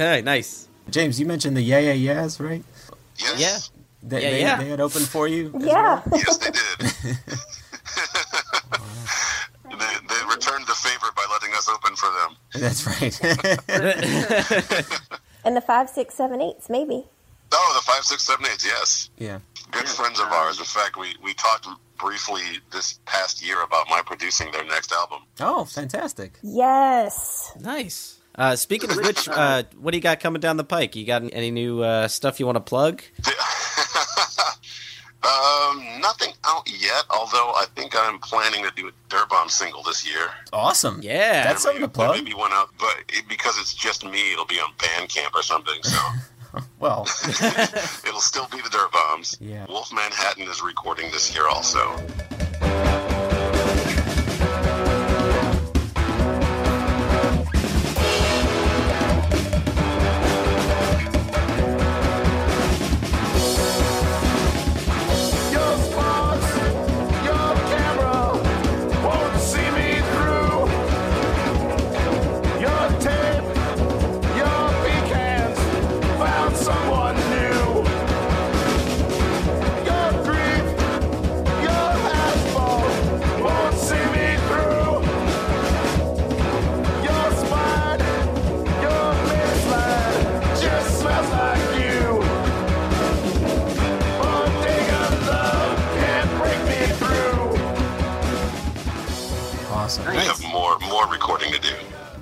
Hey, 0.00 0.22
nice. 0.22 0.66
James, 0.88 1.20
you 1.20 1.26
mentioned 1.26 1.54
the 1.58 1.60
Yeah 1.60 1.78
Yeah 1.78 1.92
Yeahs, 1.92 2.40
right? 2.40 2.64
Yes. 3.18 3.38
Yeah. 3.38 3.58
They, 4.02 4.22
Yeah, 4.22 4.30
they, 4.30 4.40
yeah. 4.40 4.56
they 4.56 4.68
had 4.70 4.80
opened 4.80 5.06
for 5.06 5.28
you. 5.28 5.52
as 5.54 5.62
Yeah. 5.62 6.00
Yes, 6.10 6.38
they 6.38 6.50
did. 6.50 6.78
they, 9.78 9.94
they 10.08 10.24
returned 10.34 10.66
the 10.66 10.74
favor 10.74 11.08
by 11.14 11.26
letting 11.30 11.52
us 11.54 11.68
open 11.68 11.94
for 11.96 12.10
them. 12.18 12.34
That's 12.54 12.86
right. 12.86 13.20
And 15.44 15.54
the 15.54 15.60
five, 15.60 15.90
six, 15.90 16.14
seven, 16.14 16.40
eights, 16.40 16.70
maybe. 16.70 17.04
Oh, 17.52 17.72
the 17.74 17.82
five, 17.82 18.02
six, 18.04 18.22
seven, 18.24 18.46
eight. 18.46 18.62
Yes, 18.64 19.10
yeah. 19.18 19.38
good 19.70 19.86
friends 19.88 20.18
of 20.20 20.26
ours. 20.28 20.58
In 20.58 20.64
fact, 20.66 20.96
we 20.98 21.14
we 21.22 21.32
talked 21.34 21.66
briefly 21.98 22.42
this 22.72 23.00
past 23.06 23.42
year 23.44 23.62
about 23.62 23.88
my 23.90 24.02
producing 24.04 24.50
their 24.52 24.64
next 24.64 24.92
album. 24.92 25.22
Oh, 25.40 25.64
fantastic. 25.64 26.38
Yes. 26.42 27.52
Nice. 27.60 28.19
Uh, 28.40 28.56
speaking 28.56 28.90
of 28.90 28.96
which, 28.96 29.28
uh, 29.28 29.64
what 29.78 29.90
do 29.90 29.98
you 29.98 30.02
got 30.02 30.18
coming 30.18 30.40
down 30.40 30.56
the 30.56 30.64
pike? 30.64 30.96
You 30.96 31.04
got 31.04 31.22
any 31.32 31.50
new 31.50 31.82
uh, 31.82 32.08
stuff 32.08 32.40
you 32.40 32.46
want 32.46 32.56
to 32.56 32.60
plug? 32.60 33.02
Um, 35.22 36.00
nothing 36.00 36.32
out 36.44 36.66
yet. 36.66 37.04
Although 37.10 37.52
I 37.54 37.66
think 37.76 37.94
I'm 37.94 38.18
planning 38.20 38.64
to 38.64 38.70
do 38.74 38.88
a 38.88 38.92
Dirtbomb 39.10 39.50
single 39.50 39.82
this 39.82 40.08
year. 40.08 40.30
Awesome. 40.50 41.00
Yeah. 41.02 41.44
That's 41.44 41.62
something 41.62 41.82
to 41.82 41.88
plug. 41.88 42.16
Maybe 42.16 42.32
one 42.32 42.52
out, 42.52 42.70
but 42.78 42.96
it, 43.10 43.28
because 43.28 43.58
it's 43.58 43.74
just 43.74 44.02
me, 44.04 44.32
it'll 44.32 44.46
be 44.46 44.58
on 44.58 44.72
Bandcamp 44.78 45.34
or 45.34 45.42
something. 45.42 45.82
So 45.82 45.98
Well, 46.78 47.02
it'll 48.06 48.20
still 48.20 48.48
be 48.48 48.62
the 48.62 48.70
Dirtbombs. 48.70 49.36
Yeah. 49.40 49.66
Wolfmanhattan 49.66 50.48
is 50.48 50.62
recording 50.62 51.10
this 51.10 51.34
year 51.34 51.46
also. 51.46 51.96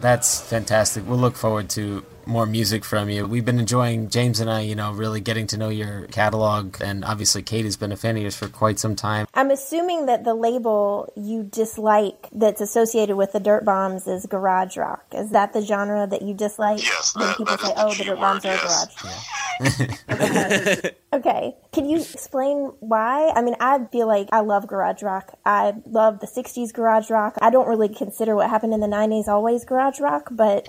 That's 0.09 0.41
fantastic. 0.41 1.07
We'll 1.07 1.19
look 1.19 1.37
forward 1.37 1.69
to 1.71 2.03
more 2.25 2.47
music 2.47 2.83
from 2.83 3.11
you. 3.11 3.27
We've 3.27 3.45
been 3.45 3.59
enjoying 3.59 4.09
James 4.09 4.41
and 4.41 4.49
I, 4.49 4.61
you 4.61 4.75
know, 4.75 4.91
really 4.91 5.21
getting 5.21 5.47
to 5.49 5.59
know 5.59 5.69
your 5.69 6.07
catalog, 6.07 6.79
and 6.81 7.05
obviously 7.05 7.43
Kate 7.43 7.67
has 7.67 7.77
been 7.77 7.93
a 7.93 7.97
fan 7.97 8.17
of 8.17 8.23
yours 8.23 8.35
for 8.35 8.49
quite 8.49 8.79
some 8.79 8.97
time. 8.97 9.27
I'm 9.35 9.51
assuming 9.51 10.07
that 10.07 10.25
the 10.25 10.33
label 10.33 11.13
you 11.15 11.43
dislike 11.43 12.27
that's 12.33 12.63
associated 12.63 13.17
with 13.17 13.33
the 13.33 13.39
Dirtbombs 13.39 14.09
is 14.09 14.25
garage 14.25 14.79
rock. 14.79 15.05
Is 15.13 15.31
that 15.33 15.53
the 15.53 15.61
genre 15.61 16.07
that 16.07 16.23
you 16.23 16.33
dislike? 16.33 16.83
Yes, 16.83 17.15
when 17.15 17.27
that- 17.27 17.37
people 17.37 17.57
that 17.57 17.61
say, 17.61 17.69
is 17.69 17.75
the 17.75 17.85
"Oh, 17.85 17.89
the 17.91 17.95
key 17.97 18.05
Dirtbombs 18.05 18.45
word, 18.45 18.47
are 18.47 18.55
yes. 18.55 19.03
garage." 19.03 19.15
Okay. 21.11 21.57
Can 21.73 21.89
you 21.89 21.97
explain 22.01 22.71
why? 22.81 23.31
I 23.35 23.41
mean, 23.41 23.57
I 23.61 23.83
feel 23.91 24.07
like 24.07 24.29
I 24.31 24.41
love 24.41 24.67
garage 24.67 25.03
rock. 25.03 25.33
I 25.45 25.73
love 25.87 26.21
the 26.21 26.27
60s 26.27 26.73
garage 26.73 27.09
rock. 27.11 27.39
I 27.41 27.49
don't 27.49 27.67
really 27.67 27.89
consider 27.89 28.37
what 28.37 28.51
happened 28.51 28.75
in 28.75 28.81
the 28.81 28.87
90s 28.87 29.27
always 29.27 29.65
garage 29.65 30.01
rock, 30.01 30.29
but 30.31 30.69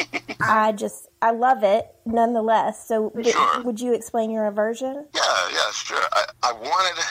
I 0.42 0.72
just, 0.72 1.08
I 1.22 1.30
love 1.30 1.64
it 1.64 1.86
nonetheless. 2.04 2.86
So, 2.86 3.08
w- 3.10 3.32
Sure. 3.32 3.62
would 3.62 3.80
you 3.80 3.94
explain 3.94 4.30
your 4.30 4.46
aversion? 4.46 5.06
Yeah, 5.14 5.48
yeah, 5.52 5.70
sure. 5.72 6.02
I, 6.12 6.24
I 6.42 6.52
wanted, 6.52 7.02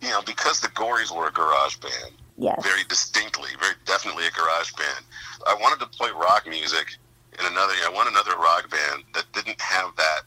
you 0.00 0.08
know, 0.08 0.22
because 0.22 0.60
the 0.60 0.68
Gories 0.68 1.14
were 1.14 1.28
a 1.28 1.32
garage 1.32 1.76
band, 1.76 2.12
Yes. 2.38 2.62
very 2.64 2.84
distinctly, 2.88 3.50
very 3.60 3.74
definitely 3.84 4.26
a 4.26 4.30
garage 4.30 4.72
band. 4.72 5.04
I 5.46 5.54
wanted 5.60 5.80
to 5.80 5.86
play 5.98 6.10
rock 6.12 6.46
music 6.48 6.86
in 7.38 7.44
another. 7.44 7.74
I 7.84 7.90
want 7.90 8.08
another 8.08 8.36
rock 8.36 8.70
band 8.70 9.04
that 9.14 9.24
didn't 9.34 9.60
have 9.60 9.94
that 9.96 10.20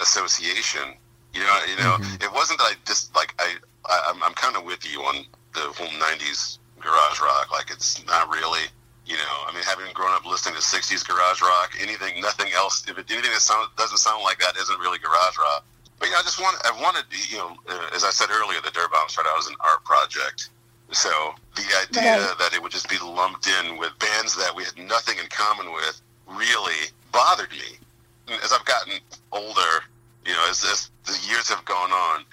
association. 0.00 0.94
You 1.34 1.40
know, 1.40 1.60
you 1.68 1.76
know, 1.76 1.96
it 2.20 2.32
wasn't 2.32 2.58
that 2.60 2.72
I 2.72 2.74
just 2.86 3.14
like 3.14 3.34
I. 3.38 3.56
I 3.86 4.10
I'm, 4.10 4.22
I'm 4.22 4.34
kind 4.34 4.56
of 4.56 4.64
with 4.64 4.84
you 4.90 5.00
on 5.00 5.24
the 5.54 5.60
whole 5.76 5.88
'90s 5.88 6.58
garage 6.80 7.20
rock. 7.20 7.50
Like 7.52 7.70
it's 7.70 8.04
not 8.06 8.28
really. 8.28 8.64
You 9.06 9.16
know, 9.16 9.36
I 9.48 9.54
mean, 9.54 9.62
having 9.64 9.86
grown 9.94 10.12
up 10.12 10.26
listening 10.26 10.54
to 10.56 10.60
'60s 10.60 11.06
garage 11.06 11.40
rock, 11.40 11.72
anything, 11.80 12.20
nothing 12.20 12.52
else. 12.54 12.84
If 12.86 12.98
it, 12.98 13.10
anything 13.10 13.30
that 13.32 13.40
sound, 13.40 13.68
doesn't 13.78 13.96
sound 13.98 14.22
like 14.22 14.38
that 14.40 14.56
isn't 14.56 14.78
really 14.80 14.98
garage 14.98 15.38
rock. 15.38 15.64
But 15.98 16.10
yeah, 16.10 16.16
I 16.18 16.22
just 16.22 16.40
want. 16.40 16.58
I 16.64 16.72
wanted. 16.82 17.04
You 17.30 17.38
know, 17.38 17.56
uh, 17.68 17.88
as 17.94 18.04
I 18.04 18.10
said 18.10 18.28
earlier, 18.30 18.60
the 18.60 18.70
Dirtbomb 18.70 19.08
started 19.08 19.30
out 19.30 19.38
as 19.38 19.46
an 19.48 19.56
art 19.60 19.84
project. 19.84 20.50
So 20.92 21.34
the 21.54 21.64
idea 21.88 22.16
Right. 22.18 22.38
that 22.38 22.54
it 22.54 22.62
would 22.62 22.72
just 22.72 22.88
be 22.88 22.98
lumped 22.98 23.46
in 23.46 23.76
with 23.78 23.92
bands 23.98 24.34
that 24.36 24.54
we 24.54 24.64
had 24.64 24.76
nothing 24.78 25.18
in 25.18 25.26
common 25.28 25.72
with 25.72 26.00
really 26.26 26.88
bothered 27.12 27.50
me. 27.52 27.78
As 28.42 28.52
I've 28.52 28.64
gotten 28.64 28.94
older, 29.32 29.84
you 30.24 30.32
know, 30.32 30.46
as, 30.50 30.64
as 30.64 30.90
the 31.06 31.18
years 31.28 31.48
have 31.48 31.64
gone 31.64 31.90
on, 31.90 32.24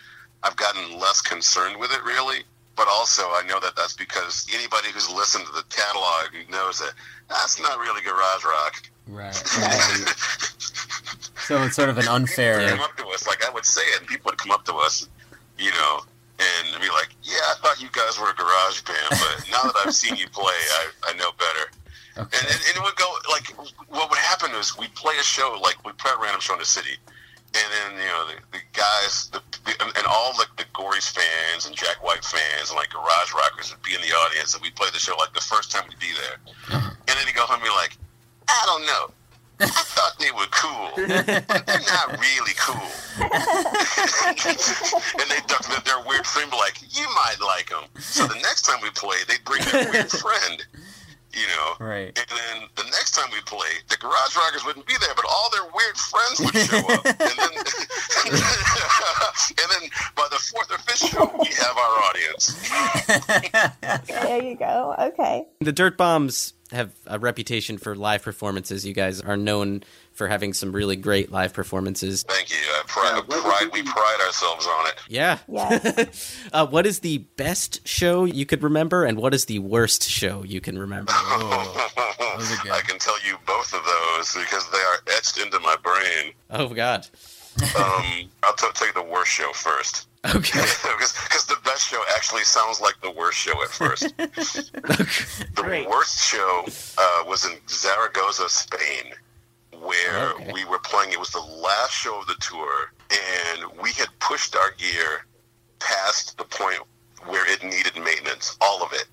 I've 0.43 0.55
gotten 0.55 0.99
less 0.99 1.21
concerned 1.21 1.79
with 1.79 1.91
it 1.91 2.03
really. 2.03 2.43
But 2.75 2.87
also, 2.89 3.23
I 3.23 3.41
know 3.47 3.59
that 3.61 3.75
that's 3.77 3.93
because 3.93 4.45
anybody 4.53 4.89
who's 4.91 5.09
listened 5.09 5.45
to 5.45 5.51
the 5.53 5.63
catalog 5.69 6.33
knows 6.51 6.79
that 6.79 6.91
that's 7.29 7.59
not 7.61 7.79
really 7.79 8.01
garage 8.01 8.43
rock. 8.43 8.83
Right. 9.07 9.33
so 11.47 11.63
it's 11.63 11.75
sort 11.75 11.89
of 11.89 11.97
an 11.97 12.07
unfair. 12.07 12.67
come 12.67 12.81
up 12.81 12.97
to 12.97 13.07
us, 13.07 13.25
like 13.27 13.45
I 13.45 13.49
would 13.51 13.65
say 13.65 13.81
it, 13.81 14.01
and 14.01 14.09
people 14.09 14.29
would 14.29 14.37
come 14.37 14.51
up 14.51 14.65
to 14.65 14.73
us, 14.75 15.07
you 15.57 15.71
know, 15.71 16.01
and 16.39 16.81
be 16.81 16.89
like, 16.89 17.15
"Yeah, 17.23 17.39
I 17.47 17.55
thought 17.61 17.81
you 17.81 17.87
guys 17.93 18.19
were 18.19 18.31
a 18.31 18.35
garage 18.35 18.81
band, 18.81 19.07
but 19.09 19.45
now 19.51 19.61
that 19.63 19.75
I've 19.85 19.95
seen 19.95 20.17
you 20.17 20.27
play, 20.29 20.53
I, 20.53 20.87
I 21.07 21.13
know 21.13 21.31
better." 21.39 21.71
And, 22.17 22.27
and, 22.31 22.47
and 22.47 22.75
it 22.75 22.81
would 22.81 22.95
go 22.95 23.11
like, 23.29 23.51
what 23.89 24.09
would 24.09 24.19
happen 24.19 24.51
is 24.55 24.77
we'd 24.77 24.95
play 24.95 25.15
a 25.19 25.23
show, 25.23 25.59
like 25.61 25.83
we'd 25.85 25.97
play 25.97 26.11
a 26.15 26.21
random 26.21 26.39
show 26.39 26.53
in 26.53 26.59
the 26.59 26.65
city, 26.65 26.95
and 27.55 27.67
then 27.71 27.99
you 27.99 28.07
know 28.07 28.27
the, 28.27 28.57
the 28.57 28.63
guys, 28.71 29.29
the, 29.31 29.41
the 29.65 29.73
and, 29.83 30.07
all 30.07 30.31
like 30.37 30.55
the 30.55 30.63
Gories 30.73 31.09
fans 31.11 31.65
and 31.67 31.75
Jack 31.75 32.03
White 32.03 32.23
fans 32.23 32.69
and 32.69 32.77
like 32.77 32.89
garage 32.89 33.33
rockers 33.33 33.71
would 33.71 33.83
be 33.83 33.95
in 33.95 34.01
the 34.01 34.15
audience, 34.15 34.53
and 34.53 34.63
we'd 34.63 34.75
play 34.75 34.87
the 34.93 34.99
show 34.99 35.15
like 35.17 35.33
the 35.33 35.41
first 35.41 35.71
time 35.71 35.83
we'd 35.89 35.99
be 35.99 36.13
there, 36.15 36.37
uh-huh. 36.71 36.91
and 37.07 37.17
then 37.17 37.27
he'd 37.27 37.35
go 37.35 37.43
home 37.43 37.59
and 37.59 37.63
be 37.63 37.69
like, 37.69 37.97
"I 38.47 38.63
don't 38.65 38.85
know." 38.85 39.11
I 39.59 39.67
thought 39.67 40.19
they 40.19 40.31
were 40.31 40.47
cool, 40.51 40.91
but 41.47 41.63
they're 41.65 41.79
not 41.87 42.19
really 42.19 42.51
cool. 42.59 42.75
and 45.15 45.31
they 45.31 45.39
duck 45.47 45.63
their, 45.67 45.79
their 45.85 46.03
weird 46.05 46.27
friend, 46.27 46.51
like, 46.51 46.75
"You 46.91 47.07
might 47.15 47.39
like 47.39 47.69
them." 47.69 47.85
So 47.99 48.27
the 48.27 48.35
next 48.35 48.63
time 48.63 48.79
we 48.83 48.89
play, 48.91 49.15
they'd 49.27 49.43
bring 49.45 49.63
their 49.71 49.89
weird 49.91 50.11
friend, 50.11 50.65
you 51.35 51.47
know. 51.47 51.85
Right. 51.85 52.17
And 52.17 52.27
then 52.29 52.69
the 52.75 52.83
next 52.83 53.11
time 53.11 53.29
we 53.31 53.41
play, 53.41 53.69
the 53.89 53.97
Garage 53.97 54.35
Rockers 54.35 54.65
wouldn't 54.65 54.85
be 54.87 54.95
there, 54.99 55.13
but 55.15 55.25
all 55.29 55.49
their 55.51 55.63
weird 55.73 55.97
friends 55.97 56.39
would 56.39 56.55
show 56.55 56.79
up. 56.93 57.05
and 57.05 57.15
then, 57.19 57.53
and 59.61 59.67
then 59.69 59.89
by 60.15 60.27
the 60.31 60.39
fourth 60.39 60.71
or 60.71 60.77
fifth 60.79 61.09
show, 61.09 61.29
we 61.39 61.47
have 61.59 61.77
our 61.77 61.95
audience. 62.09 62.55
There 64.07 64.41
you 64.43 64.55
go. 64.55 64.95
Okay. 64.99 65.45
The 65.61 65.73
Dirtbombs 65.73 66.53
have 66.71 66.91
a 67.05 67.19
reputation 67.19 67.77
for 67.77 67.95
live 67.95 68.23
performances. 68.23 68.85
You 68.85 68.93
guys 68.93 69.21
are 69.21 69.37
known 69.37 69.83
for 70.13 70.27
having 70.27 70.53
some 70.53 70.71
really 70.71 70.95
great 70.95 71.31
live 71.31 71.53
performances. 71.53 72.23
Thank 72.23 72.49
you. 72.49 72.57
I 72.57 72.83
pride, 72.87 73.27
pride, 73.27 73.69
we 73.71 73.83
pride 73.83 74.17
ourselves 74.25 74.65
on 74.65 74.87
it. 74.87 74.95
Yeah. 75.07 75.39
uh, 76.53 76.65
what 76.67 76.85
is 76.85 76.99
the 76.99 77.19
best 77.37 77.87
show 77.87 78.25
you 78.25 78.45
could 78.45 78.63
remember, 78.63 79.03
and 79.03 79.17
what 79.17 79.33
is 79.33 79.45
the 79.45 79.59
worst 79.59 80.03
show 80.03 80.43
you 80.43 80.61
can 80.61 80.79
remember? 80.79 81.11
I 81.15 82.81
can 82.85 82.97
tell 82.99 83.17
you 83.25 83.37
both 83.45 83.73
of 83.73 83.81
those 83.85 84.33
because 84.33 84.69
they 84.71 84.77
are 84.77 85.17
etched 85.17 85.37
into 85.37 85.59
my 85.59 85.75
brain. 85.83 86.33
Oh 86.49 86.69
God. 86.69 87.07
Um, 87.61 88.29
I'll 88.43 88.53
t- 88.55 88.67
tell 88.73 88.87
you 88.87 88.93
the 88.93 89.03
worst 89.03 89.31
show 89.31 89.51
first. 89.53 90.07
Okay. 90.33 90.61
Because 91.25 91.45
the 91.47 91.57
best 91.65 91.87
show 91.89 92.01
actually 92.15 92.43
sounds 92.43 92.79
like 92.79 92.95
the 93.01 93.11
worst 93.11 93.37
show 93.37 93.61
at 93.61 93.69
first. 93.69 94.15
the 94.17 95.85
worst 95.89 96.23
show 96.23 96.65
uh, 96.97 97.23
was 97.27 97.45
in 97.45 97.57
Zaragoza, 97.67 98.47
Spain, 98.47 99.13
where 99.81 100.31
we 100.53 100.63
were 100.65 100.79
playing. 100.79 101.11
It 101.11 101.19
was 101.19 101.31
the 101.31 101.41
last 101.41 101.91
show 101.91 102.19
of 102.21 102.27
the 102.27 102.35
tour, 102.39 102.91
and 103.11 103.65
we 103.81 103.91
had 103.91 104.07
pushed 104.19 104.55
our 104.55 104.71
gear 104.77 105.25
past 105.79 106.37
the 106.37 106.45
point 106.45 106.79
where 107.27 107.45
it 107.51 107.61
needed 107.63 107.95
maintenance, 108.01 108.57
all 108.61 108.81
of 108.81 108.93
it. 108.93 109.07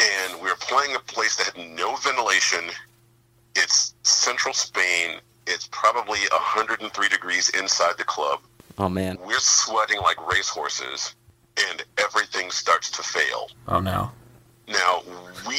And 0.00 0.42
we 0.42 0.48
were 0.48 0.56
playing 0.60 0.94
a 0.94 1.00
place 1.00 1.36
that 1.36 1.56
had 1.56 1.70
no 1.70 1.96
ventilation. 1.96 2.64
It's 3.56 3.94
central 4.02 4.52
Spain. 4.52 5.20
It's 5.46 5.68
probably 5.72 6.18
103 6.32 7.08
degrees 7.08 7.48
inside 7.50 7.94
the 7.98 8.04
club. 8.04 8.40
Oh 8.78 8.88
man. 8.88 9.18
We're 9.24 9.38
sweating 9.38 10.00
like 10.00 10.16
racehorses, 10.30 11.14
and 11.70 11.84
everything 11.98 12.50
starts 12.50 12.90
to 12.92 13.02
fail. 13.02 13.48
Oh 13.68 13.80
no. 13.80 14.10
Now 14.68 15.02
we 15.46 15.58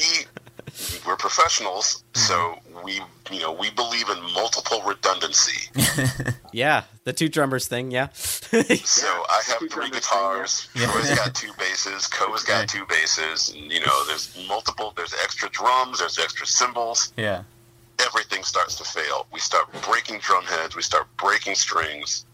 we're 1.08 1.16
professionals, 1.16 2.04
so 2.14 2.56
we 2.84 3.00
you 3.32 3.40
know 3.40 3.52
we 3.54 3.70
believe 3.72 4.10
in 4.10 4.22
multiple 4.34 4.82
redundancy. 4.86 5.70
Yeah, 6.56 6.84
the 7.04 7.12
two 7.12 7.28
drummers 7.28 7.68
thing. 7.68 7.92
Yeah. 7.92 8.08
So 8.86 9.08
I 9.08 9.42
have 9.48 9.70
three 9.70 9.90
guitars. 9.90 10.70
Troy's 10.74 11.14
got 11.18 11.36
two 11.36 11.52
basses. 11.60 12.08
Ko's 12.08 12.44
got 12.44 12.70
two 12.70 12.86
basses. 12.86 13.50
And, 13.54 13.70
you 13.70 13.82
know, 13.82 14.06
there's 14.06 14.34
multiple. 14.48 14.94
There's 14.96 15.14
extra 15.16 15.50
drums. 15.50 16.00
There's 16.00 16.18
extra 16.18 16.48
cymbals. 16.48 17.12
Yeah. 17.18 17.44
Everything 18.00 18.44
starts 18.44 18.76
to 18.78 18.86
fail. 18.86 19.28
We 19.34 19.42
start 19.42 19.66
breaking 19.82 20.20
drum 20.20 20.46
heads. 20.46 20.78
We 20.78 20.82
start 20.82 21.08
breaking 21.18 21.56
strings. 21.56 22.26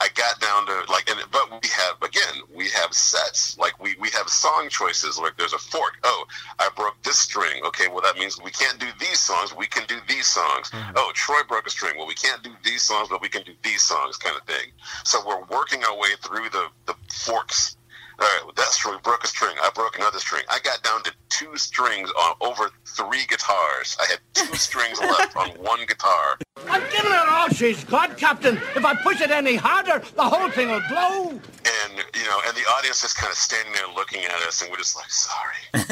I 0.00 0.08
got 0.14 0.40
down 0.40 0.66
to 0.66 0.90
like, 0.90 1.08
and 1.10 1.20
but 1.30 1.50
we 1.50 1.68
have 1.68 2.02
again, 2.02 2.42
we 2.54 2.68
have 2.70 2.92
sets. 2.92 3.58
Like 3.58 3.80
we 3.82 3.96
we 4.00 4.08
have 4.10 4.28
song 4.28 4.68
choices. 4.68 5.18
Like 5.18 5.36
there's 5.36 5.52
a 5.52 5.58
fork. 5.58 5.98
Oh, 6.04 6.24
I 6.58 6.68
broke 6.76 7.00
this 7.02 7.18
string. 7.18 7.62
Okay, 7.64 7.88
well 7.88 8.00
that 8.02 8.16
means 8.16 8.40
we 8.42 8.50
can't 8.50 8.78
do 8.78 8.88
these 8.98 9.20
songs. 9.20 9.54
We 9.54 9.66
can 9.66 9.86
do 9.86 9.98
these 10.08 10.26
songs. 10.26 10.70
Mm-hmm. 10.70 10.92
Oh, 10.96 11.12
Troy 11.14 11.40
broke 11.48 11.66
a 11.66 11.70
string. 11.70 11.94
Well, 11.96 12.06
we 12.06 12.14
can't 12.14 12.42
do 12.42 12.50
these 12.64 12.82
songs, 12.82 13.08
but 13.08 13.20
we 13.22 13.28
can 13.28 13.42
do 13.42 13.52
these 13.62 13.82
songs, 13.82 14.16
kind 14.16 14.36
of 14.36 14.44
thing. 14.44 14.70
So 15.04 15.20
we're 15.26 15.44
working 15.44 15.84
our 15.84 15.96
way 15.96 16.10
through 16.22 16.48
the 16.50 16.68
the 16.86 16.94
forks. 17.12 17.76
All 18.20 18.26
right, 18.26 18.40
well, 18.44 18.52
that 18.54 18.66
string 18.66 18.98
broke 19.02 19.24
a 19.24 19.26
string. 19.26 19.56
I 19.62 19.70
broke 19.74 19.96
another 19.98 20.18
string. 20.18 20.42
I 20.50 20.58
got 20.62 20.82
down 20.82 21.02
to 21.04 21.12
two 21.30 21.56
strings 21.56 22.10
on 22.10 22.34
over 22.42 22.70
three 22.86 23.24
guitars. 23.26 23.96
I 23.98 24.04
had 24.10 24.18
two 24.34 24.54
strings 24.66 25.00
left 25.00 25.34
on 25.36 25.48
one 25.62 25.86
guitar. 25.86 26.36
I'm 26.68 26.82
giving 26.90 27.10
her 27.12 27.26
all 27.30 27.48
she's 27.48 27.82
got, 27.84 28.18
Captain. 28.18 28.56
If 28.76 28.84
I 28.84 28.94
push 28.94 29.22
it 29.22 29.30
any 29.30 29.56
harder, 29.56 30.02
the 30.16 30.22
whole 30.22 30.50
thing 30.50 30.68
will 30.68 30.82
blow. 30.90 31.30
And 31.30 32.04
you 32.14 32.24
know, 32.24 32.40
and 32.46 32.54
the 32.54 32.66
audience 32.76 33.02
is 33.04 33.14
kind 33.14 33.30
of 33.30 33.38
standing 33.38 33.72
there 33.72 33.88
looking 33.94 34.22
at 34.24 34.34
us, 34.46 34.60
and 34.60 34.70
we're 34.70 34.76
just 34.76 34.96
like, 34.96 35.10
sorry. 35.10 35.56
at 35.72 35.84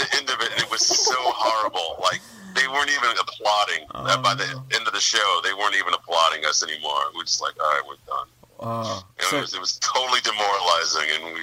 the 0.00 0.08
end 0.16 0.30
of 0.30 0.40
it, 0.40 0.52
it 0.62 0.70
was 0.70 0.80
so 0.80 1.14
horrible. 1.18 2.02
Like 2.02 2.20
they 2.54 2.66
weren't 2.68 2.90
even 2.90 3.10
applauding. 3.20 3.86
Uh, 3.94 4.16
By 4.22 4.34
the 4.34 4.48
end 4.74 4.86
of 4.86 4.94
the 4.94 5.00
show, 5.00 5.40
they 5.44 5.52
weren't 5.52 5.76
even 5.76 5.92
applauding 5.92 6.44
us 6.46 6.62
anymore. 6.62 7.00
We're 7.14 7.24
just 7.24 7.42
like, 7.42 7.54
all 7.62 7.68
right, 7.68 7.82
we're 7.86 7.96
done. 8.06 8.28
And 8.60 9.02
it, 9.18 9.40
was, 9.40 9.54
it 9.54 9.60
was 9.60 9.78
totally 9.78 10.20
demoralizing, 10.20 11.08
and 11.14 11.34
we 11.34 11.40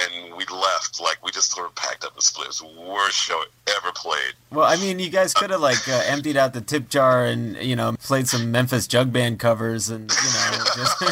and 0.00 0.34
we 0.34 0.44
left 0.46 1.00
like 1.00 1.24
we 1.24 1.30
just 1.30 1.50
sort 1.50 1.66
of 1.66 1.74
packed 1.74 2.04
up 2.04 2.14
and 2.14 2.22
split. 2.22 2.46
It 2.46 2.48
was 2.48 2.60
the 2.60 2.90
worst 2.90 3.16
show 3.16 3.42
ever 3.76 3.92
played. 3.94 4.34
Well, 4.50 4.66
I 4.66 4.76
mean, 4.76 4.98
you 4.98 5.10
guys 5.10 5.34
could 5.34 5.50
have 5.50 5.60
like 5.60 5.86
uh, 5.88 6.02
emptied 6.06 6.36
out 6.36 6.54
the 6.54 6.60
tip 6.60 6.88
jar 6.88 7.24
and 7.24 7.56
you 7.56 7.76
know 7.76 7.94
played 8.00 8.28
some 8.28 8.50
Memphis 8.50 8.86
Jug 8.86 9.12
Band 9.12 9.38
covers 9.38 9.88
and 9.88 10.10
you 10.10 10.30
know 10.32 10.64
just 10.76 11.02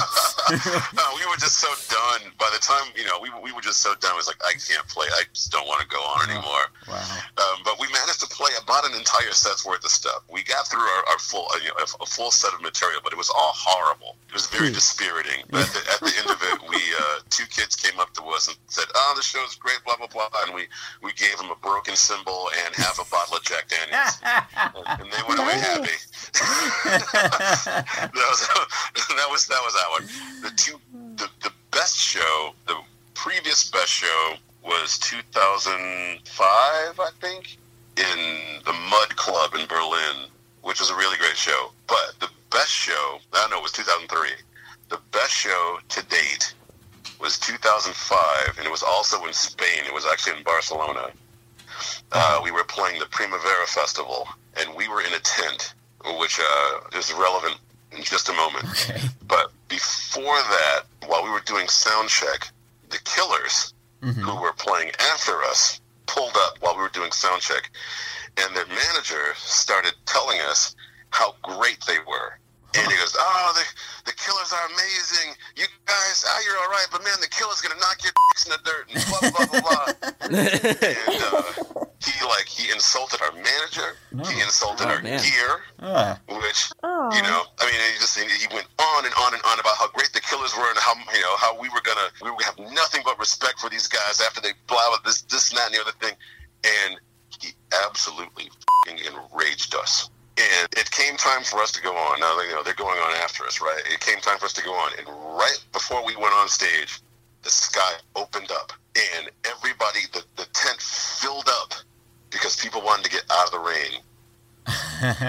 no, 0.94 1.04
we 1.18 1.26
were 1.26 1.36
just 1.36 1.58
so 1.58 1.68
done. 1.88 2.32
By 2.38 2.50
the 2.52 2.60
time 2.60 2.92
you 2.96 3.04
know, 3.04 3.18
we 3.20 3.30
we 3.42 3.52
were 3.52 3.60
just 3.60 3.80
so 3.80 3.94
done. 3.96 4.12
It 4.12 4.16
was 4.16 4.26
like 4.26 4.40
I 4.44 4.52
can't 4.52 4.86
play. 4.88 5.06
I 5.12 5.22
just 5.32 5.52
don't 5.52 5.66
want 5.66 5.80
to 5.82 5.88
go 5.88 5.98
on 5.98 6.30
anymore. 6.30 6.66
Wow. 6.88 7.02
Um, 7.38 7.62
but 7.64 7.80
we 7.80 7.86
managed 7.92 8.20
to 8.20 8.26
play 8.28 8.50
about 8.62 8.86
an 8.86 8.94
entire 8.94 9.32
set's 9.32 9.66
worth 9.66 9.84
of 9.84 9.90
stuff. 9.90 10.22
We 10.30 10.42
got 10.44 10.68
through 10.68 10.80
our, 10.80 11.02
our 11.10 11.18
full, 11.18 11.46
uh, 11.50 11.58
you 11.62 11.68
know, 11.68 11.74
a, 11.78 12.02
a 12.02 12.06
full 12.06 12.30
set 12.30 12.54
of 12.54 12.62
material, 12.62 13.00
but 13.02 13.12
it 13.12 13.16
was 13.16 13.30
all 13.30 13.52
horrible. 13.54 14.16
It 14.28 14.34
was 14.34 14.46
very 14.46 14.70
dispiriting. 14.72 15.44
But 15.50 15.66
at 15.66 15.72
the, 15.74 15.82
at 15.92 16.00
the 16.00 16.14
end 16.18 16.30
of 16.30 16.40
it, 16.42 16.68
we 16.68 16.76
uh, 17.00 17.18
two 17.30 17.46
kids 17.46 17.76
came 17.76 17.98
up 17.98 18.12
to 18.14 18.22
us 18.30 18.48
and 18.48 18.56
said, 18.76 18.92
"Oh, 18.94 19.14
the 19.16 19.22
show's 19.22 19.56
great, 19.56 19.82
blah 19.84 19.96
blah 19.96 20.06
blah," 20.06 20.28
and 20.44 20.54
we 20.54 20.68
we 21.02 21.12
gave 21.14 21.36
them 21.38 21.50
a 21.50 21.56
broken 21.56 21.96
cymbal 21.96 22.50
and 22.64 22.74
half 22.74 23.00
a 23.00 23.10
bottle 23.10 23.36
of 23.36 23.42
Jack 23.42 23.68
Daniels, 23.68 24.20
and 25.00 25.10
they 25.10 25.22
went 25.26 25.40
away 25.40 25.56
happy. 25.56 25.96
that 26.84 28.12
was 28.12 28.48
that 29.16 29.28
was 29.30 29.46
that 29.46 29.62
was 29.64 29.74
that 29.74 29.90
one. 29.90 30.06
The 30.42 30.50
two 30.56 30.78
the, 31.16 31.28
the 31.42 31.52
best 31.70 31.96
show, 31.96 32.54
the 32.66 32.76
previous 33.14 33.70
best 33.70 33.90
show 33.90 34.34
was 34.62 34.98
2005, 34.98 37.00
I 37.00 37.10
think, 37.20 37.56
in 37.96 38.62
the 38.64 38.72
Mud 38.90 39.16
Club 39.16 39.54
in 39.54 39.66
Berlin, 39.66 40.28
which 40.62 40.80
was 40.80 40.90
a 40.90 40.96
really 40.96 41.16
great 41.16 41.36
show. 41.36 41.70
But 41.86 42.14
the 42.20 42.28
best 42.50 42.70
show, 42.70 43.18
I 43.32 43.40
don't 43.40 43.52
know 43.52 43.58
it 43.58 43.62
was 43.62 43.72
2003. 43.72 44.30
The 44.88 44.98
best 45.12 45.32
show 45.32 45.78
to 45.88 46.02
date 46.06 46.54
was 47.20 47.38
2005, 47.38 48.58
and 48.58 48.66
it 48.66 48.70
was 48.70 48.82
also 48.82 49.24
in 49.24 49.32
Spain. 49.32 49.84
It 49.86 49.94
was 49.94 50.06
actually 50.06 50.38
in 50.38 50.44
Barcelona. 50.44 51.10
Uh, 52.12 52.40
we 52.42 52.50
were 52.50 52.64
playing 52.64 52.98
the 52.98 53.06
Primavera 53.06 53.66
Festival, 53.66 54.28
and 54.58 54.74
we 54.76 54.88
were 54.88 55.00
in 55.02 55.12
a 55.12 55.18
tent, 55.20 55.74
which 56.18 56.38
uh, 56.40 56.80
is 56.98 57.12
relevant 57.12 57.56
in 57.92 58.02
just 58.02 58.28
a 58.28 58.32
moment. 58.32 58.64
But 59.26 59.50
before 59.68 60.24
that, 60.24 60.82
while 61.06 61.24
we 61.24 61.30
were 61.30 61.42
doing 61.44 61.68
sound 61.68 62.08
check, 62.08 62.48
the 62.90 62.98
Killers, 63.04 63.74
who 64.20 64.40
were 64.40 64.52
playing 64.52 64.92
after 65.12 65.42
us, 65.42 65.80
pulled 66.06 66.36
up 66.36 66.56
while 66.60 66.74
we 66.76 66.82
were 66.82 66.90
doing 66.90 67.10
sound 67.10 67.42
check, 67.42 67.70
and 68.36 68.54
their 68.54 68.66
manager 68.66 69.34
started 69.36 69.94
telling 70.06 70.38
us 70.40 70.76
how 71.10 71.34
great 71.42 71.78
they 71.86 71.98
were. 72.06 72.38
And 72.78 72.90
he 72.92 72.96
goes, 72.98 73.16
"Oh, 73.18 73.52
the 73.56 73.64
the 74.10 74.16
Killers 74.16 74.52
are 74.52 74.66
amazing. 74.66 75.34
You 75.56 75.64
guys, 75.86 76.24
ah, 76.28 76.40
you're 76.44 76.58
all 76.58 76.68
right, 76.70 76.86
but 76.92 77.02
man, 77.04 77.16
the 77.20 77.28
Killers 77.28 77.60
gonna 77.60 77.80
knock 77.80 78.02
your 78.04 78.12
dicks 78.30 78.44
in 78.46 78.52
the 78.52 78.60
dirt 78.64 78.84
and 78.92 79.04
blah 79.08 79.20
blah 79.30 79.46
blah 79.46 79.60
blah." 79.60 79.86
and 80.28 81.22
uh, 81.32 81.42
he 82.04 82.14
like 82.26 82.46
he 82.46 82.70
insulted 82.72 83.20
our 83.22 83.32
manager. 83.32 83.96
He 84.30 84.40
insulted 84.42 84.86
Oh, 84.86 84.90
our 84.90 85.02
man. 85.02 85.20
gear, 85.22 85.60
Ah. 85.82 86.18
which 86.28 86.70
Oh. 86.82 87.10
you 87.14 87.22
know, 87.22 87.42
I 87.58 87.66
mean, 87.66 87.74
he 87.92 87.98
just 87.98 88.18
he 88.18 88.46
went 88.54 88.66
on 88.78 89.04
and 89.04 89.14
on 89.14 89.34
and 89.34 89.42
on 89.44 89.58
about 89.60 89.76
how 89.76 89.88
great 89.88 90.12
the 90.12 90.20
Killers 90.20 90.54
were 90.56 90.68
and 90.70 90.78
how 90.78 90.94
you 91.14 91.20
know 91.20 91.36
how 91.36 91.58
we 91.58 91.68
were 91.70 91.80
gonna 91.82 92.08
we 92.22 92.30
were 92.30 92.36
gonna 92.38 92.52
have 92.66 92.72
nothing 92.74 93.02
but 93.04 93.18
respect 93.18 93.58
for 93.60 93.70
these 93.70 93.86
guys 93.88 94.20
after 94.20 94.40
they 94.40 94.52
blah 94.66 94.84
blah 94.88 94.98
this 95.04 95.22
this 95.22 95.50
and 95.50 95.58
that 95.58 95.66
and 95.66 95.74
the 95.74 95.80
other 95.80 95.96
thing, 96.00 96.14
and 96.64 96.96
he 97.40 97.52
absolutely 97.86 98.50
fing 98.84 98.98
enraged 98.98 99.74
us. 99.74 100.10
And 100.38 100.68
it 100.76 100.90
came 100.90 101.16
time 101.16 101.42
for 101.42 101.60
us 101.60 101.72
to 101.72 101.82
go 101.82 101.96
on. 101.96 102.20
Now 102.20 102.38
you 102.42 102.50
know 102.50 102.62
they're 102.62 102.74
going 102.74 102.98
on 102.98 103.14
after 103.16 103.44
us, 103.44 103.60
right? 103.60 103.80
It 103.90 104.00
came 104.00 104.18
time 104.20 104.38
for 104.38 104.44
us 104.44 104.52
to 104.54 104.62
go 104.62 104.72
on, 104.72 104.92
and 104.98 105.08
right 105.08 105.58
before 105.72 106.04
we 106.04 106.14
went 106.16 106.34
on 106.34 106.48
stage, 106.48 107.00
the 107.42 107.50
sky 107.50 107.92
opened 108.14 108.50
up, 108.50 108.72
and 109.14 109.30
everybody 109.46 110.00
the 110.12 110.22
the 110.36 110.46
tent 110.52 110.80
filled 110.80 111.48
up 111.48 111.72
because 112.30 112.56
people 112.56 112.82
wanted 112.82 113.04
to 113.04 113.10
get 113.10 113.22
out 113.30 113.46
of 113.46 113.52
the 113.52 113.58
rain. 113.58 114.00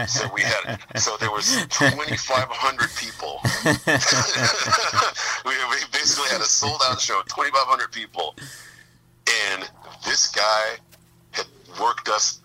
So 0.07 0.27
we 0.33 0.41
had, 0.41 0.79
so 0.97 1.17
there 1.17 1.29
was 1.29 1.45
2,500 1.69 2.89
people. 2.95 3.41
we, 5.45 5.51
we 5.51 5.77
basically 5.91 6.29
had 6.29 6.41
a 6.41 6.45
sold 6.45 6.81
out 6.85 6.99
show, 7.01 7.21
2,500 7.27 7.91
people, 7.91 8.35
and 9.45 9.69
this 10.05 10.27
guy 10.31 10.77
had 11.31 11.45
worked 11.79 12.07
us, 12.09 12.39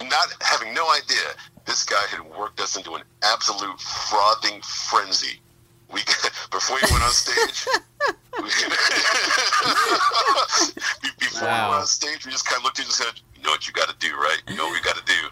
not 0.00 0.28
having 0.40 0.72
no 0.72 0.88
idea. 0.92 1.34
This 1.68 1.84
guy 1.84 2.00
had 2.10 2.22
worked 2.38 2.60
us 2.60 2.76
into 2.78 2.94
an 2.94 3.02
absolute 3.22 3.78
frothing 3.78 4.62
frenzy. 4.62 5.38
We 5.92 6.00
before 6.50 6.76
we 6.76 6.82
went 6.90 7.02
on 7.04 7.10
stage. 7.10 7.66
we- 8.38 8.44
before 11.20 11.42
we 11.42 11.46
went 11.46 11.74
on 11.74 11.86
stage, 11.86 12.24
we 12.24 12.32
just 12.32 12.46
kind 12.48 12.56
of 12.58 12.64
looked 12.64 12.78
at 12.80 12.86
each 12.86 12.94
other 13.00 13.08
and 13.10 13.16
said, 13.16 13.22
"You 13.36 13.42
know 13.42 13.50
what 13.50 13.66
you 13.66 13.74
got 13.74 13.90
to 13.90 13.96
do, 13.98 14.16
right? 14.16 14.40
You 14.48 14.56
know 14.56 14.64
what 14.64 14.72
we 14.72 14.80
got 14.80 14.96
to 14.96 15.04
do." 15.04 15.28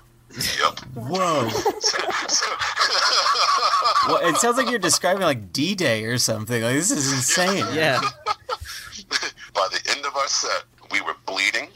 Yep. 0.63 0.81
Whoa. 0.95 1.49
well, 4.09 4.19
it 4.29 4.37
sounds 4.37 4.59
like 4.59 4.69
you're 4.69 4.79
describing 4.79 5.23
like 5.23 5.51
D-Day 5.55 6.05
or 6.05 6.19
something. 6.19 6.63
Like 6.63 6.75
this 6.75 6.91
is 6.91 7.11
insane. 7.15 7.65
Yeah. 7.73 7.99
By 9.55 9.69
the 9.73 9.81
end 9.97 10.05
of 10.05 10.15
our 10.15 10.29
set, 10.29 10.65
we 10.93 11.01
were 11.01 11.15
bleeding. 11.25 11.69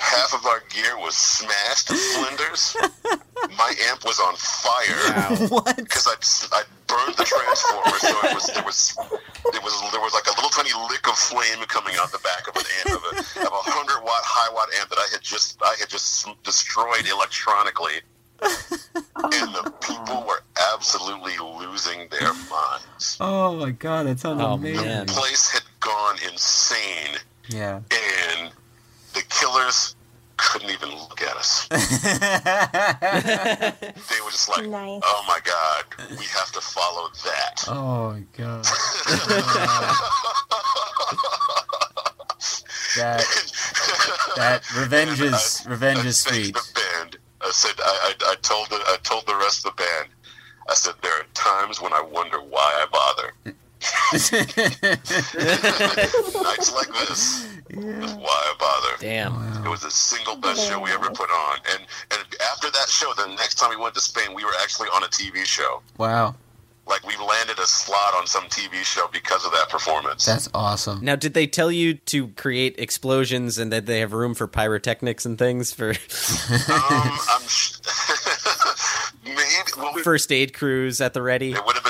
Half 0.00 0.34
of 0.34 0.46
our 0.46 0.62
gear 0.70 0.96
was 0.98 1.14
smashed 1.14 1.88
to 1.88 1.96
splinters. 1.96 2.76
My 3.56 3.72
amp 3.90 4.04
was 4.04 4.18
on 4.20 4.34
fire. 4.36 5.46
What? 5.48 5.76
Because 5.76 6.06
I, 6.06 6.14
I 6.56 6.62
burned 6.86 7.16
the 7.16 7.24
transformer, 7.24 7.98
so 7.98 8.08
it 8.28 8.34
was 8.34 8.46
there 8.54 8.64
was 8.64 8.96
there 9.52 9.60
was 9.62 9.92
there 9.92 10.00
was 10.00 10.12
like 10.14 10.26
a 10.26 10.30
little 10.36 10.50
tiny 10.50 10.70
lick 10.90 11.06
of 11.08 11.16
flame 11.16 11.58
coming 11.68 11.94
out 12.00 12.12
the 12.12 12.18
back 12.18 12.46
of 12.48 12.56
an 12.56 12.64
amp 12.86 12.96
of 12.96 13.04
a, 13.12 13.46
of 13.46 13.52
a 13.52 13.62
hundred 13.70 14.02
watt 14.04 14.20
high 14.22 14.52
watt 14.54 14.68
amp 14.80 14.88
that 14.90 14.98
I 14.98 15.08
had 15.12 15.20
just 15.22 15.60
I 15.62 15.74
had 15.78 15.88
just 15.88 16.26
destroyed 16.42 17.06
electronically. 17.10 18.00
and 18.42 19.54
the 19.54 19.72
people 19.80 20.24
were 20.28 20.42
absolutely 20.74 21.36
losing 21.38 22.08
their 22.10 22.32
minds. 22.50 23.16
Oh 23.20 23.56
my 23.56 23.70
god, 23.70 24.06
that 24.06 24.20
sounds 24.20 24.40
Oh, 24.42 24.54
amazing. 24.54 24.84
man. 24.86 25.06
The 25.06 25.12
place 25.12 25.50
had 25.50 25.62
gone 25.80 26.16
insane, 26.30 27.16
Yeah. 27.48 27.80
and 27.90 28.50
the 29.14 29.22
killers 29.28 29.94
couldn't 30.36 30.70
even 30.70 30.90
look 30.90 31.20
at 31.22 31.36
us. 31.36 31.66
they 31.70 31.76
were 34.24 34.30
just 34.30 34.48
like, 34.48 34.66
Nice. 34.66 35.00
"Oh 35.04 35.24
my 35.28 35.38
god, 35.44 35.84
we 36.18 36.24
have 36.26 36.50
to 36.52 36.60
follow 36.60 37.08
that." 37.24 37.64
oh 37.68 38.12
my 38.12 38.22
god. 38.36 38.64
that 42.96 43.24
that 44.36 44.62
revenge 44.76 45.20
is 45.20 45.64
revenge 45.68 46.04
is 46.04 46.18
sweet. 46.20 46.54
The 46.54 46.62
band. 46.74 47.16
I 47.42 47.50
said, 47.52 47.72
I, 47.78 48.14
I, 48.20 48.32
I 48.32 48.34
told 48.42 48.68
the, 48.68 48.76
I 48.76 48.96
told 49.02 49.26
the 49.26 49.34
rest 49.36 49.64
of 49.66 49.74
the 49.74 49.82
band. 49.82 50.08
I 50.68 50.74
said, 50.74 50.94
there 51.02 51.12
are 51.12 51.24
times 51.32 51.80
when 51.80 51.90
I 51.92 52.02
wonder 52.02 52.38
why 52.38 52.60
I 52.60 52.86
bother. 52.92 53.32
Nights 54.12 54.32
like 56.74 56.88
this 56.88 57.46
is 57.70 58.12
why 58.14 58.52
bother. 58.58 58.96
Damn. 59.00 59.64
It 59.64 59.68
was 59.68 59.80
the 59.82 59.90
single 59.90 60.36
best 60.36 60.66
show 60.68 60.80
we 60.80 60.90
ever 60.90 61.08
put 61.10 61.30
on, 61.30 61.58
and 61.72 61.80
and 62.10 62.22
after 62.52 62.70
that 62.70 62.88
show, 62.88 63.12
the 63.16 63.28
next 63.28 63.54
time 63.56 63.70
we 63.70 63.76
went 63.76 63.94
to 63.94 64.00
Spain, 64.00 64.34
we 64.34 64.44
were 64.44 64.52
actually 64.62 64.88
on 64.88 65.02
a 65.02 65.06
TV 65.08 65.44
show. 65.44 65.82
Wow. 65.98 66.34
Like 66.86 67.06
we 67.06 67.16
landed 67.16 67.58
a 67.60 67.66
slot 67.66 68.14
on 68.16 68.26
some 68.26 68.44
TV 68.44 68.82
show 68.82 69.08
because 69.12 69.44
of 69.46 69.52
that 69.52 69.68
performance. 69.70 70.24
That's 70.26 70.48
awesome. 70.52 71.04
Now, 71.04 71.14
did 71.14 71.34
they 71.34 71.46
tell 71.46 71.70
you 71.70 71.94
to 71.94 72.28
create 72.28 72.74
explosions 72.78 73.58
and 73.58 73.72
that 73.72 73.86
they 73.86 74.00
have 74.00 74.12
room 74.12 74.34
for 74.34 74.48
pyrotechnics 74.48 75.24
and 75.24 75.38
things 75.38 75.72
for 75.72 75.90
um, 75.90 75.94
I'm 76.72 77.42
sh- 77.46 77.76
maybe 79.24 79.36
well, 79.76 79.92
we- 79.94 80.02
first 80.02 80.32
aid 80.32 80.52
crews 80.52 81.00
at 81.00 81.14
the 81.14 81.22
ready? 81.22 81.52
it 81.52 81.64
would 81.64 81.76
have 81.76 81.84
been 81.84 81.89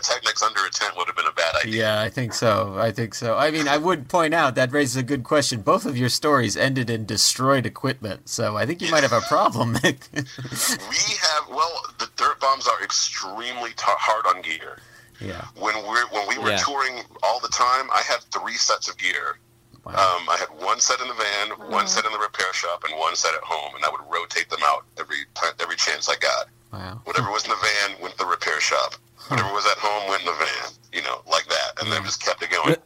pyrotechnics 0.00 0.42
under 0.42 0.64
a 0.64 0.70
tent 0.70 0.96
would 0.96 1.06
have 1.06 1.16
been 1.16 1.26
a 1.26 1.32
bad 1.32 1.54
idea. 1.56 1.82
Yeah, 1.82 2.00
I 2.00 2.08
think 2.08 2.32
so. 2.34 2.76
I 2.78 2.90
think 2.92 3.14
so. 3.14 3.36
I 3.36 3.50
mean, 3.50 3.68
I 3.68 3.76
would 3.76 4.08
point 4.08 4.34
out 4.34 4.54
that 4.54 4.72
raises 4.72 4.96
a 4.96 5.02
good 5.02 5.24
question. 5.24 5.60
Both 5.62 5.86
of 5.86 5.96
your 5.96 6.08
stories 6.08 6.56
ended 6.56 6.90
in 6.90 7.04
destroyed 7.06 7.66
equipment, 7.66 8.28
so 8.28 8.56
I 8.56 8.66
think 8.66 8.80
you 8.82 8.90
might 8.90 9.02
have 9.02 9.12
a 9.12 9.20
problem. 9.22 9.72
Nick. 9.82 10.08
We 10.12 10.96
have 11.22 11.48
well, 11.48 11.82
the 11.98 12.06
Dirtbombs 12.16 12.66
are 12.68 12.82
extremely 12.82 13.70
t- 13.70 13.74
hard 13.86 14.26
on 14.34 14.42
gear. 14.42 14.78
yeah. 15.20 15.46
When 15.58 15.74
we're 15.86 16.06
when 16.08 16.26
we 16.28 16.38
were 16.38 16.50
Yeah. 16.50 16.56
touring 16.58 17.02
all 17.22 17.40
the 17.40 17.48
time, 17.48 17.88
I 17.92 18.02
had 18.02 18.20
three 18.32 18.54
sets 18.54 18.88
of 18.88 18.96
gear. 18.98 19.38
Um, 19.86 19.94
I 20.28 20.36
had 20.38 20.48
one 20.64 20.78
set 20.78 21.00
in 21.00 21.08
the 21.08 21.14
van, 21.14 21.70
one 21.70 21.88
set 21.88 22.04
in 22.04 22.12
the 22.12 22.18
repair 22.18 22.52
shop, 22.52 22.84
and 22.84 22.96
one 22.98 23.16
set 23.16 23.34
at 23.34 23.40
home, 23.42 23.74
and 23.74 23.84
I 23.84 23.88
would 23.90 24.02
rotate 24.12 24.48
them 24.50 24.60
out 24.64 24.84
every 24.98 25.24
ti- 25.34 25.56
every 25.60 25.76
chance 25.76 26.08
I 26.08 26.16
got. 26.16 26.46
Wow. 26.72 27.00
Whatever 27.04 27.30
was 27.30 27.44
in 27.44 27.50
the 27.50 27.56
van 27.56 28.00
went 28.00 28.12
to 28.14 28.18
the 28.18 28.26
repair 28.30 28.60
shop. 28.60 28.94
Whatever 29.30 29.52
was 29.52 29.66
at 29.66 29.78
home 29.78 30.08
went 30.08 30.20
in 30.22 30.26
the 30.26 30.32
van. 30.32 30.72
You 30.92 31.02
know, 31.02 31.22
like 31.30 31.46
that, 31.48 31.82
and 31.82 31.92
then 31.92 32.02
just 32.04 32.22
kept 32.22 32.42
it 32.42 32.50
going. 32.50 32.76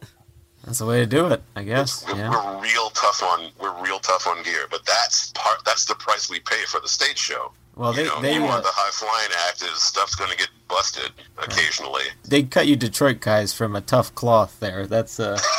That's 0.63 0.79
the 0.79 0.85
way 0.85 0.99
to 0.99 1.05
do 1.05 1.27
it, 1.27 1.41
I 1.55 1.63
guess. 1.63 2.05
We're, 2.07 2.15
Yeah. 2.17 2.29
we're 2.29 2.61
real 2.61 2.89
tough 2.91 3.21
on 3.23 3.49
we're 3.59 3.73
real 3.83 3.99
tough 3.99 4.25
on 4.27 4.41
gear, 4.43 4.67
but 4.69 4.85
that's 4.85 5.31
part 5.35 5.63
that's 5.65 5.85
the 5.85 5.95
price 5.95 6.29
we 6.29 6.39
pay 6.39 6.63
for 6.65 6.79
the 6.79 6.87
stage 6.87 7.17
show. 7.17 7.51
Well, 7.75 7.93
they 7.93 8.03
you 8.03 8.09
know, 8.09 8.21
they 8.21 8.35
you 8.35 8.41
want 8.43 8.63
the 8.63 8.69
high 8.73 8.91
flying 8.91 9.31
act 9.47 9.61
is 9.61 9.81
stuff's 9.81 10.15
going 10.15 10.31
to 10.31 10.37
get 10.37 10.47
busted 10.67 11.11
occasionally. 11.37 12.03
they 12.27 12.43
cut 12.43 12.67
you 12.67 12.75
Detroit 12.75 13.19
guys 13.19 13.53
from 13.53 13.75
a 13.75 13.81
tough 13.81 14.15
cloth 14.15 14.59
there. 14.59 14.87
That's 14.87 15.19
uh. 15.19 15.37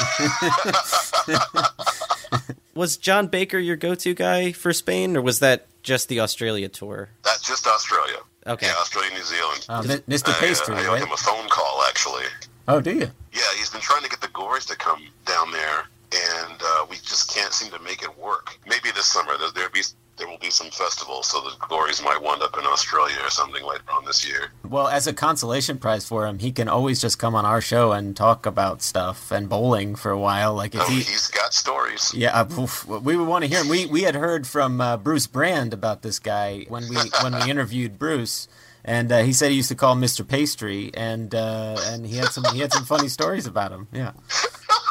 Was 2.75 2.97
John 2.97 3.27
Baker 3.29 3.59
your 3.59 3.77
go-to 3.77 4.13
guy 4.15 4.53
for 4.53 4.73
Spain, 4.73 5.17
or 5.17 5.23
was 5.23 5.39
that 5.41 5.67
just 5.83 6.09
the 6.09 6.21
Australia 6.21 6.69
tour? 6.69 7.09
That's 7.25 7.43
just 7.43 7.67
Australia. 7.67 8.19
Okay. 8.47 8.67
Yeah, 8.67 8.75
Australia, 8.79 9.11
New 9.13 9.25
Zealand. 9.25 9.67
Uh, 9.69 9.83
Mr. 10.09 10.29
I, 10.29 10.33
uh, 10.33 10.41
Pastry, 10.41 10.75
I 10.77 10.87
owe 10.87 10.93
right? 10.93 11.03
him 11.03 11.13
a 11.13 11.17
phone 11.17 11.49
call 11.49 11.83
actually. 11.89 12.25
Oh, 12.69 12.81
do 12.81 12.93
you? 12.93 13.11
Yeah, 13.33 13.43
he's 13.57 13.71
been 13.71 13.81
trying 13.81 14.03
to 14.03 14.09
get 14.09 14.21
the 14.21 14.29
Gories 14.29 14.67
to 14.67 14.77
come 14.77 15.03
down 15.25 15.53
there, 15.53 15.87
and 16.13 16.61
uh, 16.65 16.87
we 16.89 16.97
just 16.97 17.33
can't 17.35 17.53
seem 17.53 17.71
to 17.73 17.79
make 17.81 18.03
it 18.03 18.19
work. 18.19 18.59
Maybe 18.67 18.91
this 18.95 19.07
summer 19.07 19.33
there'll 19.55 19.71
be 19.71 19.83
there 20.19 20.27
will 20.27 20.39
be 20.39 20.51
some 20.51 20.71
festivals, 20.71 21.27
so 21.29 21.41
the 21.41 21.51
Gories 21.67 22.03
might 22.03 22.21
wind 22.23 22.43
up 22.43 22.57
in 22.59 22.65
Australia 22.65 23.17
or 23.23 23.31
something 23.31 23.63
later 23.65 23.83
on 23.95 24.05
this 24.05 24.27
year. 24.27 24.53
Well, 24.67 24.89
as 24.89 25.07
a 25.07 25.13
consolation 25.13 25.79
prize 25.79 26.07
for 26.07 26.27
him, 26.27 26.39
he 26.39 26.53
can 26.53 26.69
always 26.69 27.01
just 27.01 27.19
come 27.19 27.35
on 27.35 27.45
our 27.45 27.61
show 27.61 27.93
and 27.93 28.17
talk 28.17 28.47
about 28.47 28.81
stuff 28.83 29.31
and 29.31 29.49
bowling 29.49 29.95
for 29.95 30.11
a 30.11 30.19
while. 30.19 30.55
Like 30.55 30.75
if 30.75 30.81
Oh, 30.81 30.87
he, 30.87 30.97
he's 30.97 31.29
got 31.29 31.53
stories. 31.53 32.13
yeah, 32.15 32.39
uh, 32.41 32.67
we 33.03 33.17
would 33.17 33.29
want 33.29 33.45
to 33.45 33.49
hear 33.49 33.61
him. 33.61 33.69
We 33.69 33.87
we 33.87 34.03
had 34.03 34.15
heard 34.15 34.47
from 34.47 34.81
uh, 34.81 34.97
Bruce 34.97 35.27
Brand 35.27 35.75
about 35.75 36.03
this 36.03 36.19
guy 36.19 36.65
when 36.69 36.89
we 36.89 36.97
when 37.23 37.35
we 37.35 37.51
interviewed 37.51 37.99
Bruce, 37.99 38.49
and 38.85 39.11
uh, 39.13 39.23
he 39.23 39.33
said 39.33 39.51
he 39.51 39.57
used 39.57 39.69
to 39.69 39.75
call 39.75 39.93
him 39.93 40.01
Mr. 40.01 40.27
Pastry, 40.27 40.91
and 40.95 41.35
uh, 41.35 41.77
and 41.87 42.07
he 42.07 42.17
had 42.17 42.29
some 42.29 42.45
he 42.55 42.61
had 42.61 42.73
some 42.73 42.85
funny 42.85 43.09
stories 43.09 43.47
about 43.47 43.71
him. 43.73 43.89
Yeah. 43.93 44.13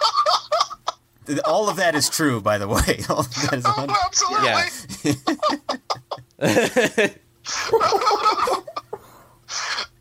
All 1.45 1.69
of 1.69 1.77
that 1.77 1.95
is 1.95 2.09
true, 2.09 2.41
by 2.41 2.57
the 2.57 2.67
way. 2.67 2.99
All 3.09 3.19
of 3.19 3.33
that 3.35 3.53
is 3.53 3.65
Oh, 3.65 3.85
absolutely. 4.05 4.45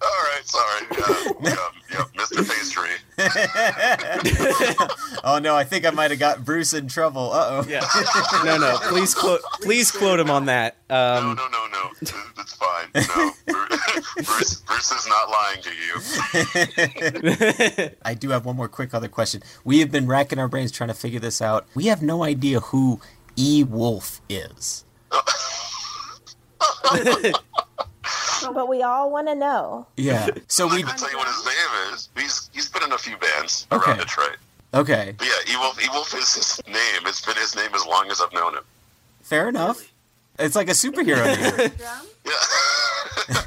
All 0.03 0.11
right, 0.25 0.45
sorry. 0.45 0.87
Uh, 0.91 1.33
yeah, 1.43 1.57
yeah, 1.95 2.05
Mr. 2.17 2.43
Pastry. 2.49 2.91
oh 5.25 5.39
no, 5.39 5.57
I 5.57 5.65
think 5.65 5.87
I 5.87 5.91
might 5.91 6.11
have 6.11 6.21
got 6.21 6.45
Bruce 6.45 6.73
in 6.75 6.89
trouble. 6.89 7.33
Uh 7.33 7.47
oh. 7.51 7.65
Yeah. 7.69 7.87
No, 8.45 8.57
no. 8.59 8.77
Please 8.89 9.15
quote. 9.15 9.41
Please 9.63 9.91
quote 9.91 10.21
him 10.21 10.31
on 10.31 10.45
that. 10.47 10.77
Um, 10.91 11.35
No, 11.37 11.49
no, 11.49 11.67
no. 11.69 11.91
It's 12.01 12.55
fine. 12.55 12.89
No, 12.95 13.31
Bruce, 14.17 14.61
Bruce 14.61 14.93
is 14.93 15.07
not 15.09 15.31
lying 15.31 15.63
to 15.63 15.71
you. 15.75 16.01
I 18.05 18.15
do 18.15 18.29
have 18.31 18.45
one 18.45 18.57
more 18.57 18.69
quick 18.69 18.93
other 18.95 19.09
question. 19.09 19.43
We 19.65 19.79
have 19.81 19.91
been 19.91 20.07
racking 20.07 20.39
our 20.39 20.49
brains 20.49 20.71
trying 20.73 20.89
to 20.89 20.95
figure 20.95 21.21
this 21.21 21.41
out. 21.41 21.67
We 21.75 21.87
have 21.87 22.03
no 22.03 22.23
idea 22.25 22.61
who 22.61 23.01
E 23.37 23.65
Wolf 23.65 24.21
is. 24.29 24.85
But 28.55 28.69
we 28.69 28.83
all 28.83 29.11
want 29.11 29.29
to 29.29 29.35
know. 29.35 29.87
Yeah. 29.97 30.29
So 30.49 30.67
we 30.67 30.79
I 30.79 30.83
can 30.83 30.97
tell 30.97 31.11
you 31.11 31.17
what 31.19 31.29
his 31.29 31.45
name 31.45 31.93
is. 31.95 32.09
He's 32.17 32.51
he's 32.53 32.69
been 32.69 32.83
in 32.83 32.93
a 32.93 32.99
few 32.99 33.17
bands 33.17 33.67
Okay. 33.73 33.91
around 33.91 33.99
Detroit. 33.99 34.37
okay. 34.75 35.15
But 35.17 35.27
yeah, 35.27 35.55
E-Wolf, 35.55 35.83
E-Wolf 35.85 36.15
is 36.15 36.35
his 36.35 36.61
name. 36.67 37.03
It's 37.07 37.25
been 37.25 37.37
his 37.37 37.55
name 37.57 37.71
as 37.75 37.85
long 37.87 38.11
as 38.11 38.21
I've 38.21 38.33
known 38.33 38.55
him. 38.55 38.65
Fair 39.23 39.49
enough. 39.49 39.91
It's 40.39 40.57
like 40.57 40.69
a 40.69 40.73
superhero 40.73 41.25
name. 41.59 41.73
yeah. 41.81 42.01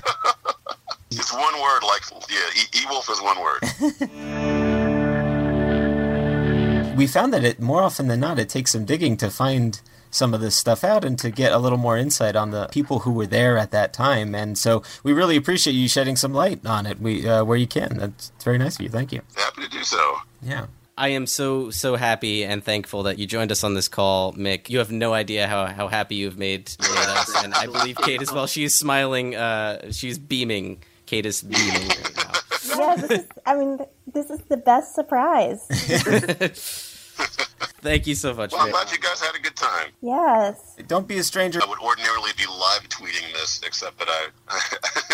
It's 1.10 1.34
one 1.34 1.54
word, 1.62 1.82
like, 1.84 2.04
yeah, 2.30 2.38
E- 2.62 2.82
E-Wolf 2.84 3.10
is 3.10 3.20
one 3.22 3.38
word. 3.42 3.62
we 6.96 7.06
found 7.08 7.34
that 7.34 7.44
it 7.44 7.60
more 7.60 7.82
often 7.82 8.08
than 8.08 8.20
not 8.20 8.40
it 8.40 8.50
takes 8.50 8.72
some 8.72 8.86
digging 8.86 9.18
to 9.18 9.30
find 9.30 9.82
some 10.18 10.34
of 10.34 10.42
this 10.42 10.56
stuff 10.56 10.84
out 10.84 11.06
and 11.06 11.18
to 11.20 11.30
get 11.30 11.52
a 11.54 11.58
little 11.58 11.78
more 11.78 11.98
insight 11.98 12.36
on 12.36 12.52
the 12.52 12.68
people 12.68 13.00
who 13.00 13.12
were 13.12 13.28
there 13.28 13.58
at 13.58 13.72
that 13.72 13.94
time. 13.94 14.36
And 14.36 14.58
so 14.58 14.84
we 15.04 15.14
really 15.14 15.38
appreciate 15.38 15.74
you 15.74 15.88
shedding 15.88 16.16
some 16.16 16.34
light 16.34 16.66
on 16.66 16.86
it. 16.86 17.00
We 17.00 17.28
uh, 17.28 17.44
where 17.44 17.58
you 17.58 17.68
can. 17.68 17.98
That's 17.98 18.32
very 18.44 18.58
nice 18.58 18.76
of 18.76 18.82
you. 18.82 18.90
Thank 18.90 19.12
you. 19.12 19.22
Happy 19.36 19.64
to 19.64 19.70
do 19.70 19.84
so. 19.84 20.18
Yeah. 20.42 20.66
I 20.98 21.10
am 21.10 21.28
so 21.28 21.70
so 21.70 21.96
happy 21.96 22.44
and 22.44 22.64
thankful 22.64 23.04
that 23.04 23.20
you 23.20 23.28
joined 23.28 23.52
us 23.52 23.64
on 23.64 23.76
this 23.76 23.88
call, 23.88 24.34
Mick. 24.34 24.68
You 24.68 24.80
have 24.80 24.92
no 24.92 25.14
idea 25.14 25.48
how, 25.48 25.68
how 25.68 25.88
happy 25.88 26.16
you've 26.16 26.40
made, 26.40 26.72
made 26.82 26.98
us, 26.98 27.44
and 27.44 27.54
I 27.54 27.68
believe 27.68 27.98
Kate 27.98 28.20
as 28.22 28.32
well. 28.32 28.48
She's 28.48 28.74
smiling. 28.74 29.36
Uh, 29.36 29.92
she's 29.92 30.18
beaming. 30.18 30.84
Kate 31.06 31.28
is 31.28 31.44
beaming. 31.44 31.88
Right 31.88 32.14
now. 32.18 32.32
Yeah, 32.80 32.96
this 32.96 33.12
is, 33.12 33.26
I 33.46 33.56
mean, 33.56 33.80
this 34.12 34.30
is 34.32 34.40
the 34.50 34.58
best 34.58 34.96
surprise. 34.96 35.62
Thank 37.82 38.08
you 38.08 38.16
so 38.16 38.34
much. 38.34 38.52
Well, 38.52 38.62
I'm 38.62 38.72
glad 38.72 38.92
you 38.92 38.98
guys 38.98 39.22
had 39.22 39.36
a 39.36 39.40
good 39.40 39.56
time. 39.56 39.90
Yes. 40.02 40.76
Don't 40.88 41.08
be 41.08 41.20
a 41.20 41.24
stranger. 41.24 41.60
I 41.64 41.70
would 41.70 41.80
ordinarily 41.80 42.32
be 42.38 42.46
live 42.48 42.90
tweeting 42.90 43.32
this, 43.34 43.62
except 43.66 44.00
that 44.00 44.08
I 44.10 44.28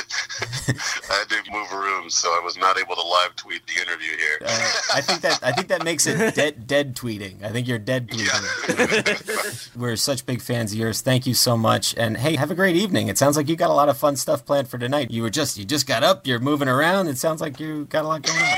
I 1.09 1.17
had 1.19 1.29
to 1.29 1.51
move 1.51 1.71
rooms, 1.71 2.15
so 2.15 2.29
I 2.29 2.41
was 2.43 2.57
not 2.57 2.77
able 2.79 2.95
to 2.95 3.01
live 3.01 3.35
tweet 3.35 3.61
the 3.67 3.81
interview 3.81 4.17
here. 4.17 4.37
Uh, 4.43 4.71
I 4.95 5.01
think 5.01 5.21
that 5.21 5.39
I 5.43 5.51
think 5.51 5.67
that 5.67 5.83
makes 5.83 6.07
it 6.07 6.35
dead 6.35 6.65
dead 6.65 6.95
tweeting. 6.95 7.43
I 7.43 7.49
think 7.49 7.67
you're 7.67 7.79
dead 7.79 8.07
tweeting. 8.07 9.75
We're 9.79 9.95
such 9.95 10.25
big 10.25 10.41
fans 10.41 10.71
of 10.71 10.79
yours. 10.79 11.01
Thank 11.01 11.27
you 11.27 11.33
so 11.33 11.57
much. 11.57 11.93
And 11.97 12.17
hey, 12.17 12.35
have 12.37 12.49
a 12.49 12.55
great 12.55 12.75
evening. 12.75 13.07
It 13.07 13.17
sounds 13.17 13.37
like 13.37 13.49
you 13.49 13.55
got 13.55 13.69
a 13.69 13.73
lot 13.73 13.89
of 13.89 13.97
fun 13.97 14.15
stuff 14.15 14.45
planned 14.45 14.67
for 14.67 14.77
tonight. 14.77 15.11
You 15.11 15.21
were 15.21 15.29
just 15.29 15.57
you 15.57 15.65
just 15.65 15.85
got 15.85 16.01
up. 16.03 16.25
You're 16.25 16.39
moving 16.39 16.67
around. 16.67 17.07
It 17.07 17.17
sounds 17.17 17.41
like 17.41 17.59
you 17.59 17.85
got 17.85 18.05
a 18.05 18.07
lot 18.07 18.23
going 18.23 18.39
on. 18.39 18.57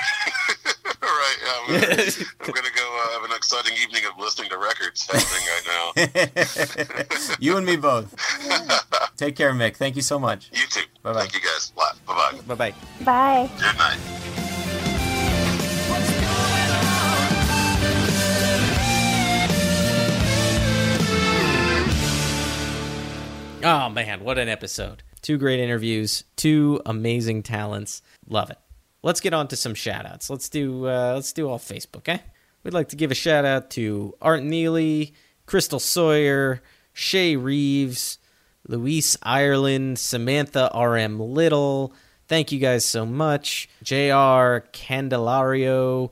All 1.03 1.09
right, 1.09 1.37
yeah, 1.43 1.75
I'm 1.75 1.81
gonna, 1.81 2.03
I'm 2.41 2.51
gonna 2.51 2.69
go 2.75 2.83
uh, 2.83 2.94
have 2.94 2.94
an 3.35 3.39
exciting 3.39 3.77
evening 3.83 4.03
of 4.05 4.17
listening 4.17 4.49
to 4.49 4.57
records 4.57 5.05
happening 5.07 5.43
right 5.51 7.05
now. 7.27 7.35
you 7.39 7.57
and 7.57 7.65
me 7.65 7.75
both. 7.75 8.15
Take 9.17 9.35
care, 9.35 9.51
Mick. 9.51 9.75
Thank 9.75 9.97
you 9.97 10.01
so 10.01 10.17
much. 10.17 10.49
You 10.53 10.65
too. 10.69 10.81
Bye 11.03 11.13
bye. 11.13 11.19
Thank 11.21 11.33
you 11.33 11.41
guys. 11.41 11.73
Bye 11.75 11.91
bye. 12.07 12.39
Bye 12.47 12.55
bye. 12.55 12.73
Bye. 13.03 13.49
Good 13.57 13.77
night. 13.77 13.97
Oh 23.67 23.89
man, 23.89 24.23
what 24.23 24.37
an 24.37 24.47
episode! 24.47 25.01
Two 25.23 25.37
great 25.37 25.59
interviews, 25.59 26.23
two 26.35 26.81
amazing 26.85 27.41
talents. 27.41 28.03
Love 28.29 28.51
it. 28.51 28.59
Let's 29.01 29.19
get 29.19 29.33
on 29.33 29.47
to 29.47 29.55
some 29.55 29.73
shout 29.73 30.05
outs. 30.05 30.29
Let's 30.29 30.49
do 30.49 30.87
uh, 30.87 31.13
let's 31.15 31.33
do 31.33 31.49
all 31.49 31.59
Facebook, 31.59 32.07
eh? 32.07 32.19
We'd 32.65 32.73
like 32.73 32.89
to 32.89 32.95
give 32.95 33.11
a 33.11 33.15
shout 33.15 33.45
out 33.45 33.69
to 33.71 34.15
Art 34.19 34.41
Neely, 34.41 35.13
Crystal 35.45 35.79
Sawyer, 35.79 36.63
Shay 36.93 37.35
Reeves, 37.35 38.17
Luis 38.67 39.15
Ireland, 39.21 39.99
Samantha 39.99 40.71
R.M. 40.71 41.19
Little. 41.19 41.93
Thank 42.27 42.51
you 42.51 42.57
guys 42.57 42.83
so 42.83 43.05
much. 43.05 43.69
JR 43.83 44.65
Candelario, 44.73 46.09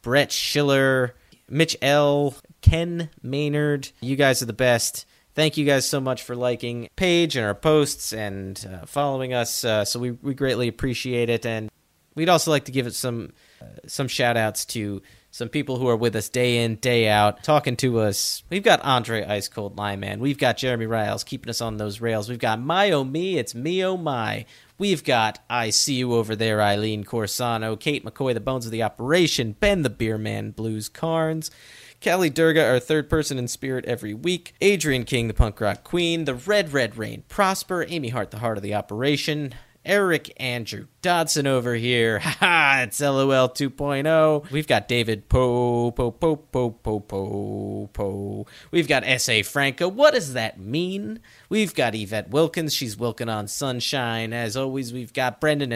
Brett 0.00 0.32
Schiller, 0.32 1.16
Mitch 1.50 1.76
L, 1.82 2.34
Ken 2.62 3.10
Maynard. 3.22 3.90
You 4.00 4.16
guys 4.16 4.40
are 4.40 4.46
the 4.46 4.54
best. 4.54 5.04
Thank 5.34 5.58
you 5.58 5.66
guys 5.66 5.86
so 5.86 6.00
much 6.00 6.22
for 6.22 6.34
liking 6.34 6.88
page 6.96 7.36
and 7.36 7.44
our 7.44 7.54
posts 7.54 8.14
and 8.14 8.66
uh, 8.72 8.86
following 8.86 9.34
us. 9.34 9.64
Uh, 9.64 9.84
so 9.84 10.00
we, 10.00 10.12
we 10.12 10.32
greatly 10.32 10.66
appreciate 10.68 11.28
it. 11.28 11.44
And 11.44 11.70
we'd 12.14 12.30
also 12.30 12.50
like 12.50 12.64
to 12.64 12.72
give 12.72 12.86
it 12.86 12.94
some 12.94 13.34
uh, 13.60 13.66
some 13.86 14.08
shout 14.08 14.38
outs 14.38 14.64
to 14.64 15.02
some 15.30 15.48
people 15.48 15.78
who 15.78 15.88
are 15.88 15.96
with 15.96 16.16
us 16.16 16.28
day 16.28 16.64
in, 16.64 16.76
day 16.76 17.08
out, 17.08 17.44
talking 17.44 17.76
to 17.76 18.00
us. 18.00 18.42
We've 18.50 18.62
got 18.62 18.82
Andre 18.82 19.24
Ice 19.24 19.48
Cold 19.48 19.78
Lie 19.78 19.96
Man. 19.96 20.20
We've 20.20 20.38
got 20.38 20.56
Jeremy 20.56 20.86
Riles 20.86 21.22
keeping 21.22 21.50
us 21.50 21.60
on 21.60 21.76
those 21.76 22.00
rails. 22.00 22.28
We've 22.28 22.38
got 22.38 22.60
My 22.60 22.90
Oh 22.90 23.04
Me, 23.04 23.38
it's 23.38 23.54
Me 23.54 23.84
Oh 23.84 23.96
My. 23.96 24.44
We've 24.76 25.04
got 25.04 25.38
I 25.48 25.70
See 25.70 25.94
You 25.94 26.14
Over 26.14 26.34
There, 26.34 26.60
Eileen 26.60 27.04
Corsano, 27.04 27.78
Kate 27.78 28.04
McCoy, 28.04 28.34
The 28.34 28.40
Bones 28.40 28.66
of 28.66 28.72
the 28.72 28.82
Operation, 28.82 29.52
Ben 29.60 29.82
the 29.82 29.90
Beer 29.90 30.18
Man, 30.18 30.50
Blues 30.50 30.88
Carnes, 30.88 31.50
Callie 32.02 32.30
Durga, 32.30 32.64
our 32.66 32.80
third 32.80 33.10
person 33.10 33.38
in 33.38 33.46
spirit 33.46 33.84
every 33.84 34.14
week, 34.14 34.54
Adrian 34.62 35.04
King, 35.04 35.28
the 35.28 35.34
punk 35.34 35.60
rock 35.60 35.84
queen, 35.84 36.24
The 36.24 36.34
Red 36.34 36.72
Red 36.72 36.96
Rain, 36.96 37.24
Prosper, 37.28 37.84
Amy 37.88 38.08
Hart, 38.08 38.30
the 38.30 38.38
heart 38.38 38.56
of 38.56 38.62
the 38.62 38.74
operation, 38.74 39.52
Eric 39.84 40.32
Andrew 40.36 40.86
Dodson 41.00 41.46
over 41.46 41.74
here. 41.74 42.18
Ha! 42.18 42.82
It's 42.82 43.00
LOL 43.00 43.48
2.0. 43.48 44.50
We've 44.50 44.66
got 44.66 44.88
David 44.88 45.28
Po 45.30 45.90
Po 45.90 46.10
Po 46.10 46.36
Po 46.36 46.70
Po 46.70 47.00
Po 47.00 47.88
Po. 47.90 48.46
We've 48.70 48.88
got 48.88 49.04
S.A. 49.04 49.42
Franco. 49.42 49.88
What 49.88 50.12
does 50.12 50.34
that 50.34 50.60
mean? 50.60 51.20
We've 51.48 51.74
got 51.74 51.94
Yvette 51.94 52.28
Wilkins. 52.28 52.74
She's 52.74 52.98
Wilkin 52.98 53.30
on 53.30 53.48
Sunshine. 53.48 54.34
As 54.34 54.56
always, 54.56 54.92
we've 54.92 55.14
got 55.14 55.40
Brendan 55.40 55.72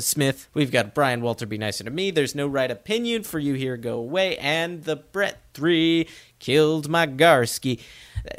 Smith. 0.00 0.48
We've 0.52 0.70
got 0.70 0.94
Brian 0.94 1.20
Walter. 1.22 1.46
Be 1.46 1.58
nicer 1.58 1.84
to 1.84 1.90
me. 1.90 2.10
There's 2.10 2.34
no 2.34 2.46
right 2.46 2.70
opinion 2.70 3.22
for 3.22 3.38
you 3.38 3.54
here. 3.54 3.78
Go 3.78 3.94
away. 3.98 4.36
And 4.36 4.84
the 4.84 4.96
Brett 4.96 5.40
Three 5.54 6.08
killed 6.38 6.90
my 6.90 7.06
Garsky. 7.06 7.80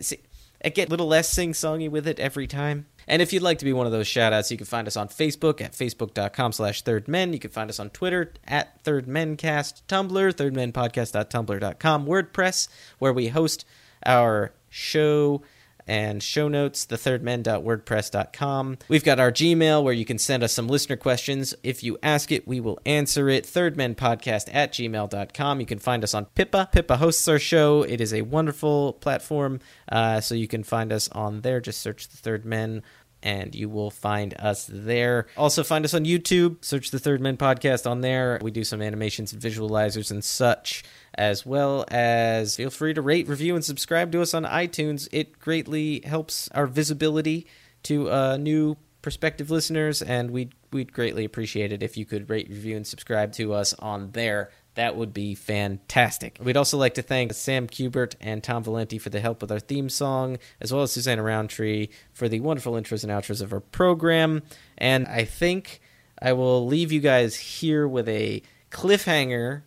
See, 0.02 0.20
I 0.68 0.70
get 0.70 0.90
a 0.90 0.92
little 0.92 1.08
less 1.08 1.30
sing 1.30 1.54
songy 1.54 1.90
with 1.90 2.06
it 2.10 2.20
every 2.20 2.46
time. 2.46 2.88
And 3.08 3.22
if 3.22 3.32
you'd 3.32 3.42
like 3.42 3.60
to 3.60 3.64
be 3.64 3.72
one 3.72 3.86
of 3.86 3.94
those 3.94 4.06
shout 4.06 4.34
outs, 4.34 4.52
you 4.52 4.58
can 4.58 4.66
find 4.66 4.86
us 4.86 4.98
on 4.98 5.08
Facebook 5.08 5.62
at 5.62 5.72
facebook.com 5.72 6.52
slash 6.52 6.84
thirdmen. 6.84 7.32
You 7.32 7.40
can 7.40 7.52
find 7.52 7.70
us 7.70 7.80
on 7.80 7.90
Twitter 7.92 8.34
at 8.44 8.84
thirdmencast, 8.84 9.84
Tumblr, 9.88 10.34
thirdmenpodcast.tumblr.com, 10.34 12.06
WordPress, 12.06 12.68
where 13.00 13.14
we 13.14 13.30
host 13.30 13.64
our 14.06 14.52
show 14.70 15.42
and 15.88 16.22
show 16.22 16.48
notes, 16.48 16.86
thethirdmen.wordpress.com. 16.86 18.78
We've 18.88 19.04
got 19.04 19.20
our 19.20 19.32
Gmail 19.32 19.84
where 19.84 19.94
you 19.94 20.06
can 20.06 20.18
send 20.18 20.44
us 20.44 20.54
some 20.54 20.68
listener 20.68 20.98
questions. 20.98 21.56
If 21.64 21.84
you 21.84 21.98
ask 22.04 22.32
it, 22.32 22.48
we 22.48 22.60
will 22.60 22.80
answer 22.86 23.30
it. 23.30 23.46
Thirdmenpodcast 23.46 24.50
at 24.54 24.74
gmail.com. 24.74 25.60
You 25.60 25.66
can 25.66 25.80
find 25.80 26.04
us 26.04 26.14
on 26.14 26.26
Pippa. 26.26 26.70
Pippa 26.72 26.98
hosts 26.98 27.28
our 27.28 27.40
show. 27.40 27.84
It 27.84 28.02
is 28.02 28.14
a 28.14 28.24
wonderful 28.24 28.94
platform, 28.94 29.60
uh, 29.92 30.22
so 30.22 30.36
you 30.36 30.48
can 30.48 30.64
find 30.64 30.92
us 30.92 31.10
on 31.10 31.42
there. 31.42 31.62
Just 31.62 31.82
search 31.82 32.08
The 32.10 32.18
Third 32.18 32.46
Men 32.46 32.84
and 33.24 33.56
you 33.56 33.70
will 33.70 33.90
find 33.90 34.34
us 34.40 34.70
there. 34.72 35.28
Also, 35.36 35.64
find 35.64 35.84
us 35.86 35.94
on 35.94 36.06
YouTube. 36.06 36.64
Search 36.64 36.92
the 36.92 37.00
Third 37.00 37.20
Men 37.22 37.38
Podcast 37.38 37.90
on 37.90 38.02
there. 38.02 38.40
We 38.42 38.52
do 38.52 38.64
some 38.64 38.82
animations 38.82 39.34
and 39.34 39.42
visualizers 39.42 40.12
and 40.12 40.24
such, 40.24 40.84
as 41.18 41.46
well 41.46 41.86
as 41.90 42.56
feel 42.56 42.70
free 42.70 42.94
to 42.94 43.02
rate, 43.02 43.28
review, 43.28 43.56
and 43.56 43.66
subscribe 43.66 44.12
to 44.12 44.22
us 44.22 44.34
on 44.34 44.44
iTunes. 44.44 45.08
It 45.12 45.40
greatly 45.40 46.02
helps 46.06 46.50
our 46.50 46.68
visibility 46.68 47.48
to 47.84 48.12
uh, 48.12 48.38
new 48.38 48.78
prospective 49.02 49.50
listeners, 49.50 50.02
and 50.02 50.32
we'd 50.32 50.54
we'd 50.72 50.92
greatly 50.94 51.26
appreciate 51.26 51.72
it 51.72 51.82
if 51.82 51.98
you 51.98 52.06
could 52.06 52.30
rate, 52.30 52.50
review, 52.50 52.76
and 52.76 52.86
subscribe 52.86 53.32
to 53.34 53.54
us 53.54 53.74
on 53.76 54.12
there. 54.12 54.52
That 54.76 54.96
would 54.96 55.12
be 55.12 55.34
fantastic. 55.34 56.38
We'd 56.40 56.58
also 56.58 56.78
like 56.78 56.96
to 56.96 57.02
thank 57.02 57.34
Sam 57.34 57.68
Kubert 57.68 58.16
and 58.22 58.44
Tom 58.44 58.64
Valenti 58.64 59.00
for 59.00 59.10
the 59.10 59.20
help 59.20 59.42
with 59.42 59.52
our 59.52 59.60
theme 59.60 59.90
song, 59.90 60.38
as 60.62 60.72
well 60.72 60.84
as 60.84 60.92
Susanna 60.92 61.24
Roundtree 61.24 61.88
for 62.14 62.30
the 62.30 62.42
wonderful 62.42 62.74
intros 62.74 63.04
and 63.04 63.12
outros 63.12 63.42
of 63.42 63.54
our 63.54 63.60
program. 63.60 64.44
And 64.78 65.08
I 65.08 65.24
think 65.24 65.82
I 66.22 66.34
will 66.34 66.68
leave 66.68 66.92
you 66.92 67.00
guys 67.00 67.36
here 67.36 67.88
with 67.88 68.08
a 68.08 68.44
cliffhanger 68.70 69.64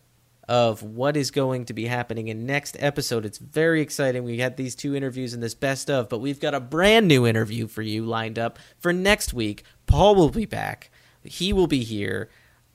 of 0.50 0.82
what 0.82 1.16
is 1.16 1.30
going 1.30 1.64
to 1.64 1.72
be 1.72 1.86
happening 1.86 2.26
in 2.26 2.44
next 2.44 2.76
episode. 2.80 3.24
It's 3.24 3.38
very 3.38 3.80
exciting. 3.80 4.24
We 4.24 4.38
had 4.38 4.56
these 4.56 4.74
two 4.74 4.96
interviews 4.96 5.32
in 5.32 5.38
this 5.38 5.54
best 5.54 5.88
of, 5.88 6.08
but 6.08 6.18
we've 6.18 6.40
got 6.40 6.54
a 6.54 6.60
brand 6.60 7.06
new 7.06 7.24
interview 7.24 7.68
for 7.68 7.82
you 7.82 8.04
lined 8.04 8.36
up 8.36 8.58
for 8.80 8.92
next 8.92 9.32
week. 9.32 9.62
Paul 9.86 10.16
will 10.16 10.28
be 10.28 10.46
back. 10.46 10.90
He 11.22 11.52
will 11.52 11.68
be 11.68 11.84
here. 11.84 12.30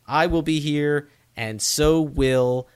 I 0.08 0.26
will 0.26 0.42
be 0.42 0.62
here, 0.62 1.10
and 1.36 1.62
so 1.62 2.00
will 2.00 2.70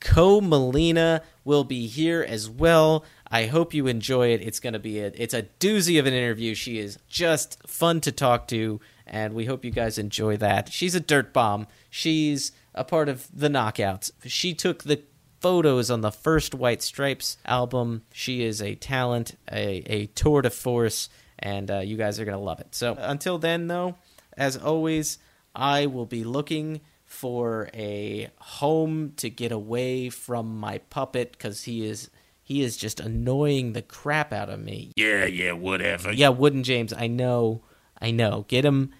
Ko 0.00 0.40
Melina 0.40 1.22
will 1.44 1.62
be 1.62 1.86
here 1.86 2.26
as 2.28 2.50
well. 2.50 3.04
I 3.30 3.46
hope 3.46 3.72
you 3.72 3.86
enjoy 3.86 4.32
it. 4.32 4.42
It's 4.42 4.58
going 4.58 4.72
to 4.72 4.80
be 4.80 4.98
a 4.98 5.12
it's 5.14 5.34
a 5.34 5.44
doozy 5.60 6.00
of 6.00 6.06
an 6.06 6.14
interview. 6.14 6.56
She 6.56 6.80
is 6.80 6.98
just 7.08 7.64
fun 7.68 8.00
to 8.00 8.10
talk 8.10 8.48
to, 8.48 8.80
and 9.06 9.34
we 9.34 9.44
hope 9.44 9.64
you 9.64 9.70
guys 9.70 9.98
enjoy 9.98 10.36
that. 10.38 10.72
She's 10.72 10.96
a 10.96 11.00
Dirtbomb. 11.00 11.68
She's 11.90 12.50
a 12.74 12.84
part 12.84 13.08
of 13.08 13.28
the 13.32 13.48
Knockouts. 13.48 14.10
She 14.24 14.54
took 14.54 14.84
the 14.84 15.02
photos 15.40 15.90
on 15.90 16.00
the 16.00 16.12
first 16.12 16.54
White 16.54 16.82
Stripes 16.82 17.36
album. 17.44 18.02
She 18.12 18.44
is 18.44 18.62
a 18.62 18.74
talent, 18.76 19.36
a, 19.50 19.82
a 19.86 20.06
tour 20.06 20.42
de 20.42 20.50
force, 20.50 21.08
and 21.38 21.70
uh, 21.70 21.78
you 21.80 21.96
guys 21.96 22.20
are 22.20 22.24
going 22.24 22.38
to 22.38 22.42
love 22.42 22.60
it. 22.60 22.74
So 22.74 22.96
until 22.98 23.38
then, 23.38 23.66
though, 23.66 23.96
as 24.36 24.56
always, 24.56 25.18
I 25.54 25.86
will 25.86 26.06
be 26.06 26.24
looking 26.24 26.80
for 27.04 27.68
a 27.74 28.30
home 28.38 29.12
to 29.16 29.28
get 29.28 29.52
away 29.52 30.08
from 30.08 30.58
my 30.58 30.78
puppet 30.78 31.32
because 31.32 31.64
he 31.64 31.84
is 31.84 32.08
he 32.42 32.62
is 32.62 32.76
just 32.76 33.00
annoying 33.00 33.72
the 33.72 33.82
crap 33.82 34.32
out 34.32 34.48
of 34.48 34.60
me. 34.60 34.92
Yeah, 34.96 35.26
yeah, 35.26 35.52
whatever. 35.52 36.10
Yeah, 36.10 36.30
Wooden 36.30 36.64
James, 36.64 36.92
I 36.92 37.06
know, 37.06 37.62
I 38.00 38.10
know. 38.10 38.46
Get 38.48 38.64
him, 38.64 38.92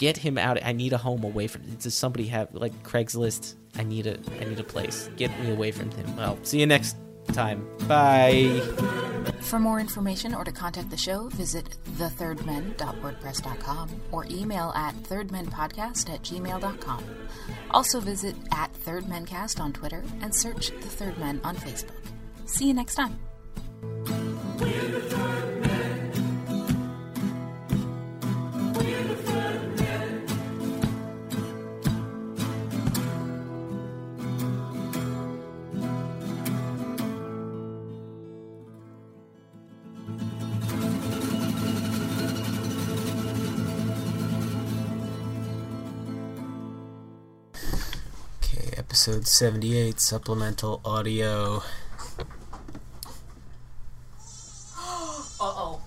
get 0.00 0.16
him 0.16 0.36
out. 0.38 0.58
I 0.64 0.72
need 0.72 0.92
a 0.92 0.98
home 0.98 1.22
away 1.22 1.46
from. 1.46 1.62
Does 1.76 1.94
somebody 1.94 2.26
have 2.28 2.52
like 2.52 2.72
Craigslist? 2.82 3.54
I 3.76 3.84
need 3.84 4.08
a, 4.08 4.18
I 4.40 4.44
need 4.44 4.58
a 4.58 4.64
place. 4.64 5.08
Get 5.16 5.30
me 5.40 5.52
away 5.52 5.70
from 5.70 5.92
him. 5.92 6.16
Well, 6.16 6.36
see 6.42 6.58
you 6.58 6.66
next 6.66 6.96
time. 7.28 7.64
Bye. 7.86 8.60
For 9.42 9.60
more 9.60 9.78
information 9.78 10.34
or 10.34 10.42
to 10.42 10.50
contact 10.50 10.90
the 10.90 10.96
show, 10.96 11.28
visit 11.28 11.76
thethirdmen.wordpress.com 11.98 13.90
or 14.10 14.24
email 14.30 14.72
at 14.74 14.96
thirdmenpodcast 15.04 16.10
at 16.10 16.22
gmail.com. 16.22 17.04
Also 17.70 18.00
visit 18.00 18.34
at 18.52 18.72
thirdmencast 18.72 19.60
on 19.60 19.72
Twitter 19.72 20.02
and 20.22 20.34
search 20.34 20.70
The 20.70 20.88
Third 20.88 21.18
Men 21.18 21.40
on 21.44 21.56
Facebook. 21.56 22.00
See 22.46 22.66
you 22.66 22.74
next 22.74 22.96
time. 22.96 23.18
Episode 49.00 49.26
78, 49.26 49.98
supplemental 49.98 50.78
audio. 50.84 51.62
Uh 55.42 55.54
oh. 55.56 55.82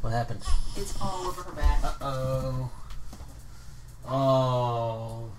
What 0.00 0.14
happened? 0.14 0.40
It's 0.74 0.98
all 1.02 1.26
over 1.26 1.42
her 1.42 1.52
back. 1.52 1.84
Uh 1.84 1.96
oh. 2.00 2.70
Oh. 4.08 5.30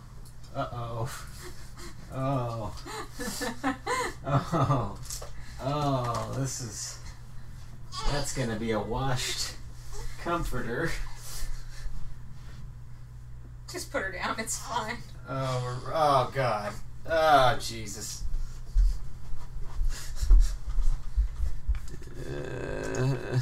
Uh 0.56 0.68
oh. 0.72 1.10
Oh. 2.14 2.76
Oh. 4.28 5.00
Oh, 5.64 6.36
this 6.38 6.62
is. 6.62 7.00
That's 8.12 8.38
gonna 8.38 8.58
be 8.58 8.70
a 8.70 8.80
washed 8.80 9.56
comforter. 10.22 10.92
Just 13.72 13.92
put 13.92 14.04
her 14.04 14.12
down, 14.12 14.36
it's 14.38 14.60
fine. 14.60 14.98
Oh, 15.32 15.92
oh 15.94 16.32
God. 16.34 16.74
Oh, 17.08 17.58
Jesus. 17.60 18.24
Uh, 22.28 23.40